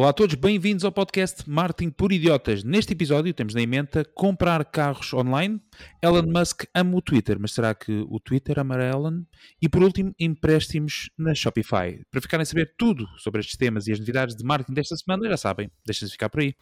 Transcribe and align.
Olá 0.00 0.08
a 0.08 0.12
todos, 0.14 0.34
bem-vindos 0.34 0.82
ao 0.82 0.90
podcast 0.90 1.44
Marketing 1.46 1.90
por 1.90 2.10
Idiotas. 2.10 2.64
Neste 2.64 2.94
episódio 2.94 3.34
temos 3.34 3.52
na 3.52 3.60
emenda 3.60 4.02
comprar 4.14 4.64
carros 4.64 5.12
online. 5.12 5.60
Elon 6.00 6.22
Musk 6.22 6.64
ama 6.74 6.96
o 6.96 7.02
Twitter, 7.02 7.36
mas 7.38 7.52
será 7.52 7.74
que 7.74 7.92
o 8.08 8.18
Twitter 8.18 8.58
amará 8.58 8.88
Elon? 8.88 9.24
E 9.60 9.68
por 9.68 9.82
último, 9.82 10.14
empréstimos 10.18 11.10
na 11.18 11.34
Shopify. 11.34 12.00
Para 12.10 12.22
ficarem 12.22 12.44
a 12.44 12.46
saber 12.46 12.72
tudo 12.78 13.06
sobre 13.18 13.40
estes 13.40 13.58
temas 13.58 13.88
e 13.88 13.92
as 13.92 13.98
novidades 13.98 14.34
de 14.34 14.42
marketing 14.42 14.72
desta 14.72 14.96
semana, 14.96 15.28
já 15.28 15.36
sabem, 15.36 15.70
deixem-se 15.84 16.12
ficar 16.12 16.30
por 16.30 16.40
aí. 16.40 16.54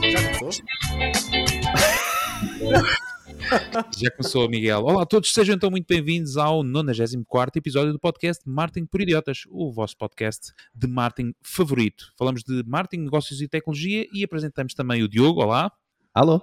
Já 0.00 0.38
começou? 0.38 0.64
Já 3.96 4.10
começou, 4.10 4.48
Miguel. 4.48 4.82
Olá 4.82 5.02
a 5.02 5.06
todos, 5.06 5.32
sejam 5.32 5.54
então 5.54 5.70
muito 5.70 5.86
bem-vindos 5.86 6.36
ao 6.36 6.62
94 6.62 7.58
episódio 7.58 7.92
do 7.92 7.98
podcast 7.98 8.42
Marketing 8.46 8.86
por 8.86 9.00
Idiotas, 9.00 9.42
o 9.48 9.72
vosso 9.72 9.96
podcast 9.96 10.52
de 10.74 10.86
marketing 10.86 11.32
favorito. 11.42 12.12
Falamos 12.18 12.42
de 12.42 12.62
marketing, 12.66 13.04
negócios 13.04 13.40
e 13.40 13.48
tecnologia 13.48 14.06
e 14.12 14.24
apresentamos 14.24 14.74
também 14.74 15.02
o 15.02 15.08
Diogo. 15.08 15.42
Olá. 15.42 15.70
Alô. 16.14 16.40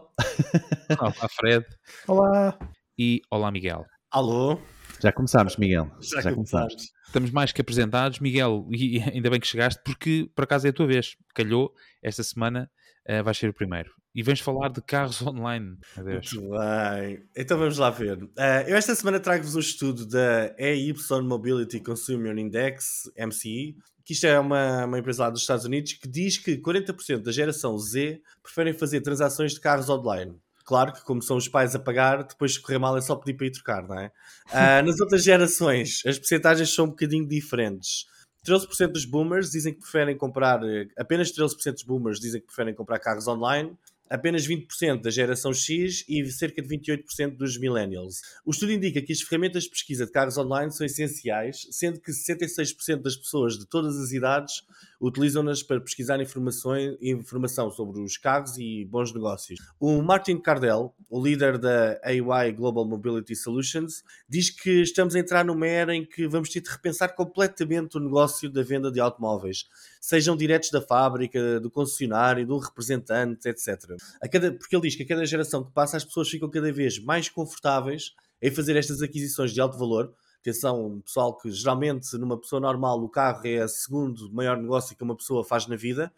Olá, 1.00 1.30
Fred. 1.30 1.66
Olá. 2.08 2.58
E 2.98 3.22
olá, 3.30 3.52
Miguel. 3.52 3.86
Alô. 4.12 4.60
Já 5.02 5.12
começámos, 5.12 5.58
Miguel. 5.58 5.91
Já, 6.02 6.22
Já 6.22 6.34
começámos. 6.34 6.76
Estamos 7.05 7.32
mais 7.32 7.52
que 7.52 7.62
apresentados, 7.62 8.20
Miguel, 8.20 8.68
e 8.72 9.02
ainda 9.12 9.30
bem 9.30 9.40
que 9.40 9.48
chegaste, 9.48 9.82
porque 9.84 10.30
por 10.36 10.44
acaso 10.44 10.68
é 10.68 10.70
a 10.70 10.74
tua 10.74 10.88
vez. 10.88 11.16
Calhou 11.34 11.74
esta 12.02 12.24
semana 12.24 12.70
uh, 13.09 13.23
vais 13.23 13.38
ser 13.38 13.50
o 13.50 13.54
primeiro. 13.54 13.91
E 14.14 14.23
vens 14.23 14.40
falar 14.40 14.70
de 14.70 14.82
carros 14.82 15.22
online. 15.26 15.77
Adeus. 15.98 16.34
Muito 16.34 16.50
bem. 16.52 17.23
Então 17.36 17.58
vamos 17.58 17.77
lá 17.77 17.90
ver. 17.90 18.23
Uh, 18.23 18.30
eu 18.68 18.77
esta 18.77 18.96
semana 18.96 19.20
trago-vos 19.20 19.55
um 19.55 19.59
estudo 19.59 20.05
da 20.08 20.55
EY 20.58 20.94
Mobility 21.23 21.80
Consumer 21.80 22.38
Index, 22.38 23.12
MCI, 23.18 23.76
que 24.05 24.13
isto 24.13 24.26
é 24.26 24.40
uma, 24.40 24.86
uma 24.86 24.99
empresa 24.99 25.23
lá 25.23 25.30
dos 25.30 25.41
Estados 25.41 25.66
Unidos, 25.66 25.94
que 25.94 26.08
diz 26.08 26.38
que 26.38 26.57
40% 26.57 27.24
da 27.24 27.32
geração 27.32 27.77
Z 27.77 28.21
preferem 28.41 28.74
fazer 28.74 29.02
transações 29.02 29.54
de 29.54 29.60
carros 29.60 29.90
online. 29.90 30.40
Claro 30.63 30.93
que, 30.93 31.04
como 31.04 31.21
são 31.21 31.37
os 31.37 31.48
pais 31.48 31.76
a 31.76 31.80
pagar, 31.80 32.24
depois 32.24 32.54
se 32.54 32.60
correr 32.60 32.80
mal 32.80 32.98
é 32.98 33.02
só 33.02 33.15
pedir 33.15 33.37
para 33.37 33.48
ir 33.48 33.52
trocar, 33.52 33.87
não 33.87 33.99
é? 33.99 34.12
Uh, 34.49 34.85
nas 34.85 34.99
outras 34.99 35.24
gerações, 35.24 36.02
as 36.05 36.18
percentagens 36.18 36.74
são 36.74 36.85
um 36.85 36.90
bocadinho 36.90 37.27
diferentes. 37.27 38.05
13% 38.46 38.91
dos 38.91 39.05
boomers 39.05 39.51
dizem 39.51 39.74
que 39.74 39.82
preferem 39.82 40.15
comprar, 40.18 40.63
eh, 40.63 40.88
apenas 40.98 41.32
13% 41.32 41.74
dos 41.74 41.84
boomers 41.84 42.20
dizem 42.20 42.40
que 42.40 42.48
preferem 42.48 42.74
comprar 42.74 42.99
carros 42.99 43.27
online 43.27 43.76
apenas 44.10 44.48
20% 44.48 45.02
da 45.02 45.10
geração 45.10 45.54
X 45.54 46.06
e 46.08 46.26
cerca 46.32 46.62
de 46.62 46.68
28% 46.68 47.36
dos 47.36 47.58
millennials. 47.58 48.22
O 48.46 48.52
estudo 48.52 48.72
indica 48.72 49.02
que 49.02 49.12
as 49.12 49.22
ferramentas 49.22 49.64
de 49.64 49.70
pesquisa 49.70 50.06
de 50.06 50.12
carros 50.12 50.38
online 50.38 50.72
são 50.72 50.86
essenciais, 50.86 51.68
sendo 51.72 52.00
que 52.00 52.12
66% 52.12 53.02
das 53.02 53.16
pessoas 53.16 53.58
de 53.58 53.66
todas 53.66 53.98
as 53.98 54.12
idades 54.12 54.64
utilizam-nas 55.02 55.62
para 55.62 55.80
pesquisar 55.82 56.20
informação 56.22 57.70
sobre 57.72 58.02
os 58.02 58.18
carros 58.18 58.58
e 58.58 58.86
bons 58.86 59.14
negócios. 59.14 59.60
O 59.80 60.02
Martin 60.02 60.40
Cardell, 60.40 60.94
o 61.10 61.24
líder 61.24 61.58
da 61.58 62.00
AY 62.04 62.54
Global 62.54 62.86
Mobility 62.86 63.36
Solutions, 63.36 64.03
diz 64.28 64.50
que 64.50 64.81
estamos 64.81 65.16
a 65.16 65.20
entrar 65.20 65.44
numa 65.44 65.68
era 65.68 65.96
em 65.96 66.06
que 66.06 66.28
vamos 66.28 66.50
ter 66.50 66.62
de 66.62 66.70
repensar 66.70 67.09
completamente 67.16 67.98
o 67.98 68.00
negócio 68.00 68.50
da 68.50 68.64
venda 68.64 68.92
de 68.92 69.00
automóveis, 69.00 69.66
sejam 70.06 70.38
diretos 70.38 70.70
da 70.70 70.80
fábrica, 70.80 71.59
do 71.59 71.72
concessionário, 71.72 72.46
do 72.46 72.59
representante, 72.59 73.50
etc. 73.50 73.98
Cada, 74.31 74.52
porque 74.52 74.75
ele 74.75 74.84
diz 74.84 74.96
que 74.96 75.02
a 75.02 75.08
cada 75.08 75.25
geração 75.25 75.64
que 75.64 75.72
passa 75.72 75.98
as 75.98 76.06
pessoas 76.06 76.30
ficam 76.30 76.48
cada 76.48 76.72
vez 76.72 77.00
mais 77.00 77.28
confortáveis 77.28 78.14
em 78.40 78.52
fazer 78.52 78.76
estas 78.76 79.02
aquisições 79.02 79.52
de 79.52 79.59
alto 79.59 79.80
valor, 79.80 80.14
atenção, 80.40 81.02
pessoal, 81.03 81.36
que 81.36 81.50
geralmente 81.50 82.16
numa 82.20 82.40
pessoa 82.40 82.59
normal 82.59 83.02
o 83.02 83.09
carro 83.09 83.42
é 83.46 83.66
o 83.66 83.68
segundo 83.68 84.31
maior 84.31 84.58
negócio 84.58 84.96
que 84.96 85.03
uma 85.03 85.16
pessoa 85.16 85.44
faz 85.44 85.66
na 85.66 85.76
vida. 85.76 86.14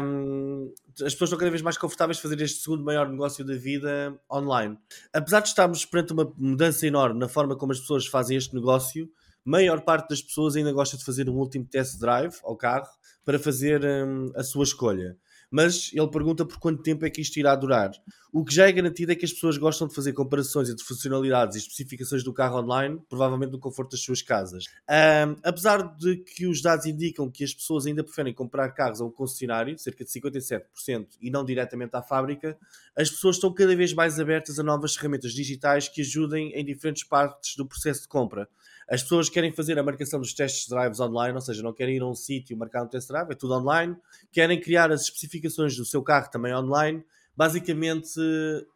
Um, 0.00 0.72
as 0.92 1.12
pessoas 1.12 1.22
estão 1.24 1.38
cada 1.40 1.50
vez 1.50 1.60
mais 1.60 1.76
confortáveis 1.76 2.18
de 2.18 2.22
fazer 2.22 2.40
este 2.40 2.62
segundo 2.62 2.84
maior 2.84 3.08
negócio 3.08 3.44
da 3.44 3.54
vida 3.54 4.16
online. 4.30 4.78
Apesar 5.12 5.40
de 5.40 5.48
estarmos 5.48 5.84
perante 5.84 6.12
uma 6.12 6.32
mudança 6.36 6.86
enorme 6.86 7.18
na 7.18 7.26
forma 7.26 7.56
como 7.56 7.72
as 7.72 7.80
pessoas 7.80 8.06
fazem 8.06 8.36
este 8.36 8.54
negócio, 8.54 9.10
maior 9.44 9.80
parte 9.80 10.10
das 10.10 10.22
pessoas 10.22 10.54
ainda 10.54 10.72
gosta 10.72 10.96
de 10.96 11.04
fazer 11.04 11.28
um 11.28 11.34
último 11.34 11.64
test 11.64 11.98
drive 11.98 12.36
ao 12.44 12.54
carro 12.54 12.97
para 13.28 13.38
fazer 13.38 13.84
um, 13.84 14.32
a 14.34 14.42
sua 14.42 14.64
escolha 14.64 15.14
mas 15.50 15.90
ele 15.94 16.08
pergunta 16.08 16.44
por 16.44 16.58
quanto 16.58 16.82
tempo 16.82 17.04
é 17.04 17.10
que 17.10 17.20
isto 17.20 17.38
irá 17.38 17.54
durar. 17.54 17.90
O 18.30 18.44
que 18.44 18.54
já 18.54 18.68
é 18.68 18.72
garantido 18.72 19.10
é 19.12 19.14
que 19.14 19.24
as 19.24 19.32
pessoas 19.32 19.56
gostam 19.56 19.88
de 19.88 19.94
fazer 19.94 20.12
comparações 20.12 20.68
entre 20.68 20.84
funcionalidades 20.84 21.56
e 21.56 21.60
especificações 21.60 22.22
do 22.22 22.32
carro 22.32 22.58
online, 22.58 23.00
provavelmente 23.08 23.52
no 23.52 23.58
conforto 23.58 23.92
das 23.92 24.00
suas 24.00 24.20
casas. 24.20 24.64
Um, 24.88 25.36
apesar 25.42 25.96
de 25.96 26.16
que 26.18 26.46
os 26.46 26.60
dados 26.60 26.84
indicam 26.84 27.30
que 27.30 27.42
as 27.42 27.54
pessoas 27.54 27.86
ainda 27.86 28.04
preferem 28.04 28.34
comprar 28.34 28.70
carros 28.72 29.00
a 29.00 29.04
um 29.06 29.10
concessionário, 29.10 29.78
cerca 29.78 30.04
de 30.04 30.10
57%, 30.10 31.06
e 31.22 31.30
não 31.30 31.42
diretamente 31.42 31.96
à 31.96 32.02
fábrica, 32.02 32.58
as 32.94 33.10
pessoas 33.10 33.36
estão 33.36 33.52
cada 33.52 33.74
vez 33.74 33.94
mais 33.94 34.20
abertas 34.20 34.58
a 34.58 34.62
novas 34.62 34.94
ferramentas 34.94 35.32
digitais 35.32 35.88
que 35.88 36.02
ajudem 36.02 36.52
em 36.52 36.64
diferentes 36.64 37.04
partes 37.04 37.56
do 37.56 37.66
processo 37.66 38.02
de 38.02 38.08
compra. 38.08 38.46
As 38.88 39.02
pessoas 39.02 39.28
querem 39.28 39.52
fazer 39.52 39.78
a 39.78 39.82
marcação 39.82 40.18
dos 40.18 40.32
testes 40.32 40.66
drives 40.66 40.98
online, 40.98 41.34
ou 41.34 41.40
seja, 41.42 41.62
não 41.62 41.74
querem 41.74 41.96
ir 41.96 42.02
a 42.02 42.06
um 42.06 42.14
sítio 42.14 42.56
marcar 42.56 42.82
um 42.82 42.88
test 42.88 43.06
drive, 43.08 43.30
é 43.30 43.34
tudo 43.34 43.54
online. 43.54 43.94
Querem 44.32 44.58
criar 44.58 44.90
as 44.90 45.02
especificações 45.02 45.76
do 45.76 45.84
seu 45.84 46.02
carro 46.02 46.30
também 46.30 46.54
online. 46.54 47.04
Basicamente, 47.36 48.18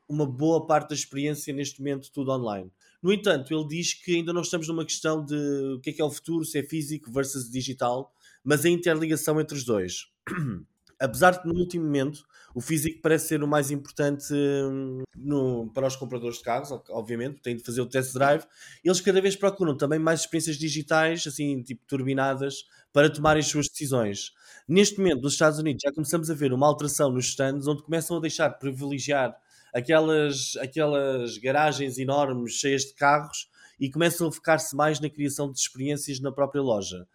uma 0.06 0.26
boa 0.26 0.66
parte 0.66 0.90
da 0.90 0.94
experiência 0.94 1.52
neste 1.54 1.80
momento 1.80 2.12
tudo 2.12 2.30
online. 2.30 2.70
No 3.02 3.12
entanto, 3.12 3.52
ele 3.52 3.66
diz 3.66 3.94
que 3.94 4.16
ainda 4.16 4.32
não 4.32 4.42
estamos 4.42 4.68
numa 4.68 4.84
questão 4.84 5.24
de 5.24 5.34
o 5.76 5.80
que 5.80 5.90
é 5.90 5.92
que 5.94 6.02
é 6.02 6.04
o 6.04 6.10
futuro, 6.10 6.44
se 6.44 6.58
é 6.58 6.62
físico 6.62 7.10
versus 7.10 7.50
digital, 7.50 8.12
mas 8.44 8.64
a 8.64 8.68
interligação 8.68 9.40
entre 9.40 9.56
os 9.56 9.64
dois. 9.64 10.08
Apesar 11.02 11.32
de 11.32 11.46
no 11.46 11.58
último 11.58 11.84
momento 11.84 12.24
o 12.54 12.60
físico 12.60 13.00
parece 13.00 13.28
ser 13.28 13.42
o 13.42 13.48
mais 13.48 13.70
importante 13.70 14.32
hum, 14.32 15.02
no, 15.16 15.70
para 15.72 15.86
os 15.86 15.96
compradores 15.96 16.36
de 16.38 16.44
carros, 16.44 16.70
obviamente, 16.90 17.40
têm 17.40 17.56
de 17.56 17.62
fazer 17.62 17.80
o 17.80 17.86
test 17.86 18.12
drive. 18.12 18.44
Eles 18.84 19.00
cada 19.00 19.20
vez 19.20 19.34
procuram 19.34 19.76
também 19.76 19.98
mais 19.98 20.20
experiências 20.20 20.56
digitais, 20.56 21.26
assim, 21.26 21.62
tipo 21.62 21.82
turbinadas, 21.86 22.64
para 22.92 23.08
tomarem 23.08 23.40
as 23.40 23.46
suas 23.48 23.68
decisões. 23.68 24.32
Neste 24.68 24.98
momento, 24.98 25.22
nos 25.22 25.32
Estados 25.32 25.58
Unidos, 25.58 25.80
já 25.82 25.92
começamos 25.92 26.30
a 26.30 26.34
ver 26.34 26.52
uma 26.52 26.66
alteração 26.66 27.10
nos 27.10 27.26
stands, 27.26 27.66
onde 27.66 27.82
começam 27.82 28.18
a 28.18 28.20
deixar 28.20 28.48
de 28.48 28.58
privilegiar 28.58 29.34
aquelas, 29.74 30.56
aquelas 30.60 31.38
garagens 31.38 31.98
enormes 31.98 32.52
cheias 32.52 32.82
de 32.82 32.94
carros 32.94 33.50
e 33.80 33.90
começam 33.90 34.28
a 34.28 34.32
focar-se 34.32 34.76
mais 34.76 35.00
na 35.00 35.08
criação 35.08 35.50
de 35.50 35.58
experiências 35.58 36.20
na 36.20 36.30
própria 36.30 36.62
loja. 36.62 37.06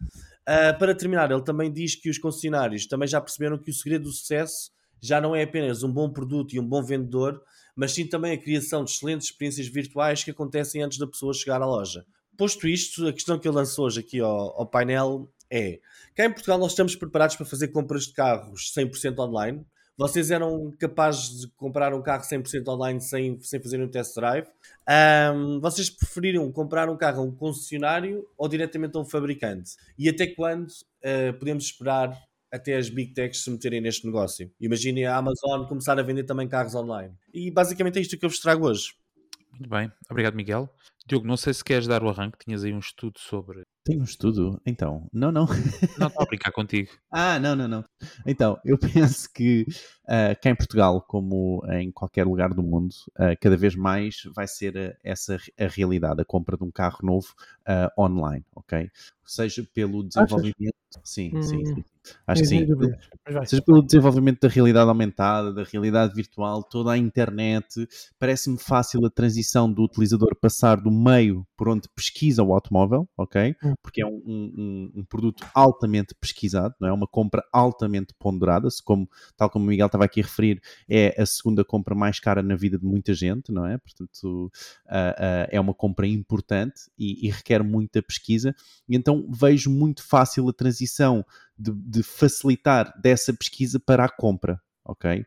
Uh, 0.48 0.78
para 0.78 0.94
terminar, 0.94 1.30
ele 1.30 1.42
também 1.42 1.70
diz 1.70 1.94
que 1.94 2.08
os 2.08 2.16
concessionários 2.16 2.86
também 2.86 3.06
já 3.06 3.20
perceberam 3.20 3.58
que 3.58 3.70
o 3.70 3.74
segredo 3.74 4.04
do 4.04 4.12
sucesso 4.12 4.70
já 4.98 5.20
não 5.20 5.36
é 5.36 5.42
apenas 5.42 5.82
um 5.82 5.92
bom 5.92 6.10
produto 6.10 6.54
e 6.54 6.58
um 6.58 6.66
bom 6.66 6.82
vendedor, 6.82 7.38
mas 7.76 7.92
sim 7.92 8.06
também 8.06 8.32
a 8.32 8.38
criação 8.38 8.82
de 8.82 8.90
excelentes 8.90 9.28
experiências 9.28 9.68
virtuais 9.68 10.24
que 10.24 10.30
acontecem 10.30 10.82
antes 10.82 10.96
da 10.96 11.06
pessoa 11.06 11.34
chegar 11.34 11.60
à 11.60 11.66
loja. 11.66 12.02
Posto 12.34 12.66
isto, 12.66 13.06
a 13.06 13.12
questão 13.12 13.38
que 13.38 13.46
eu 13.46 13.52
lanço 13.52 13.82
hoje 13.82 14.00
aqui 14.00 14.20
ao, 14.20 14.58
ao 14.58 14.66
painel 14.66 15.30
é: 15.50 15.80
cá 16.14 16.24
em 16.24 16.32
Portugal 16.32 16.58
nós 16.58 16.72
estamos 16.72 16.96
preparados 16.96 17.36
para 17.36 17.44
fazer 17.44 17.68
compras 17.68 18.04
de 18.04 18.14
carros 18.14 18.72
100% 18.74 19.18
online. 19.18 19.66
Vocês 19.98 20.30
eram 20.30 20.70
capazes 20.78 21.40
de 21.40 21.48
comprar 21.56 21.92
um 21.92 22.00
carro 22.00 22.22
100% 22.22 22.68
online 22.68 23.00
sem, 23.00 23.40
sem 23.40 23.60
fazer 23.60 23.82
um 23.82 23.88
test 23.88 24.14
drive? 24.14 24.46
Um, 25.34 25.58
vocês 25.58 25.90
preferiram 25.90 26.50
comprar 26.52 26.88
um 26.88 26.96
carro 26.96 27.20
a 27.20 27.24
um 27.24 27.32
concessionário 27.32 28.24
ou 28.38 28.46
diretamente 28.48 28.96
a 28.96 29.00
um 29.00 29.04
fabricante? 29.04 29.72
E 29.98 30.08
até 30.08 30.28
quando 30.28 30.68
uh, 30.68 31.36
podemos 31.36 31.64
esperar 31.64 32.16
até 32.50 32.76
as 32.76 32.88
big 32.88 33.12
techs 33.12 33.42
se 33.42 33.50
meterem 33.50 33.80
neste 33.80 34.06
negócio. 34.06 34.48
Imaginem 34.60 35.04
a 35.04 35.16
Amazon 35.16 35.66
começar 35.66 35.98
a 35.98 36.02
vender 36.02 36.22
também 36.22 36.46
carros 36.46 36.76
online. 36.76 37.12
E 37.34 37.50
basicamente 37.50 37.98
é 37.98 38.02
isto 38.02 38.16
que 38.16 38.24
eu 38.24 38.30
vos 38.30 38.38
trago 38.38 38.68
hoje. 38.68 38.94
Muito 39.50 39.68
bem, 39.68 39.90
obrigado 40.08 40.36
Miguel. 40.36 40.72
Diogo, 41.08 41.26
não 41.26 41.38
sei 41.38 41.54
se 41.54 41.64
queres 41.64 41.86
dar 41.86 42.02
o 42.02 42.08
arranque, 42.10 42.44
tinhas 42.44 42.62
aí 42.62 42.72
um 42.72 42.78
estudo 42.78 43.18
sobre. 43.18 43.62
Tem 43.82 43.98
um 43.98 44.04
estudo? 44.04 44.60
Então, 44.66 45.08
não, 45.10 45.32
não. 45.32 45.46
Não 45.98 46.08
estou 46.08 46.22
a 46.22 46.26
brincar 46.26 46.52
contigo. 46.52 46.90
ah, 47.10 47.40
não, 47.40 47.56
não, 47.56 47.66
não. 47.66 47.84
Então, 48.26 48.60
eu 48.62 48.76
penso 49.24 49.32
que 49.32 49.64
uh, 50.04 50.38
cá 50.42 50.50
em 50.50 50.54
Portugal, 50.54 51.00
como 51.00 51.62
em 51.72 51.90
qualquer 51.90 52.26
lugar 52.26 52.52
do 52.52 52.62
mundo, 52.62 52.92
uh, 53.12 53.34
cada 53.40 53.56
vez 53.56 53.74
mais 53.74 54.16
vai 54.34 54.46
ser 54.46 54.76
uh, 54.76 54.94
essa 55.02 55.38
a 55.58 55.66
realidade, 55.66 56.20
a 56.20 56.26
compra 56.26 56.58
de 56.58 56.64
um 56.64 56.70
carro 56.70 56.98
novo 57.02 57.28
online, 57.98 58.44
ok? 58.54 58.90
Seja 59.24 59.66
pelo 59.74 60.02
desenvolvimento. 60.02 60.74
Sim, 61.04 61.30
hum. 61.34 61.42
sim, 61.42 61.64
sim. 61.64 61.84
Acho 62.26 62.42
que 62.42 62.48
sim. 62.48 62.66
Seja 63.46 63.62
pelo 63.62 63.82
desenvolvimento 63.82 64.40
da 64.40 64.48
realidade 64.48 64.88
aumentada, 64.88 65.52
da 65.52 65.62
realidade 65.62 66.14
virtual, 66.14 66.62
toda 66.62 66.92
a 66.92 66.98
internet, 66.98 67.86
parece-me 68.18 68.58
fácil 68.58 69.04
a 69.04 69.10
transição 69.10 69.70
do 69.70 69.82
utilizador 69.82 70.34
passar 70.40 70.80
do 70.80 70.90
meio 70.90 71.46
por 71.56 71.68
onde 71.68 71.88
pesquisa 71.94 72.42
o 72.42 72.52
automóvel, 72.52 73.08
ok? 73.16 73.54
Hum. 73.62 73.74
Porque 73.82 74.02
é 74.02 74.06
um, 74.06 74.22
um, 74.26 74.92
um, 74.96 75.04
produto 75.04 75.44
altamente 75.54 76.14
pesquisado, 76.14 76.74
não 76.80 76.88
é? 76.88 76.92
Uma 76.92 77.06
compra 77.06 77.42
altamente 77.52 78.14
ponderada, 78.18 78.68
como, 78.84 79.08
tal 79.36 79.50
como 79.50 79.64
o 79.64 79.68
Miguel 79.68 79.86
estava 79.86 80.04
aqui 80.04 80.20
a 80.20 80.24
referir, 80.24 80.60
é 80.88 81.20
a 81.20 81.26
segunda 81.26 81.64
compra 81.64 81.94
mais 81.94 82.20
cara 82.20 82.42
na 82.42 82.56
vida 82.56 82.78
de 82.78 82.84
muita 82.84 83.12
gente, 83.14 83.52
não 83.52 83.66
é? 83.66 83.78
Portanto, 83.78 84.50
uh, 84.86 84.90
uh, 84.90 85.48
é 85.50 85.60
uma 85.60 85.74
compra 85.74 86.06
importante 86.06 86.82
e, 86.98 87.26
e 87.26 87.30
requer 87.30 87.62
muita 87.62 88.02
pesquisa, 88.02 88.54
e 88.88 88.96
então 88.96 89.26
vejo 89.30 89.70
muito 89.70 90.02
fácil 90.06 90.48
a 90.48 90.52
transição 90.52 90.87
de, 91.58 91.72
de 91.72 92.02
facilitar 92.02 92.92
dessa 93.00 93.32
pesquisa 93.32 93.78
para 93.78 94.04
a 94.04 94.08
compra 94.08 94.60
ok? 94.88 95.24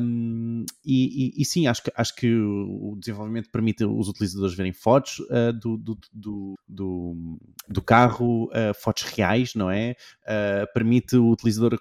Um, 0.00 0.64
e, 0.84 1.32
e, 1.36 1.42
e, 1.42 1.44
sim, 1.44 1.66
acho 1.66 1.82
que, 1.82 1.92
acho 1.96 2.14
que 2.14 2.32
o 2.32 2.96
desenvolvimento 2.96 3.50
permite 3.50 3.84
os 3.84 4.08
utilizadores 4.08 4.54
verem 4.54 4.72
fotos 4.72 5.18
uh, 5.18 5.52
do, 5.52 5.76
do, 5.76 5.98
do, 6.12 6.54
do, 6.68 7.38
do 7.68 7.82
carro, 7.82 8.44
uh, 8.44 8.72
fotos 8.80 9.02
reais, 9.02 9.54
não 9.56 9.68
é? 9.68 9.96
Uh, 10.22 10.72
permite 10.72 11.16
o 11.16 11.28
utilizador 11.28 11.78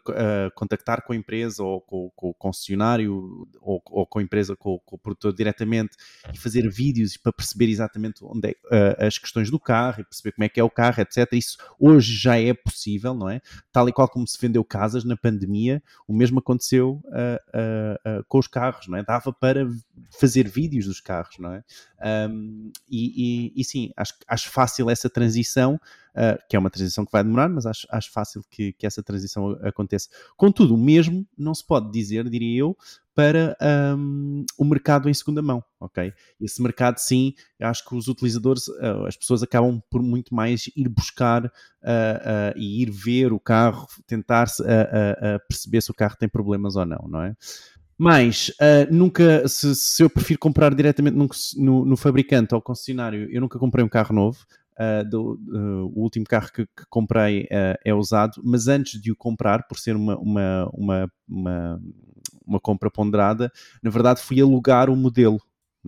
contactar 0.56 1.04
com 1.06 1.14
a 1.14 1.16
empresa 1.16 1.64
ou 1.64 1.80
com, 1.82 2.10
com 2.16 2.30
o 2.30 2.34
concessionário 2.34 3.48
ou, 3.62 3.82
ou, 3.86 4.08
com 4.08 4.18
a 4.18 4.24
empresa, 4.24 4.56
com, 4.56 4.80
com, 4.80 4.96
o 4.96 5.00
produtor 5.00 5.34
diretamente 5.34 5.96
e 6.34 6.38
fazer 6.38 6.68
vídeos 6.70 7.16
para 7.16 7.32
perceber 7.32 7.70
exatamente 7.70 8.24
onde 8.24 8.58
é, 8.72 9.06
as 9.06 9.20
questões 9.20 9.52
do 9.52 9.60
carro 9.60 10.02
e 10.02 10.04
perceber 10.04 10.32
como 10.32 10.46
é 10.46 10.50
que 10.50 10.60
é 10.60 10.64
o 10.64 10.70
carro, 10.70 11.02
etc. 11.02 11.32
Isso 11.34 11.58
hoje 11.80 12.16
já 12.16 12.40
é 12.40 12.54
possível, 12.54 13.14
não 13.14 13.30
é? 13.30 13.40
Tal 13.72 13.88
e 13.88 13.94
qual 13.94 14.08
como 14.10 14.28
se 14.28 14.40
vendeu 14.40 14.64
casas 14.64 15.04
na 15.04 15.16
pandemia, 15.16 15.84
o 16.08 16.14
mesmo 16.14 16.40
aconteceu 16.40 17.03
uh, 17.06 18.20
uh, 18.20 18.24
com 18.28 18.40
os 18.40 18.48
carros, 18.48 18.88
não 18.88 18.98
é? 18.98 19.04
Dava 19.04 19.32
para 19.32 19.68
fazer 20.12 20.48
vídeos 20.48 20.86
dos 20.86 21.00
carros, 21.00 21.38
não 21.40 21.54
é? 21.54 21.64
Um, 22.30 22.72
e, 22.90 23.52
e, 23.56 23.62
e, 23.62 23.64
sim, 23.64 23.92
acho, 23.96 24.14
acho 24.28 24.50
fácil 24.50 24.90
essa 24.90 25.10
transição, 25.10 25.80
que 26.48 26.56
é 26.56 26.60
uma 26.60 26.70
transição 26.70 27.06
que 27.06 27.12
vai 27.12 27.24
demorar, 27.24 27.50
mas 27.50 27.66
acho, 27.66 27.88
acho 27.90 28.12
fácil 28.12 28.44
que, 28.52 28.74
que 28.74 28.86
essa 28.86 29.02
transição 29.02 29.58
aconteça. 29.64 30.10
Contudo, 30.38 30.76
o 30.76 30.78
mesmo 30.78 31.26
não 31.36 31.56
se 31.56 31.66
pode 31.66 31.92
dizer, 31.92 32.30
diria 32.30 32.60
eu, 32.60 32.78
para 33.16 33.56
um, 33.98 34.44
o 34.58 34.66
mercado 34.66 35.10
em 35.10 35.14
segunda 35.14 35.42
mão, 35.42 35.64
ok? 35.80 36.12
Esse 36.42 36.62
mercado, 36.62 36.98
sim, 36.98 37.34
acho 37.62 37.88
que 37.88 37.96
os 37.96 38.08
utilizadores, 38.08 38.68
uh, 38.68 39.06
as 39.08 39.16
pessoas 39.16 39.44
acabam 39.44 39.82
por 39.90 40.02
muito 40.02 40.34
mais 40.34 40.70
ir 40.76 40.90
buscar 40.90 41.46
uh, 41.46 41.48
uh, 41.48 42.58
e 42.58 42.82
ir 42.82 42.90
ver 42.90 43.32
o 43.32 43.40
carro, 43.40 43.88
tentar 44.08 44.48
perceber 45.48 45.82
se 45.82 45.92
o 45.92 45.94
carro 45.94 46.16
tem 46.18 46.28
problemas 46.28 46.76
ou 46.76 46.86
não, 46.86 47.08
não 47.08 47.22
é? 47.22 47.36
Mas 47.96 48.52
nunca, 48.92 49.48
se, 49.48 49.76
se, 49.76 50.04
eu 50.04 50.10
prefiro 50.10 50.40
comprar 50.40 50.74
diretamente 50.74 51.16
no, 51.16 51.30
no, 51.58 51.86
no, 51.86 51.96
fabricante 51.96 52.56
ou 52.56 52.62
concessionário, 52.62 53.30
eu 53.32 53.40
nunca 53.40 53.60
comprei 53.60 53.86
um 53.86 53.90
carro 53.90 54.16
novo. 54.16 54.40
Do, 55.10 55.40
o 55.96 56.02
último 56.02 56.26
carro 56.26 56.52
que, 56.52 56.66
que 56.66 56.86
comprei 56.90 57.48
é 57.52 57.94
usado, 57.94 58.42
mas 58.44 58.68
antes 58.68 59.00
de 59.00 59.12
o 59.12 59.16
comprar, 59.16 59.68
por 59.68 59.78
ser 59.78 59.96
uma, 59.96 60.18
uma, 60.18 60.70
uma, 60.74 61.12
uma 61.30 61.82
uma 62.46 62.60
compra 62.60 62.90
ponderada, 62.90 63.52
na 63.82 63.90
verdade 63.90 64.22
fui 64.22 64.42
alugar 64.42 64.90
o 64.90 64.96
modelo. 64.96 65.42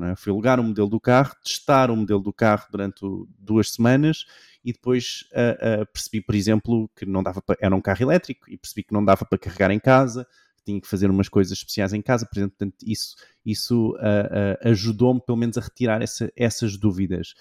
É? 0.03 0.15
Fui 0.15 0.31
alugar 0.31 0.59
o 0.59 0.63
modelo 0.63 0.89
do 0.89 0.99
carro, 0.99 1.33
testar 1.41 1.89
o 1.89 1.95
modelo 1.95 2.19
do 2.19 2.33
carro 2.33 2.65
durante 2.69 2.99
duas 3.39 3.71
semanas 3.71 4.25
e 4.63 4.73
depois 4.73 5.25
uh, 5.31 5.83
uh, 5.83 5.85
percebi, 5.93 6.21
por 6.21 6.35
exemplo, 6.35 6.89
que 6.95 7.05
não 7.05 7.23
dava 7.23 7.41
para, 7.41 7.55
era 7.61 7.73
um 7.73 7.79
carro 7.79 8.01
elétrico 8.01 8.49
e 8.49 8.57
percebi 8.57 8.83
que 8.83 8.93
não 8.93 9.05
dava 9.05 9.23
para 9.23 9.37
carregar 9.37 9.71
em 9.71 9.79
casa, 9.79 10.27
tinha 10.65 10.81
que 10.81 10.87
fazer 10.87 11.09
umas 11.09 11.29
coisas 11.29 11.57
especiais 11.57 11.93
em 11.93 12.01
casa, 12.01 12.25
por 12.25 12.37
exemplo, 12.37 12.55
portanto, 12.57 12.75
isso, 12.85 13.15
isso 13.45 13.95
uh, 13.95 14.67
ajudou-me 14.67 15.21
pelo 15.21 15.37
menos 15.37 15.57
a 15.57 15.61
retirar 15.61 16.01
essa, 16.01 16.29
essas 16.35 16.75
dúvidas. 16.75 17.33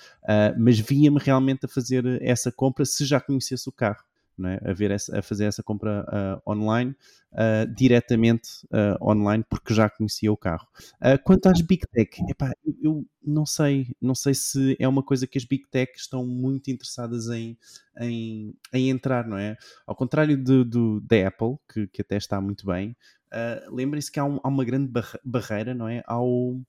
mas 0.57 0.79
via-me 0.79 1.19
realmente 1.19 1.65
a 1.65 1.69
fazer 1.69 2.05
essa 2.23 2.53
compra 2.53 2.85
se 2.85 3.05
já 3.05 3.19
conhecesse 3.21 3.69
o 3.69 3.73
carro 3.73 4.05
é? 4.43 4.61
a, 4.65 4.73
ver 4.73 4.91
essa, 4.91 5.19
a 5.19 5.23
fazer 5.23 5.45
essa 5.45 5.63
compra 5.63 6.05
uh, 6.47 6.51
online, 6.51 6.95
uh, 7.33 7.73
diretamente 7.75 8.49
uh, 8.67 9.03
online, 9.09 9.45
porque 9.49 9.73
já 9.73 9.89
conhecia 9.89 10.33
o 10.33 10.37
carro. 10.37 10.67
quanto 11.25 11.47
às 11.47 11.61
Big 11.61 11.87
Tech, 11.93 12.21
epá, 12.29 12.53
eu, 12.83 13.07
não 13.25 13.47
sei, 13.47 13.95
não 14.01 14.15
sei 14.15 14.35
se 14.35 14.77
é 14.79 14.89
uma 14.89 15.03
coisa 15.03 15.27
que 15.27 15.39
as 15.39 15.45
Big 15.45 15.65
Tech 15.71 15.93
estão 15.97 16.27
muito 16.27 16.71
interessadas 16.71 17.29
em, 17.29 17.57
em, 18.01 18.55
em 18.73 18.91
entrar, 18.91 19.27
não 19.27 19.39
é? 19.39 19.57
Ao 19.87 19.95
contrário 19.95 20.37
do 20.37 21.01
da 21.01 21.29
Apple, 21.29 21.57
que, 21.73 21.87
que 21.89 22.03
até 22.03 22.17
está 22.17 22.41
muito 22.41 22.67
bem, 22.67 22.97
lembrem-se 23.71 24.11
que 24.11 24.19
há, 24.19 24.25
um, 24.25 24.41
há, 24.43 24.49
uma 24.49 24.65
grande 24.65 24.91
barreira, 25.25 25.75
não 25.75 25.89
é? 25.89 26.03
Ao, 26.07 26.61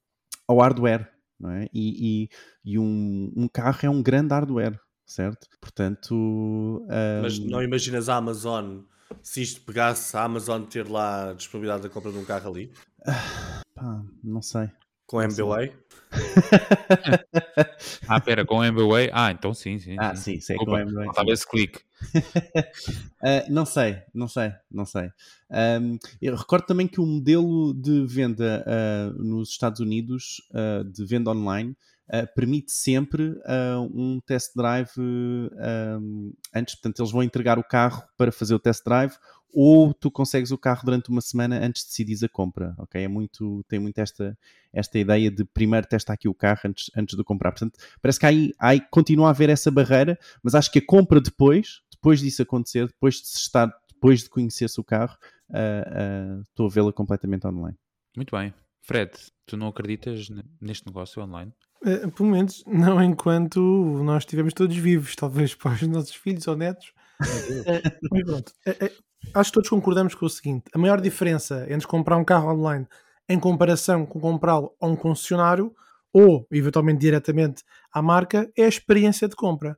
ao 0.47 0.59
hardware, 0.59 1.09
não 1.39 1.51
é? 1.51 1.67
E, 1.73 2.23
e, 2.23 2.73
e 2.73 2.79
um, 2.79 3.31
um 3.35 3.47
carro 3.47 3.79
é 3.83 3.89
um 3.89 4.01
grande 4.01 4.33
hardware 4.33 4.79
certo? 5.05 5.47
Portanto. 5.59 6.13
Um... 6.13 7.21
Mas 7.21 7.39
não 7.39 7.61
imaginas 7.61 8.09
a 8.09 8.15
Amazon 8.15 8.79
se 9.21 9.41
isto 9.41 9.61
pegasse 9.61 10.15
a 10.15 10.23
Amazon 10.23 10.63
ter 10.63 10.87
lá 10.87 11.31
a 11.31 11.33
disponibilidade 11.33 11.83
da 11.83 11.89
compra 11.89 12.11
de 12.11 12.17
um 12.17 12.25
carro 12.25 12.49
ali? 12.51 12.71
pá, 13.75 14.03
não 14.23 14.41
sei. 14.41 14.69
Com 15.07 15.17
não 15.17 15.25
MBWay? 15.25 15.71
ah, 18.07 18.19
pera, 18.19 18.43
com 18.43 18.63
MBWay? 18.63 19.11
Ah, 19.13 19.31
então 19.31 19.53
sim, 19.53 19.77
sim. 19.77 19.95
Ah, 19.99 20.15
sim, 20.15 20.39
sim, 20.39 20.55
Opa, 20.55 20.65
com 20.65 20.77
MBWay. 20.79 21.09
Talvez 21.13 21.39
esse 21.39 21.47
clique. 21.49 21.79
uh, 22.15 23.45
não 23.49 23.65
sei, 23.67 24.01
não 24.13 24.27
sei, 24.27 24.51
não 24.71 24.85
sei. 24.85 25.09
Um, 25.51 25.99
eu 26.19 26.35
recordo 26.35 26.65
também 26.65 26.87
que 26.87 26.99
o 26.99 27.05
modelo 27.05 27.71
de 27.75 28.03
venda 28.07 28.65
uh, 28.65 29.23
nos 29.23 29.49
Estados 29.49 29.79
Unidos, 29.79 30.41
uh, 30.51 30.83
de 30.83 31.05
venda 31.05 31.29
online, 31.29 31.77
uh, 32.09 32.27
permite 32.35 32.71
sempre 32.71 33.29
uh, 33.29 33.81
um 33.93 34.19
test 34.25 34.51
drive 34.55 34.89
um, 34.97 36.33
antes, 36.53 36.75
portanto, 36.75 36.99
eles 36.99 37.11
vão 37.11 37.23
entregar 37.23 37.59
o 37.59 37.63
carro 37.63 38.03
para 38.17 38.31
fazer 38.31 38.55
o 38.55 38.59
test 38.59 38.83
drive 38.83 39.13
ou 39.57 39.93
tu 39.93 40.11
consegues 40.11 40.51
o 40.51 40.57
carro 40.57 40.81
durante 40.83 41.09
uma 41.09 41.21
semana 41.21 41.65
antes 41.65 41.83
de 41.83 41.87
decidir 41.87 42.25
a 42.25 42.29
compra, 42.29 42.75
ok? 42.77 43.01
É 43.01 43.07
muito, 43.07 43.63
tem 43.69 43.79
muito 43.79 43.97
esta, 43.99 44.37
esta 44.73 44.99
ideia 44.99 45.31
de 45.31 45.45
primeiro 45.45 45.87
testar 45.87 46.11
aqui 46.11 46.27
o 46.27 46.33
carro 46.33 46.59
antes, 46.65 46.91
antes 46.93 47.15
de 47.15 47.23
comprar. 47.23 47.53
Portanto, 47.53 47.79
parece 48.01 48.19
que 48.19 48.25
aí, 48.25 48.51
aí 48.59 48.81
continua 48.91 49.27
a 49.27 49.29
haver 49.29 49.49
essa 49.49 49.71
barreira, 49.71 50.19
mas 50.43 50.55
acho 50.55 50.69
que 50.69 50.79
a 50.79 50.85
compra 50.85 51.21
depois, 51.21 51.81
depois 51.89 52.19
disso 52.19 52.41
acontecer, 52.41 52.87
depois 52.87 53.15
de 53.15 53.27
estar, 53.27 53.73
depois 53.93 54.23
de 54.23 54.29
conhecer-se 54.29 54.77
o 54.77 54.83
carro, 54.83 55.17
uh, 55.49 56.37
uh, 56.37 56.41
estou 56.41 56.65
a 56.65 56.69
vê-la 56.69 56.91
completamente 56.91 57.47
online. 57.47 57.77
Muito 58.13 58.35
bem. 58.35 58.53
Fred, 58.81 59.11
tu 59.45 59.55
não 59.55 59.67
acreditas 59.67 60.27
neste 60.59 60.85
negócio 60.85 61.23
online? 61.23 61.53
Uh, 61.83 62.12
pelo 62.12 62.30
menos 62.30 62.63
não 62.68 63.01
enquanto 63.04 63.60
nós 64.04 64.24
estivermos 64.24 64.54
todos 64.54 64.75
vivos, 64.75 65.16
talvez 65.16 65.54
para 65.56 65.74
os 65.74 65.81
nossos 65.83 66.16
filhos 66.16 66.48
ou 66.48 66.56
netos. 66.56 66.94
uh, 67.22 68.07
mas 68.12 68.24
pronto, 68.24 68.54
uh, 68.68 69.04
acho 69.33 69.50
que 69.50 69.54
todos 69.54 69.69
concordamos 69.69 70.16
com 70.16 70.25
o 70.25 70.30
seguinte: 70.30 70.66
a 70.74 70.77
maior 70.77 71.00
diferença 71.01 71.66
entre 71.69 71.88
comprar 71.88 72.18
um 72.18 72.25
carro 72.25 72.51
online 72.51 72.88
em 73.27 73.39
comparação 73.39 74.06
com 74.06 74.19
comprá-lo 74.19 74.75
a 74.80 74.88
um 74.88 74.95
concessionário 74.95 75.75
ou 76.13 76.48
eventualmente 76.51 77.00
diretamente 77.00 77.63
à 77.92 78.01
marca 78.01 78.50
é 78.56 78.63
a 78.63 78.69
experiência 78.69 79.27
de 79.27 79.36
compra. 79.36 79.77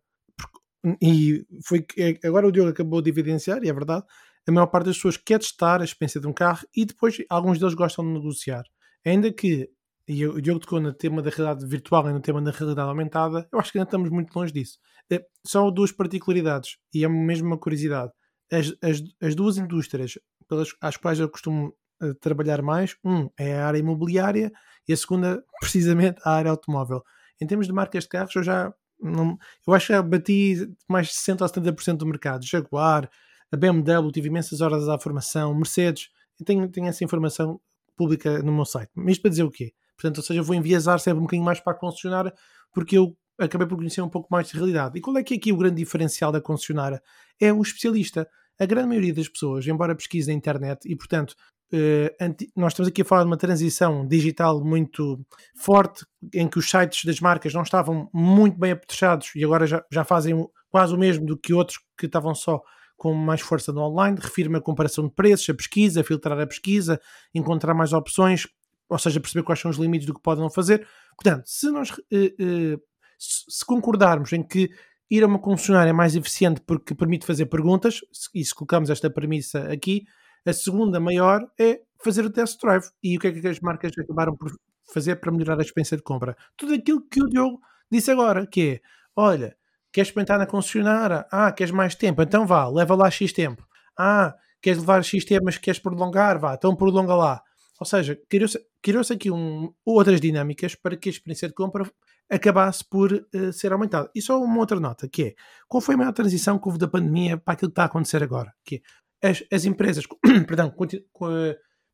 E 1.02 1.46
foi 1.66 1.82
que 1.82 2.20
agora 2.24 2.48
o 2.48 2.52
Diogo 2.52 2.70
acabou 2.70 3.02
de 3.02 3.10
evidenciar, 3.10 3.64
e 3.64 3.70
é 3.70 3.74
verdade, 3.74 4.06
a 4.48 4.52
maior 4.52 4.68
parte 4.68 4.86
das 4.86 4.96
pessoas 4.96 5.18
quer 5.18 5.40
testar 5.40 5.82
a 5.82 5.84
experiência 5.84 6.22
de 6.22 6.28
um 6.28 6.34
carro 6.34 6.66
e 6.76 6.86
depois 6.86 7.18
alguns 7.30 7.60
deles 7.60 7.74
gostam 7.74 8.06
de 8.06 8.12
negociar. 8.12 8.64
Ainda 9.06 9.32
que 9.32 9.70
e 10.08 10.26
o 10.26 10.42
Diogo 10.42 10.62
tocou 10.62 10.80
no 10.80 10.94
tema 10.94 11.22
da 11.22 11.30
realidade 11.30 11.66
virtual 11.66 12.10
e 12.10 12.14
no 12.14 12.22
tema 12.22 12.42
da 12.42 12.52
realidade 12.52 12.88
aumentada, 12.88 13.48
eu 13.52 13.60
acho 13.60 13.72
que 13.72 13.78
ainda 13.78 13.88
estamos 13.88 14.10
muito 14.10 14.34
longe 14.34 14.54
disso. 14.54 14.80
É, 15.12 15.22
só 15.46 15.70
duas 15.70 15.92
particularidades, 15.92 16.78
e 16.94 17.04
é 17.04 17.08
mesmo 17.10 17.48
uma 17.48 17.58
curiosidade. 17.58 18.12
As, 18.52 18.74
as, 18.82 19.04
as 19.22 19.36
duas 19.36 19.58
indústrias 19.58 20.18
pelas 20.48 20.70
às 20.82 20.96
quais 20.96 21.20
eu 21.20 21.30
costumo 21.30 21.76
uh, 22.02 22.14
trabalhar 22.16 22.62
mais, 22.62 22.96
um 23.04 23.30
é 23.38 23.56
a 23.56 23.68
área 23.68 23.80
imobiliária 23.80 24.52
e 24.88 24.94
a 24.94 24.98
segunda, 24.98 25.44
precisamente, 25.60 26.22
a 26.24 26.32
área 26.32 26.52
automóvel. 26.52 27.04
Em 27.42 27.46
termos 27.46 27.68
de 27.68 27.74
marcas 27.74 28.06
de 28.06 28.10
carros, 28.10 28.36
eu 28.36 28.44
já 28.44 28.74
não, 29.00 29.38
eu 29.68 29.74
acho 29.74 29.88
que 29.88 29.94
já 29.94 30.02
bati 30.02 30.68
mais 30.90 31.08
de 31.08 31.14
60 31.14 31.44
ou 31.44 31.50
70% 31.50 31.98
do 31.98 32.06
mercado. 32.06 32.46
Jaguar, 32.46 33.10
a 33.52 33.58
BMW, 33.58 34.12
tive 34.12 34.30
imensas 34.30 34.62
horas 34.62 34.88
à 34.88 34.98
formação, 34.98 35.54
Mercedes, 35.54 36.10
eu 36.40 36.46
tenho, 36.46 36.68
tenho 36.70 36.88
essa 36.88 37.04
informação 37.04 37.60
pública 37.96 38.42
no 38.42 38.54
meu 38.54 38.66
site. 38.66 38.92
Isto 39.08 39.22
para 39.22 39.30
dizer 39.30 39.44
o 39.44 39.52
quê? 39.52 39.74
Portanto, 39.98 40.18
ou 40.18 40.24
seja, 40.24 40.42
vou 40.42 40.56
enviesar 40.56 41.00
sempre 41.00 41.20
um 41.20 41.24
bocadinho 41.24 41.46
mais 41.46 41.60
para 41.60 41.74
a 41.74 41.76
concessionária 41.76 42.34
porque 42.72 42.98
eu 42.98 43.18
acabei 43.40 43.68
por 43.68 43.78
conhecer 43.78 44.02
um 44.02 44.10
pouco 44.10 44.28
mais 44.32 44.48
de 44.48 44.56
realidade. 44.56 44.98
E 44.98 45.02
qual 45.02 45.18
é 45.18 45.24
que 45.24 45.34
é 45.34 45.38
aqui 45.38 45.52
o 45.52 45.58
grande 45.58 45.76
diferencial 45.76 46.32
da 46.32 46.42
concessionária? 46.42 47.02
É 47.40 47.52
o 47.52 47.62
especialista. 47.62 48.28
A 48.60 48.66
grande 48.66 48.90
maioria 48.90 49.14
das 49.14 49.28
pessoas, 49.28 49.68
embora 49.68 49.96
pesquise 49.96 50.28
na 50.28 50.34
internet, 50.34 50.80
e 50.90 50.96
portanto, 50.96 51.36
eh, 51.72 52.16
nós 52.56 52.74
estamos 52.74 52.88
aqui 52.88 53.02
a 53.02 53.06
falar 53.06 53.22
de 53.22 53.28
uma 53.28 53.38
transição 53.38 54.08
digital 54.08 54.64
muito 54.64 55.20
forte, 55.56 56.06
em 56.34 56.48
que 56.48 56.58
os 56.58 56.70
sites 56.70 57.06
das 57.06 57.20
marcas 57.20 57.54
não 57.54 57.62
estavam 57.62 58.10
muito 58.14 58.58
bem 58.58 58.72
apetrechados 58.72 59.32
e 59.36 59.44
agora 59.44 59.68
já, 59.68 59.84
já 59.92 60.04
fazem 60.04 60.34
quase 60.70 60.94
o 60.94 60.98
mesmo 60.98 61.26
do 61.26 61.38
que 61.38 61.54
outros 61.54 61.80
que 61.98 62.06
estavam 62.06 62.34
só 62.34 62.62
com 62.96 63.14
mais 63.14 63.42
força 63.42 63.72
no 63.72 63.82
online, 63.82 64.18
refirma 64.20 64.58
a 64.58 64.62
comparação 64.62 65.08
de 65.08 65.14
preços, 65.14 65.48
a 65.50 65.54
pesquisa, 65.54 66.04
filtrar 66.04 66.40
a 66.40 66.48
pesquisa, 66.48 67.00
encontrar 67.34 67.76
mais 67.76 67.94
opções, 67.94 68.48
ou 68.90 68.98
seja, 68.98 69.20
perceber 69.20 69.44
quais 69.44 69.60
são 69.60 69.72
os 69.72 69.78
limites 69.78 70.06
do 70.08 70.14
que 70.14 70.22
podem 70.22 70.50
fazer. 70.50 70.88
Portanto, 71.16 71.44
se 71.46 71.70
nós 71.70 71.92
eh, 72.12 72.34
eh, 72.40 72.78
se 73.18 73.66
concordarmos 73.66 74.32
em 74.34 74.44
que 74.44 74.70
ir 75.10 75.24
a 75.24 75.28
uma 75.28 75.40
concessionária 75.40 75.90
é 75.90 75.94
mais 75.94 76.16
eficiente 76.16 76.62
porque 76.62 76.94
permite 76.94 77.26
fazer 77.26 77.46
perguntas, 77.48 78.02
e 78.34 78.44
se 78.44 78.54
colocamos 78.54 78.90
esta 78.90 79.10
premissa 79.10 79.72
aqui, 79.72 80.06
a 80.46 80.54
segunda 80.54 81.00
maior 81.00 81.42
é 81.60 81.82
fazer 82.04 82.26
o 82.26 82.30
test 82.30 82.60
drive. 82.62 82.86
E 83.04 83.18
o 83.18 83.20
que 83.20 83.28
é 83.28 83.32
que 83.32 83.48
as 83.48 83.60
marcas 83.60 83.92
acabaram 83.98 84.36
por 84.36 84.52
fazer 84.94 85.18
para 85.18 85.32
melhorar 85.32 85.60
a 85.60 85.62
experiência 85.62 85.98
de 85.98 86.04
compra? 86.04 86.36
Tudo 86.56 86.74
aquilo 86.74 87.02
que 87.10 87.22
o 87.22 87.28
Diogo 87.28 87.60
disse 87.92 88.12
agora, 88.12 88.46
que 88.46 88.76
é, 88.76 88.82
olha, 89.16 89.56
queres 89.92 90.10
experimentar 90.10 90.38
na 90.38 90.46
concessionária? 90.46 91.26
Ah, 91.32 91.52
queres 91.52 91.72
mais 91.72 91.96
tempo? 91.96 92.22
Então 92.22 92.46
vá, 92.46 92.68
leva 92.70 92.96
lá 92.96 93.10
X 93.10 93.34
tempo. 93.34 93.66
Ah, 93.98 94.36
queres 94.62 94.80
levar 94.80 95.04
X 95.04 95.26
tempo, 95.26 95.46
mas 95.46 95.58
queres 95.58 95.80
prolongar? 95.80 96.40
Vá, 96.40 96.54
então 96.54 96.76
prolonga 96.76 97.16
lá. 97.16 97.42
Ou 97.80 97.86
seja, 97.86 98.20
criou-se 98.30 98.60
criou 98.82 99.04
aqui 99.12 99.30
um, 99.32 99.72
outras 99.86 100.20
dinâmicas 100.20 100.76
para 100.76 100.96
que 100.96 101.10
a 101.10 101.12
experiência 101.12 101.48
de 101.48 101.54
compra 101.54 101.90
acabasse 102.30 102.84
por 102.84 103.12
uh, 103.14 103.54
ser 103.54 103.72
aumentada. 103.72 104.10
E 104.14 104.22
só 104.22 104.42
uma 104.42 104.60
outra 104.60 104.80
nota, 104.80 105.08
que 105.08 105.24
é, 105.24 105.36
qual 105.68 105.82
foi 105.82 105.96
a 105.96 105.98
maior 105.98 106.14
transição 106.14 106.60
que 106.60 106.68
houve 106.68 106.80
da 106.80 106.88
pandemia 106.88 107.38
para 107.38 107.54
aquilo 107.54 107.70
que 107.70 107.74
está 107.74 107.84
a 107.84 107.86
acontecer 107.86 108.24
agora? 108.24 108.54
Que 108.66 108.82
é, 109.22 109.30
as, 109.30 109.44
as 109.52 109.66
empresas, 109.66 110.06
perdão, 110.48 110.74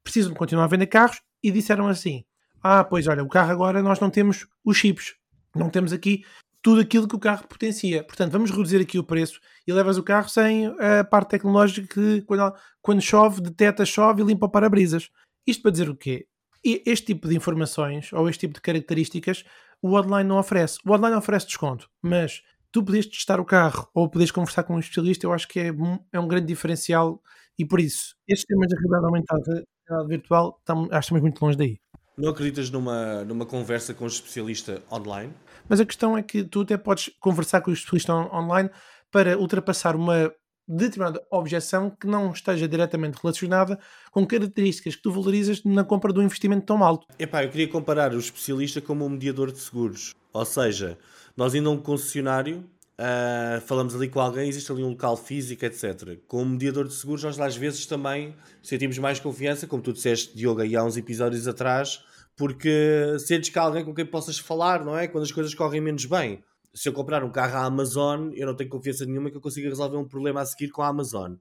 precisam 0.03 0.31
de 0.31 0.37
continuar 0.37 0.65
a 0.65 0.67
vender 0.67 0.87
carros 0.87 1.21
e 1.41 1.51
disseram 1.51 1.87
assim, 1.87 2.23
ah, 2.61 2.83
pois 2.83 3.07
olha, 3.07 3.23
o 3.23 3.29
carro 3.29 3.51
agora 3.51 3.81
nós 3.81 3.99
não 3.99 4.09
temos 4.09 4.47
os 4.63 4.77
chips, 4.77 5.15
não 5.55 5.69
temos 5.69 5.91
aqui 5.91 6.23
tudo 6.61 6.79
aquilo 6.79 7.07
que 7.07 7.15
o 7.15 7.19
carro 7.19 7.45
potencia. 7.45 8.03
Portanto, 8.03 8.31
vamos 8.31 8.49
reduzir 8.49 8.79
aqui 8.79 8.97
o 8.97 9.03
preço 9.03 9.39
e 9.67 9.73
levas 9.73 9.97
o 9.97 10.03
carro 10.03 10.29
sem 10.29 10.67
a 10.79 11.03
parte 11.03 11.31
tecnológica 11.31 11.85
que 11.85 12.21
quando, 12.21 12.55
quando 12.81 13.01
chove, 13.01 13.41
deteta, 13.41 13.85
chove 13.85 14.21
e 14.21 14.25
limpa 14.25 14.45
o 14.45 14.49
para-brisas. 14.49 15.09
Isto 15.45 15.61
para 15.61 15.71
dizer 15.71 15.89
o 15.89 15.95
quê? 15.95 16.27
Este 16.63 17.07
tipo 17.07 17.27
de 17.27 17.35
informações 17.35 18.13
ou 18.13 18.29
este 18.29 18.41
tipo 18.41 18.53
de 18.53 18.61
características 18.61 19.43
o 19.81 19.95
online 19.95 20.27
não 20.27 20.39
oferece. 20.39 20.79
O 20.85 20.91
online 20.93 21.17
oferece 21.17 21.47
desconto, 21.47 21.89
mas 22.01 22.41
tu 22.71 22.81
podes 22.81 23.05
testar 23.05 23.39
o 23.39 23.45
carro 23.45 23.87
ou 23.93 24.09
podes 24.09 24.31
conversar 24.31 24.63
com 24.63 24.75
um 24.75 24.79
especialista, 24.79 25.25
eu 25.25 25.33
acho 25.33 25.47
que 25.47 25.59
é, 25.59 25.71
é 26.13 26.19
um 26.19 26.27
grande 26.27 26.47
diferencial 26.47 27.21
e 27.59 27.65
por 27.65 27.79
isso, 27.79 28.15
estes 28.27 28.45
temas 28.47 28.67
de 28.67 28.75
realidade 28.75 29.05
aumentada, 29.05 29.63
realidade 29.87 30.09
virtual, 30.09 30.61
acho 30.67 30.89
que 30.89 30.97
estamos 30.97 31.21
muito 31.21 31.41
longe 31.41 31.57
daí. 31.57 31.79
Não 32.17 32.29
acreditas 32.29 32.69
numa, 32.69 33.23
numa 33.25 33.45
conversa 33.45 33.93
com 33.93 34.05
um 34.05 34.07
especialista 34.07 34.81
online? 34.91 35.33
Mas 35.67 35.79
a 35.79 35.85
questão 35.85 36.17
é 36.17 36.23
que 36.23 36.43
tu 36.43 36.61
até 36.61 36.77
podes 36.77 37.09
conversar 37.19 37.61
com 37.61 37.71
o 37.71 37.73
especialista 37.73 38.13
online 38.13 38.69
para 39.11 39.37
ultrapassar 39.37 39.95
uma 39.95 40.33
determinada 40.67 41.21
objeção 41.29 41.89
que 41.89 42.07
não 42.07 42.31
esteja 42.31 42.67
diretamente 42.67 43.19
relacionada 43.21 43.79
com 44.11 44.25
características 44.25 44.95
que 44.95 45.01
tu 45.01 45.11
valorizas 45.11 45.63
na 45.63 45.83
compra 45.83 46.13
de 46.13 46.19
um 46.19 46.23
investimento 46.23 46.65
tão 46.65 46.83
alto. 46.83 47.07
Epá, 47.19 47.43
eu 47.43 47.49
queria 47.49 47.67
comparar 47.67 48.13
o 48.13 48.19
especialista 48.19 48.81
como 48.81 49.05
um 49.05 49.09
mediador 49.09 49.51
de 49.51 49.59
seguros. 49.59 50.13
Ou 50.31 50.45
seja, 50.45 50.97
nós 51.35 51.53
indo 51.53 51.69
a 51.69 51.71
um 51.71 51.77
concessionário, 51.77 52.65
uh, 52.97 53.61
falamos 53.61 53.93
ali 53.95 54.07
com 54.07 54.19
alguém, 54.19 54.47
existe 54.47 54.71
ali 54.71 54.83
um 54.83 54.89
local 54.89 55.17
físico, 55.17 55.65
etc. 55.65 56.17
Com 56.27 56.43
um 56.43 56.49
mediador 56.49 56.87
de 56.87 56.93
seguros, 56.93 57.23
nós 57.23 57.39
às 57.39 57.55
vezes 57.55 57.85
também 57.85 58.35
sentimos 58.61 58.97
mais 58.97 59.19
confiança, 59.19 59.67
como 59.67 59.83
tu 59.83 59.93
disseste, 59.93 60.35
Diogo, 60.35 60.61
aí 60.61 60.75
há 60.75 60.83
uns 60.83 60.97
episódios 60.97 61.47
atrás, 61.47 62.03
porque 62.35 63.17
sentes 63.19 63.49
que 63.49 63.59
há 63.59 63.63
alguém 63.63 63.83
com 63.83 63.93
quem 63.93 64.05
possas 64.05 64.39
falar, 64.39 64.83
não 64.83 64.97
é? 64.97 65.07
Quando 65.07 65.23
as 65.23 65.31
coisas 65.31 65.53
correm 65.53 65.81
menos 65.81 66.05
bem 66.05 66.43
se 66.73 66.89
eu 66.89 66.93
comprar 66.93 67.23
um 67.23 67.31
carro 67.31 67.57
à 67.57 67.65
Amazon, 67.65 68.31
eu 68.33 68.47
não 68.47 68.55
tenho 68.55 68.69
confiança 68.69 69.05
nenhuma 69.05 69.29
que 69.29 69.37
eu 69.37 69.41
consiga 69.41 69.69
resolver 69.69 69.97
um 69.97 70.07
problema 70.07 70.41
a 70.41 70.45
seguir 70.45 70.69
com 70.69 70.81
a 70.81 70.87
Amazon. 70.87 71.35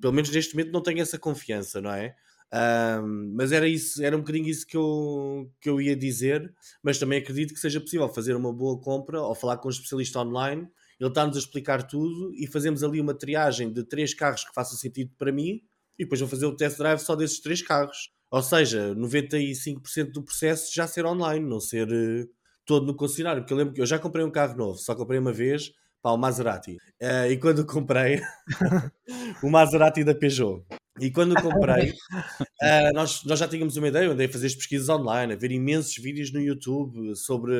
Pelo 0.00 0.12
menos 0.12 0.30
neste 0.30 0.56
momento 0.56 0.72
não 0.72 0.82
tenho 0.82 1.00
essa 1.00 1.18
confiança, 1.18 1.80
não 1.80 1.92
é? 1.92 2.16
Um, 2.50 3.34
mas 3.34 3.52
era 3.52 3.68
isso, 3.68 4.02
era 4.02 4.16
um 4.16 4.20
bocadinho 4.20 4.48
isso 4.48 4.66
que 4.66 4.76
eu, 4.76 5.52
que 5.60 5.68
eu 5.68 5.80
ia 5.80 5.94
dizer, 5.94 6.52
mas 6.82 6.98
também 6.98 7.18
acredito 7.18 7.52
que 7.52 7.60
seja 7.60 7.80
possível 7.80 8.08
fazer 8.08 8.34
uma 8.34 8.52
boa 8.52 8.80
compra 8.80 9.20
ou 9.20 9.34
falar 9.34 9.58
com 9.58 9.68
um 9.68 9.70
especialista 9.70 10.20
online, 10.20 10.66
ele 10.98 11.08
está-nos 11.10 11.36
a 11.36 11.40
explicar 11.40 11.86
tudo 11.86 12.32
e 12.34 12.46
fazemos 12.46 12.82
ali 12.82 13.00
uma 13.00 13.14
triagem 13.14 13.72
de 13.72 13.84
três 13.84 14.14
carros 14.14 14.44
que 14.44 14.54
façam 14.54 14.76
sentido 14.76 15.12
para 15.18 15.30
mim 15.30 15.62
e 15.98 16.04
depois 16.04 16.20
vou 16.20 16.28
fazer 16.28 16.46
o 16.46 16.56
test 16.56 16.78
drive 16.78 16.98
só 16.98 17.14
desses 17.14 17.40
três 17.40 17.60
carros. 17.60 18.10
Ou 18.30 18.42
seja, 18.42 18.94
95% 18.94 20.12
do 20.12 20.22
processo 20.22 20.74
já 20.74 20.86
ser 20.86 21.06
online, 21.06 21.46
não 21.46 21.60
ser 21.60 21.88
uh, 21.88 22.28
todo 22.68 22.84
no 22.84 22.94
concessionário, 22.94 23.42
porque 23.42 23.54
eu 23.54 23.56
lembro 23.56 23.72
que 23.72 23.80
eu 23.80 23.86
já 23.86 23.98
comprei 23.98 24.22
um 24.22 24.30
carro 24.30 24.54
novo, 24.54 24.78
só 24.78 24.94
comprei 24.94 25.18
uma 25.18 25.32
vez, 25.32 25.72
para 26.02 26.12
o 26.12 26.18
Maserati. 26.18 26.76
Uh, 27.02 27.30
e 27.30 27.38
quando 27.38 27.64
comprei 27.66 28.20
o 29.42 29.48
Maserati 29.48 30.04
da 30.04 30.14
Peugeot. 30.14 30.62
E 31.00 31.10
quando 31.10 31.34
comprei, 31.40 31.90
uh, 31.90 32.92
nós, 32.92 33.24
nós 33.24 33.38
já 33.38 33.48
tínhamos 33.48 33.76
uma 33.78 33.88
ideia, 33.88 34.04
eu 34.04 34.12
andei 34.12 34.26
a 34.26 34.30
fazer 34.30 34.48
as 34.48 34.54
pesquisas 34.54 34.88
online, 34.90 35.32
a 35.32 35.36
ver 35.36 35.50
imensos 35.50 35.96
vídeos 35.96 36.30
no 36.30 36.40
YouTube 36.40 37.16
sobre 37.16 37.54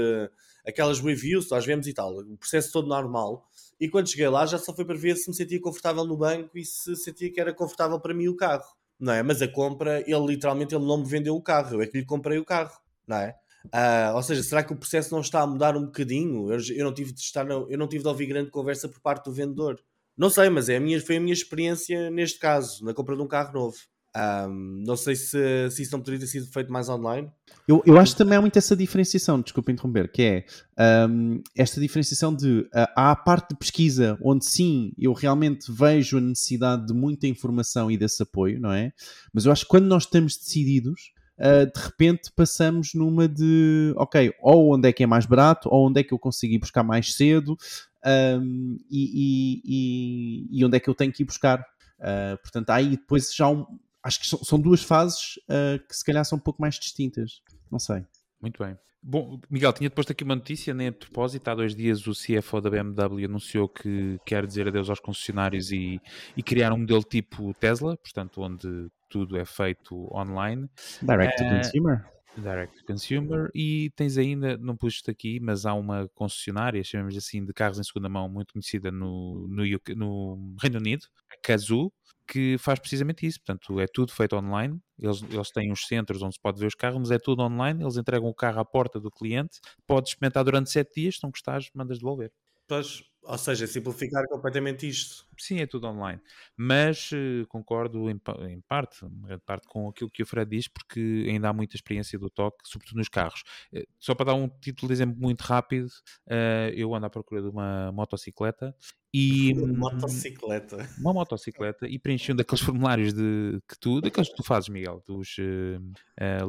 aquelas 0.67 1.00
reviews 1.00 1.47
que 1.47 1.53
nós 1.53 1.65
vemos 1.65 1.87
e 1.87 1.95
tal, 1.95 2.15
o 2.19 2.37
processo 2.37 2.71
todo 2.71 2.87
normal. 2.87 3.49
E 3.81 3.88
quando 3.88 4.11
cheguei 4.11 4.29
lá, 4.29 4.45
já 4.45 4.59
só 4.59 4.75
foi 4.75 4.85
para 4.85 4.99
ver 4.99 5.17
se 5.17 5.31
me 5.31 5.35
sentia 5.35 5.59
confortável 5.59 6.05
no 6.05 6.19
banco 6.19 6.59
e 6.59 6.65
se 6.67 6.95
sentia 6.97 7.33
que 7.33 7.41
era 7.41 7.55
confortável 7.55 7.99
para 7.99 8.12
mim 8.12 8.29
o 8.29 8.37
carro, 8.37 8.67
não 9.00 9.12
é? 9.15 9.23
Mas 9.23 9.41
a 9.41 9.49
compra, 9.49 10.00
ele 10.00 10.27
literalmente 10.27 10.75
ele 10.75 10.85
não 10.85 10.99
me 10.99 11.09
vendeu 11.09 11.35
o 11.35 11.43
carro, 11.43 11.77
eu 11.77 11.83
é 11.83 11.87
que 11.87 11.97
lhe 11.97 12.05
comprei 12.05 12.38
o 12.38 12.45
carro, 12.45 12.77
não 13.07 13.17
é? 13.17 13.35
Uh, 13.67 14.15
ou 14.15 14.23
seja, 14.23 14.43
será 14.43 14.62
que 14.62 14.73
o 14.73 14.77
processo 14.77 15.12
não 15.12 15.21
está 15.21 15.41
a 15.41 15.47
mudar 15.47 15.77
um 15.77 15.87
bocadinho? 15.87 16.50
Eu, 16.53 16.59
eu, 16.75 16.85
não 16.85 16.95
tive 16.95 17.12
de 17.12 17.21
estar, 17.21 17.47
eu 17.49 17.79
não 17.79 17.88
tive 17.88 18.03
de 18.03 18.09
ouvir 18.09 18.27
grande 18.27 18.50
conversa 18.50 18.88
por 18.88 19.00
parte 19.00 19.25
do 19.25 19.33
vendedor. 19.33 19.79
Não 20.17 20.31
sei, 20.31 20.49
mas 20.50 20.69
é 20.69 20.77
a 20.77 20.81
minha, 20.81 21.00
foi 21.00 21.17
a 21.17 21.21
minha 21.21 21.33
experiência 21.33 22.11
neste 22.11 22.38
caso, 22.38 22.85
na 22.85 22.93
compra 22.93 23.15
de 23.15 23.23
um 23.23 23.29
carro 23.29 23.53
novo. 23.53 23.77
Um, 24.17 24.83
não 24.85 24.97
sei 24.97 25.15
se, 25.15 25.71
se 25.71 25.83
isso 25.83 25.93
não 25.93 26.00
poderia 26.00 26.21
ter 26.21 26.27
sido 26.27 26.47
feito 26.47 26.73
mais 26.73 26.88
online. 26.88 27.31
Eu, 27.69 27.83
eu 27.87 27.99
acho 27.99 28.12
que 28.12 28.19
também 28.19 28.37
há 28.37 28.41
muito 28.41 28.59
essa 28.59 28.75
diferenciação, 28.75 29.41
desculpa 29.41 29.71
interromper, 29.71 30.11
que 30.11 30.23
é 30.23 31.07
um, 31.09 31.41
esta 31.57 31.81
diferenciação 31.81 32.35
de 32.35 32.61
uh, 32.61 32.88
há 32.97 33.12
a 33.12 33.17
parte 33.17 33.50
de 33.50 33.57
pesquisa 33.57 34.19
onde 34.23 34.45
sim 34.47 34.93
eu 34.99 35.12
realmente 35.12 35.71
vejo 35.71 36.19
a 36.19 36.21
necessidade 36.21 36.87
de 36.87 36.95
muita 36.95 37.29
informação 37.29 37.91
e 37.91 37.97
desse 37.97 38.23
apoio, 38.23 38.59
não 38.59 38.73
é? 38.73 38.93
Mas 39.33 39.45
eu 39.45 39.53
acho 39.53 39.65
que 39.65 39.69
quando 39.69 39.87
nós 39.87 40.05
estamos 40.05 40.37
decididos, 40.37 41.12
uh, 41.38 41.66
de 41.73 41.80
repente 41.80 42.30
passamos 42.35 42.95
numa 42.95 43.28
de, 43.28 43.92
ok, 43.97 44.33
ou 44.40 44.75
onde 44.75 44.88
é 44.88 44.92
que 44.92 45.02
é 45.02 45.07
mais 45.07 45.26
barato, 45.26 45.68
ou 45.71 45.88
onde 45.88 46.00
é 46.00 46.04
que 46.04 46.12
eu 46.12 46.18
consigo 46.18 46.54
ir 46.54 46.59
buscar 46.59 46.83
mais 46.83 47.14
cedo, 47.14 47.57
um, 48.04 48.76
e, 48.90 49.62
e, 49.64 50.59
e, 50.59 50.64
onde 50.64 50.76
é 50.76 50.80
que 50.80 50.88
eu 50.88 50.95
tenho 50.95 51.12
que 51.12 51.23
ir 51.23 51.26
buscar. 51.26 51.61
Uh, 51.99 52.38
portanto, 52.42 52.71
aí 52.71 52.90
depois 52.90 53.35
já 53.35 53.49
um, 53.49 53.66
acho 54.02 54.21
que 54.21 54.26
são, 54.26 54.38
são 54.42 54.61
duas 54.61 54.83
fases 54.83 55.37
uh, 55.49 55.85
que 55.87 55.97
se 55.97 56.04
calhar 56.04 56.25
são 56.25 56.38
um 56.38 56.40
pouco 56.40 56.61
mais 56.61 56.76
distintas. 56.78 57.42
Não 57.71 57.78
sei. 57.78 58.04
Muito 58.40 58.62
bem. 58.62 58.76
Bom, 59.02 59.40
Miguel, 59.49 59.73
tinha 59.73 59.88
depois 59.88 60.11
aqui 60.11 60.25
uma 60.25 60.35
notícia, 60.35 60.75
nem 60.75 60.88
a 60.88 60.92
propósito, 60.92 61.49
há 61.49 61.54
dois 61.54 61.75
dias 61.75 62.07
o 62.07 62.12
CFO 62.12 62.61
da 62.61 62.68
BMW 62.68 63.25
anunciou 63.26 63.68
que 63.68 64.18
quer 64.26 64.45
dizer 64.45 64.66
adeus 64.66 64.90
aos 64.90 64.99
concessionários 64.99 65.71
e, 65.71 66.00
e 66.37 66.42
criar 66.42 66.73
um 66.73 66.78
modelo 66.78 67.02
tipo 67.04 67.54
Tesla, 67.54 67.97
portanto, 67.97 68.42
onde 68.42 68.90
tudo 69.09 69.37
é 69.37 69.45
feito 69.45 70.09
online. 70.15 70.69
Direct 71.03 71.37
to 71.37 71.45
uh, 71.45 71.57
consumer. 71.57 72.11
Direct 72.37 72.79
to 72.79 72.85
consumer. 72.85 73.50
E 73.55 73.91
tens 73.97 74.17
ainda, 74.19 74.57
não 74.59 74.77
pus 74.77 75.03
aqui, 75.09 75.41
mas 75.41 75.67
há 75.67 75.75
uma 75.75 76.09
concessionária, 76.15 76.83
chamamos 76.85 77.17
assim, 77.17 77.45
de 77.45 77.53
carros 77.53 77.79
em 77.79 77.83
segunda 77.83 78.09
mão, 78.09 78.29
muito 78.29 78.53
conhecida 78.53 78.91
no, 78.91 79.47
no, 79.49 79.62
UK, 79.62 79.95
no 79.95 80.55
Reino 80.61 80.79
Unido, 80.79 81.07
a 81.31 81.37
Kazoo, 81.43 81.93
que 82.27 82.57
faz 82.59 82.79
precisamente 82.79 83.27
isso. 83.27 83.41
Portanto, 83.41 83.81
é 83.81 83.87
tudo 83.87 84.12
feito 84.12 84.37
online. 84.37 84.79
Eles, 84.99 85.23
eles 85.31 85.50
têm 85.50 85.73
uns 85.73 85.87
centros 85.87 86.23
onde 86.23 86.35
se 86.35 86.41
pode 86.41 86.61
ver 86.61 86.67
os 86.67 86.75
carros, 86.75 86.99
mas 86.99 87.11
é 87.11 87.19
tudo 87.19 87.43
online. 87.43 87.83
Eles 87.83 87.97
entregam 87.97 88.29
o 88.29 88.35
carro 88.35 88.61
à 88.61 88.65
porta 88.65 89.00
do 89.00 89.11
cliente. 89.11 89.59
Podes 89.87 90.12
experimentar 90.12 90.45
durante 90.45 90.71
sete 90.71 91.00
dias. 91.00 91.17
Se 91.17 91.23
não 91.23 91.31
gostares, 91.31 91.71
mandas 91.75 91.99
devolver. 91.99 92.31
Pois, 92.69 93.03
ou 93.28 93.37
seja, 93.37 93.66
simplificar 93.66 94.26
completamente 94.26 94.88
isto. 94.88 95.26
Sim, 95.37 95.61
é 95.61 95.66
tudo 95.66 95.87
online. 95.87 96.18
Mas 96.56 97.11
uh, 97.12 97.47
concordo 97.47 98.08
em, 98.08 98.18
em, 98.49 98.61
parte, 98.62 99.04
em 99.04 99.38
parte 99.44 99.68
com 99.68 99.87
aquilo 99.87 100.11
que 100.11 100.23
o 100.23 100.26
Fred 100.26 100.50
diz, 100.50 100.66
porque 100.66 101.26
ainda 101.28 101.50
há 101.50 101.52
muita 101.52 101.76
experiência 101.76 102.18
do 102.18 102.30
toque, 102.30 102.56
sobretudo 102.64 102.97
nos 102.97 103.08
carros. 103.11 103.42
Uh, 103.70 103.87
só 104.00 104.14
para 104.14 104.26
dar 104.26 104.35
um 104.35 104.49
título 104.49 104.88
de 104.88 104.94
exemplo 104.94 105.20
muito 105.20 105.42
rápido, 105.42 105.88
uh, 106.26 106.70
eu 106.75 106.94
ando 106.94 107.04
à 107.04 107.11
procura 107.11 107.42
de 107.42 107.49
uma 107.49 107.92
motocicleta 107.92 108.75
e 109.12 109.52
uma 109.61 109.90
motocicleta 109.90 110.88
uma 110.99 111.14
motocicleta 111.14 111.87
e 111.87 111.99
preenchi 111.99 112.32
um 112.32 112.37
daqueles 112.37 112.61
formulários 112.64 113.14
de 113.14 113.58
que 113.66 113.78
tu 113.78 114.02
daqueles 114.02 114.28
que 114.28 114.37
tu 114.37 114.42
fazes 114.42 114.68
Miguel 114.68 115.02
dos 115.06 115.37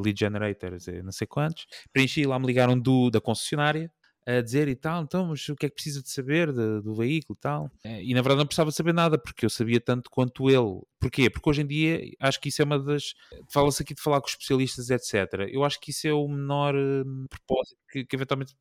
lead 0.04 0.18
generators 0.18 0.86
não 1.02 1.10
sei 1.10 1.26
quantos 1.26 1.64
preenchi 1.90 2.26
lá 2.26 2.38
me 2.38 2.46
ligaram 2.46 2.78
do 2.78 3.08
da 3.10 3.18
concessionária 3.18 3.90
a 4.26 4.40
dizer 4.40 4.68
e 4.68 4.76
tal, 4.76 5.02
então, 5.02 5.26
mas 5.26 5.48
o 5.48 5.56
que 5.56 5.66
é 5.66 5.68
que 5.68 5.74
precisa 5.74 6.02
de 6.02 6.10
saber 6.10 6.52
de, 6.52 6.82
do 6.82 6.94
veículo 6.94 7.36
e 7.36 7.40
tal? 7.40 7.70
É, 7.84 8.02
e 8.02 8.12
na 8.14 8.20
verdade 8.20 8.38
não 8.38 8.46
precisava 8.46 8.70
saber 8.70 8.92
nada, 8.92 9.18
porque 9.18 9.44
eu 9.44 9.50
sabia 9.50 9.80
tanto 9.80 10.10
quanto 10.10 10.48
ele. 10.50 10.82
Porquê? 11.00 11.30
Porque 11.30 11.48
hoje 11.48 11.62
em 11.62 11.66
dia 11.66 12.00
acho 12.20 12.40
que 12.40 12.48
isso 12.48 12.62
é 12.62 12.64
uma 12.64 12.78
das. 12.78 13.14
Fala-se 13.50 13.82
aqui 13.82 13.94
de 13.94 14.02
falar 14.02 14.20
com 14.20 14.28
especialistas, 14.28 14.90
etc. 14.90 15.48
Eu 15.50 15.64
acho 15.64 15.80
que 15.80 15.90
isso 15.90 16.06
é 16.06 16.12
o 16.12 16.28
menor 16.28 16.74
hum, 16.74 17.26
propósito, 17.28 17.76
que, 17.90 18.04
que 18.04 18.16
eventualmente 18.16 18.54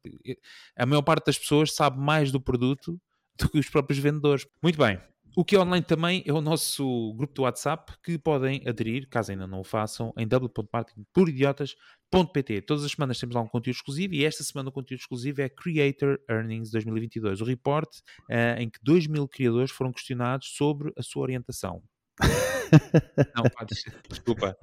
a 0.76 0.86
maior 0.86 1.02
parte 1.02 1.26
das 1.26 1.38
pessoas 1.38 1.74
sabe 1.74 2.00
mais 2.00 2.32
do 2.32 2.42
produto 2.42 3.00
do 3.38 3.50
que 3.50 3.60
os 3.60 3.70
próprios 3.70 4.00
vendedores. 4.00 4.46
Muito 4.62 4.78
bem, 4.78 5.00
o 5.40 5.46
que 5.46 5.56
é 5.56 5.60
online 5.60 5.86
também 5.86 6.22
é 6.26 6.34
o 6.34 6.42
nosso 6.42 7.14
grupo 7.14 7.34
do 7.34 7.44
WhatsApp 7.44 7.94
que 8.04 8.20
podem 8.20 8.62
aderir, 8.68 9.08
caso 9.08 9.32
ainda 9.32 9.48
não 9.48 9.62
o 9.62 9.64
façam, 9.64 10.12
em 10.18 10.28
w.marketingpuridiotas.pt. 10.28 12.64
Todas 12.64 12.84
as 12.84 12.92
semanas 12.92 13.18
temos 13.18 13.34
lá 13.34 13.42
um 13.42 13.48
conteúdo 13.48 13.78
exclusivo 13.78 14.16
e 14.16 14.26
esta 14.26 14.44
semana 14.44 14.68
o 14.68 14.72
conteúdo 14.74 15.00
exclusivo 15.00 15.42
é 15.42 15.48
Creator 15.48 16.20
Earnings 16.30 16.72
2022, 16.72 17.40
o 17.40 17.46
report 17.46 17.88
uh, 18.30 18.60
em 18.60 18.70
que 18.70 18.80
2 18.84 19.08
mil 19.08 19.30
criadores 19.30 19.72
foram 19.72 19.94
questionados 19.94 20.50
sobre 20.58 20.92
a 20.98 21.02
sua 21.02 21.22
orientação. 21.22 21.82
Não, 23.36 23.44
pá, 23.44 23.66
desculpa. 24.10 24.58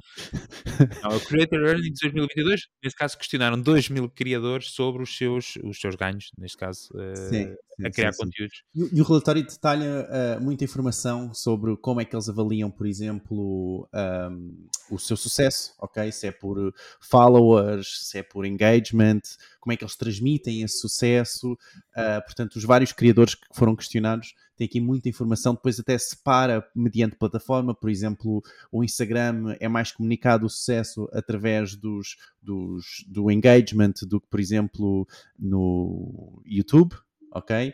Não, 1.02 1.16
o 1.16 1.20
Creator 1.20 1.60
Earnings 1.60 1.98
2022, 2.00 2.68
nesse 2.82 2.96
caso, 2.96 3.16
questionaram 3.16 3.60
2 3.60 3.88
mil 3.88 4.08
criadores 4.08 4.70
sobre 4.70 5.02
os 5.02 5.16
seus, 5.16 5.56
os 5.64 5.80
seus 5.80 5.94
ganhos, 5.94 6.30
neste 6.38 6.56
caso, 6.56 6.88
uh, 6.94 7.16
Sim, 7.28 7.54
a 7.84 7.90
criar 7.90 8.12
sim, 8.12 8.18
sim. 8.18 8.24
conteúdos. 8.24 8.62
E, 8.74 8.98
e 8.98 9.00
o 9.00 9.04
relatório 9.04 9.42
detalha 9.42 10.06
uh, 10.08 10.42
muita 10.42 10.64
informação 10.64 11.32
sobre 11.34 11.76
como 11.76 12.00
é 12.00 12.04
que 12.04 12.14
eles 12.14 12.28
avaliam, 12.28 12.70
por 12.70 12.86
exemplo, 12.86 13.88
um, 14.30 14.68
o 14.90 14.98
seu 14.98 15.16
sucesso, 15.16 15.74
ok? 15.78 16.10
Se 16.12 16.26
é 16.26 16.32
por 16.32 16.74
followers, 17.00 18.08
se 18.08 18.18
é 18.18 18.22
por 18.22 18.44
engagement, 18.44 19.20
como 19.60 19.72
é 19.72 19.76
que 19.76 19.84
eles 19.84 19.96
transmitem 19.96 20.62
esse 20.62 20.78
sucesso. 20.78 21.52
Uh, 21.52 22.22
portanto, 22.24 22.56
os 22.56 22.64
vários 22.64 22.92
criadores 22.92 23.34
que 23.34 23.46
foram 23.52 23.74
questionados 23.74 24.34
têm 24.56 24.66
aqui 24.66 24.80
muita 24.80 25.08
informação. 25.08 25.54
Depois 25.54 25.78
até 25.78 25.96
separa 25.98 26.66
mediante 26.74 27.16
plataforma, 27.16 27.74
por 27.74 27.90
exemplo, 27.90 28.42
o 28.70 28.82
Instagram 28.82 29.56
é 29.60 29.68
mais 29.68 29.92
comunicado 29.92 30.46
o 30.46 30.50
sucesso 30.50 31.08
através 31.12 31.76
dos, 31.76 32.16
dos 32.42 33.04
do 33.06 33.30
engagement 33.30 33.94
do 34.02 34.20
que, 34.20 34.28
por 34.28 34.40
exemplo, 34.40 35.06
no 35.38 36.42
YouTube, 36.44 36.94
ok? 37.36 37.72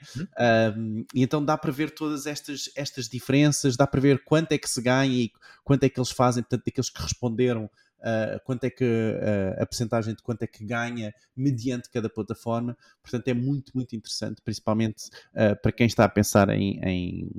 Um, 0.76 1.04
e 1.14 1.22
então 1.22 1.44
dá 1.44 1.56
para 1.56 1.70
ver 1.70 1.90
todas 1.90 2.26
estas, 2.26 2.70
estas 2.76 3.08
diferenças, 3.08 3.76
dá 3.76 3.86
para 3.86 4.00
ver 4.00 4.24
quanto 4.24 4.52
é 4.52 4.58
que 4.58 4.68
se 4.68 4.82
ganha 4.82 5.12
e 5.12 5.32
quanto 5.62 5.84
é 5.84 5.88
que 5.88 5.98
eles 5.98 6.10
fazem, 6.10 6.42
portanto, 6.42 6.64
daqueles 6.66 6.90
que 6.90 7.02
responderam, 7.02 7.70
uh, 8.02 8.40
quanto 8.44 8.64
é 8.64 8.70
que 8.70 8.84
uh, 8.84 9.62
a 9.62 9.66
percentagem 9.66 10.14
de 10.14 10.22
quanto 10.22 10.42
é 10.42 10.46
que 10.46 10.64
ganha 10.64 11.14
mediante 11.34 11.88
cada 11.90 12.10
plataforma. 12.10 12.76
Portanto, 13.02 13.28
é 13.28 13.34
muito, 13.34 13.72
muito 13.74 13.96
interessante, 13.96 14.42
principalmente 14.42 15.08
uh, 15.34 15.60
para 15.62 15.72
quem 15.72 15.86
está 15.86 16.04
a 16.04 16.08
pensar 16.08 16.48
em, 16.50 16.78
em, 16.82 17.30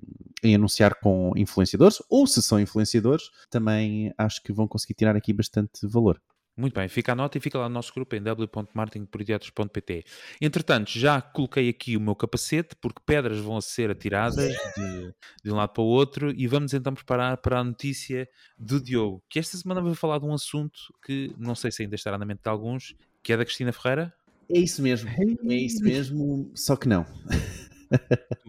em 0.43 0.55
anunciar 0.55 0.95
com 0.95 1.31
influenciadores, 1.35 2.01
ou 2.09 2.25
se 2.25 2.41
são 2.41 2.59
influenciadores, 2.59 3.29
também 3.49 4.13
acho 4.17 4.41
que 4.41 4.53
vão 4.53 4.67
conseguir 4.67 4.93
tirar 4.93 5.15
aqui 5.15 5.33
bastante 5.33 5.85
valor. 5.85 6.21
Muito 6.55 6.75
bem, 6.75 6.87
fica 6.87 7.13
a 7.13 7.15
nota 7.15 7.37
e 7.37 7.41
fica 7.41 7.57
lá 7.57 7.67
no 7.67 7.73
nosso 7.73 7.91
grupo 7.93 8.15
em 8.15 8.21
w.marketingporidiotas.pt. 8.21 10.05
Entretanto, 10.39 10.91
já 10.91 11.19
coloquei 11.19 11.67
aqui 11.69 11.97
o 11.97 11.99
meu 11.99 12.15
capacete, 12.15 12.75
porque 12.79 13.01
pedras 13.03 13.39
vão 13.39 13.59
ser 13.59 13.89
atiradas 13.89 14.53
de, 14.75 15.13
de, 15.43 15.51
um 15.51 15.55
lado 15.55 15.73
para 15.73 15.81
o 15.81 15.87
outro, 15.87 16.31
e 16.31 16.45
vamos 16.47 16.73
então 16.73 16.93
preparar 16.93 17.37
para 17.37 17.59
a 17.59 17.63
notícia 17.63 18.29
do 18.55 18.79
Diogo, 18.79 19.23
que 19.27 19.39
esta 19.39 19.57
semana 19.57 19.81
vai 19.81 19.95
falar 19.95 20.19
de 20.19 20.25
um 20.25 20.33
assunto 20.33 20.79
que 21.03 21.33
não 21.39 21.55
sei 21.55 21.71
se 21.71 21.81
ainda 21.81 21.95
estará 21.95 22.19
na 22.19 22.25
mente 22.25 22.43
de 22.43 22.49
alguns, 22.49 22.95
que 23.23 23.33
é 23.33 23.37
da 23.37 23.43
Cristina 23.43 23.73
Ferreira. 23.73 24.13
É 24.47 24.59
isso 24.59 24.83
mesmo, 24.83 25.09
é 25.09 25.55
isso 25.55 25.83
mesmo, 25.83 26.51
só 26.53 26.75
que 26.75 26.87
não. 26.87 27.03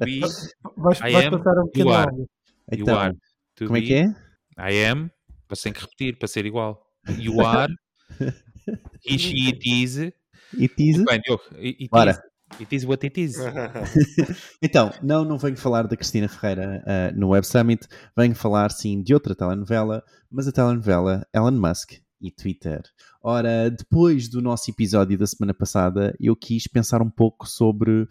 We, 0.01 0.21
Vais, 0.77 0.99
passar 0.99 1.59
um 1.59 1.67
pequeno 1.67 1.93
áudio. 1.93 2.29
you 2.73 2.83
Então, 2.83 3.67
como 3.67 3.77
é 3.77 3.81
que 3.81 3.95
é? 3.95 4.05
I 4.59 4.85
am, 4.87 5.11
você 5.49 5.65
tem 5.65 5.73
que 5.73 5.81
repetir 5.81 6.19
para 6.19 6.29
ser 6.29 6.47
igual. 6.47 6.85
You 7.19 7.41
are, 7.45 7.73
she, 9.07 9.49
it 9.49 9.67
is. 9.67 9.99
It 9.99 10.73
is? 10.79 11.05
Bem, 11.05 11.21
Diogo, 11.21 11.43
it, 11.59 11.85
it 11.85 11.91
Bora. 11.91 12.13
is. 12.13 12.19
It 12.61 12.73
is 12.75 12.87
what 12.87 13.05
it 13.05 13.21
is. 13.21 13.37
Então, 14.63 14.93
não, 15.03 15.25
não 15.25 15.39
venho 15.39 15.57
falar 15.57 15.87
da 15.87 15.97
Cristina 15.97 16.29
Ferreira 16.29 16.85
uh, 16.87 17.19
no 17.19 17.31
Web 17.31 17.47
Summit, 17.47 17.87
venho 18.17 18.35
falar 18.35 18.71
sim 18.71 19.03
de 19.03 19.13
outra 19.13 19.35
telenovela, 19.35 20.03
mas 20.31 20.47
a 20.47 20.53
telenovela 20.53 21.27
Elon 21.35 21.53
Musk 21.53 21.95
e 22.21 22.31
Twitter. 22.31 22.83
Ora, 23.23 23.71
depois 23.71 24.29
do 24.29 24.41
nosso 24.41 24.71
episódio 24.71 25.19
da 25.19 25.27
semana 25.27 25.53
passada, 25.53 26.15
eu 26.21 26.37
quis 26.37 26.67
pensar 26.67 27.03
um 27.03 27.11
pouco 27.11 27.47
sobre 27.47 28.07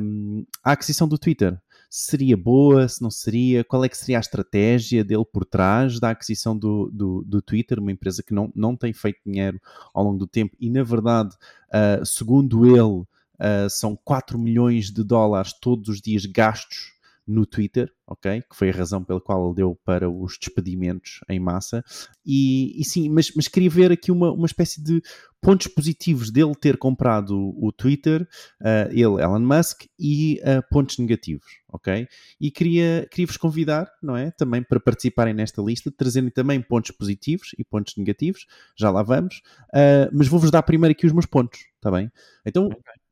um, 0.00 0.44
a 0.64 0.72
aquisição 0.72 1.08
do 1.08 1.18
Twitter. 1.18 1.60
Se 1.94 2.12
seria 2.12 2.38
boa, 2.38 2.88
se 2.88 3.02
não 3.02 3.10
seria, 3.10 3.62
qual 3.62 3.84
é 3.84 3.88
que 3.88 3.98
seria 3.98 4.16
a 4.16 4.20
estratégia 4.20 5.04
dele 5.04 5.26
por 5.30 5.44
trás 5.44 6.00
da 6.00 6.08
aquisição 6.08 6.56
do, 6.56 6.90
do, 6.90 7.22
do 7.22 7.42
Twitter, 7.42 7.78
uma 7.78 7.92
empresa 7.92 8.22
que 8.22 8.32
não, 8.32 8.50
não 8.56 8.74
tem 8.74 8.94
feito 8.94 9.20
dinheiro 9.26 9.60
ao 9.92 10.02
longo 10.02 10.16
do 10.16 10.26
tempo? 10.26 10.56
E, 10.58 10.70
na 10.70 10.82
verdade, 10.82 11.36
uh, 11.68 12.04
segundo 12.06 12.64
ele, 12.64 13.04
Uh, 13.42 13.68
são 13.68 13.98
4 14.04 14.38
milhões 14.38 14.88
de 14.88 15.02
dólares 15.02 15.52
todos 15.52 15.88
os 15.88 16.00
dias 16.00 16.24
gastos 16.26 16.92
no 17.32 17.46
Twitter, 17.46 17.90
ok? 18.06 18.42
Que 18.42 18.54
foi 18.54 18.68
a 18.68 18.72
razão 18.72 19.02
pela 19.02 19.20
qual 19.20 19.46
ele 19.46 19.54
deu 19.54 19.78
para 19.84 20.08
os 20.08 20.36
despedimentos 20.38 21.20
em 21.28 21.40
massa. 21.40 21.82
E, 22.24 22.78
e 22.78 22.84
sim, 22.84 23.08
mas, 23.08 23.32
mas 23.34 23.48
queria 23.48 23.70
ver 23.70 23.90
aqui 23.90 24.12
uma, 24.12 24.30
uma 24.30 24.46
espécie 24.46 24.82
de 24.82 25.02
pontos 25.40 25.66
positivos 25.66 26.30
dele 26.30 26.54
ter 26.54 26.76
comprado 26.76 27.34
o 27.58 27.72
Twitter, 27.72 28.22
uh, 28.60 28.90
ele, 28.90 29.22
Elon 29.22 29.40
Musk, 29.40 29.86
e 29.98 30.40
uh, 30.42 30.62
pontos 30.70 30.98
negativos, 30.98 31.46
ok? 31.68 32.06
E 32.40 32.50
queria, 32.50 33.08
queria 33.10 33.26
vos 33.26 33.36
convidar, 33.36 33.90
não 34.02 34.16
é? 34.16 34.30
Também 34.30 34.62
para 34.62 34.78
participarem 34.78 35.34
nesta 35.34 35.60
lista, 35.62 35.90
trazendo 35.90 36.30
também 36.30 36.60
pontos 36.60 36.92
positivos 36.92 37.54
e 37.58 37.64
pontos 37.64 37.96
negativos, 37.96 38.46
já 38.76 38.90
lá 38.90 39.02
vamos, 39.02 39.42
uh, 39.70 40.08
mas 40.12 40.28
vou-vos 40.28 40.50
dar 40.50 40.62
primeiro 40.62 40.92
aqui 40.92 41.06
os 41.06 41.12
meus 41.12 41.26
pontos, 41.26 41.60
está 41.76 41.90
bem? 41.90 42.12
Então, 42.46 42.68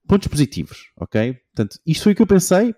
pontos 0.07 0.27
positivos, 0.27 0.91
ok? 0.97 1.35
Portanto, 1.55 1.79
isto 1.87 2.03
foi 2.03 2.13
o 2.13 2.17
que 2.17 2.23
eu 2.23 2.27
pensei. 2.27 2.75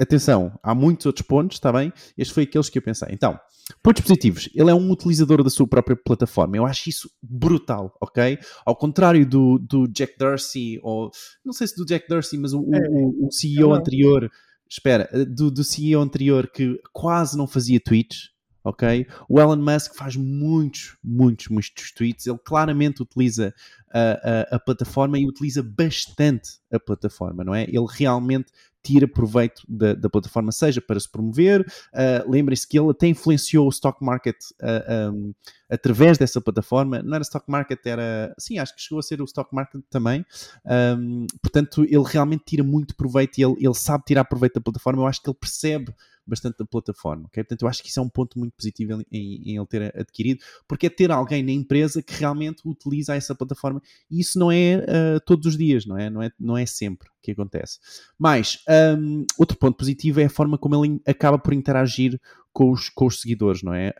Atenção, 0.00 0.58
há 0.62 0.74
muitos 0.74 1.06
outros 1.06 1.26
pontos, 1.26 1.56
está 1.56 1.72
bem? 1.72 1.92
Este 2.16 2.32
foi 2.32 2.42
aqueles 2.44 2.68
que 2.68 2.78
eu 2.78 2.82
pensei. 2.82 3.08
Então, 3.12 3.38
pontos 3.82 4.02
positivos. 4.02 4.48
Ele 4.54 4.70
é 4.70 4.74
um 4.74 4.90
utilizador 4.90 5.42
da 5.42 5.50
sua 5.50 5.66
própria 5.66 5.96
plataforma. 5.96 6.56
Eu 6.56 6.66
acho 6.66 6.88
isso 6.88 7.10
brutal, 7.22 7.96
ok? 8.00 8.38
Ao 8.64 8.76
contrário 8.76 9.26
do, 9.26 9.58
do 9.58 9.88
Jack 9.88 10.16
Dorsey, 10.18 10.78
ou 10.82 11.10
não 11.44 11.52
sei 11.52 11.66
se 11.66 11.76
do 11.76 11.86
Jack 11.86 12.06
Dorsey, 12.08 12.38
mas 12.38 12.52
o, 12.52 12.60
o, 12.60 13.26
o 13.26 13.32
CEO 13.32 13.72
anterior, 13.72 14.30
espera, 14.68 15.08
do, 15.26 15.50
do 15.50 15.64
CEO 15.64 16.00
anterior 16.00 16.48
que 16.48 16.80
quase 16.92 17.36
não 17.36 17.46
fazia 17.46 17.80
tweets, 17.80 18.30
ok? 18.66 19.06
O 19.28 19.40
Elon 19.40 19.56
Musk 19.56 19.94
faz 19.94 20.16
muitos, 20.16 20.96
muitos, 21.02 21.48
muitos 21.48 21.92
tweets. 21.92 22.26
Ele 22.26 22.38
claramente 22.38 23.02
utiliza 23.02 23.54
a, 23.92 24.00
a, 24.00 24.56
a, 24.56 24.58
plataforma 24.58 25.18
e 25.18 25.26
utiliza 25.26 25.62
bastante 25.62 26.58
a 26.72 26.78
plataforma, 26.78 27.44
não 27.44 27.54
é? 27.54 27.62
Ele 27.64 27.86
realmente 27.88 28.52
tira 28.86 29.08
proveito 29.08 29.62
da, 29.68 29.94
da 29.94 30.08
plataforma, 30.08 30.52
seja 30.52 30.80
para 30.80 31.00
se 31.00 31.10
promover. 31.10 31.60
Uh, 31.92 32.30
Lembrem-se 32.30 32.66
que 32.68 32.78
ele 32.78 32.90
até 32.90 33.08
influenciou 33.08 33.66
o 33.66 33.70
stock 33.70 34.04
market 34.04 34.36
uh, 34.62 35.12
um, 35.12 35.34
através 35.68 36.16
dessa 36.16 36.40
plataforma. 36.40 37.02
Não 37.02 37.14
era 37.14 37.22
stock 37.22 37.50
market, 37.50 37.84
era. 37.84 38.32
Sim, 38.38 38.58
acho 38.58 38.74
que 38.76 38.80
chegou 38.80 39.00
a 39.00 39.02
ser 39.02 39.20
o 39.20 39.24
stock 39.24 39.52
market 39.52 39.82
também. 39.90 40.24
Um, 40.64 41.26
portanto, 41.42 41.82
ele 41.84 42.04
realmente 42.04 42.44
tira 42.46 42.62
muito 42.62 42.94
proveito 42.94 43.38
e 43.38 43.42
ele, 43.42 43.56
ele 43.58 43.74
sabe 43.74 44.04
tirar 44.06 44.24
proveito 44.24 44.54
da 44.54 44.60
plataforma. 44.60 45.02
Eu 45.02 45.06
acho 45.06 45.20
que 45.20 45.28
ele 45.28 45.38
percebe 45.38 45.92
bastante 46.26 46.58
da 46.58 46.64
plataforma, 46.64 47.26
ok? 47.26 47.42
Portanto, 47.42 47.62
eu 47.62 47.68
acho 47.68 47.82
que 47.82 47.88
isso 47.88 48.00
é 48.00 48.02
um 48.02 48.08
ponto 48.08 48.38
muito 48.38 48.54
positivo 48.54 49.04
em, 49.12 49.50
em, 49.50 49.56
ele 49.56 49.66
ter 49.66 49.96
adquirido, 49.96 50.42
porque 50.66 50.86
é 50.86 50.90
ter 50.90 51.10
alguém 51.10 51.42
na 51.42 51.52
empresa 51.52 52.02
que 52.02 52.14
realmente 52.14 52.62
utiliza 52.64 53.14
essa 53.14 53.34
plataforma 53.34 53.80
e 54.10 54.20
isso 54.20 54.38
não 54.38 54.50
é 54.50 54.78
uh, 54.78 55.20
todos 55.24 55.46
os 55.46 55.56
dias, 55.56 55.86
não 55.86 55.96
é? 55.96 56.10
Não 56.10 56.22
é, 56.22 56.30
não 56.38 56.56
é 56.56 56.66
sempre 56.66 57.08
que 57.22 57.32
acontece. 57.32 57.78
Mas, 58.18 58.58
um, 58.98 59.24
outro 59.38 59.56
ponto 59.56 59.76
positivo 59.76 60.20
é 60.20 60.24
a 60.24 60.30
forma 60.30 60.56
como 60.56 60.84
ele 60.84 61.00
acaba 61.06 61.38
por 61.38 61.52
interagir 61.52 62.20
com 62.52 62.70
os, 62.70 62.88
com 62.88 63.06
os 63.06 63.20
seguidores, 63.20 63.62
não 63.62 63.74
é? 63.74 63.92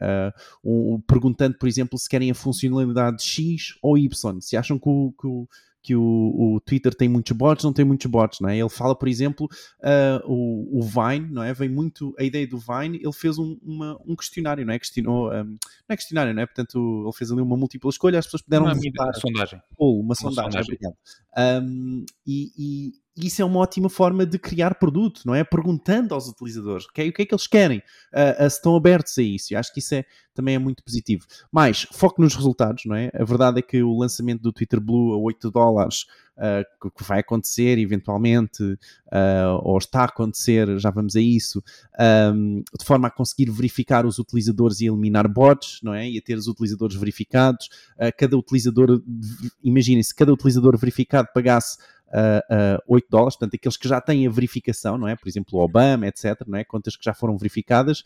Uh, 0.65 0.99
perguntando, 1.07 1.59
por 1.59 1.69
exemplo, 1.69 1.99
se 1.99 2.09
querem 2.09 2.31
a 2.31 2.35
funcionalidade 2.35 3.23
X 3.23 3.77
ou 3.83 3.99
Y, 3.99 4.41
se 4.41 4.57
acham 4.57 4.79
que 4.79 4.89
o, 4.89 5.12
que 5.21 5.27
o 5.27 5.49
que 5.87 5.94
o, 5.94 6.03
o, 6.03 6.61
Twitter 6.61 6.92
tem 6.92 7.09
muitos 7.09 7.31
bots, 7.31 7.64
não 7.64 7.72
tem 7.72 7.85
muitos 7.85 8.11
bots, 8.11 8.40
não 8.40 8.49
é? 8.49 8.59
Ele 8.59 8.68
fala, 8.68 8.92
por 8.92 9.07
exemplo, 9.07 9.46
uh, 9.79 10.20
o, 10.27 10.81
o, 10.81 10.83
Vine, 10.83 11.31
não 11.31 11.44
é? 11.44 11.55
Vem 11.55 11.68
muito 11.68 12.12
a 12.18 12.25
ideia 12.25 12.44
do 12.44 12.59
Vine, 12.59 12.96
ele 12.96 13.12
fez 13.12 13.38
um, 13.38 13.57
uma, 13.62 13.96
um 14.05 14.16
questionário, 14.16 14.66
não 14.66 14.72
é? 14.72 14.81
Questionou, 14.81 15.31
um, 15.31 15.44
não 15.44 15.59
é 15.88 15.96
questionário, 15.96 16.35
não 16.35 16.42
é? 16.42 16.46
Portanto, 16.46 17.05
ele 17.05 17.16
fez 17.16 17.31
ali 17.31 17.40
uma 17.40 17.57
múltipla 17.57 17.88
escolha, 17.88 18.18
as 18.18 18.27
pessoas 18.27 18.42
puderam 18.42 18.64
uma 18.64 18.75
votar. 18.75 19.14
sondagem. 19.14 19.62
Ou 19.79 20.01
uma, 20.01 20.07
uma 20.07 20.14
sondagem, 20.16 20.51
sondagem. 20.51 20.75
obrigado. 20.75 20.96
Um, 21.62 22.05
e, 22.27 22.51
e 22.59 22.92
isso 23.16 23.40
é 23.40 23.44
uma 23.44 23.61
ótima 23.61 23.88
forma 23.88 24.26
de 24.26 24.38
criar 24.38 24.74
produto, 24.74 25.22
não 25.24 25.35
é? 25.35 25.42
Perguntando 25.42 26.14
aos 26.14 26.29
utilizadores 26.29 26.85
okay? 26.87 27.09
o 27.09 27.12
que 27.12 27.22
é 27.22 27.26
que 27.26 27.35
eles 27.35 27.46
querem, 27.46 27.79
uh, 27.79 28.44
uh, 28.44 28.50
se 28.50 28.57
estão 28.57 28.76
abertos 28.76 29.16
a 29.18 29.22
isso. 29.22 29.55
Eu 29.55 29.59
acho 29.59 29.72
que 29.72 29.79
isso 29.79 29.94
é, 29.94 30.05
também 30.35 30.55
é 30.55 30.59
muito 30.59 30.85
positivo. 30.85 31.24
Mas 31.50 31.87
foco 31.92 32.20
nos 32.20 32.35
resultados, 32.35 32.85
não 32.85 32.94
é? 32.94 33.11
A 33.14 33.24
verdade 33.24 33.61
é 33.61 33.62
que 33.62 33.83
o 33.83 33.96
lançamento 33.96 34.42
do 34.42 34.52
Twitter 34.52 34.81
Blue 34.81 35.14
a 35.14 35.16
8 35.16 35.50
dólares, 35.50 36.05
uh, 36.37 36.90
que 36.94 37.05
vai 37.05 37.20
acontecer 37.20 37.79
eventualmente, 37.79 38.62
ou 39.62 39.79
está 39.79 40.00
a 40.00 40.05
acontecer, 40.05 40.79
já 40.79 40.90
vamos 40.90 41.16
a 41.16 41.20
isso, 41.20 41.62
um, 42.35 42.62
de 42.79 42.85
forma 42.85 43.09
a 43.09 43.11
conseguir 43.11 43.50
verificar 43.50 44.05
os 44.05 44.18
utilizadores 44.18 44.81
e 44.81 44.87
eliminar 44.87 45.26
bots, 45.26 45.79
não 45.83 45.94
é? 45.94 46.11
E 46.11 46.18
a 46.18 46.20
ter 46.20 46.37
os 46.37 46.48
utilizadores 46.48 46.96
verificados. 46.96 47.68
cada 48.18 48.37
utilizador, 48.37 49.00
imaginem-se, 49.62 50.14
cada 50.14 50.33
utilizador 50.33 50.76
verificado 50.76 51.29
pagasse 51.33 51.79
uh, 52.09 52.83
8 52.87 53.07
dólares, 53.11 53.37
portanto, 53.37 53.55
aqueles 53.55 53.77
que 53.77 53.88
já 53.88 54.01
têm 54.01 54.27
a 54.27 54.31
verificação, 54.31 54.97
não 54.99 55.09
é? 55.09 55.16
Por 55.16 55.29
exemplo, 55.29 55.59
o 55.59 55.62
Obama, 55.62 56.07
etc., 56.07 56.42
não 56.47 56.59
é? 56.59 56.64
Contas 56.64 56.97
que 56.97 57.05
já 57.05 57.14
foram 57.14 57.37
verificadas. 57.37 58.03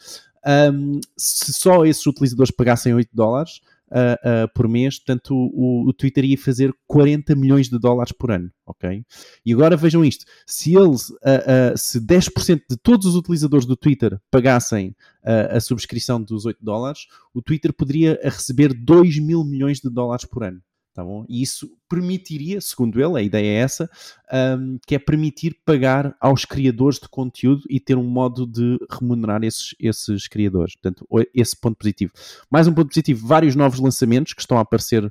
Um, 0.72 1.00
se 1.16 1.52
só 1.52 1.84
esses 1.84 2.06
utilizadores 2.06 2.50
pagassem 2.50 2.94
8 2.94 3.10
dólares, 3.12 3.60
uh, 3.90 4.44
uh, 4.44 4.48
por 4.54 4.68
mês, 4.68 4.98
portanto 4.98 5.34
o, 5.34 5.88
o, 5.88 5.92
Twitter 5.92 6.24
ia 6.24 6.38
fazer 6.38 6.74
40 6.86 7.34
milhões 7.34 7.68
de 7.68 7.78
dólares 7.78 8.12
por 8.12 8.30
ano, 8.30 8.50
ok? 8.64 9.04
E 9.44 9.52
agora 9.52 9.76
vejam 9.76 10.04
isto, 10.04 10.24
se 10.46 10.74
eles, 10.74 11.10
uh, 11.10 11.76
se 11.76 12.00
10% 12.00 12.62
de 12.70 12.76
todos 12.76 13.06
os 13.06 13.16
utilizadores 13.16 13.66
do 13.66 13.76
Twitter 13.76 14.18
pagassem 14.30 14.94
a 15.22 15.60
subscrição 15.60 16.22
dos 16.22 16.46
8 16.46 16.64
dólares, 16.64 17.06
o 17.34 17.42
Twitter 17.42 17.74
poderia 17.74 18.18
receber 18.22 18.72
2 18.72 19.18
mil 19.18 19.44
milhões 19.44 19.78
de 19.78 19.90
dólares 19.90 20.24
por 20.24 20.42
ano. 20.42 20.62
Tá 20.92 21.04
bom? 21.04 21.24
E 21.28 21.40
isso 21.40 21.70
permitiria, 21.88 22.60
segundo 22.60 23.00
ele, 23.00 23.16
a 23.16 23.22
ideia 23.22 23.46
é 23.46 23.62
essa, 23.62 23.88
um, 24.58 24.76
que 24.84 24.96
é 24.96 24.98
permitir 24.98 25.56
pagar 25.64 26.16
aos 26.20 26.44
criadores 26.44 26.98
de 26.98 27.08
conteúdo 27.08 27.62
e 27.70 27.78
ter 27.78 27.96
um 27.96 28.04
modo 28.04 28.44
de 28.44 28.76
remunerar 28.90 29.44
esses, 29.44 29.72
esses 29.78 30.26
criadores. 30.26 30.74
Portanto, 30.74 31.06
esse 31.32 31.56
ponto 31.56 31.76
positivo. 31.76 32.12
Mais 32.50 32.66
um 32.66 32.74
ponto 32.74 32.88
positivo, 32.88 33.24
vários 33.24 33.54
novos 33.54 33.78
lançamentos 33.78 34.32
que 34.32 34.40
estão 34.40 34.58
a 34.58 34.62
aparecer, 34.62 35.04
uh, 35.04 35.10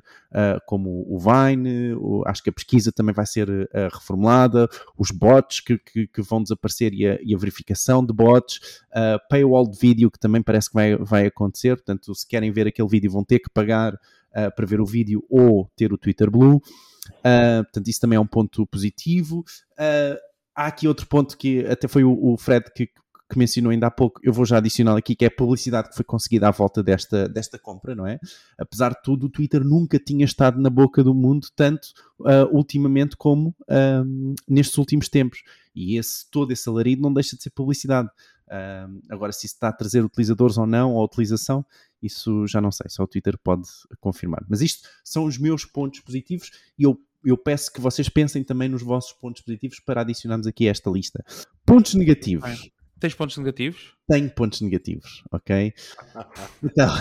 como 0.66 1.06
o 1.08 1.18
Vine, 1.18 1.94
o, 1.94 2.24
acho 2.26 2.42
que 2.42 2.50
a 2.50 2.52
pesquisa 2.52 2.92
também 2.92 3.14
vai 3.14 3.24
ser 3.24 3.48
uh, 3.48 3.68
reformulada, 3.90 4.68
os 4.98 5.10
bots 5.10 5.60
que, 5.60 5.78
que, 5.78 6.06
que 6.08 6.20
vão 6.20 6.42
desaparecer 6.42 6.92
e 6.92 7.06
a, 7.06 7.18
e 7.22 7.34
a, 7.34 7.38
verificação 7.38 8.04
de 8.04 8.12
bots, 8.12 8.58
uh, 8.90 9.18
paywall 9.30 9.68
de 9.68 9.78
vídeo 9.78 10.10
que 10.10 10.18
também 10.18 10.42
parece 10.42 10.68
que 10.68 10.74
vai, 10.74 10.96
vai 10.96 11.26
acontecer, 11.26 11.76
portanto, 11.76 12.14
se 12.14 12.26
querem 12.28 12.52
ver 12.52 12.66
aquele 12.66 12.88
vídeo 12.88 13.10
vão 13.10 13.24
ter 13.24 13.38
que 13.38 13.48
pagar 13.48 13.98
uh, 14.36 14.54
para 14.54 14.66
ver 14.66 14.80
o 14.80 14.86
vídeo 14.86 15.24
ou 15.28 15.70
ter 15.76 15.92
o 15.92 15.98
Twitter 15.98 16.30
Blue. 16.30 16.56
Uh, 16.56 17.62
portanto, 17.64 17.88
isso 17.88 18.00
também 18.00 18.16
é 18.16 18.20
um 18.20 18.26
ponto 18.26 18.66
positivo. 18.66 19.40
Uh, 19.72 20.16
há 20.54 20.66
aqui 20.66 20.86
outro 20.86 21.06
ponto 21.06 21.36
que 21.36 21.64
até 21.66 21.88
foi 21.88 22.04
o, 22.04 22.12
o 22.12 22.36
Fred 22.36 22.66
que, 22.74 22.86
que 22.86 23.38
mencionou 23.38 23.70
ainda 23.70 23.86
há 23.86 23.90
pouco, 23.90 24.20
eu 24.22 24.32
vou 24.32 24.44
já 24.44 24.58
adicionar 24.58 24.96
aqui, 24.96 25.14
que 25.14 25.24
é 25.24 25.28
a 25.28 25.30
publicidade 25.30 25.88
que 25.88 25.94
foi 25.94 26.04
conseguida 26.04 26.48
à 26.48 26.50
volta 26.50 26.82
desta, 26.82 27.28
desta 27.28 27.58
compra, 27.58 27.94
não 27.94 28.06
é? 28.06 28.18
Apesar 28.58 28.90
de 28.90 29.02
tudo, 29.02 29.26
o 29.26 29.30
Twitter 29.30 29.62
nunca 29.64 29.98
tinha 29.98 30.24
estado 30.24 30.60
na 30.60 30.68
boca 30.68 31.02
do 31.04 31.14
mundo, 31.14 31.46
tanto 31.54 31.88
uh, 32.20 32.52
ultimamente 32.52 33.16
como 33.16 33.50
uh, 33.62 34.34
nestes 34.48 34.76
últimos 34.76 35.08
tempos. 35.08 35.42
E 35.74 35.96
esse, 35.96 36.28
todo 36.28 36.52
esse 36.52 36.68
alarido 36.68 37.02
não 37.02 37.12
deixa 37.12 37.36
de 37.36 37.42
ser 37.42 37.50
publicidade. 37.50 38.08
Uh, 38.48 39.00
agora, 39.08 39.30
se 39.30 39.46
isso 39.46 39.54
está 39.54 39.68
a 39.68 39.72
trazer 39.72 40.04
utilizadores 40.04 40.58
ou 40.58 40.66
não, 40.66 40.94
ou 40.94 41.04
utilização, 41.04 41.64
isso 42.02 42.46
já 42.46 42.60
não 42.60 42.70
sei, 42.70 42.86
só 42.88 43.02
o 43.02 43.06
Twitter 43.06 43.38
pode 43.42 43.68
confirmar. 44.00 44.44
Mas 44.48 44.60
isto 44.60 44.88
são 45.04 45.24
os 45.24 45.38
meus 45.38 45.64
pontos 45.64 46.00
positivos 46.00 46.50
e 46.78 46.84
eu, 46.84 46.98
eu 47.24 47.36
peço 47.36 47.72
que 47.72 47.80
vocês 47.80 48.08
pensem 48.08 48.42
também 48.42 48.68
nos 48.68 48.82
vossos 48.82 49.12
pontos 49.12 49.42
positivos 49.42 49.80
para 49.80 50.00
adicionarmos 50.00 50.46
aqui 50.46 50.68
a 50.68 50.70
esta 50.70 50.90
lista. 50.90 51.24
Pontos 51.64 51.94
negativos. 51.94 52.70
Tens 53.00 53.14
pontos 53.14 53.38
negativos? 53.38 53.94
Tenho 54.06 54.28
pontos 54.30 54.60
negativos, 54.60 55.24
ok? 55.32 55.72
Então. 56.62 56.94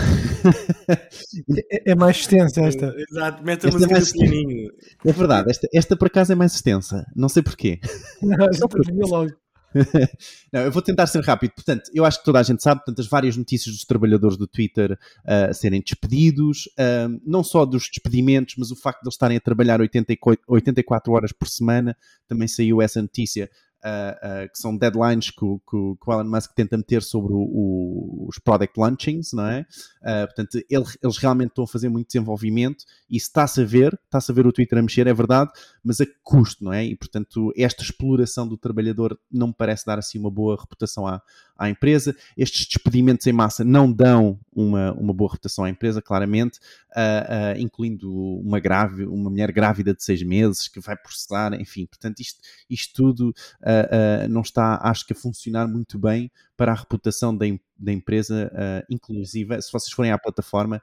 é, 1.72 1.92
é, 1.92 1.96
mais 1.96 2.18
extensa 2.18 2.62
esta. 2.62 2.96
Exato, 2.98 3.44
mete 3.44 3.68
a 3.68 3.72
música 3.72 3.92
é 3.92 3.96
mais 3.96 4.14
pequenininho. 4.14 4.72
É 5.06 5.12
verdade, 5.12 5.52
esta, 5.52 5.68
esta 5.74 5.98
por 5.98 6.08
acaso 6.08 6.32
é 6.32 6.36
mais 6.36 6.56
extensa. 6.56 7.06
Não 7.14 7.28
sei 7.28 7.44
porquê. 7.44 7.82
Não, 8.24 8.54
Só 8.54 8.68
porque... 8.70 8.92
logo. 8.94 9.30
não, 10.52 10.62
eu 10.62 10.72
vou 10.72 10.82
tentar 10.82 11.08
ser 11.08 11.24
rápido. 11.24 11.52
Portanto, 11.52 11.90
eu 11.94 12.06
acho 12.06 12.20
que 12.20 12.26
toda 12.26 12.40
a 12.40 12.44
gente 12.44 12.62
sabe, 12.62 12.80
portanto, 12.80 13.00
as 13.00 13.08
várias 13.08 13.38
notícias 13.38 13.76
dos 13.76 13.86
trabalhadores 13.86 14.38
do 14.38 14.48
Twitter 14.48 14.94
uh, 14.94 15.54
serem 15.54 15.82
despedidos, 15.82 16.68
uh, 16.78 17.22
não 17.26 17.44
só 17.44 17.66
dos 17.66 17.88
despedimentos, 17.90 18.56
mas 18.58 18.72
o 18.72 18.76
facto 18.76 19.02
de 19.02 19.08
eles 19.08 19.16
estarem 19.16 19.38
a 19.38 19.42
trabalhar 19.42 19.80
84 19.82 21.14
horas 21.14 21.32
por 21.32 21.48
semana, 21.48 21.96
também 22.28 22.48
saiu 22.48 22.82
essa 22.82 23.02
notícia 23.02 23.50
uh, 23.84 24.46
uh, 24.46 24.50
que 24.52 24.58
são 24.58 24.76
deadlines 24.76 25.32
que 25.32 25.44
o, 25.44 25.60
que, 25.60 26.04
que 26.04 26.10
o, 26.10 26.14
Elon 26.14 26.30
Musk 26.30 26.54
tenta 26.54 26.78
meter 26.78 27.02
sobre 27.02 27.34
o, 27.34 28.26
os 28.28 28.40
product 28.40 28.80
launchings, 28.80 29.34
não 29.34 29.46
é? 29.46 29.66
Uh, 30.02 30.26
portanto, 30.28 30.58
ele, 30.70 30.86
eles 31.02 31.18
realmente 31.18 31.50
estão 31.50 31.64
a 31.64 31.68
fazer 31.68 31.90
muito 31.90 32.08
desenvolvimento 32.08 32.84
e 33.10 33.18
está-se 33.18 33.62
a 33.62 33.66
ver, 33.66 34.00
está-se 34.06 34.32
a 34.32 34.36
ver 34.36 34.46
o 34.48 34.52
Twitter 34.52 34.78
a 34.78 34.82
mexer, 34.82 35.08
é 35.08 35.14
verdade, 35.14 35.52
mas 35.84 36.02
a 36.02 36.06
custo, 36.24 36.64
não 36.64 36.74
é? 36.74 36.86
E, 36.86 36.96
portanto, 36.96 37.52
esta 37.58 37.84
exploração 37.84 38.48
do 38.48 38.58
trabalhador 38.58 39.20
não 39.32 39.48
me 39.48 39.56
parece 39.58 39.86
dar 39.86 40.00
assim 40.00 40.20
uma 40.20 40.32
boa 40.32 40.58
reputação 40.60 41.08
à, 41.08 41.22
à 41.60 41.70
empresa. 41.70 42.16
Estes 42.38 42.66
despedimentos 42.66 43.28
em 43.28 43.34
massa 43.34 43.64
não 43.64 43.92
dão 43.92 44.40
uma, 44.52 44.94
uma 44.94 45.14
boa 45.14 45.32
reputação 45.32 45.66
à 45.66 45.70
empresa, 45.70 46.02
claramente, 46.02 46.58
uh, 46.92 47.58
uh, 47.58 47.60
incluindo 47.60 48.12
uma, 48.40 48.60
grave, 48.60 49.06
uma 49.06 49.30
mulher 49.30 49.52
grávida 49.52 49.94
de 49.94 50.02
seis 50.02 50.24
meses 50.24 50.68
que 50.70 50.80
vai 50.80 50.96
processar, 50.96 51.54
enfim, 51.60 51.86
portanto, 51.86 52.22
isto, 52.22 52.40
isto 52.70 52.94
tudo 52.94 53.30
uh, 53.30 54.30
não 54.30 54.42
está, 54.42 54.80
acho 54.82 55.06
que, 55.06 55.14
a 55.14 55.16
funcionar 55.16 55.68
muito 55.68 56.00
bem 56.00 56.32
para 56.56 56.72
a 56.72 56.76
reputação 56.76 57.36
da, 57.36 57.46
da 57.78 57.94
empresa, 57.94 58.52
inclusive, 58.90 59.62
se 59.62 59.72
vocês 59.72 59.94
forem 59.94 60.12
à 60.12 60.18
plataforma, 60.18 60.82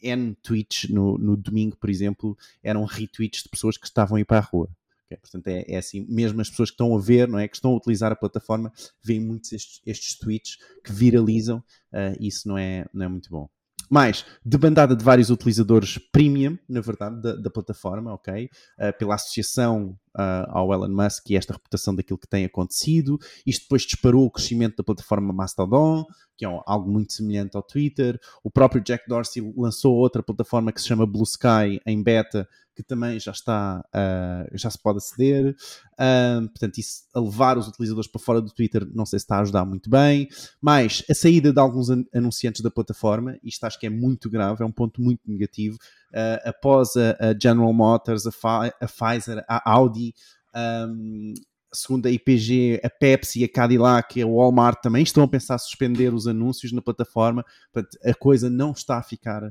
N 0.00 0.36
tweets 0.40 0.88
no, 0.88 1.18
no 1.18 1.36
domingo, 1.36 1.76
por 1.76 1.90
exemplo, 1.90 2.38
eram 2.62 2.84
retweets 2.84 3.42
de 3.42 3.48
pessoas 3.48 3.76
que 3.76 3.86
estavam 3.86 4.16
a 4.16 4.20
ir 4.20 4.24
para 4.24 4.38
a 4.38 4.40
rua. 4.40 4.70
Okay? 5.12 5.16
Portanto, 5.16 5.46
é, 5.48 5.64
é, 5.68 5.76
assim, 5.76 6.06
mesmo 6.08 6.40
as 6.40 6.50
pessoas 6.50 6.70
que 6.70 6.74
estão 6.74 6.96
a 6.96 7.00
ver, 7.00 7.28
não 7.28 7.38
é? 7.38 7.46
Que 7.46 7.56
estão 7.56 7.72
a 7.72 7.76
utilizar 7.76 8.12
a 8.12 8.16
plataforma, 8.16 8.72
veem 9.02 9.20
muitos 9.20 9.52
estes, 9.52 9.80
estes 9.86 10.18
tweets 10.18 10.56
que 10.84 10.92
viralizam, 10.92 11.58
uh, 11.58 12.16
isso 12.20 12.48
não 12.48 12.58
é, 12.58 12.86
não 12.92 13.06
é 13.06 13.08
muito 13.08 13.30
bom. 13.30 13.48
Mais, 13.90 14.24
debandada 14.42 14.96
de 14.96 15.04
vários 15.04 15.28
utilizadores 15.28 15.98
premium, 16.10 16.56
na 16.66 16.80
verdade, 16.80 17.20
da, 17.20 17.36
da 17.36 17.50
plataforma, 17.50 18.14
ok? 18.14 18.48
Uh, 18.78 18.98
pela 18.98 19.16
associação 19.16 19.98
uh, 20.16 20.48
ao 20.48 20.72
Elon 20.72 20.88
Musk 20.88 21.28
e 21.28 21.36
esta 21.36 21.52
reputação 21.52 21.94
daquilo 21.94 22.18
que 22.18 22.28
tem 22.28 22.44
acontecido. 22.46 23.18
Isto 23.46 23.64
depois 23.64 23.82
disparou 23.82 24.24
o 24.24 24.30
crescimento 24.30 24.76
da 24.76 24.84
plataforma 24.84 25.30
Mastodon, 25.32 26.06
que 26.38 26.46
é 26.46 26.62
algo 26.66 26.90
muito 26.90 27.12
semelhante 27.12 27.54
ao 27.54 27.62
Twitter. 27.62 28.18
O 28.42 28.50
próprio 28.50 28.82
Jack 28.82 29.06
Dorsey 29.06 29.52
lançou 29.56 29.94
outra 29.94 30.22
plataforma 30.22 30.72
que 30.72 30.80
se 30.80 30.88
chama 30.88 31.06
Blue 31.06 31.24
Sky 31.24 31.78
em 31.84 32.02
beta, 32.02 32.48
que 32.82 32.88
também 32.88 33.18
já 33.18 33.32
está, 33.32 33.84
uh, 33.94 34.58
já 34.58 34.70
se 34.70 34.78
pode 34.78 34.98
aceder. 34.98 35.54
Uh, 35.94 36.48
portanto, 36.48 36.78
isso 36.78 37.02
a 37.14 37.20
levar 37.20 37.56
os 37.56 37.68
utilizadores 37.68 38.10
para 38.10 38.20
fora 38.20 38.40
do 38.40 38.50
Twitter, 38.50 38.86
não 38.94 39.06
sei 39.06 39.18
se 39.18 39.24
está 39.24 39.36
a 39.36 39.40
ajudar 39.40 39.64
muito 39.64 39.88
bem. 39.88 40.28
Mas 40.60 41.04
a 41.10 41.14
saída 41.14 41.52
de 41.52 41.60
alguns 41.60 41.88
anunciantes 42.14 42.60
da 42.60 42.70
plataforma, 42.70 43.38
isto 43.42 43.64
acho 43.64 43.78
que 43.78 43.86
é 43.86 43.90
muito 43.90 44.28
grave, 44.28 44.62
é 44.62 44.66
um 44.66 44.72
ponto 44.72 45.00
muito 45.00 45.20
negativo. 45.26 45.76
Uh, 46.12 46.48
após 46.48 46.90
a, 46.96 47.30
a, 47.30 47.38
General 47.40 47.72
Motors, 47.72 48.26
a, 48.26 48.30
a, 48.30 48.86
Pfizer, 48.86 49.44
a 49.48 49.70
Audi. 49.70 50.14
Um, 50.54 51.32
segundo 51.74 52.06
a 52.06 52.10
IPG, 52.10 52.80
a 52.84 52.90
Pepsi, 52.90 53.42
a 53.42 53.48
Cadillac 53.48 54.20
a 54.20 54.26
Walmart 54.26 54.82
também 54.82 55.02
estão 55.02 55.24
a 55.24 55.28
pensar 55.28 55.56
suspender 55.58 56.12
os 56.12 56.26
anúncios 56.26 56.70
na 56.70 56.82
plataforma. 56.82 57.44
Portanto, 57.72 57.98
a 58.04 58.14
coisa 58.14 58.50
não 58.50 58.72
está 58.72 58.98
a 58.98 59.02
ficar 59.02 59.42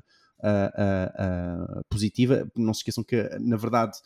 uh, 0.43 1.77
uh, 1.80 1.84
positiva. 1.89 2.49
Não 2.56 2.73
se 2.73 2.80
esqueçam 2.80 3.04
que, 3.04 3.21
na 3.39 3.58
verdade, 3.58 3.97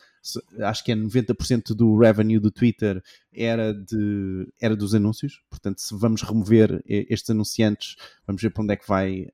acho 0.62 0.84
que 0.84 0.92
é 0.92 0.96
90% 0.96 1.74
do 1.76 1.98
revenue 1.98 2.40
do 2.40 2.52
Twitter 2.52 3.02
era, 3.34 3.74
de, 3.74 4.48
era 4.60 4.76
dos 4.76 4.94
anúncios. 4.94 5.42
Portanto, 5.50 5.80
se 5.80 5.96
vamos 5.96 6.22
remover 6.22 6.84
estes 6.86 7.30
anunciantes, 7.30 7.96
vamos 8.26 8.42
ver 8.42 8.50
para 8.50 8.64
onde 8.64 8.74
é 8.74 8.78
que 8.78 8.88
vai, 8.88 9.28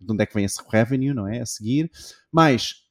de 0.00 0.12
onde 0.12 0.22
é 0.22 0.26
que 0.26 0.34
vem 0.34 0.44
esse 0.44 0.60
revenue, 0.68 1.14
não 1.14 1.26
é? 1.26 1.40
A 1.40 1.46
seguir. 1.46 1.90
Mas 2.30 2.86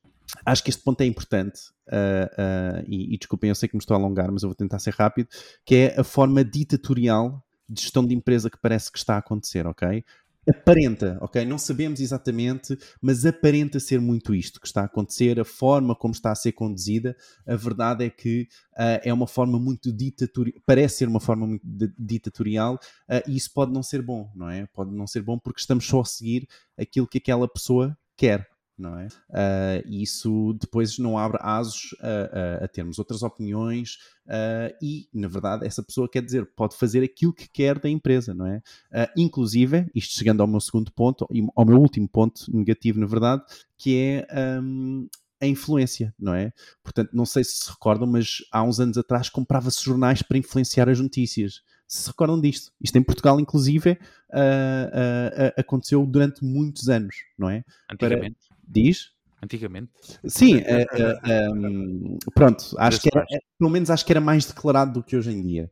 acho 0.46 0.64
que 0.64 0.70
este 0.70 0.84
ponto 0.84 1.02
é 1.02 1.06
importante. 1.06 1.60
Uh, 1.88 2.82
uh, 2.82 2.86
e, 2.88 3.14
e, 3.14 3.18
desculpem, 3.18 3.50
eu 3.50 3.56
sei 3.56 3.70
que 3.70 3.76
me 3.76 3.80
estou 3.80 3.96
a 3.96 4.00
alongar, 4.00 4.32
mas 4.32 4.44
eu 4.44 4.50
vou 4.50 4.56
tentar 4.56 4.80
ser 4.80 4.94
rápido, 4.94 5.30
que 5.64 5.76
é 5.76 6.00
a 6.00 6.04
forma 6.04 6.44
ditatorial 6.44 7.44
de 7.68 7.82
gestão 7.82 8.06
de 8.06 8.14
empresa 8.14 8.50
que 8.50 8.58
parece 8.60 8.92
que 8.92 8.98
está 8.98 9.16
a 9.16 9.20
acontecer, 9.20 9.66
ok? 9.66 10.04
Aparenta, 10.50 11.18
ok? 11.22 11.44
Não 11.46 11.58
sabemos 11.58 12.00
exatamente, 12.00 12.78
mas 13.02 13.26
aparenta 13.26 13.80
ser 13.80 14.00
muito 14.00 14.34
isto 14.34 14.60
que 14.60 14.68
está 14.68 14.82
a 14.82 14.86
acontecer, 14.86 15.40
a 15.40 15.46
forma 15.46 15.96
como 15.96 16.14
está 16.14 16.32
a 16.32 16.36
ser 16.36 16.52
conduzida. 16.52 17.16
A 17.48 17.56
verdade 17.56 18.06
é 18.06 18.10
que 18.10 18.48
uh, 18.74 19.02
é 19.04 19.14
uma 19.14 19.28
forma 19.28 19.60
muito 19.60 19.92
ditatorial, 19.92 20.62
parece 20.66 20.98
ser 20.98 21.08
uma 21.08 21.20
forma 21.20 21.48
muito 21.48 21.64
ditatorial, 21.98 22.76
uh, 22.76 23.30
e 23.30 23.36
isso 23.36 23.52
pode 23.54 23.74
não 23.74 23.84
ser 23.84 24.02
bom, 24.02 24.30
não 24.36 24.50
é? 24.50 24.68
Pode 24.68 24.92
não 24.92 25.08
ser 25.08 25.22
bom 25.22 25.38
porque 25.40 25.60
estamos 25.60 25.86
só 25.86 26.02
a 26.02 26.06
seguir 26.06 26.48
aquilo 26.78 27.08
que 27.08 27.18
aquela 27.18 27.48
pessoa 27.48 27.98
quer, 28.16 28.48
não 28.78 29.00
é? 29.00 29.08
Uh, 29.08 29.88
isso 29.88 30.54
depois 30.60 30.98
não 30.98 31.18
abre 31.18 31.38
asos 31.42 31.96
a, 32.02 32.62
a, 32.62 32.66
a 32.66 32.68
termos 32.68 33.00
outras 33.00 33.24
opiniões 33.24 33.98
uh, 34.28 34.76
e, 34.82 35.08
na 35.14 35.28
verdade, 35.28 35.66
essa 35.66 35.82
pessoa 35.82 36.10
quer 36.10 36.22
dizer, 36.22 36.46
pode 36.56 36.76
fazer 36.76 37.04
aquilo 37.04 37.34
que 37.34 37.48
quer 37.48 37.80
da 37.80 37.90
empresa, 37.90 38.34
não 38.34 38.48
é? 38.48 38.58
Uh, 38.92 39.12
inclusive, 39.18 39.90
isto 39.96 40.14
chegando 40.14 40.42
ao 40.42 40.48
meu 40.48 40.60
segundo 40.60 40.92
ponto, 40.92 41.28
ao 41.56 41.66
meu 41.66 41.80
último 41.80 42.08
ponto 42.08 42.46
negativo, 42.56 43.00
na 43.00 43.08
verdade, 43.08 43.44
que 43.78 43.98
é 43.98 44.62
um, 44.62 45.08
a 45.42 45.48
influência, 45.48 46.14
não 46.20 46.34
é? 46.34 46.52
Portanto, 46.84 47.12
não 47.14 47.26
sei 47.26 47.44
se 47.44 47.66
se 47.66 47.70
recordam, 47.70 48.08
mas 48.08 48.38
há 48.52 48.64
uns 48.64 48.80
anos 48.80 48.98
atrás 48.98 49.30
comprava-se 49.30 49.84
jornais 49.84 50.22
para 50.22 50.38
influenciar 50.38 50.90
as 50.90 51.00
notícias 51.00 51.62
se 51.88 52.08
recordam 52.08 52.40
disto. 52.40 52.72
Isto 52.82 52.98
em 52.98 53.04
Portugal, 53.04 53.40
inclusive, 53.40 53.92
uh, 53.92 53.96
uh, 53.96 55.48
uh, 55.48 55.54
aconteceu 55.58 56.06
durante 56.06 56.44
muitos 56.44 56.90
anos, 56.90 57.16
não 57.38 57.50
é? 57.50 57.64
Antigamente. 57.92 58.38
Para... 58.48 58.55
Diz? 58.68 59.16
antigamente. 59.46 59.92
Sim, 60.26 60.58
uh, 60.58 60.60
uh, 60.60 61.54
um, 61.54 62.18
pronto, 62.34 62.76
acho 62.78 63.00
que 63.00 63.10
era, 63.14 63.26
pelo 63.58 63.70
menos 63.70 63.90
acho 63.90 64.06
que 64.06 64.12
era 64.12 64.20
mais 64.20 64.46
declarado 64.46 64.94
do 64.94 65.04
que 65.04 65.16
hoje 65.16 65.32
em 65.32 65.42
dia. 65.42 65.70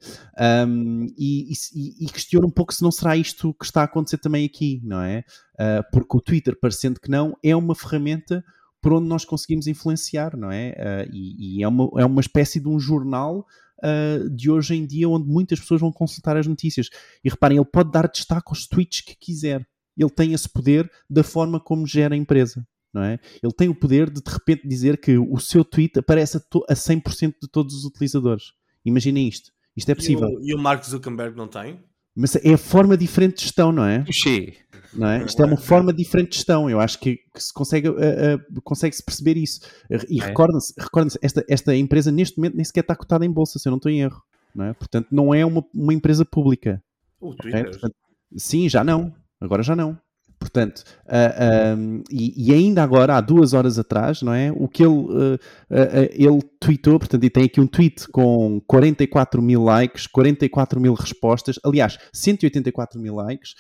Um, 0.67 1.07
e, 1.17 1.51
e, 1.51 2.05
e 2.05 2.09
questiono 2.09 2.47
um 2.47 2.51
pouco 2.51 2.73
se 2.73 2.83
não 2.83 2.91
será 2.91 3.17
isto 3.17 3.53
que 3.55 3.65
está 3.65 3.81
a 3.81 3.85
acontecer 3.85 4.17
também 4.19 4.45
aqui, 4.45 4.79
não 4.83 5.01
é? 5.01 5.23
Uh, 5.55 5.83
porque 5.91 6.17
o 6.17 6.21
Twitter, 6.21 6.57
parecendo 6.59 6.99
que 6.99 7.09
não, 7.09 7.35
é 7.43 7.55
uma 7.55 7.75
ferramenta 7.75 8.43
por 8.81 8.93
onde 8.93 9.07
nós 9.07 9.25
conseguimos 9.25 9.65
influenciar, 9.65 10.35
não 10.35 10.51
é? 10.51 11.07
e, 11.09 11.59
e 11.59 11.63
é, 11.63 11.67
uma, 11.67 11.89
é 11.97 12.05
uma 12.05 12.19
espécie 12.19 12.59
de 12.59 12.67
um 12.67 12.77
jornal 12.77 13.45
uh, 13.79 14.29
de 14.29 14.51
hoje 14.51 14.75
em 14.75 14.85
dia, 14.85 15.07
onde 15.07 15.25
muitas 15.25 15.57
pessoas 15.59 15.79
vão 15.79 15.91
consultar 15.91 16.35
as 16.35 16.47
notícias. 16.47 16.89
E 17.23 17.29
reparem, 17.29 17.57
ele 17.57 17.65
pode 17.65 17.91
dar 17.91 18.09
destaque 18.09 18.49
aos 18.49 18.67
tweets 18.67 18.99
que 18.99 19.15
quiser. 19.15 19.65
Ele 19.97 20.09
tem 20.09 20.33
esse 20.33 20.49
poder 20.49 20.91
da 21.09 21.23
forma 21.23 21.61
como 21.61 21.87
gera 21.87 22.13
a 22.13 22.17
empresa. 22.17 22.65
Não 22.93 23.03
é? 23.03 23.19
Ele 23.41 23.53
tem 23.53 23.69
o 23.69 23.75
poder 23.75 24.09
de 24.09 24.21
de 24.21 24.31
repente 24.31 24.67
dizer 24.67 24.97
que 24.97 25.17
o 25.17 25.39
seu 25.39 25.65
tweet 25.65 25.97
aparece 25.97 26.37
a, 26.37 26.41
a 26.69 26.75
100% 26.75 27.35
de 27.41 27.47
todos 27.49 27.73
os 27.73 27.85
utilizadores. 27.85 28.53
Imaginem 28.85 29.27
isto. 29.27 29.51
Isto 29.75 29.89
é 29.89 29.95
possível. 29.95 30.29
E 30.29 30.35
o, 30.35 30.49
e 30.49 30.53
o 30.53 30.59
Mark 30.59 30.83
Zuckerberg 30.83 31.35
não 31.35 31.47
tem? 31.47 31.79
Mas 32.15 32.35
é 32.35 32.53
a 32.53 32.57
forma 32.57 32.95
diferente 32.95 33.37
de 33.37 33.43
gestão, 33.43 33.71
não 33.71 33.83
é? 33.83 33.99
Puxei. 33.99 34.57
Não 34.93 35.07
é? 35.07 35.25
Isto 35.25 35.41
é 35.41 35.45
uma 35.45 35.57
forma 35.57 35.91
diferente 35.91 36.29
de 36.29 36.35
gestão. 36.35 36.69
Eu 36.69 36.79
acho 36.79 36.99
que, 36.99 37.19
que 37.33 37.43
se 37.43 37.51
consegue, 37.51 37.89
uh, 37.89 37.93
uh, 37.93 38.61
consegue 38.61 38.95
-se 38.95 39.03
perceber 39.03 39.35
isso. 39.35 39.61
E 40.07 40.21
é. 40.21 40.25
recordem-se, 40.25 40.73
recordem 40.77 41.11
esta, 41.21 41.43
esta 41.49 41.75
empresa 41.75 42.11
neste 42.11 42.37
momento 42.37 42.55
nem 42.55 42.63
sequer 42.63 42.81
está 42.81 42.95
cotada 42.95 43.25
em 43.25 43.31
bolsa, 43.31 43.57
se 43.57 43.67
eu 43.67 43.71
não 43.71 43.77
estou 43.77 43.91
em 43.91 44.01
erro. 44.01 44.21
Não 44.53 44.65
é? 44.65 44.73
Portanto, 44.73 45.07
não 45.11 45.33
é 45.33 45.43
uma, 45.43 45.65
uma 45.73 45.93
empresa 45.93 46.23
pública. 46.23 46.83
O 47.19 47.33
Twitter. 47.33 47.61
Okay? 47.61 47.71
Portanto, 47.71 47.95
sim, 48.37 48.69
já 48.69 48.83
não. 48.83 49.11
Agora 49.41 49.63
já 49.63 49.75
não. 49.75 49.97
Portanto, 50.43 50.79
uh, 50.79 51.09
ah, 51.09 51.75
um, 51.77 52.03
e, 52.11 52.49
e, 52.49 52.53
ainda 52.53 52.83
agora, 52.83 53.15
há 53.15 53.21
duas 53.21 53.53
horas 53.53 53.79
atrás, 53.79 54.21
não 54.21 54.33
é? 54.33 54.51
O 54.51 54.67
que 54.67 54.83
ele, 54.83 54.91
uh, 54.91 55.35
uh, 55.35 55.39
ele 56.11 56.41
tweetou, 56.59 56.99
portanto, 56.99 57.23
e 57.23 57.29
tem 57.29 57.45
aqui 57.45 57.61
um 57.61 57.67
tweet 57.67 58.09
com 58.09 58.61
44 58.67 59.41
mil 59.41 59.63
likes, 59.63 60.05
44 60.05 60.81
mil 60.81 60.93
respostas, 60.95 61.57
aliás, 61.63 61.97
184 62.11 62.99
mil 62.99 63.15
likes, 63.15 63.55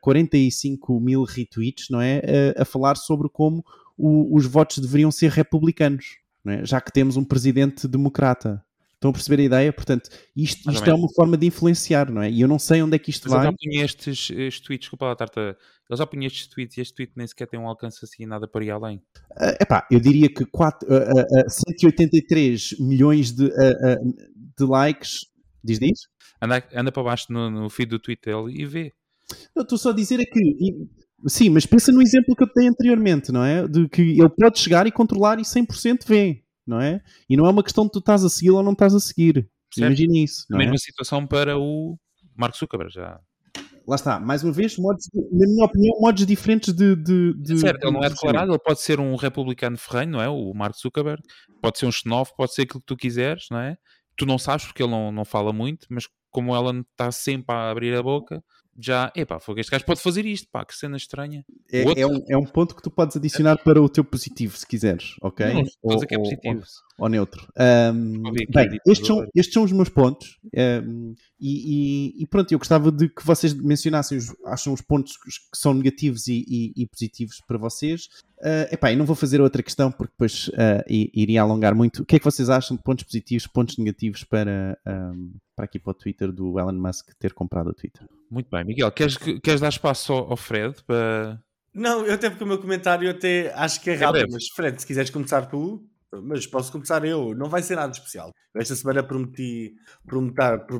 45 0.00 1.00
mil 1.00 1.24
retweets, 1.24 1.88
não 1.90 2.00
é? 2.00 2.20
a 2.56 2.64
falar 2.64 2.96
sobre 2.96 3.28
como 3.28 3.64
o, 3.96 4.36
os 4.36 4.46
votos 4.46 4.78
deveriam 4.78 5.10
ser 5.10 5.30
republicanos, 5.30 6.18
é? 6.46 6.64
já 6.64 6.80
que 6.80 6.92
temos 6.92 7.16
um 7.16 7.24
presidente 7.24 7.88
democrata. 7.88 8.62
Estão 9.00 9.08
a 9.08 9.12
perceber 9.14 9.40
a 9.40 9.44
ideia? 9.46 9.72
Portanto, 9.72 10.10
isto, 10.36 10.70
isto 10.70 10.90
é 10.90 10.92
uma 10.92 11.08
forma 11.14 11.34
de 11.34 11.46
influenciar, 11.46 12.12
não 12.12 12.20
é? 12.20 12.30
E 12.30 12.42
eu 12.42 12.46
não 12.46 12.58
sei 12.58 12.82
onde 12.82 12.96
é 12.96 12.98
que 12.98 13.08
isto 13.08 13.30
Mas 13.30 13.32
vai. 13.32 13.46
Eu 13.46 13.50
já 13.50 13.56
punha 13.56 13.82
estes, 13.82 14.30
estes 14.30 14.60
tweets, 14.60 14.80
desculpa 14.82 15.06
lá, 15.06 15.16
Tarta. 15.16 15.56
Eu 15.88 15.96
já 15.96 16.06
punha 16.06 16.26
estes 16.26 16.46
tweets 16.48 16.76
e 16.76 16.82
este 16.82 16.94
tweet 16.94 17.12
nem 17.16 17.26
sequer 17.26 17.46
tem 17.46 17.58
um 17.58 17.66
alcance 17.66 18.04
assim 18.04 18.26
nada 18.26 18.46
para 18.46 18.62
ir 18.62 18.70
além. 18.70 18.98
Uh, 18.98 19.56
epá, 19.58 19.86
eu 19.90 19.98
diria 19.98 20.28
que 20.28 20.44
quatro, 20.44 20.86
uh, 20.86 20.98
uh, 20.98 21.50
183 21.50 22.78
milhões 22.78 23.32
de, 23.32 23.48
de 23.48 24.64
likes. 24.66 25.20
Diz 25.64 25.78
diz? 25.78 26.00
Anda, 26.42 26.62
anda 26.74 26.92
para 26.92 27.02
baixo 27.02 27.32
no, 27.32 27.50
no 27.50 27.70
feed 27.70 27.88
do 27.88 27.98
Twitter 27.98 28.34
e 28.50 28.66
vê. 28.66 28.92
Eu 29.56 29.62
estou 29.62 29.78
só 29.78 29.90
a 29.90 29.94
dizer 29.94 30.20
é 30.20 30.26
que. 30.26 30.40
Sim, 31.26 31.48
mas 31.48 31.64
pensa 31.64 31.90
no 31.90 32.02
exemplo 32.02 32.36
que 32.36 32.42
eu 32.42 32.48
dei 32.54 32.68
anteriormente, 32.68 33.32
não 33.32 33.42
é? 33.42 33.66
De 33.66 33.88
que 33.88 34.02
ele 34.02 34.28
pode 34.28 34.58
chegar 34.58 34.86
e 34.86 34.92
controlar 34.92 35.38
e 35.38 35.42
100% 35.42 36.06
vê 36.06 36.42
não 36.66 36.80
é? 36.80 37.02
E 37.28 37.36
não 37.36 37.46
é 37.46 37.50
uma 37.50 37.62
questão 37.62 37.84
de 37.84 37.92
tu 37.92 37.98
estás 37.98 38.24
a 38.24 38.28
seguir 38.28 38.50
ou 38.50 38.62
não 38.62 38.72
estás 38.72 38.94
a 38.94 39.00
seguir. 39.00 39.48
Imagina 39.76 40.18
isso. 40.18 40.46
a 40.52 40.56
mesma 40.56 40.74
é? 40.74 40.78
situação 40.78 41.26
para 41.26 41.58
o 41.58 41.98
Mark 42.36 42.56
Zuckerberg 42.56 42.92
já. 42.92 43.20
Lá 43.86 43.96
está, 43.96 44.20
mais 44.20 44.44
uma 44.44 44.52
vez, 44.52 44.76
modos, 44.76 45.08
na 45.14 45.46
minha 45.46 45.64
opinião, 45.64 45.98
modos 46.00 46.24
diferentes 46.24 46.72
de. 46.72 46.94
de, 46.94 47.34
de 47.34 47.54
é 47.54 47.56
certo, 47.56 47.80
de, 47.80 47.86
ele 47.86 47.96
não 47.96 48.04
é 48.04 48.08
declarado, 48.08 48.52
ele 48.52 48.58
pode 48.58 48.80
ser 48.80 49.00
um 49.00 49.16
republicano 49.16 49.76
ferrenho, 49.76 50.12
não 50.12 50.22
é? 50.22 50.28
O 50.28 50.52
Mark 50.54 50.76
Zuckerberg, 50.76 51.22
pode 51.60 51.78
ser 51.78 51.86
um 51.86 51.92
xenófobo, 51.92 52.36
pode 52.36 52.54
ser 52.54 52.62
aquilo 52.62 52.80
que 52.80 52.86
tu 52.86 52.96
quiseres, 52.96 53.46
não 53.50 53.58
é? 53.58 53.76
Tu 54.16 54.26
não 54.26 54.38
sabes 54.38 54.66
porque 54.66 54.82
ele 54.82 54.92
não, 54.92 55.10
não 55.10 55.24
fala 55.24 55.52
muito, 55.52 55.86
mas 55.90 56.06
como 56.30 56.54
ela 56.54 56.72
está 56.92 57.10
sempre 57.10 57.54
a 57.54 57.70
abrir 57.70 57.94
a 57.96 58.02
boca, 58.02 58.44
já, 58.80 59.12
epá, 59.14 59.38
este 59.56 59.70
gajo 59.70 59.84
pode 59.84 60.00
fazer 60.00 60.24
isto, 60.26 60.48
pá, 60.50 60.64
que 60.64 60.74
cena 60.74 60.96
estranha. 60.96 61.44
É, 61.70 62.00
é, 62.00 62.06
um, 62.06 62.24
é 62.28 62.36
um 62.36 62.44
ponto 62.44 62.74
que 62.74 62.82
tu 62.82 62.90
podes 62.90 63.16
adicionar 63.16 63.58
para 63.62 63.80
o 63.80 63.88
teu 63.88 64.04
positivo, 64.04 64.56
se 64.56 64.66
quiseres, 64.66 65.16
ok? 65.20 65.46
Não, 65.52 65.62
ou, 65.82 66.00
que 66.00 66.14
é 66.14 66.18
positivo. 66.18 66.62
Ou, 66.98 67.04
ou 67.04 67.08
neutro. 67.08 67.46
Um, 67.94 68.22
bem, 68.50 68.78
estes 68.86 69.06
são, 69.06 69.26
estes 69.34 69.52
são 69.52 69.64
os 69.64 69.72
meus 69.72 69.88
pontos 69.88 70.38
um, 70.84 71.14
e, 71.40 72.14
e, 72.18 72.22
e, 72.22 72.26
pronto, 72.26 72.52
eu 72.52 72.58
gostava 72.58 72.90
de 72.90 73.08
que 73.08 73.24
vocês 73.24 73.54
mencionassem, 73.54 74.18
os, 74.18 74.34
acham 74.46 74.72
os 74.72 74.80
pontos 74.80 75.16
que 75.16 75.30
são 75.54 75.74
negativos 75.74 76.26
e, 76.26 76.44
e, 76.48 76.72
e 76.82 76.86
positivos 76.86 77.40
para 77.46 77.58
vocês. 77.58 78.08
Uh, 78.40 78.72
epá, 78.72 78.90
e 78.90 78.96
não 78.96 79.04
vou 79.04 79.14
fazer 79.14 79.40
outra 79.40 79.62
questão 79.62 79.92
porque 79.92 80.12
depois 80.12 80.48
uh, 80.48 80.82
iria 80.88 81.42
alongar 81.42 81.74
muito. 81.74 82.02
O 82.02 82.06
que 82.06 82.16
é 82.16 82.18
que 82.18 82.24
vocês 82.24 82.48
acham 82.48 82.76
de 82.76 82.82
pontos 82.82 83.04
positivos, 83.04 83.46
pontos 83.46 83.76
negativos 83.76 84.24
para, 84.24 84.78
um, 84.86 85.32
para 85.60 85.64
aqui 85.66 85.78
para 85.78 85.90
o 85.90 85.94
Twitter 85.94 86.32
do 86.32 86.58
Elon 86.58 86.72
Musk 86.72 87.10
ter 87.18 87.34
comprado 87.34 87.68
o 87.68 87.74
Twitter? 87.74 88.06
Muito 88.30 88.48
bem, 88.50 88.64
Miguel, 88.64 88.90
queres, 88.92 89.16
queres 89.16 89.60
dar 89.60 89.68
espaço 89.68 90.12
ao, 90.12 90.30
ao 90.30 90.36
Fred 90.36 90.82
para. 90.86 91.38
Não, 91.74 92.04
eu 92.06 92.14
até 92.14 92.30
porque 92.30 92.44
o 92.44 92.46
meu 92.46 92.58
comentário 92.58 93.10
até 93.10 93.52
acho 93.54 93.80
que 93.80 93.90
é 93.90 93.94
rápido, 93.94 94.24
é 94.24 94.32
mas 94.32 94.48
Fred, 94.48 94.80
se 94.80 94.86
quiseres 94.86 95.10
começar 95.10 95.46
tu, 95.46 95.86
mas 96.22 96.46
posso 96.46 96.72
começar 96.72 97.04
eu, 97.04 97.34
não 97.34 97.48
vai 97.48 97.62
ser 97.62 97.76
nada 97.76 97.92
especial. 97.92 98.32
Esta 98.56 98.74
semana 98.74 99.02
prometi 99.02 99.74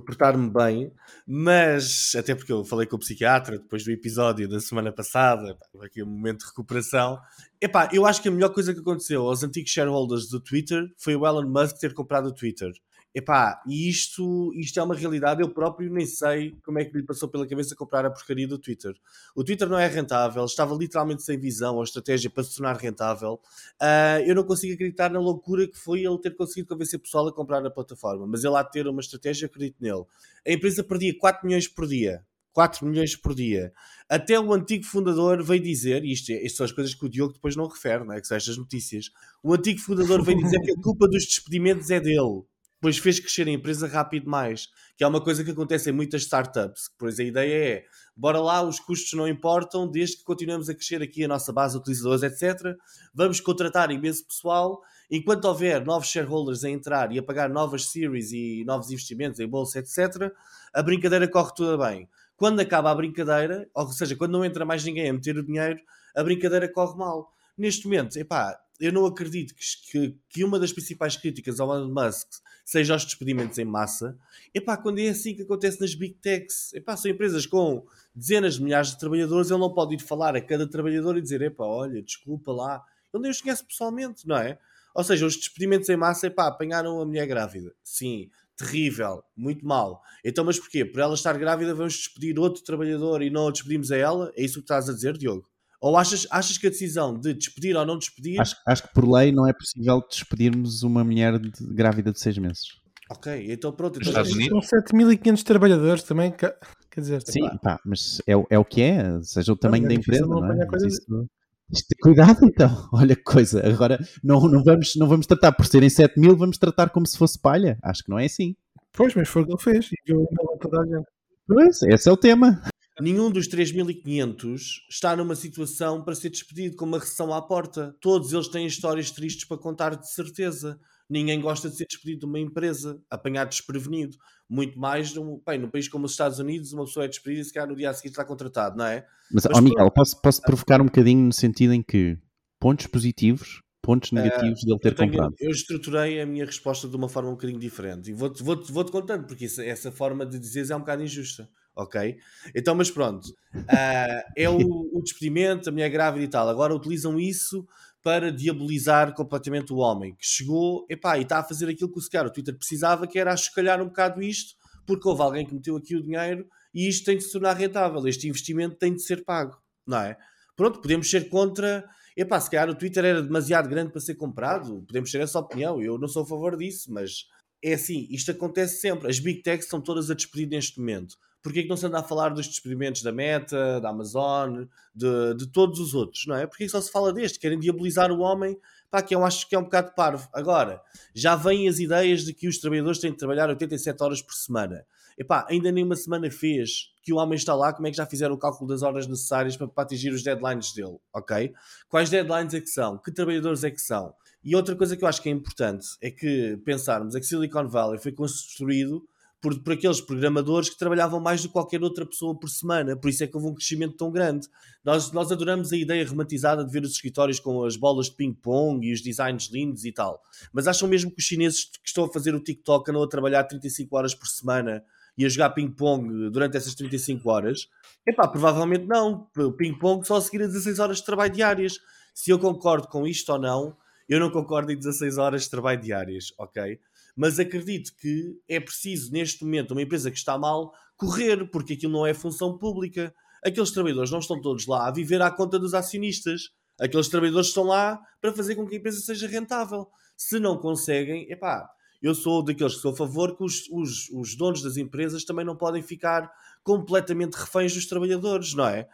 portar-me 0.05 0.51
bem, 0.51 0.91
mas 1.25 2.13
até 2.17 2.35
porque 2.35 2.51
eu 2.51 2.65
falei 2.65 2.87
com 2.87 2.97
o 2.97 2.99
psiquiatra 2.99 3.59
depois 3.59 3.85
do 3.85 3.93
episódio 3.93 4.49
da 4.49 4.59
semana 4.59 4.91
passada, 4.91 5.57
aqui 5.83 6.03
um 6.03 6.07
momento 6.07 6.41
de 6.41 6.47
recuperação. 6.47 7.21
Epá, 7.61 7.89
eu 7.93 8.07
acho 8.07 8.21
que 8.21 8.29
a 8.29 8.33
melhor 8.33 8.49
coisa 8.49 8.75
que 8.75 8.81
aconteceu 8.81 9.23
aos 9.23 9.45
antigos 9.45 9.71
shareholders 9.71 10.29
do 10.29 10.41
Twitter 10.41 10.89
foi 10.97 11.15
o 11.15 11.25
Elon 11.25 11.49
Musk 11.49 11.77
ter 11.79 11.95
comprado 11.95 12.29
o 12.29 12.35
Twitter. 12.35 12.73
Epá, 13.13 13.61
e 13.67 13.89
isto, 13.89 14.53
isto 14.55 14.79
é 14.79 14.83
uma 14.83 14.95
realidade. 14.95 15.43
Eu 15.43 15.51
próprio 15.51 15.93
nem 15.93 16.07
sei 16.07 16.57
como 16.65 16.79
é 16.79 16.85
que 16.85 16.97
lhe 16.97 17.03
passou 17.03 17.29
pela 17.29 17.47
cabeça 17.47 17.75
comprar 17.75 18.07
a 18.07 18.11
porcaria 18.11 18.47
do 18.47 18.57
Twitter. 18.57 18.95
O 19.35 19.43
Twitter 19.43 19.69
não 19.69 19.79
é 19.79 19.89
rentável, 19.89 20.45
estava 20.45 20.75
literalmente 20.77 21.25
sem 21.25 21.37
visão 21.37 21.77
ou 21.77 21.83
estratégia 21.83 22.31
para 22.31 22.45
se 22.45 22.57
tornar 22.57 22.77
rentável. 22.77 23.41
Uh, 23.83 24.23
eu 24.25 24.35
não 24.35 24.45
consigo 24.45 24.75
acreditar 24.75 25.11
na 25.11 25.19
loucura 25.19 25.67
que 25.67 25.77
foi 25.77 26.05
ele 26.05 26.19
ter 26.19 26.37
conseguido 26.37 26.69
convencer 26.69 27.01
o 27.01 27.03
pessoal 27.03 27.27
a 27.27 27.33
comprar 27.33 27.67
a 27.67 27.71
plataforma, 27.71 28.27
mas 28.29 28.45
ele 28.45 28.57
há 28.57 28.63
de 28.63 28.71
ter 28.71 28.87
uma 28.87 29.01
estratégia, 29.01 29.47
acredito 29.47 29.77
nele. 29.81 30.05
A 30.47 30.53
empresa 30.53 30.85
perdia 30.85 31.13
4 31.19 31.45
milhões 31.45 31.67
por 31.67 31.89
dia. 31.89 32.25
4 32.53 32.87
milhões 32.87 33.17
por 33.17 33.35
dia. 33.35 33.73
Até 34.09 34.39
o 34.39 34.53
antigo 34.53 34.85
fundador 34.85 35.43
veio 35.43 35.63
dizer, 35.63 36.05
isto, 36.05 36.31
é, 36.31 36.45
isto 36.45 36.59
são 36.59 36.67
as 36.67 36.73
coisas 36.73 36.95
que 36.95 37.05
o 37.05 37.09
Diogo 37.09 37.33
depois 37.33 37.57
não 37.57 37.67
refere, 37.67 38.05
não 38.05 38.15
é? 38.15 38.21
que 38.21 38.27
são 38.27 38.37
estas 38.37 38.57
notícias. 38.57 39.11
O 39.43 39.53
antigo 39.53 39.81
fundador 39.81 40.23
veio 40.23 40.39
dizer 40.43 40.61
que 40.61 40.73
a 40.73 40.77
culpa 40.77 41.09
dos 41.09 41.25
despedimentos 41.25 41.91
é 41.91 41.99
dele 42.01 42.45
depois 42.81 42.97
fez 42.97 43.21
crescer 43.21 43.47
a 43.47 43.51
empresa 43.51 43.87
rápido 43.87 44.23
demais, 44.23 44.71
que 44.97 45.05
é 45.05 45.07
uma 45.07 45.21
coisa 45.21 45.45
que 45.45 45.51
acontece 45.51 45.91
em 45.91 45.93
muitas 45.93 46.23
startups. 46.23 46.91
Pois 46.99 47.21
a 47.21 47.23
ideia 47.23 47.75
é, 47.75 47.85
bora 48.17 48.41
lá, 48.41 48.63
os 48.63 48.81
custos 48.81 49.13
não 49.13 49.29
importam, 49.29 49.87
desde 49.87 50.17
que 50.17 50.25
continuemos 50.25 50.71
a 50.71 50.75
crescer 50.75 51.03
aqui 51.03 51.23
a 51.23 51.29
nossa 51.29 51.53
base 51.53 51.75
de 51.75 51.81
utilizadores, 51.81 52.23
etc. 52.23 52.75
Vamos 53.13 53.39
contratar 53.39 53.91
imenso 53.91 54.27
pessoal, 54.27 54.81
enquanto 55.11 55.45
houver 55.45 55.85
novos 55.85 56.09
shareholders 56.09 56.65
a 56.65 56.71
entrar 56.71 57.13
e 57.13 57.19
a 57.19 57.23
pagar 57.23 57.51
novas 57.51 57.91
series 57.91 58.33
e 58.33 58.65
novos 58.65 58.91
investimentos 58.91 59.39
em 59.41 59.47
bolsa, 59.47 59.81
etc., 59.81 60.33
a 60.73 60.83
brincadeira 60.83 61.29
corre 61.29 61.53
tudo 61.55 61.77
bem. 61.77 62.09
Quando 62.35 62.61
acaba 62.61 62.91
a 62.91 62.95
brincadeira, 62.95 63.69
ou 63.75 63.89
seja, 63.89 64.17
quando 64.17 64.33
não 64.33 64.43
entra 64.43 64.65
mais 64.65 64.83
ninguém 64.83 65.11
a 65.11 65.13
meter 65.13 65.37
o 65.37 65.45
dinheiro, 65.45 65.79
a 66.17 66.25
brincadeira 66.25 66.67
corre 66.67 66.97
mal. 66.97 67.31
Neste 67.59 67.85
momento, 67.85 68.17
epá, 68.17 68.59
eu 68.81 68.93
não 68.93 69.05
acredito 69.05 69.55
que, 69.55 70.17
que 70.29 70.43
uma 70.43 70.59
das 70.59 70.73
principais 70.73 71.17
críticas 71.17 71.61
ao 71.61 71.73
Elon 71.73 71.93
Musk 71.93 72.29
seja 72.65 72.97
os 72.97 73.05
despedimentos 73.05 73.59
em 73.59 73.65
massa. 73.65 74.17
Epá, 74.55 74.77
quando 74.77 75.01
é 75.01 75.09
assim 75.09 75.35
que 75.35 75.43
acontece 75.43 75.81
nas 75.81 75.95
Big 75.95 76.15
Techs, 76.15 76.73
epá, 76.73 76.97
são 76.97 77.11
empresas 77.11 77.45
com 77.45 77.85
dezenas 78.15 78.55
de 78.55 78.63
milhares 78.63 78.91
de 78.91 78.99
trabalhadores, 78.99 79.51
ele 79.51 79.61
não 79.61 79.75
pode 79.75 79.97
ir 79.97 80.01
falar 80.01 80.35
a 80.35 80.41
cada 80.41 80.67
trabalhador 80.67 81.19
e 81.19 81.21
dizer, 81.21 81.43
epá, 81.43 81.65
olha, 81.65 82.03
desculpa 82.03 82.53
lá. 82.53 82.83
Ele 83.13 83.23
nem 83.23 83.31
os 83.31 83.41
conhece 83.41 83.65
pessoalmente, 83.65 84.27
não 84.27 84.37
é? 84.37 84.59
Ou 84.95 85.05
seja, 85.05 85.27
os 85.27 85.37
despedimentos 85.37 85.89
em 85.89 85.97
massa, 85.97 86.29
epá, 86.29 86.47
apanharam 86.47 87.01
a 87.01 87.05
mulher 87.05 87.27
grávida. 87.27 87.75
Sim, 87.83 88.31
terrível, 88.57 89.23
muito 89.37 89.67
mal. 89.67 90.03
Então, 90.25 90.45
mas 90.45 90.59
porquê? 90.59 90.85
Por 90.85 91.01
ela 91.01 91.15
estar 91.15 91.37
grávida, 91.37 91.75
vamos 91.75 91.95
despedir 91.95 92.39
outro 92.39 92.63
trabalhador 92.63 93.21
e 93.23 93.31
não 93.31 93.49
a 93.49 93.53
despedimos 93.53 93.93
a 93.93 93.97
ela? 93.97 94.33
É 94.37 94.43
isso 94.43 94.55
que 94.55 94.65
estás 94.65 94.89
a 94.89 94.93
dizer, 94.93 95.19
Diogo? 95.19 95.47
Ou 95.81 95.97
achas, 95.97 96.27
achas 96.31 96.59
que 96.59 96.67
a 96.67 96.71
decisão 96.71 97.19
de 97.19 97.33
despedir 97.33 97.75
ou 97.75 97.87
não 97.87 97.97
despedir. 97.97 98.39
Acho, 98.39 98.55
acho 98.67 98.83
que 98.83 98.93
por 98.93 99.11
lei 99.11 99.33
não 99.33 99.49
é 99.49 99.53
possível 99.53 100.03
despedirmos 100.09 100.83
uma 100.83 101.03
mulher 101.03 101.39
de, 101.39 101.51
grávida 101.73 102.13
de 102.13 102.21
6 102.21 102.39
meses. 102.39 102.81
Ok, 103.11 103.47
então 103.49 103.73
pronto. 103.73 103.99
Então, 103.99 104.09
Estados 104.09 104.33
Unidos? 104.33 104.69
São 104.69 104.79
7.500 104.79 105.43
trabalhadores 105.43 106.03
também, 106.03 106.31
quer 106.31 106.55
dizer. 106.97 107.23
Sim, 107.27 107.49
pá, 107.63 107.81
mas 107.85 108.21
é, 108.27 108.33
é 108.51 108.59
o 108.59 108.65
que 108.65 108.83
é, 108.83 109.21
seja 109.23 109.53
o 109.53 109.57
tamanho 109.57 109.83
não, 109.85 109.91
é 109.91 109.95
da 109.95 110.01
empresa. 110.01 110.27
Não, 110.27 110.41
não 110.41 110.53
é? 110.53 110.67
Isto, 110.87 111.29
isto, 111.73 111.95
cuidado 112.03 112.45
então, 112.45 112.71
olha 112.93 113.17
que 113.17 113.23
coisa. 113.23 113.67
Agora 113.67 113.99
não, 114.23 114.41
não, 114.49 114.63
vamos, 114.63 114.95
não 114.97 115.09
vamos 115.09 115.27
tratar 115.27 115.53
por 115.53 115.67
serem 115.67 115.89
7 115.89 116.21
mil, 116.21 116.37
vamos 116.37 116.59
tratar 116.59 116.91
como 116.91 117.07
se 117.07 117.17
fosse 117.17 117.39
palha. 117.41 117.79
Acho 117.83 118.05
que 118.05 118.11
não 118.11 118.19
é 118.19 118.27
assim. 118.27 118.55
Pois, 118.93 119.15
mas 119.15 119.29
foi 119.29 119.43
o 119.43 119.47
que 119.47 119.53
ele 119.53 119.63
fez 119.63 119.87
e 119.87 119.97
viu 120.07 120.29
toda 120.61 120.83
a 120.83 120.85
gente. 120.85 121.09
Pois, 121.49 121.83
esse 121.83 122.09
é 122.09 122.13
o 122.13 122.17
tema. 122.17 122.63
Nenhum 123.01 123.31
dos 123.31 123.49
3.500 123.49 124.83
está 124.89 125.17
numa 125.17 125.35
situação 125.35 126.03
para 126.03 126.15
ser 126.15 126.31
despedido 126.31 126.77
com 126.77 126.85
uma 126.85 126.99
recessão 126.99 127.33
à 127.33 127.41
porta. 127.43 127.95
Todos 128.01 128.33
eles 128.33 128.49
têm 128.49 128.67
histórias 128.67 129.11
tristes 129.11 129.45
para 129.45 129.59
contar 129.59 129.97
de 129.97 130.11
certeza. 130.13 130.79
Ninguém 131.09 131.41
gosta 131.41 131.69
de 131.69 131.77
ser 131.77 131.87
despedido 131.87 132.21
de 132.21 132.27
uma 132.27 132.39
empresa, 132.39 133.01
apanhado 133.11 133.49
desprevenido. 133.49 134.17
Muito 134.49 134.79
mais 134.79 135.13
num, 135.15 135.41
bem, 135.47 135.59
num 135.59 135.69
país 135.69 135.89
como 135.89 136.07
os 136.07 136.13
Estados 136.13 136.39
Unidos, 136.39 136.73
uma 136.73 136.85
pessoa 136.85 137.05
é 137.05 137.09
despedida 137.09 137.43
e 137.43 137.45
se 137.45 137.53
calhar 137.53 137.69
no 137.69 137.77
dia 137.77 137.91
a 137.91 137.95
seguir 137.95 138.09
está 138.09 138.25
contratado, 138.25 138.77
não 138.77 138.87
é? 138.87 139.07
Mas, 139.33 139.45
Mas 139.45 139.59
ó, 139.59 139.61
Miguel, 139.61 139.91
posso, 139.91 140.21
posso 140.21 140.43
provocar 140.43 140.81
um 140.81 140.87
bocadinho 140.87 141.27
no 141.27 141.33
sentido 141.33 141.73
em 141.73 141.83
que 141.83 142.19
pontos 142.59 142.87
positivos 142.87 143.61
pontos 143.83 144.13
negativos 144.13 144.63
uh, 144.63 144.67
dele 144.67 144.79
ter 144.79 144.89
eu 144.89 144.95
tenho, 144.95 145.11
comprado? 145.11 145.35
Eu 145.41 145.51
estruturei 145.51 146.21
a 146.21 146.27
minha 146.27 146.45
resposta 146.45 146.89
de 146.89 146.95
uma 146.95 147.09
forma 147.09 147.31
um 147.31 147.33
bocadinho 147.33 147.59
diferente 147.59 148.11
e 148.11 148.13
vou-te 148.13 148.43
vou 148.43 148.57
-te, 148.57 148.71
vou 148.71 148.85
-te 148.85 148.93
contando, 148.93 149.27
porque 149.27 149.47
isso, 149.47 149.61
essa 149.63 149.91
forma 149.91 150.27
de 150.27 150.39
dizer 150.39 150.71
é 150.71 150.77
um 150.77 150.81
bocado 150.81 151.03
injusta, 151.03 151.49
ok? 151.75 152.17
Então, 152.55 152.75
mas 152.75 152.91
pronto, 152.91 153.27
uh, 153.55 154.33
é 154.37 154.49
o, 154.49 154.59
o, 154.59 155.03
despedimento, 155.03 155.69
a 155.69 155.73
mulher 155.73 155.89
grávida 155.91 156.25
e 156.25 156.29
tal. 156.29 156.49
Agora 156.49 156.75
utilizam 156.75 157.19
isso 157.19 157.67
para 158.03 158.33
diabolizar 158.33 159.15
completamente 159.15 159.73
o 159.73 159.77
homem 159.77 160.15
que 160.15 160.27
chegou 160.27 160.87
epá, 160.89 161.19
e 161.19 161.23
está 161.23 161.39
a 161.39 161.45
fazer 161.45 161.69
aquilo 161.69 161.93
que 161.93 161.99
o, 161.99 162.03
sequer, 162.03 162.25
o 162.25 162.31
Twitter 162.31 162.57
precisava, 162.57 163.07
que 163.07 163.19
era 163.19 163.35
escalhar 163.35 163.81
um 163.81 163.87
bocado 163.87 164.23
isto, 164.23 164.55
porque 164.87 165.07
houve 165.07 165.23
alguém 165.23 165.47
que 165.47 165.55
meteu 165.55 165.77
aqui 165.77 165.95
o 165.95 166.03
dinheiro 166.03 166.47
e 166.75 166.89
isto 166.89 167.05
tem 167.05 167.17
de 167.17 167.25
se 167.25 167.33
tornar 167.33 167.55
rentável. 167.55 168.07
Este 168.07 168.29
investimento 168.29 168.77
tem 168.77 168.95
de 168.95 169.03
ser 169.03 169.25
pago, 169.25 169.57
não 169.87 169.99
é? 169.99 170.17
Pronto, 170.57 170.81
podemos 170.81 171.11
ser 171.11 171.29
contra 171.29 171.85
epá, 172.17 172.41
se 172.41 172.51
calhar 172.51 172.69
o 172.69 172.75
Twitter 172.75 173.05
era 173.05 173.23
demasiado 173.23 173.69
grande 173.69 173.93
para 173.93 174.01
ser 174.01 174.15
comprado, 174.15 174.83
podemos 174.87 175.11
ter 175.11 175.21
essa 175.21 175.39
opinião, 175.39 175.81
eu 175.81 175.99
não 175.99 176.09
sou 176.09 176.23
a 176.23 176.27
favor 176.27 176.57
disso, 176.57 176.93
mas 176.93 177.27
é 177.63 177.75
assim, 177.75 178.07
isto 178.11 178.31
acontece 178.31 178.81
sempre, 178.81 179.09
as 179.09 179.19
big 179.19 179.43
techs 179.43 179.67
estão 179.67 179.81
todas 179.81 180.11
a 180.11 180.15
despedir 180.15 180.49
neste 180.49 180.79
momento. 180.79 181.17
Porquê 181.43 181.61
é 181.61 181.63
que 181.63 181.69
não 181.69 181.77
se 181.77 181.87
anda 181.87 181.99
a 181.99 182.03
falar 182.03 182.31
dos 182.31 182.47
despedimentos 182.47 183.03
da 183.03 183.11
Meta, 183.11 183.81
da 183.81 183.89
Amazon, 183.89 184.65
de, 184.95 185.35
de 185.35 185.47
todos 185.47 185.81
os 185.81 185.95
outros, 185.95 186.27
não 186.27 186.37
é? 186.37 186.47
Porquê 186.47 186.65
que 186.65 186.71
só 186.71 186.81
se 186.81 186.91
fala 186.91 187.13
deste? 187.13 187.39
Querem 187.39 187.59
diabolizar 187.59 188.13
o 188.13 188.21
homem, 188.21 188.59
pá, 188.91 189.01
que 189.01 189.15
eu 189.15 189.25
acho 189.25 189.49
que 189.49 189.55
é 189.55 189.59
um 189.59 189.65
bocado 189.65 189.93
parvo. 189.95 190.29
Agora, 190.35 190.83
já 191.15 191.37
vêm 191.37 191.69
as 191.69 191.79
ideias 191.79 192.25
de 192.25 192.35
que 192.35 192.47
os 192.47 192.59
trabalhadores 192.59 192.99
têm 192.99 193.13
de 193.13 193.17
trabalhar 193.17 193.49
87 193.49 194.03
horas 194.03 194.21
por 194.21 194.35
semana. 194.35 194.85
Epá, 195.19 195.47
ainda 195.49 195.71
nem 195.71 195.85
uma 195.85 195.97
semana 195.97 196.31
fez 196.31 196.93
que 197.03 197.13
o 197.13 197.17
homem 197.17 197.37
está 197.37 197.55
lá, 197.55 197.73
como 197.73 197.87
é 197.87 197.91
que 197.91 197.97
já 197.97 198.07
fizeram 198.07 198.35
o 198.35 198.39
cálculo 198.39 198.69
das 198.69 198.83
horas 198.83 199.07
necessárias 199.07 199.57
para, 199.57 199.69
para 199.69 199.85
atingir 199.85 200.11
os 200.13 200.23
deadlines 200.23 200.73
dele, 200.73 200.99
ok? 201.13 201.53
Quais 201.89 202.09
deadlines 202.11 202.55
é 202.55 202.61
que 202.61 202.69
são? 202.69 202.99
Que 202.99 203.13
trabalhadores 203.13 203.65
é 203.65 203.71
que 203.71 203.81
são? 203.81 204.15
E 204.43 204.57
outra 204.57 204.75
coisa 204.75 204.97
que 204.97 205.05
eu 205.05 205.09
acho 205.09 205.21
que 205.21 205.29
é 205.29 205.33
importante 205.33 205.87
é 206.01 206.11
que 206.11 206.59
pensarmos 206.65 207.15
é 207.15 207.21
que 207.21 207.27
Silicon 207.27 207.69
Valley 207.69 207.99
foi 207.99 208.13
construído 208.13 209.07
por, 209.41 209.59
por 209.63 209.73
aqueles 209.73 210.01
programadores 210.01 210.69
que 210.69 210.77
trabalhavam 210.77 211.19
mais 211.19 211.43
do 211.43 211.49
que 211.49 211.53
qualquer 211.53 211.83
outra 211.83 212.05
pessoa 212.05 212.39
por 212.39 212.49
semana, 212.49 212.97
por 212.97 213.09
isso 213.09 213.25
é 213.25 213.27
que 213.27 213.37
houve 213.37 213.49
um 213.49 213.55
crescimento 213.55 213.97
tão 213.97 214.11
grande. 214.11 214.47
Nós, 214.85 215.11
nós 215.13 215.33
adoramos 215.33 215.73
a 215.73 215.77
ideia 215.77 216.07
romantizada 216.07 216.65
de 216.65 216.71
ver 216.71 216.83
os 216.83 216.93
escritórios 216.93 217.41
com 217.41 217.65
as 217.65 217.77
bolas 217.77 218.07
de 218.07 218.17
ping-pong 218.17 218.87
e 218.87 218.93
os 218.93 219.01
designs 219.01 219.51
lindos 219.51 219.85
e 219.85 219.93
tal, 219.93 220.21
mas 220.53 220.67
acham 220.67 220.89
mesmo 220.89 221.11
que 221.11 221.19
os 221.19 221.25
chineses 221.25 221.65
que 221.65 221.89
estão 221.89 222.05
a 222.05 222.13
fazer 222.13 222.35
o 222.35 222.41
TikTok 222.41 222.91
andam 222.91 223.03
a 223.03 223.09
trabalhar 223.09 223.45
35 223.45 223.97
horas 223.97 224.15
por 224.15 224.27
semana 224.27 224.85
e 225.17 225.25
a 225.25 225.29
jogar 225.29 225.51
ping-pong 225.51 226.31
durante 226.31 226.57
essas 226.57 226.75
35 226.75 227.29
horas? 227.31 227.69
Epá, 228.07 228.27
provavelmente 228.29 228.87
não. 228.87 229.29
Ping-pong 229.57 230.07
só 230.07 230.17
a 230.17 230.21
seguir 230.21 230.43
a 230.43 230.47
16 230.47 230.79
horas 230.79 230.99
de 230.99 231.05
trabalho 231.05 231.33
diárias. 231.33 231.79
Se 232.15 232.31
eu 232.31 232.39
concordo 232.39 232.89
com 232.89 233.07
isto 233.07 233.31
ou 233.33 233.39
não, 233.39 233.77
eu 234.09 234.19
não 234.19 234.31
concordo 234.31 234.73
em 234.73 234.77
16 234.77 235.19
horas 235.19 235.43
de 235.43 235.51
trabalho 235.51 235.81
diárias, 235.81 236.33
ok? 236.39 236.81
Mas 237.21 237.39
acredito 237.39 237.93
que 238.01 238.41
é 238.49 238.59
preciso, 238.59 239.13
neste 239.13 239.45
momento, 239.45 239.73
uma 239.73 239.83
empresa 239.83 240.11
que 240.11 240.17
está 240.17 240.39
mal, 240.39 240.73
correr, 240.97 241.51
porque 241.51 241.75
aquilo 241.75 241.93
não 241.93 242.07
é 242.07 242.15
função 242.15 242.57
pública. 242.57 243.15
Aqueles 243.45 243.71
trabalhadores 243.73 244.11
não 244.11 244.21
estão 244.21 244.41
todos 244.41 244.67
lá 244.67 244.89
a 244.89 244.91
viver 244.91 245.21
à 245.21 245.31
conta 245.31 245.59
dos 245.59 245.75
acionistas. 245.75 246.45
Aqueles 246.81 247.09
trabalhadores 247.09 247.49
estão 247.49 247.65
lá 247.65 248.01
para 248.23 248.33
fazer 248.33 248.55
com 248.55 248.67
que 248.67 248.77
a 248.77 248.79
empresa 248.79 249.03
seja 249.03 249.29
rentável. 249.29 249.87
Se 250.17 250.41
não 250.41 250.57
conseguem, 250.57 251.31
epá, 251.31 251.69
eu 252.01 252.15
sou 252.15 252.43
daqueles 252.43 252.77
que 252.77 252.81
sou 252.81 252.93
a 252.93 252.97
favor 252.97 253.37
que 253.37 253.45
os, 253.45 253.69
os, 253.71 254.09
os 254.15 254.35
donos 254.35 254.63
das 254.63 254.79
empresas 254.79 255.23
também 255.23 255.45
não 255.45 255.59
podem 255.59 255.83
ficar 255.83 256.33
completamente 256.63 257.35
reféns 257.35 257.75
dos 257.75 257.87
trabalhadores, 257.87 258.55
não 258.55 258.67
é? 258.67 258.89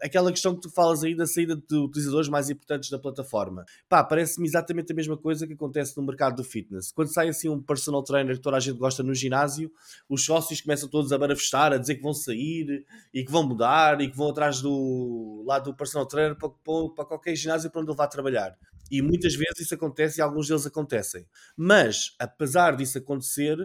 Aquela 0.00 0.30
questão 0.30 0.54
que 0.54 0.62
tu 0.62 0.70
falas 0.70 1.04
aí 1.04 1.14
da 1.14 1.26
saída 1.26 1.56
de 1.56 1.76
utilizadores 1.76 2.28
mais 2.28 2.48
importantes 2.48 2.90
da 2.90 2.98
plataforma. 2.98 3.64
Pá, 3.88 4.02
parece-me 4.02 4.46
exatamente 4.46 4.92
a 4.92 4.94
mesma 4.94 5.16
coisa 5.16 5.46
que 5.46 5.52
acontece 5.52 5.96
no 5.96 6.02
mercado 6.02 6.36
do 6.36 6.44
fitness. 6.44 6.90
Quando 6.92 7.12
sai 7.12 7.28
assim 7.28 7.48
um 7.48 7.60
personal 7.60 8.02
trainer 8.02 8.36
que 8.36 8.42
toda 8.42 8.56
a 8.56 8.60
gente 8.60 8.78
gosta 8.78 9.02
no 9.02 9.14
ginásio, 9.14 9.70
os 10.08 10.24
sócios 10.24 10.60
começam 10.60 10.88
todos 10.88 11.12
a 11.12 11.18
manifestar, 11.18 11.72
a 11.72 11.78
dizer 11.78 11.96
que 11.96 12.02
vão 12.02 12.14
sair 12.14 12.84
e 13.12 13.24
que 13.24 13.30
vão 13.30 13.42
mudar 13.42 14.00
e 14.00 14.10
que 14.10 14.16
vão 14.16 14.30
atrás 14.30 14.60
do 14.60 15.44
lado 15.46 15.70
do 15.70 15.76
personal 15.76 16.06
trainer 16.06 16.36
para, 16.36 16.48
para 16.48 17.04
qualquer 17.04 17.36
ginásio 17.36 17.70
para 17.70 17.80
onde 17.80 17.90
ele 17.90 17.96
vá 17.96 18.06
trabalhar. 18.06 18.56
E 18.90 19.00
muitas 19.00 19.34
vezes 19.34 19.60
isso 19.60 19.74
acontece 19.74 20.20
e 20.20 20.22
alguns 20.22 20.48
deles 20.48 20.66
acontecem. 20.66 21.26
Mas, 21.56 22.14
apesar 22.18 22.76
disso 22.76 22.98
acontecer, 22.98 23.56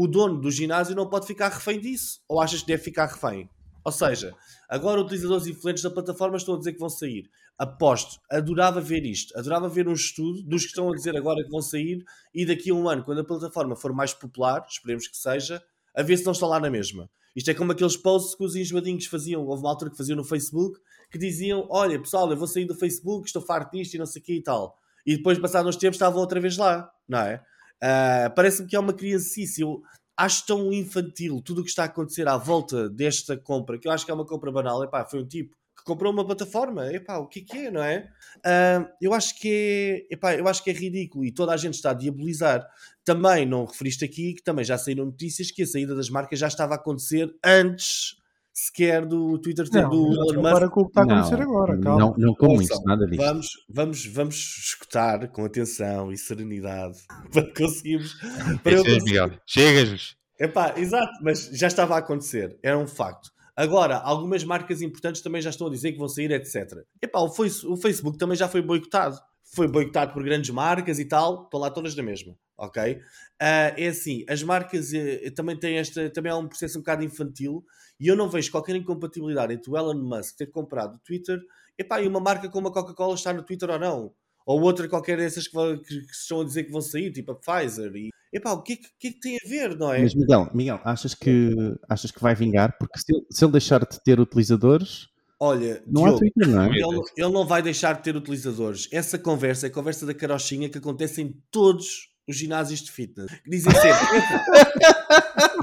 o 0.00 0.06
dono 0.06 0.40
do 0.40 0.48
ginásio 0.48 0.94
não 0.94 1.08
pode 1.08 1.26
ficar 1.26 1.48
refém 1.48 1.80
disso. 1.80 2.20
Ou 2.28 2.40
achas 2.40 2.60
que 2.60 2.68
deve 2.68 2.84
ficar 2.84 3.06
refém? 3.06 3.50
Ou 3.84 3.90
seja, 3.90 4.32
agora 4.68 5.00
utilizadores 5.00 5.48
influentes 5.48 5.82
da 5.82 5.90
plataforma 5.90 6.36
estão 6.36 6.54
a 6.54 6.58
dizer 6.58 6.72
que 6.72 6.78
vão 6.78 6.88
sair. 6.88 7.28
Aposto, 7.58 8.20
adorava 8.30 8.80
ver 8.80 9.04
isto. 9.04 9.36
Adorava 9.36 9.68
ver 9.68 9.88
um 9.88 9.92
estudo 9.92 10.40
dos 10.44 10.62
que 10.62 10.68
estão 10.68 10.92
a 10.92 10.94
dizer 10.94 11.16
agora 11.16 11.42
que 11.42 11.50
vão 11.50 11.60
sair 11.60 12.04
e 12.32 12.46
daqui 12.46 12.70
a 12.70 12.74
um 12.74 12.88
ano, 12.88 13.02
quando 13.02 13.22
a 13.22 13.24
plataforma 13.24 13.74
for 13.74 13.92
mais 13.92 14.14
popular, 14.14 14.64
esperemos 14.68 15.08
que 15.08 15.16
seja, 15.16 15.60
a 15.92 16.02
ver 16.04 16.16
se 16.16 16.24
não 16.24 16.32
estão 16.32 16.48
lá 16.48 16.60
na 16.60 16.70
mesma. 16.70 17.10
Isto 17.34 17.50
é 17.50 17.54
como 17.54 17.72
aqueles 17.72 17.96
posts 17.96 18.36
que 18.36 18.44
os 18.44 18.54
enjoadinhos 18.54 19.06
faziam. 19.06 19.44
Houve 19.44 19.64
uma 19.64 19.70
altura 19.70 19.90
que 19.90 19.96
faziam 19.96 20.16
no 20.16 20.22
Facebook 20.22 20.78
que 21.10 21.18
diziam: 21.18 21.66
Olha, 21.68 22.00
pessoal, 22.00 22.30
eu 22.30 22.36
vou 22.36 22.46
sair 22.46 22.66
do 22.66 22.74
Facebook, 22.76 23.26
estou 23.26 23.42
farto 23.42 23.72
disto 23.72 23.94
e 23.94 23.98
não 23.98 24.06
sei 24.06 24.22
o 24.22 24.24
que 24.24 24.34
e 24.34 24.42
tal. 24.44 24.78
E 25.04 25.16
depois, 25.16 25.40
passados 25.40 25.74
uns 25.74 25.80
tempos, 25.80 25.96
estavam 25.96 26.20
outra 26.20 26.40
vez 26.40 26.56
lá, 26.56 26.88
não 27.08 27.18
é? 27.18 27.42
Uh, 27.82 28.34
Parece-me 28.34 28.68
que 28.68 28.76
é 28.76 28.80
uma 28.80 28.92
criancice. 28.92 29.62
Eu 29.62 29.82
acho 30.16 30.46
tão 30.46 30.72
infantil 30.72 31.40
tudo 31.42 31.60
o 31.60 31.64
que 31.64 31.70
está 31.70 31.84
a 31.84 31.86
acontecer 31.86 32.26
à 32.26 32.36
volta 32.36 32.88
desta 32.90 33.36
compra, 33.36 33.78
que 33.78 33.86
eu 33.86 33.92
acho 33.92 34.04
que 34.04 34.10
é 34.10 34.14
uma 34.14 34.26
compra 34.26 34.50
banal. 34.50 34.82
Epá, 34.82 35.04
foi 35.04 35.20
um 35.20 35.26
tipo 35.26 35.54
que 35.76 35.84
comprou 35.84 36.12
uma 36.12 36.26
plataforma. 36.26 36.92
Epá, 36.92 37.18
o 37.18 37.26
que 37.26 37.40
é 37.40 37.42
que 37.44 37.58
é, 37.66 37.70
não 37.70 37.82
é? 37.82 38.10
Uh, 38.38 38.88
eu 39.00 39.14
acho 39.14 39.38
que 39.38 40.06
é, 40.10 40.14
epá, 40.14 40.34
eu 40.34 40.48
acho 40.48 40.62
que 40.62 40.70
é 40.70 40.72
ridículo 40.72 41.24
e 41.24 41.32
toda 41.32 41.52
a 41.52 41.56
gente 41.56 41.74
está 41.74 41.90
a 41.90 41.94
diabolizar. 41.94 42.66
Também 43.04 43.46
não 43.46 43.64
referiste 43.64 44.04
aqui 44.04 44.34
que 44.34 44.42
também 44.42 44.64
já 44.64 44.76
saíram 44.76 45.06
notícias 45.06 45.50
que 45.50 45.62
a 45.62 45.66
saída 45.66 45.94
das 45.94 46.10
marcas 46.10 46.38
já 46.38 46.48
estava 46.48 46.74
a 46.74 46.76
acontecer 46.76 47.32
antes 47.44 48.18
sequer 48.66 49.06
do 49.06 49.38
Twitter 49.38 49.66
não, 49.72 49.88
do 49.88 50.12
Elon 50.12 50.42
Musk. 50.42 50.52
Para 50.52 50.68
com 50.68 50.80
o 50.80 50.84
que 50.84 50.90
está 50.90 51.00
a 51.00 51.04
acontecer 51.04 51.36
não, 51.36 51.42
agora, 51.42 51.78
calma. 51.78 52.00
Não, 52.00 52.14
não 52.18 52.34
com 52.34 52.60
isso, 52.60 52.82
nada 52.84 53.06
disso. 53.06 53.22
Vamos, 53.22 53.48
vamos, 53.68 54.06
vamos 54.06 54.36
escutar 54.36 55.28
com 55.28 55.44
atenção 55.44 56.10
e 56.10 56.18
serenidade 56.18 56.98
para 57.32 57.54
conseguirmos. 57.54 58.14
Para 58.62 58.72
eu 58.72 58.84
conseguir... 58.84 59.40
Chegas! 59.46 60.16
Epá, 60.40 60.74
exato, 60.76 61.12
mas 61.22 61.50
já 61.52 61.66
estava 61.66 61.94
a 61.94 61.98
acontecer, 61.98 62.58
era 62.62 62.78
um 62.78 62.86
facto. 62.86 63.30
Agora, 63.56 63.96
algumas 63.96 64.44
marcas 64.44 64.80
importantes 64.82 65.20
também 65.20 65.42
já 65.42 65.50
estão 65.50 65.66
a 65.66 65.70
dizer 65.70 65.90
que 65.92 65.98
vão 65.98 66.08
sair, 66.08 66.30
etc. 66.30 66.78
Epá, 67.02 67.18
o, 67.18 67.26
o 67.26 67.76
Facebook 67.76 68.16
também 68.16 68.36
já 68.36 68.48
foi 68.48 68.62
boicotado. 68.62 69.18
Foi 69.54 69.66
boicotado 69.66 70.12
por 70.12 70.22
grandes 70.22 70.50
marcas 70.50 70.98
e 70.98 71.04
tal, 71.04 71.44
estão 71.44 71.60
lá 71.60 71.70
todas 71.70 71.96
na 71.96 72.02
mesma, 72.02 72.36
ok? 72.56 72.94
Uh, 72.94 73.00
é 73.40 73.88
assim, 73.88 74.24
as 74.28 74.42
marcas 74.42 74.92
uh, 74.92 75.30
também 75.34 75.56
têm 75.56 75.78
esta, 75.78 76.10
também 76.10 76.30
é 76.30 76.34
um 76.34 76.46
processo 76.48 76.78
um 76.78 76.82
bocado 76.82 77.04
infantil 77.04 77.64
e 77.98 78.08
eu 78.08 78.16
não 78.16 78.28
vejo 78.28 78.50
qualquer 78.50 78.76
incompatibilidade 78.76 79.54
entre 79.54 79.70
o 79.70 79.76
Elon 79.76 79.94
Musk 79.94 80.36
ter 80.36 80.46
comprado 80.46 80.96
o 80.96 80.98
Twitter 80.98 81.40
epá, 81.78 82.00
e 82.02 82.08
uma 82.08 82.20
marca 82.20 82.48
como 82.48 82.68
a 82.68 82.72
Coca-Cola 82.72 83.14
estar 83.14 83.32
no 83.32 83.42
Twitter 83.42 83.70
ou 83.70 83.78
não. 83.78 84.12
Ou 84.44 84.60
outra 84.62 84.88
qualquer 84.88 85.18
dessas 85.18 85.46
que, 85.46 85.78
que, 85.78 85.94
estão 86.10 86.40
a 86.40 86.44
dizer 86.44 86.64
que 86.64 86.72
vão 86.72 86.80
sair, 86.80 87.12
tipo 87.12 87.32
a 87.32 87.34
Pfizer. 87.34 87.94
E, 87.94 88.10
epá, 88.32 88.52
o 88.52 88.62
que 88.62 88.72
é 88.72 88.76
que, 88.76 88.88
que, 88.98 89.08
é 89.08 89.12
que 89.12 89.20
tem 89.20 89.36
a 89.36 89.48
ver, 89.48 89.76
não 89.76 89.92
é? 89.92 90.00
Mas 90.00 90.14
Miguel, 90.14 90.50
Miguel 90.54 90.80
achas, 90.84 91.14
que, 91.14 91.54
achas 91.88 92.10
que 92.10 92.20
vai 92.20 92.34
vingar? 92.34 92.76
Porque 92.78 92.98
se, 92.98 93.12
se 93.30 93.44
ele 93.44 93.52
deixar 93.52 93.80
de 93.80 94.02
ter 94.02 94.18
utilizadores... 94.18 95.06
Olha, 95.40 95.82
não 95.86 96.02
Diogo, 96.02 96.16
há 96.16 96.18
Twitter, 96.18 96.48
não 96.48 96.62
é? 96.62 96.66
Ele, 96.68 97.02
ele, 97.16 97.32
não 97.32 97.46
vai 97.46 97.62
deixar 97.62 97.94
de 97.94 98.02
ter 98.02 98.16
utilizadores. 98.16 98.88
Essa 98.90 99.18
conversa 99.18 99.66
é 99.66 99.70
a 99.70 99.72
conversa 99.72 100.04
da 100.04 100.12
carochinha 100.12 100.68
que 100.68 100.78
acontece 100.78 101.22
em 101.22 101.32
todos 101.50 102.08
os 102.28 102.36
ginásios 102.36 102.80
de 102.80 102.90
fitness. 102.90 103.30
Dizem 103.46 103.72
sempre. 103.72 104.06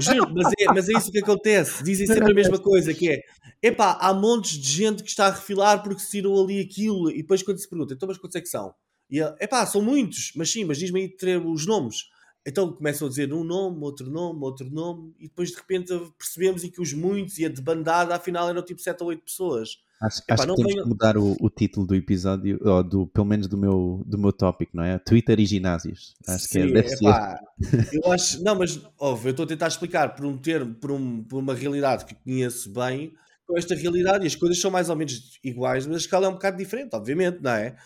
Juro, 0.00 0.32
mas 0.34 0.52
é, 0.58 0.64
mas 0.66 0.88
é 0.88 0.92
isso 0.92 1.12
que 1.12 1.18
acontece. 1.18 1.84
Dizem 1.84 2.06
sempre 2.06 2.32
a 2.32 2.34
mesma 2.34 2.58
coisa, 2.58 2.92
que 2.94 3.10
é 3.10 3.20
epá, 3.62 3.98
há 4.00 4.12
montes 4.14 4.58
de 4.58 4.70
gente 4.70 5.02
que 5.02 5.08
está 5.08 5.26
a 5.26 5.30
refilar 5.30 5.82
porque 5.82 6.00
se 6.00 6.10
tirou 6.10 6.42
ali 6.42 6.60
aquilo. 6.60 7.10
E 7.10 7.18
depois 7.18 7.42
quando 7.42 7.58
se 7.58 7.68
pergunta, 7.68 7.94
então 7.94 8.08
mas 8.08 8.18
quantos 8.18 8.36
é 8.36 8.40
que 8.40 8.48
são? 8.48 8.74
E 9.10 9.20
epá, 9.40 9.64
são 9.66 9.82
muitos, 9.82 10.32
mas 10.34 10.50
sim, 10.50 10.64
mas 10.64 10.78
diz-me 10.78 11.00
aí 11.02 11.36
os 11.36 11.66
nomes. 11.66 12.04
Então 12.46 12.72
começam 12.72 13.06
a 13.06 13.10
dizer 13.10 13.32
um 13.32 13.42
nome, 13.42 13.82
outro 13.82 14.08
nome, 14.08 14.40
outro 14.44 14.70
nome, 14.70 15.12
e 15.18 15.24
depois 15.24 15.50
de 15.50 15.56
repente 15.56 15.92
percebemos 16.16 16.62
e 16.62 16.70
que 16.70 16.80
os 16.80 16.92
muitos 16.92 17.38
e 17.38 17.44
a 17.44 17.48
de 17.48 17.60
bandada 17.60 18.14
afinal 18.14 18.48
eram 18.48 18.62
tipo 18.62 18.80
7 18.80 19.02
ou 19.02 19.08
8 19.08 19.24
pessoas. 19.24 19.70
Acho, 20.00 20.20
Epá, 20.22 20.34
acho 20.34 20.46
que 20.46 20.54
temos 20.54 20.72
venho... 20.72 20.82
que 20.84 20.88
mudar 20.90 21.16
o, 21.16 21.36
o, 21.40 21.48
título 21.48 21.86
do 21.86 21.94
episódio, 21.94 22.60
ou 22.62 22.84
do, 22.84 23.06
pelo 23.06 23.26
menos 23.26 23.48
do 23.48 23.56
meu, 23.56 24.02
do 24.06 24.18
meu 24.18 24.32
tópico, 24.32 24.76
não 24.76 24.84
é? 24.84 24.98
Twitter 24.98 25.40
e 25.40 25.46
ginásios. 25.46 26.14
Acho 26.28 26.44
Sim, 26.44 26.52
que 26.52 26.58
é, 26.58 26.66
deve 26.66 26.94
epá, 26.94 27.40
ser. 27.62 27.88
Eu 28.04 28.12
acho, 28.12 28.44
não, 28.44 28.54
mas 28.54 28.80
óbvio, 28.98 29.28
eu 29.28 29.30
estou 29.30 29.44
a 29.44 29.48
tentar 29.48 29.68
explicar 29.68 30.14
por 30.14 30.26
um 30.26 30.36
termo, 30.36 30.74
por, 30.74 30.92
um, 30.92 31.24
por 31.24 31.38
uma 31.38 31.54
realidade 31.54 32.04
que 32.04 32.14
conheço 32.14 32.70
bem, 32.70 33.14
com 33.46 33.56
esta 33.56 33.74
realidade 33.74 34.24
e 34.24 34.26
as 34.26 34.34
coisas 34.34 34.60
são 34.60 34.70
mais 34.70 34.90
ou 34.90 34.96
menos 34.96 35.38
iguais, 35.42 35.86
mas 35.86 35.96
a 35.96 35.98
escala 36.00 36.26
é 36.26 36.28
um 36.28 36.32
bocado 36.32 36.56
diferente, 36.56 36.94
obviamente, 36.94 37.38
não 37.40 37.52
é? 37.52 37.76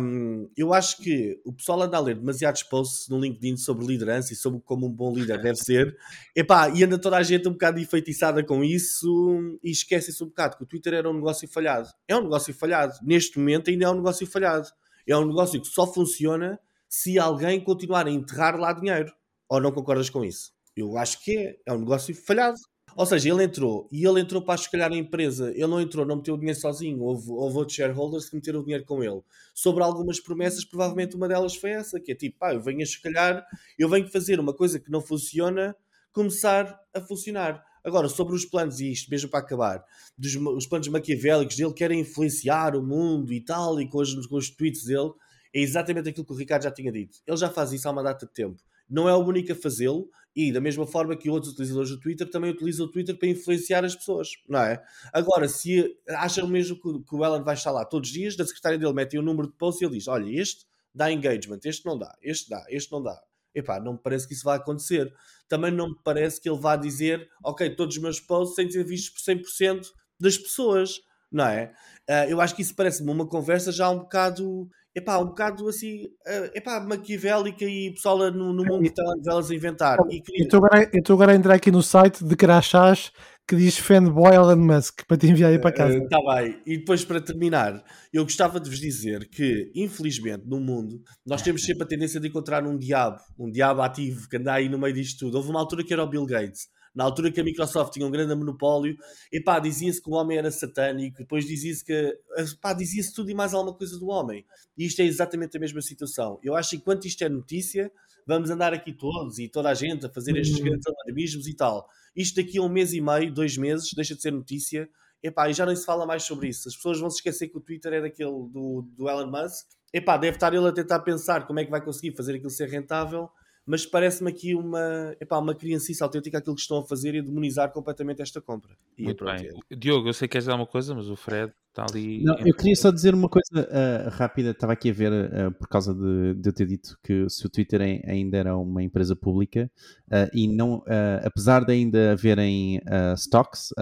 Um, 0.00 0.48
eu 0.56 0.72
acho 0.72 0.96
que 1.02 1.40
o 1.44 1.52
pessoal 1.52 1.82
anda 1.82 1.96
a 1.96 2.00
ler 2.00 2.16
demasiados 2.16 2.62
posts 2.62 3.08
no 3.08 3.20
LinkedIn 3.20 3.56
sobre 3.58 3.86
liderança 3.86 4.32
e 4.32 4.36
sobre 4.36 4.60
como 4.60 4.86
um 4.86 4.92
bom 4.92 5.12
líder 5.12 5.40
deve 5.42 5.56
ser, 5.56 5.96
Epá, 6.34 6.70
e 6.70 6.82
anda 6.82 6.98
toda 6.98 7.16
a 7.16 7.22
gente 7.22 7.46
um 7.48 7.52
bocado 7.52 7.78
enfeitiçada 7.78 8.42
com 8.42 8.64
isso 8.64 9.58
e 9.62 9.70
esquece-se 9.70 10.22
um 10.24 10.28
bocado 10.28 10.56
que 10.56 10.62
o 10.62 10.66
Twitter 10.66 10.94
era 10.94 11.10
um 11.10 11.14
negócio 11.14 11.46
falhado. 11.48 11.88
É 12.06 12.16
um 12.16 12.22
negócio 12.22 12.54
falhado. 12.54 12.94
Neste 13.02 13.38
momento 13.38 13.70
ainda 13.70 13.84
é 13.84 13.90
um 13.90 13.96
negócio 13.96 14.26
falhado. 14.26 14.68
É 15.06 15.16
um 15.16 15.26
negócio 15.26 15.60
que 15.60 15.68
só 15.68 15.86
funciona 15.86 16.58
se 16.88 17.18
alguém 17.18 17.62
continuar 17.62 18.06
a 18.06 18.10
enterrar 18.10 18.58
lá 18.58 18.72
dinheiro. 18.72 19.12
Ou 19.48 19.60
não 19.60 19.72
concordas 19.72 20.10
com 20.10 20.24
isso? 20.24 20.52
Eu 20.76 20.96
acho 20.96 21.22
que 21.22 21.36
é. 21.36 21.56
É 21.66 21.72
um 21.72 21.78
negócio 21.80 22.14
falhado. 22.14 22.58
Ou 22.96 23.06
seja, 23.06 23.30
ele 23.30 23.44
entrou 23.44 23.88
e 23.92 24.04
ele 24.06 24.20
entrou 24.20 24.42
para 24.42 24.54
escolher 24.54 24.90
a 24.90 24.96
empresa. 24.96 25.50
Ele 25.50 25.66
não 25.66 25.80
entrou, 25.80 26.04
não 26.04 26.16
meteu 26.16 26.34
o 26.34 26.38
dinheiro 26.38 26.58
sozinho. 26.58 27.00
Houve, 27.00 27.30
houve 27.30 27.56
outros 27.56 27.76
shareholders 27.76 28.28
que 28.28 28.36
meteram 28.36 28.60
o 28.60 28.64
dinheiro 28.64 28.84
com 28.84 29.02
ele. 29.02 29.20
Sobre 29.54 29.82
algumas 29.82 30.20
promessas, 30.20 30.64
provavelmente 30.64 31.14
uma 31.14 31.28
delas 31.28 31.54
foi 31.54 31.70
essa: 31.70 32.00
que 32.00 32.12
é 32.12 32.14
tipo, 32.14 32.38
pá, 32.38 32.52
eu 32.52 32.60
venho 32.60 32.80
a 32.80 32.82
escalhar, 32.82 33.46
eu 33.78 33.88
venho 33.88 34.08
fazer 34.08 34.40
uma 34.40 34.52
coisa 34.52 34.80
que 34.80 34.90
não 34.90 35.00
funciona, 35.00 35.76
começar 36.12 36.78
a 36.94 37.00
funcionar. 37.00 37.62
Agora, 37.84 38.08
sobre 38.08 38.34
os 38.34 38.44
planos, 38.44 38.80
e 38.80 38.92
isto 38.92 39.10
mesmo 39.10 39.30
para 39.30 39.40
acabar, 39.40 39.84
dos, 40.16 40.34
os 40.34 40.66
planos 40.66 40.88
maquiavélicos 40.88 41.56
dele, 41.56 41.72
querem 41.72 42.00
influenciar 42.00 42.76
o 42.76 42.82
mundo 42.82 43.32
e 43.32 43.40
tal, 43.40 43.80
e 43.80 43.88
com 43.88 43.98
os, 43.98 44.26
com 44.26 44.36
os 44.36 44.50
tweets 44.50 44.84
dele, 44.84 45.10
é 45.54 45.60
exatamente 45.60 46.08
aquilo 46.08 46.26
que 46.26 46.32
o 46.32 46.36
Ricardo 46.36 46.64
já 46.64 46.70
tinha 46.70 46.92
dito. 46.92 47.18
Ele 47.26 47.36
já 47.36 47.48
faz 47.48 47.72
isso 47.72 47.88
há 47.88 47.92
uma 47.92 48.02
data 48.02 48.26
de 48.26 48.32
tempo. 48.32 48.62
Não 48.88 49.08
é 49.08 49.14
o 49.14 49.24
único 49.24 49.52
a 49.52 49.54
fazê-lo, 49.54 50.08
e 50.38 50.52
da 50.52 50.60
mesma 50.60 50.86
forma 50.86 51.16
que 51.16 51.28
outros 51.28 51.52
utilizadores 51.52 51.90
do 51.90 51.98
Twitter 51.98 52.30
também 52.30 52.52
utilizam 52.52 52.86
o 52.86 52.88
Twitter 52.88 53.18
para 53.18 53.26
influenciar 53.26 53.84
as 53.84 53.96
pessoas, 53.96 54.28
não 54.48 54.60
é? 54.60 54.80
Agora, 55.12 55.48
se 55.48 55.98
acham 56.10 56.46
mesmo 56.46 56.80
que, 56.80 57.16
o 57.16 57.24
Ellen 57.24 57.42
vai 57.42 57.54
estar 57.54 57.72
lá 57.72 57.84
todos 57.84 58.08
os 58.08 58.14
dias, 58.14 58.36
da 58.36 58.46
secretária 58.46 58.78
dele 58.78 58.92
mete 58.92 59.18
um 59.18 59.22
número 59.22 59.48
de 59.48 59.54
posts 59.54 59.82
e 59.82 59.84
ele 59.84 59.94
diz: 59.94 60.06
Olha, 60.06 60.40
este 60.40 60.64
dá 60.94 61.10
engagement, 61.10 61.58
este 61.64 61.84
não 61.84 61.98
dá, 61.98 62.16
este 62.22 62.48
dá, 62.48 62.64
este 62.68 62.92
não 62.92 63.02
dá. 63.02 63.20
Epá, 63.52 63.80
não 63.80 63.94
me 63.94 63.98
parece 63.98 64.28
que 64.28 64.34
isso 64.34 64.44
vai 64.44 64.58
acontecer. 64.58 65.12
Também 65.48 65.72
não 65.72 65.88
me 65.88 65.96
parece 66.04 66.40
que 66.40 66.48
ele 66.48 66.60
vá 66.60 66.76
dizer: 66.76 67.28
Ok, 67.42 67.68
todos 67.74 67.96
os 67.96 68.00
meus 68.00 68.20
posts 68.20 68.54
têm 68.54 68.68
de 68.68 68.74
ser 68.74 68.84
vistos 68.84 69.20
por 69.20 69.34
100% 69.34 69.86
das 70.20 70.38
pessoas, 70.38 71.00
não 71.32 71.46
é? 71.46 71.72
Uh, 72.08 72.30
eu 72.30 72.40
acho 72.40 72.54
que 72.54 72.62
isso 72.62 72.76
parece-me 72.76 73.10
uma 73.10 73.26
conversa 73.26 73.72
já 73.72 73.90
um 73.90 73.98
bocado 73.98 74.70
epá, 74.98 75.18
um 75.18 75.26
bocado 75.26 75.68
assim, 75.68 76.04
uh, 76.04 76.50
epá, 76.54 76.80
maquiavélica 76.80 77.64
e 77.64 77.92
pessoal 77.92 78.30
no, 78.30 78.52
no 78.52 78.64
mundo 78.64 78.82
de 78.82 78.90
telenovelas 78.90 79.50
a 79.50 79.54
inventar. 79.54 79.98
E 80.10 80.20
queria... 80.20 80.48
Eu 80.92 80.98
estou 80.98 81.14
agora 81.14 81.32
a 81.32 81.34
entrar 81.34 81.54
aqui 81.54 81.70
no 81.70 81.82
site 81.82 82.24
de 82.24 82.36
Crachás 82.36 83.12
que 83.46 83.56
diz 83.56 83.78
fanboy 83.78 84.34
Elon 84.34 84.56
Musk 84.56 85.06
para 85.08 85.16
te 85.16 85.26
enviar 85.26 85.50
aí 85.50 85.58
para 85.58 85.72
casa. 85.72 85.96
Está 85.96 86.18
uh, 86.18 86.34
bem. 86.34 86.60
E 86.66 86.76
depois, 86.76 87.02
para 87.02 87.18
terminar, 87.18 87.82
eu 88.12 88.22
gostava 88.22 88.60
de 88.60 88.68
vos 88.68 88.78
dizer 88.78 89.26
que, 89.30 89.72
infelizmente, 89.74 90.44
no 90.46 90.60
mundo, 90.60 91.00
nós 91.24 91.40
temos 91.40 91.64
sempre 91.64 91.84
a 91.84 91.86
tendência 91.86 92.20
de 92.20 92.28
encontrar 92.28 92.62
um 92.66 92.76
diabo, 92.76 93.18
um 93.38 93.50
diabo 93.50 93.80
ativo 93.80 94.28
que 94.28 94.36
anda 94.36 94.52
aí 94.52 94.68
no 94.68 94.78
meio 94.78 94.92
disto 94.92 95.20
tudo. 95.20 95.38
Houve 95.38 95.48
uma 95.48 95.60
altura 95.60 95.82
que 95.82 95.94
era 95.94 96.04
o 96.04 96.06
Bill 96.06 96.26
Gates 96.26 96.68
na 96.98 97.04
altura 97.04 97.30
que 97.30 97.40
a 97.40 97.44
Microsoft 97.44 97.92
tinha 97.92 98.04
um 98.04 98.10
grande 98.10 98.34
monopólio, 98.34 98.96
e 99.32 99.40
pá, 99.40 99.60
dizia-se 99.60 100.02
que 100.02 100.10
o 100.10 100.14
homem 100.14 100.36
era 100.36 100.50
satânico, 100.50 101.18
depois 101.18 101.46
dizia-se 101.46 101.84
que, 101.84 102.18
pá, 102.60 102.72
dizia-se 102.72 103.14
tudo 103.14 103.30
e 103.30 103.34
mais 103.34 103.54
alguma 103.54 103.72
coisa 103.72 103.96
do 104.00 104.08
homem. 104.08 104.44
E 104.76 104.84
isto 104.84 105.00
é 105.00 105.04
exatamente 105.04 105.56
a 105.56 105.60
mesma 105.60 105.80
situação. 105.80 106.40
Eu 106.42 106.56
acho 106.56 106.70
que 106.70 106.76
enquanto 106.78 107.04
isto 107.04 107.22
é 107.22 107.28
notícia, 107.28 107.92
vamos 108.26 108.50
andar 108.50 108.74
aqui 108.74 108.92
todos 108.92 109.38
e 109.38 109.48
toda 109.48 109.70
a 109.70 109.74
gente 109.74 110.06
a 110.06 110.08
fazer 110.08 110.36
estes 110.36 110.58
uhum. 110.58 110.64
grandes 110.64 110.88
alarmismos 110.88 111.46
e 111.46 111.54
tal. 111.54 111.88
Isto 112.16 112.42
daqui 112.42 112.58
a 112.58 112.62
um 112.62 112.68
mês 112.68 112.92
e 112.92 113.00
meio, 113.00 113.32
dois 113.32 113.56
meses, 113.56 113.92
deixa 113.94 114.16
de 114.16 114.20
ser 114.20 114.32
notícia, 114.32 114.90
epá, 115.22 115.48
e 115.48 115.52
já 115.52 115.64
não 115.64 115.76
se 115.76 115.86
fala 115.86 116.04
mais 116.04 116.24
sobre 116.24 116.48
isso. 116.48 116.68
As 116.68 116.74
pessoas 116.74 116.98
vão 116.98 117.08
se 117.08 117.18
esquecer 117.18 117.46
que 117.46 117.58
o 117.58 117.60
Twitter 117.60 117.92
é 117.92 118.00
daquele 118.00 118.48
do, 118.50 118.84
do 118.96 119.08
Elon 119.08 119.30
Musk. 119.30 119.68
Epá, 119.94 120.16
deve 120.16 120.36
estar 120.36 120.52
ele 120.52 120.66
a 120.66 120.72
tentar 120.72 120.98
pensar 120.98 121.46
como 121.46 121.60
é 121.60 121.64
que 121.64 121.70
vai 121.70 121.80
conseguir 121.80 122.16
fazer 122.16 122.34
aquilo 122.34 122.50
ser 122.50 122.68
rentável 122.68 123.30
mas 123.68 123.84
parece-me 123.84 124.30
aqui 124.30 124.54
uma, 124.54 125.14
epá, 125.20 125.38
uma 125.38 125.54
criancice 125.54 126.02
autêntica 126.02 126.38
aquilo 126.38 126.54
que 126.54 126.62
estão 126.62 126.78
a 126.78 126.86
fazer 126.86 127.14
e 127.14 127.20
demonizar 127.20 127.70
completamente 127.70 128.22
esta 128.22 128.40
compra. 128.40 128.74
E 128.96 129.04
Muito 129.04 129.26
bem. 129.26 129.50
É. 129.70 129.76
Diogo, 129.76 130.08
eu 130.08 130.14
sei 130.14 130.26
que 130.26 130.32
queres 130.32 130.44
dizer 130.44 130.52
alguma 130.52 130.66
coisa, 130.66 130.94
mas 130.94 131.10
o 131.10 131.16
Fred 131.16 131.52
está 131.68 131.86
ali. 131.88 132.24
Não, 132.24 132.36
eu 132.38 132.54
queria 132.54 132.74
só 132.74 132.90
dizer 132.90 133.14
uma 133.14 133.28
coisa 133.28 133.46
uh, 133.54 134.10
rápida. 134.10 134.50
Estava 134.50 134.72
aqui 134.72 134.90
a 134.90 134.92
ver, 134.92 135.12
uh, 135.12 135.50
por 135.52 135.68
causa 135.68 135.94
de, 135.94 136.34
de 136.34 136.48
eu 136.48 136.52
ter 136.52 136.66
dito 136.66 136.98
que 137.02 137.28
se 137.28 137.46
o 137.46 137.50
Twitter 137.50 137.80
ainda 138.06 138.36
era 138.36 138.56
uma 138.56 138.82
empresa 138.82 139.14
pública 139.14 139.70
uh, 140.08 140.28
e 140.32 140.48
não, 140.48 140.82
apesar 141.22 141.64
de 141.64 141.72
ainda 141.72 142.12
haverem 142.12 142.80
stocks, 143.16 143.72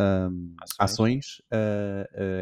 ações, 0.79 1.41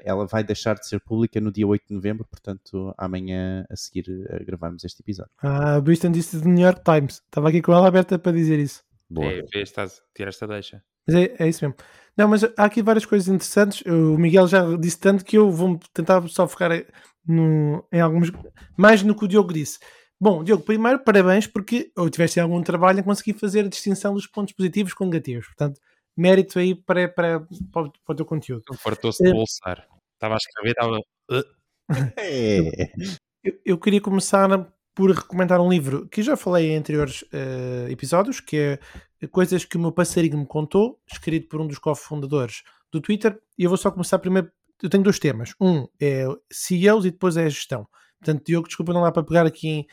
ela 0.05 0.27
vai 0.27 0.43
deixar 0.43 0.75
de 0.75 0.87
ser 0.87 1.01
pública 1.01 1.41
no 1.41 1.53
dia 1.53 1.67
8 1.67 1.89
de 1.89 1.95
novembro, 1.95 2.27
portanto, 2.29 2.95
amanhã 2.97 3.65
a 3.71 3.77
seguir 3.77 4.07
a 4.31 4.43
gravarmos 4.43 4.85
este 4.85 5.01
episódio. 5.01 5.31
Ah, 5.43 5.81
Briston 5.81 6.11
disse 6.11 6.39
do 6.39 6.49
New 6.49 6.65
York 6.65 6.83
Times. 6.85 7.21
Estava 7.35 7.49
aqui 7.49 7.61
com 7.61 7.73
ela 7.73 7.89
aberta 7.89 8.17
para 8.17 8.31
dizer 8.31 8.61
isso. 8.61 8.85
Boa. 9.11 9.27
É, 9.27 9.43
vê, 9.43 9.63
estás, 9.63 10.01
tiraste 10.15 10.45
a 10.45 10.47
deixa. 10.47 10.85
Mas 11.05 11.17
é, 11.17 11.35
é 11.37 11.49
isso 11.49 11.65
mesmo. 11.65 11.77
Não, 12.17 12.29
mas 12.29 12.45
há 12.45 12.65
aqui 12.65 12.81
várias 12.81 13.05
coisas 13.05 13.27
interessantes. 13.27 13.83
O 13.85 14.17
Miguel 14.17 14.47
já 14.47 14.65
disse 14.77 15.01
tanto 15.01 15.25
que 15.25 15.37
eu 15.37 15.51
vou 15.51 15.77
tentar 15.93 16.25
só 16.29 16.47
focar 16.47 16.71
no, 17.27 17.85
em 17.93 18.01
alguns. 18.01 18.31
Mais 18.77 19.03
no 19.03 19.17
que 19.17 19.25
o 19.25 19.29
Diogo 19.29 19.53
disse. 19.53 19.81
Bom, 20.21 20.45
Diogo, 20.45 20.63
primeiro, 20.63 21.01
parabéns 21.01 21.49
porque 21.49 21.91
ou 21.99 22.09
tiveste 22.09 22.39
algum 22.39 22.63
trabalho 22.63 23.01
em 23.01 23.03
conseguir 23.03 23.33
fazer 23.33 23.65
a 23.65 23.69
distinção 23.69 24.15
dos 24.15 24.29
pontos 24.29 24.55
positivos 24.55 24.95
com 24.95 25.07
negativos. 25.07 25.47
Portanto, 25.47 25.81
mérito 26.17 26.61
aí 26.61 26.73
para, 26.73 27.09
para, 27.09 27.41
para, 27.73 27.91
o 28.11 28.15
teu 28.15 28.25
conteúdo. 28.25 28.63
Fartou-se 28.79 29.25
de 29.25 29.31
é. 29.31 29.33
bolsar. 29.33 29.89
Estava 30.15 30.35
a 30.35 30.37
escrever, 30.37 30.71
estava. 30.71 31.01
É. 32.17 32.61
Eu, 33.45 33.61
eu, 33.63 33.79
queria 33.79 34.01
começar 34.01 34.49
por 34.95 35.11
recomendar 35.11 35.61
um 35.61 35.69
livro 35.69 36.09
que 36.09 36.23
já 36.23 36.37
falei 36.37 36.71
em 36.71 36.77
anteriores 36.77 37.23
uh, 37.23 37.91
episódios, 37.91 38.41
que 38.41 38.57
é 38.57 38.79
Coisas 39.29 39.65
que 39.65 39.77
o 39.77 39.81
meu 39.81 39.93
passarinho 39.93 40.39
me 40.39 40.47
contou, 40.47 41.01
escrito 41.11 41.49
por 41.49 41.61
um 41.61 41.67
dos 41.67 41.79
cofundadores 41.79 42.63
do 42.93 43.01
Twitter. 43.01 43.39
E 43.59 43.65
eu 43.65 43.71
vou 43.71 43.77
só 43.77 43.91
começar 43.91 44.19
primeiro. 44.19 44.51
Eu 44.83 44.91
tenho 44.91 45.03
dois 45.03 45.19
temas. 45.19 45.55
Um 45.61 45.87
é 46.01 46.27
CEOs 46.53 47.07
e 47.07 47.11
depois 47.11 47.37
é 47.37 47.45
a 47.45 47.49
gestão. 47.49 47.87
Portanto, 48.21 48.47
Diogo, 48.47 48.67
desculpa 48.67 48.93
não 48.93 49.03
dá 49.03 49.13
para 49.13 49.23
pegar 49.23 49.47
aqui 49.47 49.69
em 49.69 49.87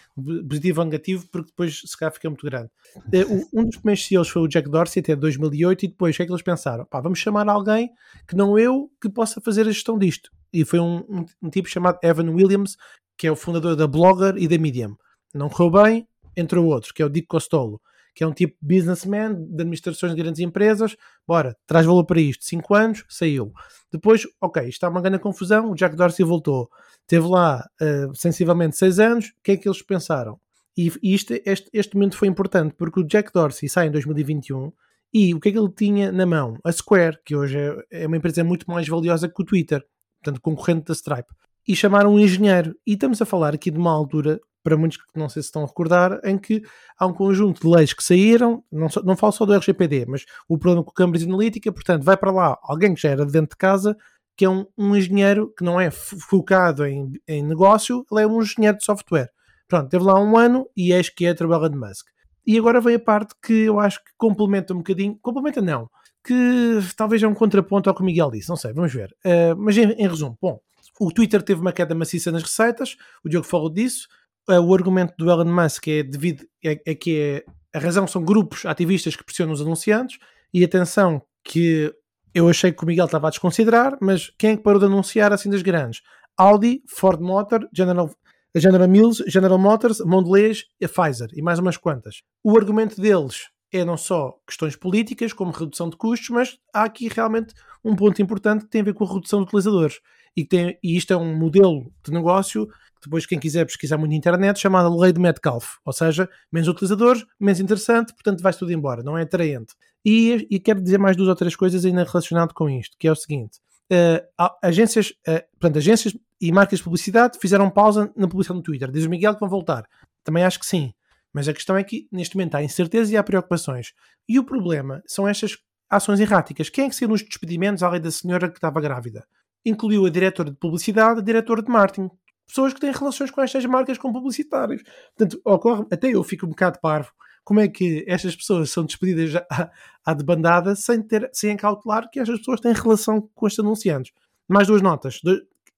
positivo 0.48 0.80
ou 0.80 0.86
negativo, 0.86 1.28
porque 1.30 1.50
depois 1.50 1.82
se 1.86 1.98
calhar 1.98 2.14
fica 2.14 2.30
muito 2.30 2.46
grande. 2.46 2.70
Uh, 2.96 3.48
um 3.54 3.66
dos 3.66 3.76
primeiros 3.78 4.06
CEOs 4.06 4.30
foi 4.30 4.42
o 4.42 4.48
Jack 4.48 4.70
Dorsey, 4.70 5.02
até 5.02 5.16
2008, 5.16 5.84
e 5.84 5.88
depois 5.90 6.16
o 6.16 6.18
que 6.18 6.24
é 6.24 6.26
que 6.26 6.32
eles 6.32 6.42
pensaram? 6.42 6.86
Pá, 6.86 7.02
vamos 7.02 7.20
chamar 7.20 7.48
alguém 7.50 7.90
que 8.26 8.36
não 8.36 8.58
eu 8.58 8.90
que 9.02 9.10
possa 9.10 9.42
fazer 9.42 9.64
a 9.64 9.72
gestão 9.72 9.98
disto. 9.98 10.32
E 10.54 10.64
foi 10.64 10.80
um, 10.80 11.00
um, 11.10 11.26
um 11.42 11.50
tipo 11.50 11.68
chamado 11.68 12.00
Evan 12.02 12.30
Williams, 12.30 12.78
que 13.22 13.28
é 13.28 13.32
o 13.32 13.36
fundador 13.36 13.76
da 13.76 13.86
Blogger 13.86 14.36
e 14.36 14.48
da 14.48 14.58
Medium. 14.58 14.98
Não 15.32 15.48
correu 15.48 15.84
bem, 15.84 16.08
entrou 16.36 16.66
outro, 16.66 16.92
que 16.92 17.04
é 17.04 17.06
o 17.06 17.10
Dick 17.10 17.28
Costolo, 17.28 17.80
que 18.16 18.24
é 18.24 18.28
um 18.28 18.34
tipo 18.34 18.58
businessman 18.60 19.36
de 19.36 19.62
administrações 19.62 20.16
de 20.16 20.20
grandes 20.24 20.40
empresas. 20.40 20.98
Bora, 21.28 21.56
traz 21.68 21.86
valor 21.86 22.04
para 22.04 22.20
isto. 22.20 22.44
5 22.44 22.74
anos, 22.74 23.06
saiu. 23.08 23.54
Depois, 23.92 24.24
ok, 24.42 24.68
está 24.68 24.90
uma 24.90 25.02
grande 25.02 25.20
confusão. 25.20 25.70
O 25.70 25.76
Jack 25.76 25.96
Dorsey 25.96 26.26
voltou. 26.26 26.68
Teve 27.06 27.28
lá 27.28 27.64
uh, 27.80 28.16
sensivelmente 28.16 28.76
6 28.76 29.00
anos. 29.00 29.28
O 29.28 29.44
que 29.44 29.52
é 29.52 29.58
que 29.58 29.68
eles 29.68 29.84
pensaram? 29.84 30.40
E, 30.76 30.92
e 31.04 31.14
isto, 31.14 31.32
este, 31.46 31.70
este 31.72 31.94
momento 31.94 32.18
foi 32.18 32.28
importante 32.28 32.74
porque 32.76 33.02
o 33.02 33.04
Jack 33.04 33.32
Dorsey 33.32 33.70
sai 33.70 33.86
em 33.86 33.92
2021 33.92 34.74
e 35.14 35.36
o 35.36 35.40
que 35.40 35.50
é 35.50 35.52
que 35.52 35.60
ele 35.60 35.72
tinha 35.72 36.12
na 36.12 36.26
mão? 36.26 36.58
A 36.64 36.72
Square, 36.72 37.20
que 37.24 37.36
hoje 37.36 37.56
é, 37.56 38.02
é 38.02 38.08
uma 38.08 38.18
empresa 38.18 38.44
muito 38.44 38.68
mais 38.68 38.88
valiosa 38.88 39.30
que 39.30 39.40
o 39.44 39.46
Twitter, 39.46 39.86
portanto, 40.24 40.42
concorrente 40.42 40.86
da 40.86 40.94
Stripe 40.94 41.32
e 41.68 41.76
chamaram 41.76 42.14
um 42.14 42.20
engenheiro. 42.20 42.76
E 42.86 42.94
estamos 42.94 43.22
a 43.22 43.26
falar 43.26 43.54
aqui 43.54 43.72
de 43.72 43.78
uma 43.78 43.92
altura, 43.92 44.40
para 44.64 44.78
muitos 44.78 44.98
que 44.98 45.04
não 45.16 45.30
sei 45.30 45.42
se 45.42 45.48
estão 45.48 45.64
a 45.64 45.68
recordar, 45.68 46.20
em 46.24 46.38
que 46.38 46.62
há 47.00 47.06
um 47.08 47.14
conjunto 47.14 47.62
de 47.62 47.68
leis 47.68 47.94
que 47.94 48.04
saíram, 48.04 48.64
não, 48.72 48.90
só, 48.90 49.02
não 49.02 49.16
falo 49.16 49.32
só 49.32 49.46
do 49.46 49.54
RGPD, 49.54 50.06
mas 50.08 50.26
o 50.48 50.58
problema 50.58 50.84
com 50.84 50.92
o 50.92 50.94
Cambridge 50.94 51.28
Analytica, 51.28 51.72
portanto, 51.72 52.04
vai 52.04 52.18
para 52.18 52.32
lá 52.32 52.58
alguém 52.62 52.94
que 52.94 53.02
já 53.02 53.10
era 53.10 53.26
de 53.26 53.32
dentro 53.32 53.52
de 53.52 53.58
casa, 53.58 53.96
que 54.38 54.46
é 54.46 54.50
um, 54.50 54.66
um 54.78 54.96
engenheiro 54.96 55.54
que 55.58 55.64
não 55.64 55.80
é 55.80 55.92
focado 55.92 56.86
em, 56.86 57.12
em 57.28 57.44
negócio, 57.44 58.06
ele 58.12 58.22
é 58.22 58.28
um 58.28 58.42
engenheiro 58.42 58.78
de 58.78 58.86
software. 58.86 59.30
Pronto, 59.68 59.90
teve 59.90 60.04
lá 60.04 60.20
um 60.20 60.38
ano 60.38 60.68
e 60.76 60.92
eis 60.92 61.10
que 61.10 61.26
é 61.26 61.34
trabalho 61.34 61.70
de 61.70 61.78
Musk. 61.78 62.08
E 62.46 62.58
agora 62.58 62.82
vem 62.82 62.96
a 62.96 63.00
parte 63.00 63.36
que 63.42 63.54
eu 63.54 63.80
acho 63.80 64.00
que 64.00 64.12
complementa 64.18 64.74
um 64.74 64.78
bocadinho, 64.78 65.18
complementa 65.22 65.62
não, 65.62 65.90
que 66.24 66.80
talvez 66.96 67.22
é 67.22 67.28
um 67.28 67.34
contraponto 67.34 67.90
ao 67.90 67.96
que 67.96 68.02
o 68.02 68.06
Miguel 68.06 68.32
disse, 68.32 68.50
não 68.50 68.56
sei, 68.56 68.74
vamos 68.74 68.94
ver. 68.94 69.16
Uh, 69.26 69.56
mas 69.58 69.78
em, 69.78 69.92
em 69.92 70.08
resumo, 70.08 70.38
bom, 70.42 70.60
o 71.02 71.12
Twitter 71.12 71.42
teve 71.42 71.60
uma 71.60 71.74
queda 71.74 71.96
maciça 71.96 72.32
nas 72.32 72.44
receitas, 72.44 72.96
o 73.24 73.30
Diogo 73.30 73.48
falou 73.48 73.72
disso. 73.72 74.08
Eh, 74.48 74.60
o 74.60 74.72
argumento 74.72 75.16
do 75.18 75.32
Elon 75.32 75.46
Musk 75.46 75.88
é 75.88 76.04
devido 76.04 76.46
é, 76.64 76.80
é 76.86 76.94
que 76.94 77.20
é, 77.20 77.46
a 77.76 77.82
razão 77.82 78.06
são 78.06 78.24
grupos 78.24 78.68
ativistas 78.68 79.16
que 79.16 79.24
pressionam 79.24 79.52
os 79.52 79.62
anunciantes 79.62 80.20
e 80.54 80.64
atenção 80.64 81.20
que 81.44 81.92
eu 82.36 82.48
achei 82.48 82.72
que 82.72 82.84
o 82.84 82.86
Miguel 82.86 83.06
estava 83.06 83.28
a 83.28 83.30
desconsiderar, 83.32 83.98
mas 84.00 84.32
quem 84.38 84.52
é 84.52 84.58
que 84.58 84.62
parou 84.62 84.80
de 84.80 84.86
anunciar 84.86 85.34
assim 85.34 85.50
das 85.50 85.64
grandes? 85.64 86.04
Audi, 86.38 86.84
Ford 86.88 87.20
Motor, 87.20 87.68
General, 87.74 88.10
General 88.56 88.88
Mills, 88.88 89.24
General 89.28 89.58
Motors, 89.58 90.02
Mondelez 90.02 90.66
e 90.80 90.88
Pfizer 90.88 91.30
e 91.34 91.42
mais 91.42 91.58
umas 91.58 91.78
quantas. 91.78 92.22
O 92.44 92.56
argumento 92.56 93.02
deles 93.02 93.50
é 93.72 93.84
não 93.84 93.98
só 93.98 94.38
questões 94.46 94.76
políticas, 94.76 95.34
como 95.34 95.52
redução 95.52 95.90
de 95.90 95.98
custos, 95.98 96.30
mas 96.30 96.60
há 96.72 96.84
aqui 96.84 97.08
realmente 97.08 97.56
um 97.84 97.96
ponto 97.96 98.22
importante 98.22 98.66
que 98.66 98.70
tem 98.70 98.82
a 98.82 98.84
ver 98.84 98.94
com 98.94 99.04
a 99.04 99.12
redução 99.12 99.40
de 99.40 99.48
utilizadores. 99.48 100.00
E, 100.36 100.46
tem, 100.46 100.78
e 100.82 100.96
isto 100.96 101.12
é 101.12 101.18
um 101.18 101.36
modelo 101.36 101.92
de 102.04 102.12
negócio 102.12 102.68
que 102.68 103.08
depois 103.08 103.26
quem 103.26 103.40
quiser 103.40 103.66
pesquisar 103.66 103.98
muito 103.98 104.12
na 104.12 104.18
internet, 104.18 104.60
chamada 104.60 104.88
lei 104.94 105.12
de 105.12 105.20
Metcalfe, 105.20 105.78
ou 105.84 105.92
seja, 105.92 106.30
menos 106.52 106.68
utilizadores, 106.68 107.26
menos 107.40 107.60
interessante, 107.60 108.14
portanto 108.14 108.42
vai 108.42 108.54
tudo 108.54 108.72
embora, 108.72 109.02
não 109.02 109.18
é 109.18 109.24
atraente. 109.24 109.74
E, 110.06 110.48
e 110.50 110.60
quero 110.60 110.82
dizer 110.82 111.00
mais 111.00 111.18
duas 111.18 111.30
ou 111.30 111.36
três 111.36 111.56
coisas 111.56 111.84
ainda 111.84 112.04
relacionado 112.04 112.54
com 112.54 112.70
isto, 112.70 112.96
que 113.00 113.08
é 113.08 113.12
o 113.12 113.16
seguinte, 113.16 113.60
uh, 113.92 114.50
agências, 114.62 115.10
uh, 115.28 115.42
portanto, 115.60 115.78
agências 115.78 116.16
e 116.40 116.52
marcas 116.52 116.80
de 116.80 116.84
publicidade 116.84 117.40
fizeram 117.40 117.70
pausa 117.70 118.12
na 118.16 118.28
publicidade 118.28 118.60
no 118.60 118.64
Twitter, 118.64 118.92
diz 118.92 119.06
o 119.06 119.10
Miguel 119.10 119.34
que 119.34 119.40
vão 119.40 119.50
voltar, 119.50 119.86
também 120.24 120.44
acho 120.44 120.60
que 120.60 120.66
sim, 120.66 120.94
mas 121.34 121.48
a 121.48 121.54
questão 121.54 121.76
é 121.76 121.84
que 121.84 122.08
neste 122.12 122.36
momento 122.36 122.56
há 122.56 122.64
incerteza 122.64 123.14
e 123.14 123.18
há 123.18 123.24
preocupações. 123.24 123.94
E 124.28 124.38
o 124.38 124.44
problema 124.44 125.02
são 125.08 125.28
estas 125.28 125.58
ações 125.90 126.20
erráticas. 126.20 126.70
Quem 126.70 126.86
é 126.86 126.90
que 126.90 126.96
saiu 126.96 127.10
nos 127.10 127.24
despedimentos 127.24 127.84
além 127.84 128.02
da 128.02 128.12
senhora 128.12 128.50
que 128.50 128.58
estava 128.58 128.82
grávida? 128.82 129.26
Incluiu 129.66 130.06
a 130.06 130.10
diretora 130.10 130.50
de 130.50 130.58
publicidade, 130.58 131.20
a 131.20 131.24
diretora 131.24 131.62
de 131.62 131.70
marketing. 131.70 132.10
Pessoas 132.48 132.74
que 132.74 132.80
têm 132.80 132.92
relações 132.92 133.32
com 133.32 133.42
estas 133.42 133.66
marcas 133.66 133.98
com 133.98 134.12
publicitários. 134.12 134.84
Portanto, 135.16 135.42
ocorre, 135.46 135.86
até 135.92 136.10
eu 136.10 136.24
fico 136.24 136.46
um 136.46 136.50
bocado 136.50 136.80
parvo. 136.82 137.12
Como 137.44 137.60
é 137.60 137.68
que 137.68 138.04
estas 138.08 138.36
pessoas 138.36 138.70
são 138.72 138.86
despedidas 138.86 139.36
à, 139.50 139.72
à 140.06 140.14
debandada 140.14 140.76
sem, 140.76 141.02
ter, 141.02 141.30
sem 141.34 141.56
cautelar 141.58 142.10
que 142.10 142.20
estas 142.20 142.40
pessoas 142.40 142.60
têm 142.60 142.74
relação 142.74 143.30
com 143.34 143.48
estes 143.48 143.64
anunciantes? 143.64 144.12
Mais 144.48 144.68
duas 144.68 144.82
notas. 144.82 145.20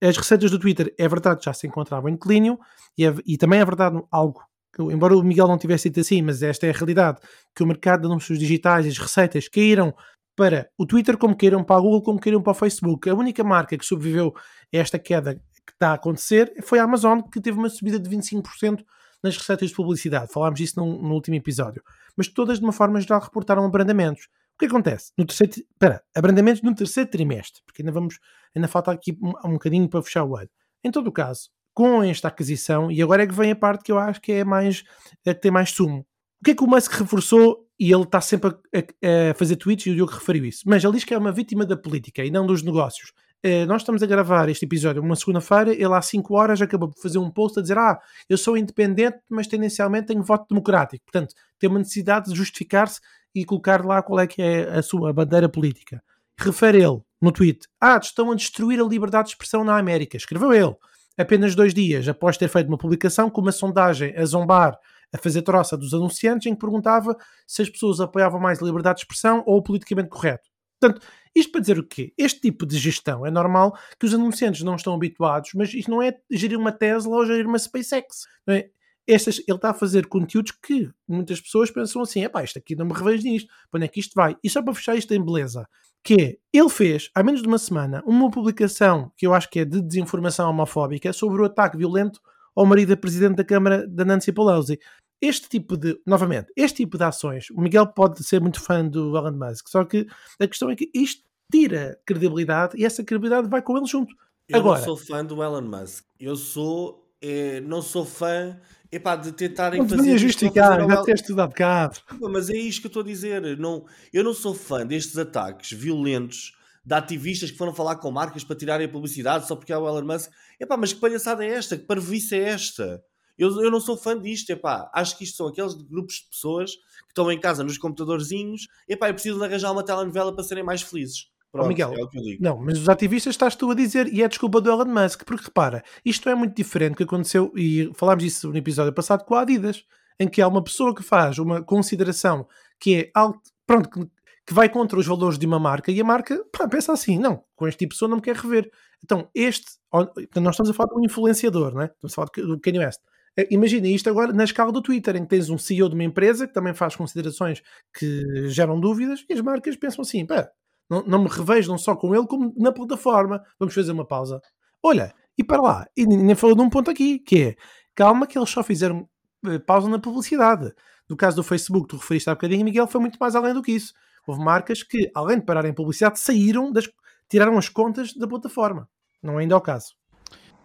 As 0.02 0.18
receitas 0.18 0.52
do 0.52 0.60
Twitter, 0.60 0.94
é 0.98 1.08
verdade, 1.08 1.46
já 1.46 1.54
se 1.54 1.68
encontravam 1.68 2.10
em 2.10 2.14
declínio 2.14 2.60
e, 2.98 3.06
é, 3.06 3.14
e 3.26 3.38
também 3.38 3.60
é 3.60 3.66
verdade 3.66 4.02
algo 4.12 4.42
embora 4.80 5.16
o 5.16 5.24
Miguel 5.24 5.48
não 5.48 5.58
tivesse 5.58 5.90
dito 5.90 6.00
assim, 6.00 6.22
mas 6.22 6.42
esta 6.42 6.66
é 6.66 6.70
a 6.72 6.74
realidade, 6.74 7.20
que 7.56 7.64
o 7.64 7.68
mercado 7.68 8.02
de 8.02 8.08
anúncios 8.08 8.40
digitais 8.40 8.88
as 8.88 8.98
receitas 8.98 9.48
caíram 9.48 9.94
para 10.36 10.70
o 10.78 10.86
Twitter 10.86 11.18
como 11.18 11.36
caíram 11.36 11.64
para 11.64 11.78
a 11.78 11.80
Google, 11.80 12.02
como 12.02 12.20
caíram 12.20 12.42
para 12.42 12.52
o 12.52 12.56
Facebook. 12.56 13.10
A 13.10 13.14
única 13.14 13.44
marca 13.44 13.78
que 13.78 13.86
sobreviveu 13.86 14.34
a 14.36 14.78
esta 14.78 14.98
queda 14.98 15.36
que 15.36 15.72
está 15.72 15.92
a 15.92 15.94
acontecer 15.94 16.54
foi 16.64 16.80
a 16.80 16.84
Amazon, 16.84 17.22
que 17.22 17.40
teve 17.40 17.58
uma 17.58 17.70
subida 17.70 18.00
de 18.00 18.10
25% 18.10 18.84
nas 19.24 19.38
receitas 19.38 19.70
de 19.70 19.76
publicidade. 19.76 20.32
Falámos 20.32 20.60
disso 20.60 20.80
no, 20.80 21.02
no, 21.02 21.14
último 21.14 21.36
episódio. 21.36 21.82
Mas 22.18 22.28
todas, 22.28 22.60
de 22.60 22.66
uma 22.66 22.74
forma 22.74 23.00
geral, 23.00 23.22
reportaram 23.22 23.64
abrandamentos. 23.64 24.26
O 24.56 24.60
que 24.60 24.66
acontece? 24.66 25.12
No 25.18 25.26
terceiro, 25.26 25.54
espera, 25.54 26.04
abrandamentos 26.14 26.62
no 26.62 26.76
terceiro 26.76 27.10
trimestre, 27.10 27.62
porque 27.66 27.82
ainda 27.82 27.92
vamos, 27.92 28.20
ainda 28.54 28.68
falta 28.68 28.92
aqui 28.92 29.18
um, 29.22 29.34
um 29.46 29.54
bocadinho 29.54 29.88
para 29.88 30.04
fechar 30.04 30.24
o 30.26 30.36
ano. 30.36 30.50
Em 30.84 30.92
todo 30.92 31.08
o 31.08 31.12
caso, 31.12 31.50
com 31.74 32.04
esta 32.04 32.28
aquisição, 32.28 32.92
e 32.92 33.02
agora 33.02 33.24
é 33.24 33.28
que 33.28 33.34
vem 33.34 33.52
a 33.52 33.56
parte 33.56 33.84
que 33.84 33.92
eu 33.92 33.98
acho 33.98 34.22
que 34.22 34.32
é 34.32 34.44
mais 34.44 34.84
é 35.26 35.34
que 35.34 35.42
tem 35.42 35.52
mais 35.52 35.72
sumo. 35.72 36.06
O 36.42 36.46
que 36.46 36.52
é 36.52 36.56
que 36.56 36.64
o 36.64 36.68
Musk 36.68 36.92
reforçou? 36.92 37.63
E 37.80 37.92
ele 37.92 38.04
está 38.04 38.22
sempre 38.22 38.50
a, 38.50 39.32
a, 39.32 39.34
fazer 39.34 39.56
tweets 39.56 39.88
e 39.88 39.92
o 39.92 39.96
Diogo 39.96 40.12
referiu 40.12 40.46
isso. 40.46 40.62
Mas 40.66 40.84
ele 40.84 40.94
diz 40.94 41.04
que 41.04 41.14
é 41.14 41.18
uma 41.18 41.32
vítima 41.32 41.66
da 41.66 41.76
política 41.76 42.24
e 42.24 42.32
não 42.32 42.46
dos 42.46 42.62
negócios. 42.62 43.12
Uh, 43.46 43.66
nós 43.68 43.82
estamos 43.82 44.02
a 44.02 44.06
gravar 44.06 44.48
este 44.48 44.64
episódio 44.64 45.02
uma 45.02 45.16
segunda-feira. 45.16 45.74
Ele 45.74 45.94
há 45.94 46.02
5 46.02 46.34
horas 46.34 46.62
acabou 46.62 46.90
de 46.90 47.02
fazer 47.02 47.18
um 47.18 47.30
post 47.30 47.60
a 47.60 47.62
dizer: 47.62 47.78
Ah, 47.78 48.00
eu 48.30 48.38
sou 48.38 48.56
independente, 48.56 49.18
mas 49.30 49.48
tendencialmente 49.48 50.08
tenho 50.08 50.24
voto 50.24 50.46
democrático. 50.50 51.04
Portanto, 51.04 51.36
tem 51.60 51.70
uma 51.70 51.80
necessidade 51.80 52.30
de 52.30 52.38
justificar-se 52.38 53.02
e 53.36 53.44
colocar 53.44 53.84
lá 53.84 54.02
qual 54.02 54.20
é 54.20 54.28
que 54.28 54.42
é 54.42 54.70
a 54.70 54.82
sua 54.82 55.12
bandeira 55.12 55.50
política. 55.50 56.02
Refere 56.40 56.78
ele 56.82 57.02
no 57.22 57.32
tweet: 57.34 57.68
Ah, 57.82 58.00
estão 58.02 58.32
a 58.32 58.36
destruir 58.36 58.80
a 58.80 58.84
liberdade 58.86 59.26
de 59.26 59.34
expressão 59.34 59.64
na 59.64 59.78
América. 59.78 60.16
Escreveu 60.16 60.54
ele 60.54 60.76
apenas 61.18 61.54
dois 61.54 61.74
dias 61.74 62.08
após 62.08 62.38
ter 62.38 62.48
feito 62.48 62.68
uma 62.68 62.78
publicação 62.78 63.30
com 63.30 63.42
uma 63.42 63.52
sondagem 63.52 64.16
a 64.16 64.26
zombar, 64.26 64.78
a 65.14 65.18
fazer 65.18 65.42
troça 65.44 65.78
dos 65.78 65.94
anunciantes, 65.94 66.48
em 66.48 66.54
que 66.54 66.60
perguntava 66.60 67.16
se 67.48 67.62
as 67.62 67.70
pessoas 67.70 68.00
apoiavam 68.00 68.40
mais 68.40 68.62
a 68.62 68.66
liberdade 68.66 68.98
de 68.98 69.02
expressão 69.04 69.44
ou 69.46 69.58
o 69.58 69.64
politicamente 69.64 70.10
correto. 70.10 70.50
Portanto, 70.80 71.06
isto 71.36 71.52
para 71.52 71.62
dizer 71.62 71.80
o 71.80 71.88
quê? 71.88 72.14
Este 72.18 72.42
tipo 72.42 72.66
de 72.66 72.78
gestão 72.78 73.26
é 73.26 73.32
normal 73.32 73.78
que 74.00 74.06
os 74.06 74.14
anunciantes 74.14 74.64
não 74.64 74.76
estão 74.76 74.94
habituados, 74.94 75.52
mas 75.56 75.74
isto 75.74 75.90
não 75.90 76.02
é 76.02 76.14
gerir 76.30 76.60
uma 76.60 76.72
Tesla 76.72 77.16
ou 77.16 77.26
gerir 77.26 77.48
uma 77.48 77.58
SpaceX. 77.58 78.26
Não 78.46 78.56
é? 78.56 78.70
Estas, 79.08 79.40
ele 79.40 79.58
está 79.58 79.72
a 79.72 79.74
fazer 79.74 80.08
conteúdos 80.08 80.52
que 80.52 80.90
muitas 81.08 81.40
pessoas 81.42 81.70
pensam 81.70 82.02
assim: 82.02 82.24
é 82.24 82.44
isto 82.44 82.58
aqui 82.58 82.76
não 82.76 82.86
me 82.86 82.94
revejo 82.94 83.24
nisto, 83.24 83.48
para 83.70 83.78
onde 83.78 83.86
é 83.86 83.88
que 83.88 84.00
isto 84.00 84.14
vai? 84.16 84.36
E 84.44 84.50
só 84.50 84.62
para 84.62 84.74
fechar 84.74 84.96
isto 84.96 85.14
em 85.14 85.24
beleza, 85.24 85.68
que 86.04 86.14
é, 86.14 86.38
ele 86.52 86.70
fez, 86.70 87.10
há 87.16 87.24
menos 87.24 87.42
de 87.42 87.48
uma 87.48 87.58
semana, 87.58 88.04
uma 88.06 88.30
publicação 88.30 89.12
que 89.18 89.26
eu 89.26 89.34
acho 89.34 89.50
que 89.50 89.60
é 89.60 89.66
de 89.66 89.82
desinformação 89.82 90.50
homofóbica 90.50 91.12
sobre 91.14 91.42
o 91.42 91.46
ataque 91.46 91.78
violento 91.78 92.20
ao 92.56 92.66
marido 92.66 92.90
da 92.90 92.98
Presidente 92.98 93.36
da 93.36 93.44
Câmara, 93.44 93.88
da 93.88 94.06
Nancy 94.06 94.32
Pelosi. 94.32 94.80
Este 95.26 95.48
tipo 95.48 95.78
de, 95.78 95.98
novamente, 96.06 96.52
este 96.54 96.84
tipo 96.84 96.98
de 96.98 97.06
ações, 97.06 97.50
o 97.52 97.62
Miguel 97.62 97.88
pode 97.88 98.22
ser 98.26 98.42
muito 98.42 98.60
fã 98.60 98.86
do 98.86 99.16
Elon 99.16 99.32
Musk, 99.32 99.70
só 99.70 99.86
que 99.86 100.06
a 100.38 100.46
questão 100.46 100.70
é 100.70 100.76
que 100.76 100.92
isto 100.94 101.24
tira 101.50 101.98
credibilidade 102.06 102.78
e 102.78 102.84
essa 102.84 103.06
credibilidade 103.06 103.48
vai 103.48 103.62
com 103.62 103.78
ele 103.78 103.86
junto. 103.86 104.14
Eu 104.50 104.60
Agora, 104.60 104.80
não 104.80 104.86
sou 104.86 104.98
fã 104.98 105.24
do 105.24 105.42
Elon 105.42 105.62
Musk. 105.62 106.04
Eu 106.20 106.36
sou, 106.36 107.10
eh, 107.22 107.62
não 107.62 107.82
sou 107.82 108.04
fã 108.04 108.60
epá, 108.92 109.16
de 109.16 109.32
tentarem 109.32 109.80
não 109.80 109.88
fazer. 109.88 110.12
Não 110.12 110.18
justificar, 110.18 110.86
já 110.86 110.94
El... 110.94 111.04
tens 111.04 111.22
estudado 111.22 111.54
cá. 111.54 111.90
Mas 112.20 112.50
é 112.50 112.58
isto 112.58 112.82
que 112.82 112.88
eu 112.88 112.90
estou 112.90 113.02
a 113.02 113.06
dizer. 113.06 113.58
Não, 113.58 113.86
eu 114.12 114.26
não 114.26 114.34
sou 114.34 114.54
fã 114.54 114.86
destes 114.86 115.18
ataques 115.18 115.72
violentos 115.72 116.52
de 116.86 116.94
ativistas 116.94 117.50
que 117.50 117.58
foram 117.58 117.74
falar 117.74 117.96
com 117.96 118.12
marcas 118.12 118.44
para 118.44 118.58
tirarem 118.58 118.88
a 118.88 118.90
publicidade 118.90 119.48
só 119.48 119.56
porque 119.56 119.72
é 119.72 119.78
o 119.78 119.88
Elon 119.88 120.06
Musk. 120.06 120.30
Epá, 120.60 120.76
mas 120.76 120.92
que 120.92 121.00
palhaçada 121.00 121.46
é 121.46 121.48
esta? 121.48 121.78
Que 121.78 121.86
parvoíce 121.86 122.36
é 122.36 122.50
esta? 122.50 123.02
Eu, 123.38 123.50
eu 123.62 123.72
não 123.72 123.80
sou 123.80 123.98
fã 123.98 124.20
disto, 124.20 124.50
epá. 124.52 124.90
Acho 124.94 125.18
que 125.18 125.24
isto 125.24 125.38
são 125.38 125.48
aqueles 125.48 125.74
grupos 125.74 126.16
de 126.16 126.30
pessoas 126.30 126.76
que 126.76 127.10
estão 127.10 127.32
em 127.32 127.40
casa 127.40 127.64
nos 127.64 127.78
computadorzinhos, 127.78 128.68
epá, 128.88 129.10
e 129.10 129.14
precisam 129.14 129.40
de 129.40 129.46
arranjar 129.46 129.72
uma 129.72 129.84
telenovela 129.84 130.34
para 130.34 130.44
serem 130.44 130.64
mais 130.64 130.82
felizes. 130.82 131.32
Pronto, 131.52 131.66
oh, 131.66 131.70
Miguel, 131.70 131.94
é 131.94 132.04
o 132.04 132.10
que 132.10 132.18
eu 132.18 132.24
digo. 132.24 132.44
não, 132.44 132.58
mas 132.58 132.80
os 132.80 132.90
ativistas 132.90 133.36
estás 133.36 133.56
tu 133.56 133.70
a 133.70 133.76
dizer 133.76 134.12
e 134.12 134.24
é 134.24 134.28
desculpa 134.28 134.60
do 134.60 134.72
Elon 134.72 134.86
Musk, 134.86 135.24
porque 135.24 135.46
repara, 135.46 135.84
isto 136.04 136.28
é 136.28 136.34
muito 136.34 136.56
diferente 136.56 136.94
do 136.94 136.98
que 136.98 137.04
aconteceu, 137.04 137.52
e 137.56 137.92
falámos 137.94 138.24
disso 138.24 138.50
no 138.50 138.58
episódio 138.58 138.92
passado 138.92 139.24
com 139.24 139.36
a 139.36 139.42
Adidas, 139.42 139.86
em 140.20 140.28
que 140.28 140.42
há 140.42 140.48
uma 140.48 140.64
pessoa 140.64 140.96
que 140.96 141.04
faz 141.04 141.38
uma 141.38 141.62
consideração 141.62 142.48
que 142.80 142.96
é 142.96 143.12
alto, 143.14 143.52
pronto, 143.68 143.88
que, 143.88 144.00
que 144.48 144.54
vai 144.54 144.68
contra 144.68 144.98
os 144.98 145.06
valores 145.06 145.38
de 145.38 145.46
uma 145.46 145.60
marca 145.60 145.92
e 145.92 146.02
a 146.02 146.04
marca 146.04 146.44
pá, 146.52 146.68
pensa 146.68 146.92
assim: 146.92 147.20
não, 147.20 147.44
com 147.56 147.68
este 147.68 147.80
tipo 147.80 147.92
de 147.92 147.96
pessoa 147.98 148.10
não 148.10 148.18
me 148.18 148.24
quer 148.24 148.36
rever. 148.36 148.72
Então, 149.04 149.30
este, 149.36 149.78
nós 149.92 150.56
estamos 150.56 150.70
a 150.70 150.74
falar 150.74 150.90
de 150.90 150.96
um 150.96 151.06
influenciador, 151.06 151.76
né? 151.76 151.92
estamos 151.94 152.14
a 152.14 152.16
falar 152.16 152.30
do 152.48 152.60
Kanye 152.60 152.80
West. 152.80 153.00
Eh, 153.38 153.48
imagina 153.52 153.88
isto 153.88 154.10
agora 154.10 154.32
na 154.34 154.44
escala 154.44 154.72
do 154.72 154.82
Twitter, 154.82 155.16
em 155.16 155.24
que 155.24 155.30
tens 155.30 155.50
um 155.50 155.58
CEO 155.58 155.90
de 155.90 155.96
uma 155.96 156.04
empresa 156.04 156.48
que 156.48 156.54
também 156.54 156.74
faz 156.74 156.96
considerações 156.96 157.62
que 157.94 158.50
geram 158.50 158.80
dúvidas 158.80 159.26
e 159.30 159.34
as 159.34 159.42
marcas 159.42 159.76
pensam 159.76 160.02
assim: 160.02 160.26
pá, 160.26 160.50
não, 160.90 161.04
não 161.04 161.24
me 161.24 161.30
revejo 161.30 161.72
não 161.72 161.78
só 161.78 161.96
com 161.96 162.14
ele, 162.14 162.28
como 162.28 162.54
na 162.58 162.72
plataforma. 162.72 163.44
Vamos 163.60 163.74
fazer 163.74 163.92
uma 163.92 164.06
pausa. 164.06 164.42
Olha, 164.82 165.14
e 165.38 165.44
para 165.44 165.62
lá, 165.62 165.88
e 165.96 166.06
nem 166.06 166.36
falou 166.36 166.56
de 166.56 166.62
um 166.62 166.70
ponto 166.70 166.92
aqui, 166.92 167.20
que 167.20 167.42
é 167.42 167.56
calma 167.96 168.28
que 168.28 168.38
eles 168.38 168.50
só 168.50 168.64
fizeram 168.64 169.08
eh, 169.46 169.60
pausa 169.60 169.90
na 169.90 170.00
publicidade. 170.00 170.74
No 171.10 171.18
caso 171.18 171.36
do 171.38 171.44
Facebook, 171.44 171.88
tu 171.88 171.98
referiste 171.98 172.30
há 172.30 172.34
bocadinho, 172.34 172.64
Miguel, 172.66 172.88
foi 172.88 173.02
muito 173.02 173.18
mais 173.20 173.36
além 173.36 173.54
do 173.54 173.62
que 173.62 173.72
isso. 173.72 173.94
Houve 174.26 174.44
marcas 174.44 174.84
que, 174.84 175.12
além 175.14 175.40
de 175.40 175.46
pararem 175.46 175.74
publicidade, 175.74 176.20
saíram, 176.20 176.72
das, 176.72 176.90
tiraram 177.30 177.58
as 177.58 177.70
contas 177.70 178.14
da 178.14 178.28
plataforma. 178.28 178.88
Não 179.22 179.40
é 179.40 179.44
ainda 179.44 179.58
o 179.58 179.62
caso. 179.62 179.96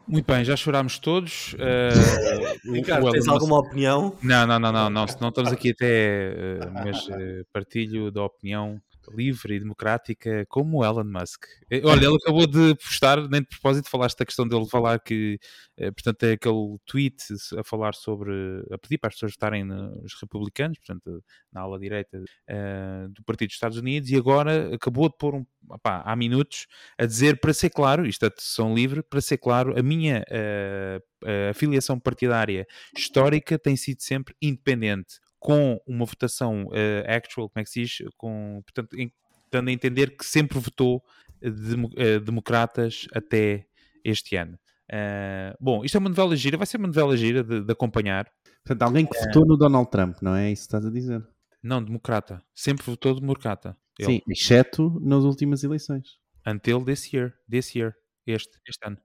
Muito 0.09 0.27
bem, 0.27 0.43
já 0.43 0.57
chorámos 0.57 0.99
todos. 0.99 1.53
Uh, 1.55 2.73
Ricardo, 2.73 3.11
tens 3.11 3.29
alguma 3.29 3.59
opinião? 3.59 4.17
Não, 4.23 4.47
não, 4.47 4.59
não, 4.59 4.73
não, 4.73 4.91
não, 4.91 5.07
não 5.21 5.29
estamos 5.29 5.53
aqui 5.53 5.71
até, 5.71 6.33
uh, 6.65 6.73
mas 6.73 7.07
uh, 7.09 7.47
partilho 7.53 8.11
da 8.11 8.25
opinião 8.25 8.81
livre 9.15 9.55
e 9.55 9.61
democrática 9.61 10.45
como 10.49 10.79
o 10.79 10.85
Elon 10.85 11.05
Musk. 11.05 11.45
Eh, 11.71 11.81
olha, 11.85 12.07
ele 12.07 12.17
acabou 12.17 12.47
de 12.47 12.75
postar, 12.77 13.29
nem 13.29 13.41
de 13.41 13.49
propósito, 13.49 13.89
falaste 13.89 14.19
da 14.19 14.27
questão 14.27 14.47
dele 14.47 14.67
falar 14.69 14.99
que, 15.01 15.39
eh, 15.77 15.91
portanto, 15.91 16.23
é 16.25 16.33
aquele 16.33 16.79
tweet 16.87 17.17
a 17.57 17.65
falar 17.65 17.95
sobre, 17.95 18.33
a 18.71 18.79
pedir 18.79 18.99
para 18.99 19.09
as 19.09 19.15
pessoas 19.15 19.33
votarem 19.33 19.65
nos 19.65 20.15
republicanos, 20.21 20.79
portanto, 20.79 21.23
na 21.53 21.63
ala 21.63 21.79
direita 21.79 22.19
uh, 22.19 23.09
do 23.11 23.23
Partido 23.25 23.49
dos 23.49 23.55
Estados 23.55 23.79
Unidos, 23.79 24.11
e 24.11 24.17
agora 24.17 24.75
acabou 24.75 25.09
de 25.09 25.17
pôr 25.17 25.35
um, 25.35 25.47
opá, 25.71 26.03
há 26.05 26.15
minutos 26.15 26.67
a 26.99 27.07
dizer, 27.07 27.41
para 27.41 27.53
ser 27.53 27.71
claro, 27.71 28.07
isto 28.07 28.25
é 28.25 28.31
decisão 28.31 28.75
livre, 28.75 29.03
para 29.03 29.21
ser 29.21 29.39
claro, 29.39 29.79
a 29.79 29.83
minha 29.83 30.25
uh, 30.29 31.51
afiliação 31.51 31.99
partidária 31.99 32.67
histórica 32.97 33.59
tem 33.59 33.77
sido 33.77 34.03
sempre 34.03 34.35
independente 34.41 35.19
com 35.39 35.81
uma 35.87 36.05
votação 36.05 36.65
uh, 36.67 37.05
actual, 37.07 37.49
como 37.49 37.61
é 37.61 37.65
que 37.65 37.71
se 37.71 37.83
diz? 37.83 37.99
Com, 38.17 38.63
portanto, 38.65 38.99
em, 38.99 39.13
dando 39.51 39.69
a 39.69 39.73
entender 39.73 40.17
que 40.17 40.25
sempre 40.25 40.59
votou 40.59 41.03
de, 41.41 41.75
uh, 41.75 42.21
democratas 42.21 43.07
até 43.15 43.67
este 44.05 44.37
ano. 44.37 44.59
Uh, 44.91 45.55
bom, 45.61 45.85
isto 45.85 45.97
é 45.97 45.99
uma 45.99 46.09
novela 46.09 46.35
gira, 46.35 46.57
vai 46.57 46.67
ser 46.67 46.79
uma 46.79 46.87
novela 46.87 47.17
gira 47.17 47.45
de, 47.45 47.63
de 47.63 47.73
acompanhar. 47.73 48.31
Portanto, 48.65 48.83
alguém 48.83 49.07
que 49.07 49.19
votou 49.19 49.47
no 49.47 49.57
Donald 49.57 49.91
Trump, 49.91 50.19
não 50.23 50.35
é 50.35 50.51
isso 50.51 50.63
que 50.63 50.67
estás 50.67 50.85
a 50.85 50.91
dizer? 50.91 51.27
Não, 51.63 51.83
democrata. 51.83 52.43
Sempre 52.55 52.85
votou 52.87 53.19
democrata. 53.19 53.77
Ele. 53.99 54.13
Sim, 54.13 54.23
exceto 54.29 54.99
nas 55.01 55.25
últimas 55.25 55.65
eleições. 55.65 56.19
Until 56.47 56.85
this 56.85 57.13
year. 57.13 57.35
This 57.51 57.75
year. 57.75 57.95
Este, 58.27 58.59
este 58.67 58.87
ano. 58.87 58.99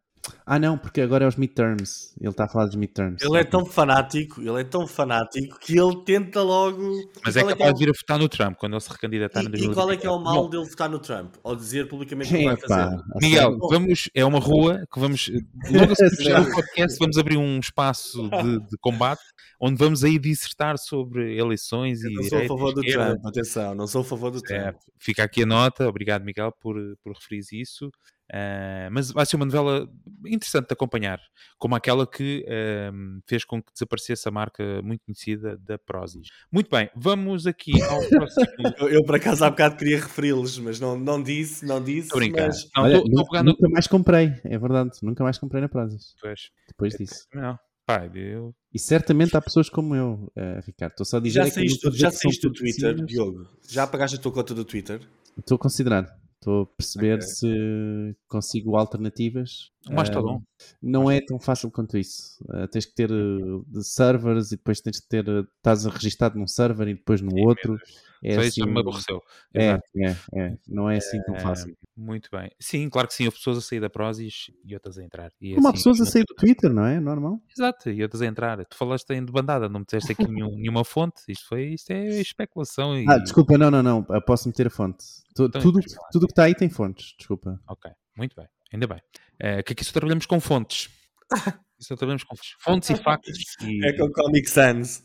Ah, 0.46 0.58
não, 0.58 0.78
porque 0.78 1.02
agora 1.02 1.26
é 1.26 1.28
os 1.28 1.36
midterms. 1.36 2.14
Ele 2.20 2.30
está 2.30 2.46
a 2.46 2.48
falar 2.48 2.66
dos 2.68 2.76
midterms. 2.76 3.22
Ele 3.24 3.38
é 3.40 3.44
tão 3.44 3.66
fanático, 3.66 4.42
ele 4.42 4.62
é 4.62 4.64
tão 4.64 4.88
fanático 4.88 5.60
que 5.60 5.78
ele 5.78 6.04
tenta 6.06 6.42
logo. 6.42 6.94
Mas 7.26 7.36
é 7.36 7.42
qual 7.42 7.50
capaz 7.52 7.72
o- 7.72 7.74
de 7.74 7.86
vir 7.86 7.90
a 7.92 7.94
votar 8.00 8.20
no 8.20 8.30
Trump 8.30 8.58
quando 8.58 8.74
ele 8.74 8.82
se 8.82 8.90
recandidatar 8.90 9.44
E, 9.44 9.48
e 9.48 9.74
qual 9.74 9.92
é 9.92 9.98
que 9.98 10.06
é 10.08 10.10
o 10.10 10.14
2024. 10.18 10.24
mal 10.24 10.44
Bom, 10.44 10.50
dele 10.50 10.64
votar 10.70 10.90
no 10.90 11.00
Trump? 11.00 11.36
Ou 11.44 11.56
dizer 11.56 11.88
publicamente 11.88 12.34
o 12.34 12.38
que 12.38 12.46
vai 12.46 12.58
fazer? 12.58 13.04
Miguel, 13.22 13.58
vamos, 13.70 14.10
é 14.14 14.24
uma 14.26 14.40
rua 14.40 14.86
que 14.92 15.00
vamos, 15.00 15.30
logo 15.72 15.92
a 15.92 15.96
seguir 15.96 16.16
fechar 16.18 16.42
o 16.42 16.52
podcast, 16.52 17.00
vamos 17.00 17.18
abrir 17.18 17.38
um 17.38 17.60
espaço 17.60 18.30
de, 18.30 18.60
de 18.60 18.78
combate 18.80 19.22
onde 19.60 19.78
vamos 19.78 20.04
aí 20.04 20.20
dissertar 20.20 20.78
sobre 20.78 21.38
eleições 21.38 22.04
Eu 22.04 22.12
e 22.12 22.14
não 22.16 22.24
sou 22.24 22.38
a 22.40 22.48
favor 22.48 22.74
do. 22.74 22.82
Trump, 22.82 23.26
atenção, 23.26 23.74
não 23.76 23.88
sou 23.88 24.02
a 24.02 24.04
favor 24.04 24.30
do 24.32 24.40
É, 24.50 24.72
Trump. 24.72 24.76
fica 25.00 25.24
aqui 25.24 25.44
a 25.44 25.46
nota, 25.46 25.88
obrigado 25.88 26.24
Miguel 26.26 26.52
por, 26.62 26.76
por 27.02 27.14
referir 27.14 27.42
isso. 27.62 27.90
Ah, 28.32 28.90
mas 28.92 29.12
vai 29.12 29.26
ser 29.26 29.36
uma 29.36 29.46
novela 29.46 29.88
interessante 30.26 30.68
de 30.68 30.74
acompanhar, 30.74 31.20
como 31.58 31.76
aquela 31.76 32.08
que 32.08 32.46
ahm, 32.48 33.20
fez 33.28 33.44
com 33.44 33.62
que 33.62 33.72
desaparecesse 33.74 34.28
a 34.28 34.32
marca 34.32 34.82
muito 34.82 35.02
conhecida 35.06 35.58
da 35.58 35.78
Prozis. 35.78 36.28
Muito 36.52 36.70
bem, 36.70 36.90
vamos 36.96 37.46
aqui 37.46 37.74
ao 37.84 38.00
próximo. 38.10 38.46
Eu, 38.80 38.90
eu, 38.90 39.04
por 39.04 39.16
acaso 39.16 39.44
há 39.44 39.50
bocado 39.50 39.76
queria 39.76 39.98
referi-los, 39.98 40.58
mas 40.60 40.80
não, 40.80 40.98
não 40.98 41.22
disse, 41.22 41.66
não 41.66 41.84
disse. 41.84 42.08
Estou. 42.08 42.22
Mas 42.32 42.70
Não, 42.76 42.84
Olha, 42.84 42.96
estou- 42.98 43.08
estou 43.08 43.20
a 43.20 43.24
nu- 43.24 43.30
pegar 43.30 43.44
no. 43.44 43.52
nunca 43.52 43.70
mais 43.70 43.88
comprei, 43.88 44.34
é 44.46 44.58
verdade. 44.58 44.92
Nunca 45.02 45.24
mais 45.24 45.38
comprei 45.38 45.62
na 45.62 45.68
Prozis. 45.70 46.16
Pois, 46.22 46.50
Depois 46.68 46.94
disso. 46.94 47.28
Não, 47.34 47.58
pá, 47.86 48.06
eu. 48.16 48.56
E 48.74 48.80
certamente 48.80 49.36
há 49.38 49.42
pessoas 49.42 49.70
como 49.70 49.94
eu, 49.96 50.32
eh, 50.36 50.62
Ricardo. 50.66 50.92
Estou 50.94 51.06
só 51.06 51.18
a 51.18 51.20
dizer. 51.20 51.40
já 51.40 51.46
que 51.46 51.52
saíste, 51.52 51.92
já 51.92 52.10
saíste 52.10 52.48
do 52.48 52.54
Twitter. 52.54 52.96
Diogo? 53.06 53.48
Já 53.70 53.84
apagaste 53.84 54.18
a 54.18 54.20
tua 54.20 54.32
conta 54.32 54.54
do 54.56 54.64
Twitter? 54.66 55.02
Estou 55.38 55.56
a 55.56 55.60
considerar. 55.60 56.08
Estou 56.44 56.64
a 56.64 56.66
perceber 56.66 57.14
Ok. 57.16 57.22
se 57.22 58.16
consigo 58.28 58.76
alternativas. 58.76 59.72
O 59.90 59.94
Mastodon. 59.94 60.42
Eh, 60.60 60.66
não 60.82 61.10
é 61.10 61.22
tão 61.22 61.40
fácil 61.40 61.72
quanto 61.72 61.98
isso. 61.98 62.44
Eh, 62.54 62.68
tens 62.68 62.86
que 62.86 62.94
ter 62.94 63.08
de 63.10 63.82
servers 63.82 64.52
e 64.52 64.58
depois 64.58 64.82
tens 64.82 65.00
que 65.00 65.08
ter. 65.08 65.26
eh, 65.26 65.46
estás 65.56 65.86
registado 65.86 66.38
num 66.38 66.46
server 66.46 66.90
e 66.90 66.96
depois 66.96 67.22
no 67.22 67.34
outro. 67.38 67.78
É 68.24 68.34
Só 68.36 68.40
assim, 68.40 68.48
isso 68.50 68.60
já 68.62 68.66
me 68.66 68.80
aborreceu. 68.80 69.22
é, 69.54 69.68
é, 69.98 70.16
é. 70.36 70.58
Não 70.68 70.90
é 70.90 70.98
assim 70.98 71.22
tão 71.24 71.36
Eh, 71.36 71.40
fácil. 71.40 71.78
Muito 71.96 72.30
bem. 72.32 72.50
Sim, 72.60 72.90
claro 72.90 73.08
que 73.08 73.14
sim. 73.14 73.26
Houve 73.26 73.38
pessoas 73.38 73.58
a 73.58 73.62
sair 73.62 73.80
da 73.80 73.90
Prozis 73.90 74.50
e 74.64 74.74
outras 74.74 74.98
a 74.98 75.04
entrar. 75.04 75.32
E 75.42 75.54
Como 75.56 75.68
há 75.68 75.70
assim, 75.72 75.78
pessoas 75.80 76.02
a 76.02 76.06
sair 76.06 76.24
do 76.28 76.34
Twitter, 76.36 76.72
não 76.74 76.86
é? 76.86 77.00
Normal. 77.00 77.40
Exato, 77.56 77.90
e 77.90 78.02
outras 78.02 78.22
a 78.22 78.26
entrar. 78.26 78.66
Tu 78.66 78.76
falaste 78.78 79.10
em 79.12 79.24
de 79.24 79.32
bandada, 79.32 79.68
não 79.70 79.82
meteste 79.82 80.12
aqui 80.14 80.26
nenhum- 80.28 80.56
nenhuma 80.56 80.84
fonte. 80.86 81.22
Isto, 81.28 81.48
foi, 81.50 81.74
isto 81.74 81.92
é 81.92 82.06
especulação. 82.22 82.98
E... 82.98 83.06
Ah, 83.10 83.18
desculpa, 83.18 83.58
não, 83.58 83.70
não, 83.70 83.84
não. 83.84 84.06
Eu 84.10 84.22
Posso 84.22 84.48
meter 84.48 84.68
a 84.68 84.70
fonte. 84.70 85.04
Tu- 85.36 85.44
Então, 85.46 85.62
tudo 85.62 85.80
tudo 86.12 86.26
que 86.28 86.32
está 86.32 86.46
aí 86.46 86.56
tem 86.56 86.70
fontes, 86.70 87.14
desculpa. 87.18 87.60
Ok, 87.68 87.92
muito 88.18 88.36
bem, 88.36 88.48
ainda 88.72 88.88
bem. 88.88 89.00
Eh, 89.40 89.62
que 89.64 89.74
aqui 89.74 89.84
só 89.84 89.92
trabalhamos 89.92 90.26
com 90.26 90.40
fontes. 90.40 90.90
Só 91.80 91.98
trabalhamos 91.98 92.24
com 92.24 92.34
fontes. 92.36 92.56
Fontes 92.60 92.90
e 92.92 92.96
factos 93.04 93.38
e 93.62 93.86
É 93.86 93.92
com 93.98 94.10
Comic 94.10 94.50
Sans. 94.50 95.04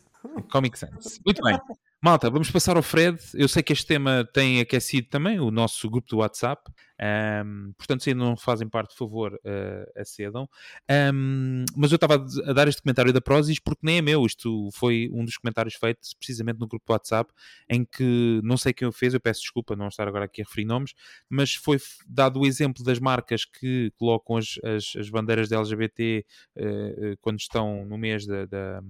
Comic 0.53 0.79
Sans. 0.79 1.19
Muito 1.27 1.43
bem. 1.43 1.59
Malta, 2.01 2.31
vamos 2.31 2.49
passar 2.49 2.77
ao 2.77 2.83
Fred. 2.83 3.19
Eu 3.35 3.49
sei 3.49 3.61
que 3.61 3.73
este 3.73 3.85
tema 3.85 4.25
tem 4.33 4.61
aquecido 4.61 5.09
também 5.09 5.41
o 5.41 5.51
nosso 5.51 5.91
grupo 5.91 6.09
do 6.09 6.19
WhatsApp. 6.19 6.63
Ahm, 7.01 7.73
portanto, 7.77 8.03
se 8.03 8.11
ainda 8.11 8.25
não 8.25 8.37
fazem 8.37 8.69
parte, 8.69 8.91
por 8.91 8.99
favor, 8.99 9.35
uh, 9.35 10.01
acedam. 10.01 10.49
Ahm, 10.89 11.65
mas 11.77 11.93
eu 11.93 11.97
estava 11.97 12.15
a 12.47 12.53
dar 12.53 12.67
este 12.69 12.83
comentário 12.83 13.13
da 13.13 13.21
Prozis 13.21 13.59
porque 13.61 13.81
nem 13.85 13.99
é 13.99 14.03
meu. 14.03 14.25
Isto 14.27 14.69
foi 14.75 15.09
um 15.13 15.25
dos 15.25 15.37
comentários 15.37 15.75
feitos 15.75 16.15
precisamente 16.15 16.59
no 16.59 16.67
grupo 16.67 16.93
WhatsApp 16.93 17.33
em 17.69 17.85
que 17.85 18.41
não 18.43 18.57
sei 18.57 18.73
quem 18.73 18.89
o 18.89 18.93
fez, 18.93 19.15
eu 19.15 19.21
peço 19.21 19.41
desculpa 19.43 19.77
não 19.77 19.89
estar 19.89 20.09
agora 20.09 20.25
aqui 20.25 20.43
a 20.43 20.45
referir 20.45 20.65
nomes, 20.65 20.93
mas 21.29 21.55
foi 21.55 21.79
dado 22.07 22.41
o 22.41 22.47
exemplo 22.47 22.83
das 22.83 22.99
marcas 22.99 23.45
que 23.45 23.93
colocam 23.97 24.37
as, 24.37 24.59
as, 24.65 24.97
as 24.97 25.11
bandeiras 25.11 25.49
da 25.49 25.57
LGBT 25.59 26.25
eh, 26.57 26.65
eh, 26.67 27.17
quando 27.21 27.39
estão 27.39 27.85
no 27.85 27.97
mês 27.97 28.27
da. 28.27 28.47
da- 28.47 28.83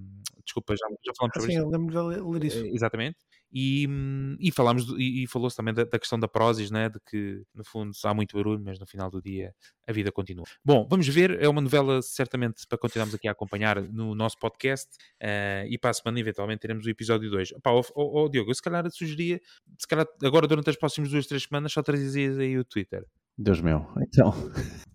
desculpa, 0.45 0.75
já, 0.75 0.87
já 1.05 1.13
falamos 1.15 1.35
sobre 1.35 1.53
Assim, 1.53 1.59
isto. 1.59 1.65
eu 1.65 1.69
lembro 1.71 2.47
isso. 2.47 2.65
Eh, 2.65 2.71
Exatamente. 2.75 3.19
E, 3.53 3.87
hum, 3.89 4.37
e 4.39 4.53
falámos 4.53 4.89
e, 4.99 5.25
e 5.25 5.27
falou-se 5.27 5.57
também 5.57 5.73
da, 5.73 5.85
da 5.85 5.99
questão 5.99 6.19
da 6.19 6.29
Prozis, 6.29 6.71
né? 6.71 6.89
de 6.89 6.99
que 7.09 7.43
no 7.55 7.65
fundo 7.65 7.93
há 8.05 8.15
muito 8.15 8.37
barulho, 8.37 8.63
mas 8.63 8.79
no 8.79 8.87
final 8.87 9.11
do 9.11 9.23
dia 9.23 9.55
a 9.87 9.93
vida 9.93 10.13
continua. 10.13 10.45
Bom, 10.65 10.87
vamos 10.89 11.09
ver, 11.09 11.43
é 11.43 11.49
uma 11.49 11.61
novela 11.61 12.03
certamente 12.03 12.67
para 12.69 12.77
continuarmos 12.77 13.15
aqui 13.15 13.27
a 13.27 13.33
acompanhar 13.33 13.81
no 13.83 14.15
nosso 14.15 14.39
podcast 14.39 14.89
eh, 15.19 15.67
e 15.71 15.79
para 15.79 15.91
a 15.91 15.95
semana 15.95 16.21
eventualmente 16.21 16.61
teremos 16.61 16.85
o 16.85 16.91
episódio 16.91 17.31
2. 17.31 17.55
Pá, 17.63 17.71
ó, 17.71 17.83
ó, 17.95 18.25
ó, 18.25 18.29
Diogo, 18.29 18.51
eu 18.51 18.55
se 18.55 18.63
calhar 18.63 18.89
sugeria, 18.91 19.41
se 19.79 19.87
calhar 19.87 20.07
agora 20.23 20.47
durante 20.47 20.69
as 20.69 20.77
próximas 20.77 21.11
duas, 21.11 21.27
três 21.27 21.45
semanas 21.45 21.73
só 21.73 21.83
trazias 21.83 22.39
aí 22.39 22.59
o 22.59 22.65
Twitter. 22.65 23.05
Deus 23.37 23.61
meu. 23.61 23.87
Então, 24.03 24.35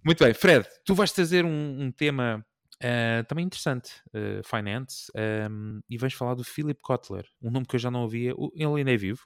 Muito 0.06 0.24
bem, 0.24 0.34
Fred, 0.34 0.68
tu 0.86 0.94
vais 0.94 1.12
trazer 1.12 1.46
um, 1.46 1.84
um 1.84 1.92
tema 1.92 2.46
eh, 2.84 3.24
também 3.24 3.46
interessante, 3.46 3.94
eh, 4.14 4.42
finance, 4.44 5.10
ehm, 5.16 5.80
e 5.90 5.98
vais 5.98 6.14
falar 6.14 6.34
do 6.34 6.44
Philip 6.44 6.82
Kotler, 6.82 7.26
um 7.42 7.50
nome 7.50 7.66
que 7.66 7.76
eu 7.76 7.80
já 7.80 7.90
não 7.90 8.02
ouvia. 8.02 8.34
Ele 8.54 8.80
ainda 8.80 8.92
é 8.92 8.98
vivo? 8.98 9.22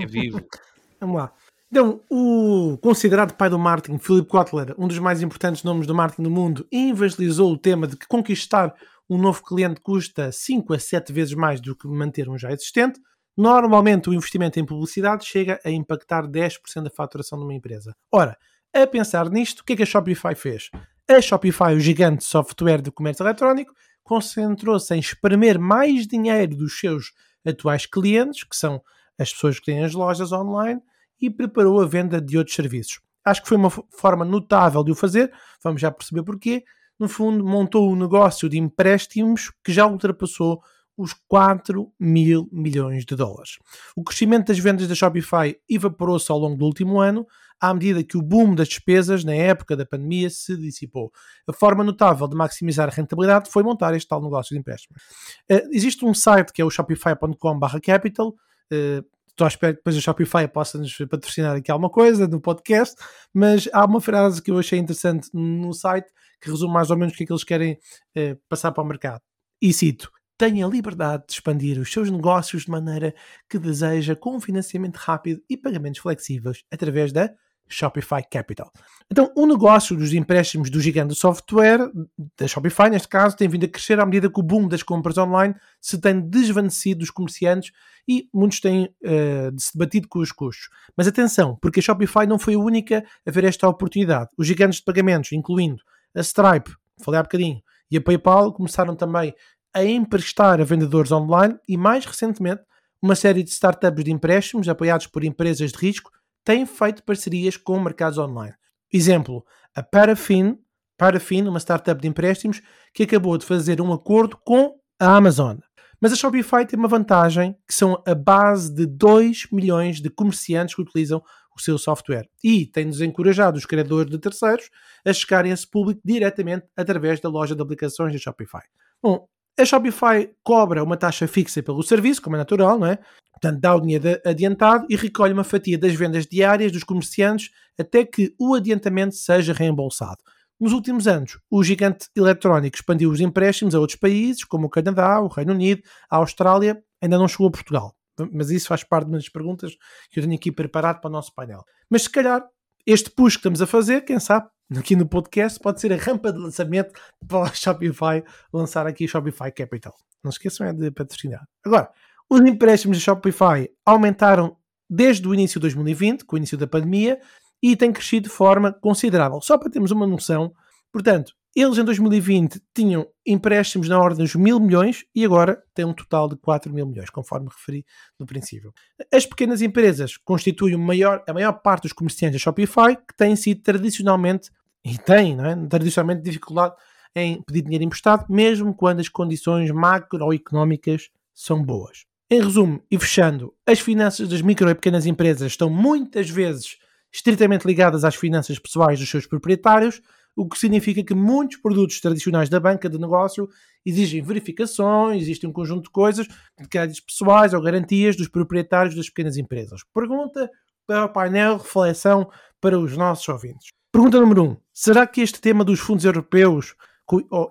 É 0.00 0.06
vivo. 0.06 0.44
Vamos 1.00 1.16
lá. 1.16 1.32
Então, 1.70 2.00
o 2.10 2.76
considerado 2.78 3.34
pai 3.34 3.48
do 3.48 3.58
marketing, 3.58 3.98
Philip 3.98 4.28
Kotler, 4.28 4.74
um 4.76 4.88
dos 4.88 4.98
mais 4.98 5.22
importantes 5.22 5.62
nomes 5.62 5.86
do 5.86 5.94
marketing 5.94 6.24
do 6.24 6.30
mundo, 6.30 6.66
evangelizou 6.72 7.52
o 7.52 7.58
tema 7.58 7.86
de 7.86 7.96
que 7.96 8.06
conquistar 8.08 8.74
um 9.08 9.16
novo 9.16 9.42
cliente 9.42 9.80
custa 9.80 10.32
5 10.32 10.74
a 10.74 10.78
7 10.78 11.12
vezes 11.12 11.34
mais 11.34 11.60
do 11.60 11.76
que 11.76 11.86
manter 11.86 12.28
um 12.28 12.36
já 12.36 12.50
existente. 12.50 13.00
Normalmente, 13.36 14.10
o 14.10 14.14
investimento 14.14 14.58
em 14.58 14.64
publicidade 14.64 15.24
chega 15.24 15.60
a 15.64 15.70
impactar 15.70 16.26
10% 16.26 16.82
da 16.82 16.90
faturação 16.90 17.38
de 17.38 17.44
uma 17.44 17.54
empresa. 17.54 17.94
Ora, 18.12 18.36
a 18.74 18.86
pensar 18.86 19.30
nisto, 19.30 19.60
o 19.60 19.64
que 19.64 19.74
é 19.74 19.76
que 19.76 19.82
a 19.82 19.86
Shopify 19.86 20.34
fez? 20.34 20.70
A 21.08 21.20
Shopify, 21.20 21.72
o 21.72 21.78
gigante 21.78 22.24
software 22.24 22.82
de 22.82 22.90
comércio 22.90 23.22
eletrónico, 23.22 23.72
concentrou-se 24.02 24.92
em 24.92 24.98
espremer 24.98 25.56
mais 25.56 26.04
dinheiro 26.04 26.56
dos 26.56 26.80
seus 26.80 27.12
atuais 27.46 27.86
clientes, 27.86 28.42
que 28.42 28.56
são 28.56 28.82
as 29.16 29.32
pessoas 29.32 29.60
que 29.60 29.66
têm 29.66 29.84
as 29.84 29.94
lojas 29.94 30.32
online, 30.32 30.82
e 31.20 31.30
preparou 31.30 31.80
a 31.80 31.86
venda 31.86 32.20
de 32.20 32.36
outros 32.36 32.56
serviços. 32.56 33.00
Acho 33.24 33.40
que 33.40 33.48
foi 33.48 33.56
uma 33.56 33.70
forma 33.70 34.24
notável 34.24 34.82
de 34.82 34.90
o 34.90 34.96
fazer, 34.96 35.32
vamos 35.62 35.80
já 35.80 35.92
perceber 35.92 36.24
porquê. 36.24 36.64
No 36.98 37.08
fundo, 37.08 37.44
montou 37.44 37.88
um 37.88 37.96
negócio 37.96 38.48
de 38.48 38.58
empréstimos 38.58 39.52
que 39.62 39.72
já 39.72 39.86
ultrapassou 39.86 40.60
os 40.96 41.12
4 41.28 41.92
mil 41.98 42.48
milhões 42.52 43.04
de 43.04 43.14
dólares. 43.14 43.58
O 43.94 44.02
crescimento 44.02 44.48
das 44.48 44.58
vendas 44.58 44.88
da 44.88 44.94
Shopify 44.94 45.56
evaporou-se 45.68 46.30
ao 46.30 46.38
longo 46.38 46.56
do 46.56 46.64
último 46.64 47.00
ano, 47.00 47.26
à 47.60 47.72
medida 47.72 48.04
que 48.04 48.16
o 48.16 48.22
boom 48.22 48.54
das 48.54 48.68
despesas 48.68 49.24
na 49.24 49.34
época 49.34 49.76
da 49.76 49.86
pandemia 49.86 50.28
se 50.28 50.56
dissipou. 50.56 51.10
A 51.48 51.52
forma 51.52 51.82
notável 51.82 52.28
de 52.28 52.36
maximizar 52.36 52.88
a 52.88 52.92
rentabilidade 52.92 53.50
foi 53.50 53.62
montar 53.62 53.94
este 53.94 54.08
tal 54.08 54.22
negócio 54.22 54.54
de 54.54 54.60
empréstimos. 54.60 55.02
Eh, 55.48 55.66
existe 55.72 56.04
um 56.04 56.12
site 56.12 56.52
que 56.52 56.60
é 56.60 56.64
o 56.64 56.70
shopify.com/capital. 56.70 58.34
eh, 58.70 59.02
Estou 59.28 59.44
à 59.44 59.48
espera 59.48 59.74
que 59.74 59.80
depois 59.80 59.94
a 59.94 60.00
Shopify 60.00 60.48
possa 60.48 60.78
nos 60.78 60.96
patrocinar 61.10 61.56
aqui 61.56 61.70
alguma 61.70 61.90
coisa 61.90 62.26
no 62.26 62.40
podcast, 62.40 62.96
mas 63.34 63.68
há 63.70 63.84
uma 63.84 64.00
frase 64.00 64.40
que 64.40 64.50
eu 64.50 64.58
achei 64.58 64.78
interessante 64.78 65.28
no 65.34 65.74
site 65.74 66.10
que 66.40 66.50
resume 66.50 66.72
mais 66.72 66.90
ou 66.90 66.96
menos 66.96 67.12
o 67.12 67.16
que 67.18 67.24
é 67.24 67.26
que 67.26 67.32
eles 67.34 67.44
querem 67.44 67.78
eh, 68.14 68.38
passar 68.48 68.72
para 68.72 68.82
o 68.82 68.86
mercado. 68.86 69.20
E 69.60 69.74
cito: 69.74 70.10
tenha 70.38 70.66
a 70.66 70.68
liberdade 70.68 71.24
de 71.26 71.34
expandir 71.34 71.78
os 71.78 71.92
seus 71.92 72.10
negócios 72.10 72.64
de 72.64 72.70
maneira 72.70 73.14
que 73.48 73.58
deseja 73.58 74.14
com 74.14 74.36
um 74.36 74.40
financiamento 74.40 74.96
rápido 74.96 75.42
e 75.48 75.56
pagamentos 75.56 76.00
flexíveis 76.00 76.64
através 76.70 77.12
da 77.12 77.32
Shopify 77.68 78.22
Capital. 78.28 78.70
Então, 79.10 79.32
o 79.36 79.46
negócio 79.46 79.96
dos 79.96 80.12
empréstimos 80.12 80.70
do 80.70 80.80
gigante 80.80 81.08
do 81.08 81.14
software, 81.14 81.90
da 82.38 82.46
Shopify 82.46 82.88
neste 82.88 83.08
caso, 83.08 83.36
tem 83.36 83.48
vindo 83.48 83.64
a 83.64 83.68
crescer 83.68 83.98
à 83.98 84.06
medida 84.06 84.30
que 84.30 84.40
o 84.40 84.42
boom 84.42 84.68
das 84.68 84.82
compras 84.82 85.18
online 85.18 85.54
se 85.80 86.00
tem 86.00 86.20
desvanecido 86.20 87.00
dos 87.00 87.10
comerciantes 87.10 87.72
e 88.08 88.28
muitos 88.32 88.60
têm 88.60 88.94
eh, 89.02 89.50
se 89.56 89.76
debatido 89.76 90.08
com 90.08 90.20
os 90.20 90.30
custos. 90.32 90.68
Mas 90.96 91.08
atenção, 91.08 91.58
porque 91.60 91.80
a 91.80 91.82
Shopify 91.82 92.26
não 92.26 92.38
foi 92.38 92.54
a 92.54 92.58
única 92.58 93.04
a 93.26 93.30
ver 93.30 93.44
esta 93.44 93.68
oportunidade. 93.68 94.30
Os 94.36 94.46
gigantes 94.46 94.78
de 94.78 94.84
pagamentos, 94.84 95.32
incluindo 95.32 95.82
a 96.14 96.20
Stripe, 96.20 96.72
falei 97.02 97.20
há 97.20 97.22
bocadinho, 97.22 97.60
e 97.90 97.96
a 97.96 98.00
PayPal, 98.00 98.52
começaram 98.52 98.96
também 98.96 99.32
a 99.76 99.84
emprestar 99.84 100.58
a 100.58 100.64
vendedores 100.64 101.12
online 101.12 101.54
e, 101.68 101.76
mais 101.76 102.06
recentemente, 102.06 102.62
uma 103.00 103.14
série 103.14 103.42
de 103.42 103.50
startups 103.50 104.02
de 104.02 104.10
empréstimos 104.10 104.70
apoiados 104.70 105.06
por 105.06 105.22
empresas 105.22 105.70
de 105.70 105.78
risco 105.78 106.10
têm 106.42 106.64
feito 106.64 107.02
parcerias 107.02 107.58
com 107.58 107.78
mercados 107.78 108.16
online. 108.16 108.54
Exemplo, 108.90 109.44
a 109.74 109.82
Parafin, 109.82 110.58
Parafin, 110.96 111.46
uma 111.46 111.60
startup 111.60 112.00
de 112.00 112.08
empréstimos, 112.08 112.62
que 112.94 113.02
acabou 113.02 113.36
de 113.36 113.44
fazer 113.44 113.78
um 113.82 113.92
acordo 113.92 114.38
com 114.38 114.80
a 114.98 115.14
Amazon. 115.14 115.58
Mas 116.00 116.10
a 116.10 116.16
Shopify 116.16 116.64
tem 116.66 116.78
uma 116.78 116.88
vantagem, 116.88 117.54
que 117.68 117.74
são 117.74 118.02
a 118.06 118.14
base 118.14 118.74
de 118.74 118.86
2 118.86 119.48
milhões 119.52 120.00
de 120.00 120.08
comerciantes 120.08 120.74
que 120.74 120.80
utilizam 120.80 121.22
o 121.54 121.60
seu 121.60 121.76
software. 121.76 122.26
E 122.42 122.64
tem 122.64 122.88
desencorajado 122.88 123.58
os 123.58 123.66
criadores 123.66 124.10
de 124.10 124.18
terceiros 124.18 124.70
a 125.04 125.12
chegarem 125.12 125.50
a 125.50 125.54
esse 125.54 125.68
público 125.68 126.00
diretamente 126.02 126.66
através 126.74 127.20
da 127.20 127.28
loja 127.28 127.54
de 127.54 127.60
aplicações 127.60 128.14
da 128.14 128.18
Shopify. 128.18 128.62
Bom, 129.02 129.28
a 129.58 129.64
Shopify 129.64 130.30
cobra 130.42 130.82
uma 130.82 130.96
taxa 130.96 131.26
fixa 131.26 131.62
pelo 131.62 131.82
serviço, 131.82 132.20
como 132.20 132.36
é 132.36 132.38
natural, 132.38 132.78
não 132.78 132.86
é? 132.86 132.98
Portanto, 133.32 133.60
dá 133.60 133.74
o 133.74 133.80
dinheiro 133.80 134.20
adiantado 134.24 134.86
e 134.88 134.96
recolhe 134.96 135.32
uma 135.32 135.44
fatia 135.44 135.78
das 135.78 135.94
vendas 135.94 136.26
diárias 136.26 136.72
dos 136.72 136.84
comerciantes 136.84 137.50
até 137.78 138.04
que 138.04 138.34
o 138.38 138.54
adiantamento 138.54 139.14
seja 139.14 139.52
reembolsado. 139.52 140.18
Nos 140.58 140.72
últimos 140.72 141.06
anos, 141.06 141.38
o 141.50 141.62
gigante 141.62 142.08
eletrónico 142.16 142.76
expandiu 142.76 143.10
os 143.10 143.20
empréstimos 143.20 143.74
a 143.74 143.80
outros 143.80 143.98
países, 143.98 144.42
como 144.42 144.66
o 144.66 144.70
Canadá, 144.70 145.20
o 145.20 145.28
Reino 145.28 145.52
Unido, 145.52 145.82
a 146.10 146.16
Austrália, 146.16 146.82
ainda 147.00 147.18
não 147.18 147.28
chegou 147.28 147.48
a 147.48 147.50
Portugal. 147.50 147.94
Mas 148.32 148.50
isso 148.50 148.68
faz 148.68 148.82
parte 148.82 149.10
das 149.10 149.28
perguntas 149.28 149.76
que 150.10 150.18
eu 150.18 150.22
tenho 150.22 150.34
aqui 150.34 150.50
preparado 150.50 151.00
para 151.00 151.08
o 151.08 151.12
nosso 151.12 151.34
painel. 151.34 151.62
Mas 151.90 152.04
se 152.04 152.10
calhar 152.10 152.42
este 152.86 153.10
push 153.10 153.34
que 153.34 153.40
estamos 153.40 153.60
a 153.60 153.66
fazer, 153.66 154.02
quem 154.02 154.18
sabe, 154.18 154.48
aqui 154.74 154.96
no 154.96 155.06
podcast, 155.06 155.60
pode 155.60 155.80
ser 155.80 155.92
a 155.92 155.96
rampa 155.96 156.32
de 156.32 156.38
lançamento 156.38 156.98
para 157.26 157.38
o 157.38 157.46
Shopify 157.54 158.24
lançar 158.52 158.86
aqui 158.86 159.04
o 159.04 159.08
Shopify 159.08 159.52
Capital. 159.52 159.94
Não 160.22 160.30
esqueçam 160.30 160.66
é 160.66 160.72
de 160.72 160.90
patrocinar. 160.90 161.46
Agora, 161.64 161.90
os 162.28 162.40
empréstimos 162.40 162.98
da 162.98 163.04
Shopify 163.04 163.70
aumentaram 163.84 164.56
desde 164.88 165.26
o 165.28 165.34
início 165.34 165.60
de 165.60 165.62
2020, 165.62 166.24
com 166.24 166.36
o 166.36 166.38
início 166.38 166.58
da 166.58 166.66
pandemia, 166.66 167.20
e 167.62 167.76
têm 167.76 167.92
crescido 167.92 168.28
de 168.28 168.34
forma 168.34 168.72
considerável. 168.72 169.40
Só 169.40 169.56
para 169.56 169.70
termos 169.70 169.90
uma 169.90 170.06
noção, 170.06 170.52
portanto, 170.92 171.32
eles 171.56 171.78
em 171.78 171.84
2020 171.84 172.60
tinham 172.74 173.06
empréstimos 173.26 173.88
na 173.88 173.98
ordem 173.98 174.24
dos 174.24 174.34
mil 174.34 174.60
milhões 174.60 175.04
e 175.14 175.24
agora 175.24 175.62
têm 175.74 175.86
um 175.86 175.94
total 175.94 176.28
de 176.28 176.36
4 176.36 176.72
mil 176.72 176.86
milhões, 176.86 177.08
conforme 177.08 177.48
referi 177.48 177.84
no 178.18 178.26
princípio. 178.26 178.74
As 179.12 179.24
pequenas 179.24 179.62
empresas 179.62 180.18
constituem 180.18 180.76
maior, 180.76 181.24
a 181.26 181.32
maior 181.32 181.54
parte 181.54 181.84
dos 181.84 181.94
comerciantes 181.94 182.38
da 182.38 182.44
Shopify, 182.44 182.94
que 182.96 183.16
têm 183.16 183.34
sido 183.34 183.62
tradicionalmente, 183.62 184.50
e 184.84 184.96
têm, 184.98 185.34
não 185.34 185.44
é? 185.44 185.56
tradicionalmente 185.66 186.22
dificuldade 186.22 186.74
em 187.14 187.42
pedir 187.42 187.62
dinheiro 187.62 187.84
emprestado, 187.84 188.26
mesmo 188.28 188.74
quando 188.74 189.00
as 189.00 189.08
condições 189.08 189.70
macroeconómicas 189.70 191.08
são 191.34 191.62
boas. 191.62 192.04
Em 192.30 192.40
resumo 192.40 192.82
e 192.90 192.98
fechando, 192.98 193.54
as 193.66 193.80
finanças 193.80 194.28
das 194.28 194.42
micro 194.42 194.68
e 194.68 194.74
pequenas 194.74 195.06
empresas 195.06 195.52
estão 195.52 195.70
muitas 195.70 196.28
vezes 196.28 196.76
estritamente 197.12 197.66
ligadas 197.66 198.04
às 198.04 198.14
finanças 198.14 198.58
pessoais 198.58 199.00
dos 199.00 199.08
seus 199.08 199.26
proprietários, 199.26 200.02
o 200.36 200.46
que 200.46 200.58
significa 200.58 201.02
que 201.02 201.14
muitos 201.14 201.56
produtos 201.56 201.98
tradicionais 202.00 202.50
da 202.50 202.60
banca 202.60 202.90
de 202.90 202.98
negócio 202.98 203.48
exigem 203.84 204.22
verificações, 204.22 205.22
existe 205.22 205.46
um 205.46 205.52
conjunto 205.52 205.84
de 205.84 205.90
coisas, 205.90 206.28
de 206.60 206.68
créditos 206.68 207.00
pessoais 207.00 207.54
ou 207.54 207.62
garantias 207.62 208.16
dos 208.16 208.28
proprietários 208.28 208.94
das 208.94 209.08
pequenas 209.08 209.38
empresas. 209.38 209.80
Pergunta 209.94 210.50
para 210.86 211.06
o 211.06 211.08
painel, 211.08 211.56
reflexão 211.56 212.30
para 212.60 212.78
os 212.78 212.96
nossos 212.96 213.26
ouvintes. 213.28 213.68
Pergunta 213.90 214.20
número 214.20 214.42
1. 214.44 214.46
Um, 214.46 214.56
será 214.74 215.06
que 215.06 215.22
este 215.22 215.40
tema 215.40 215.64
dos 215.64 215.80
fundos 215.80 216.04
europeus 216.04 216.74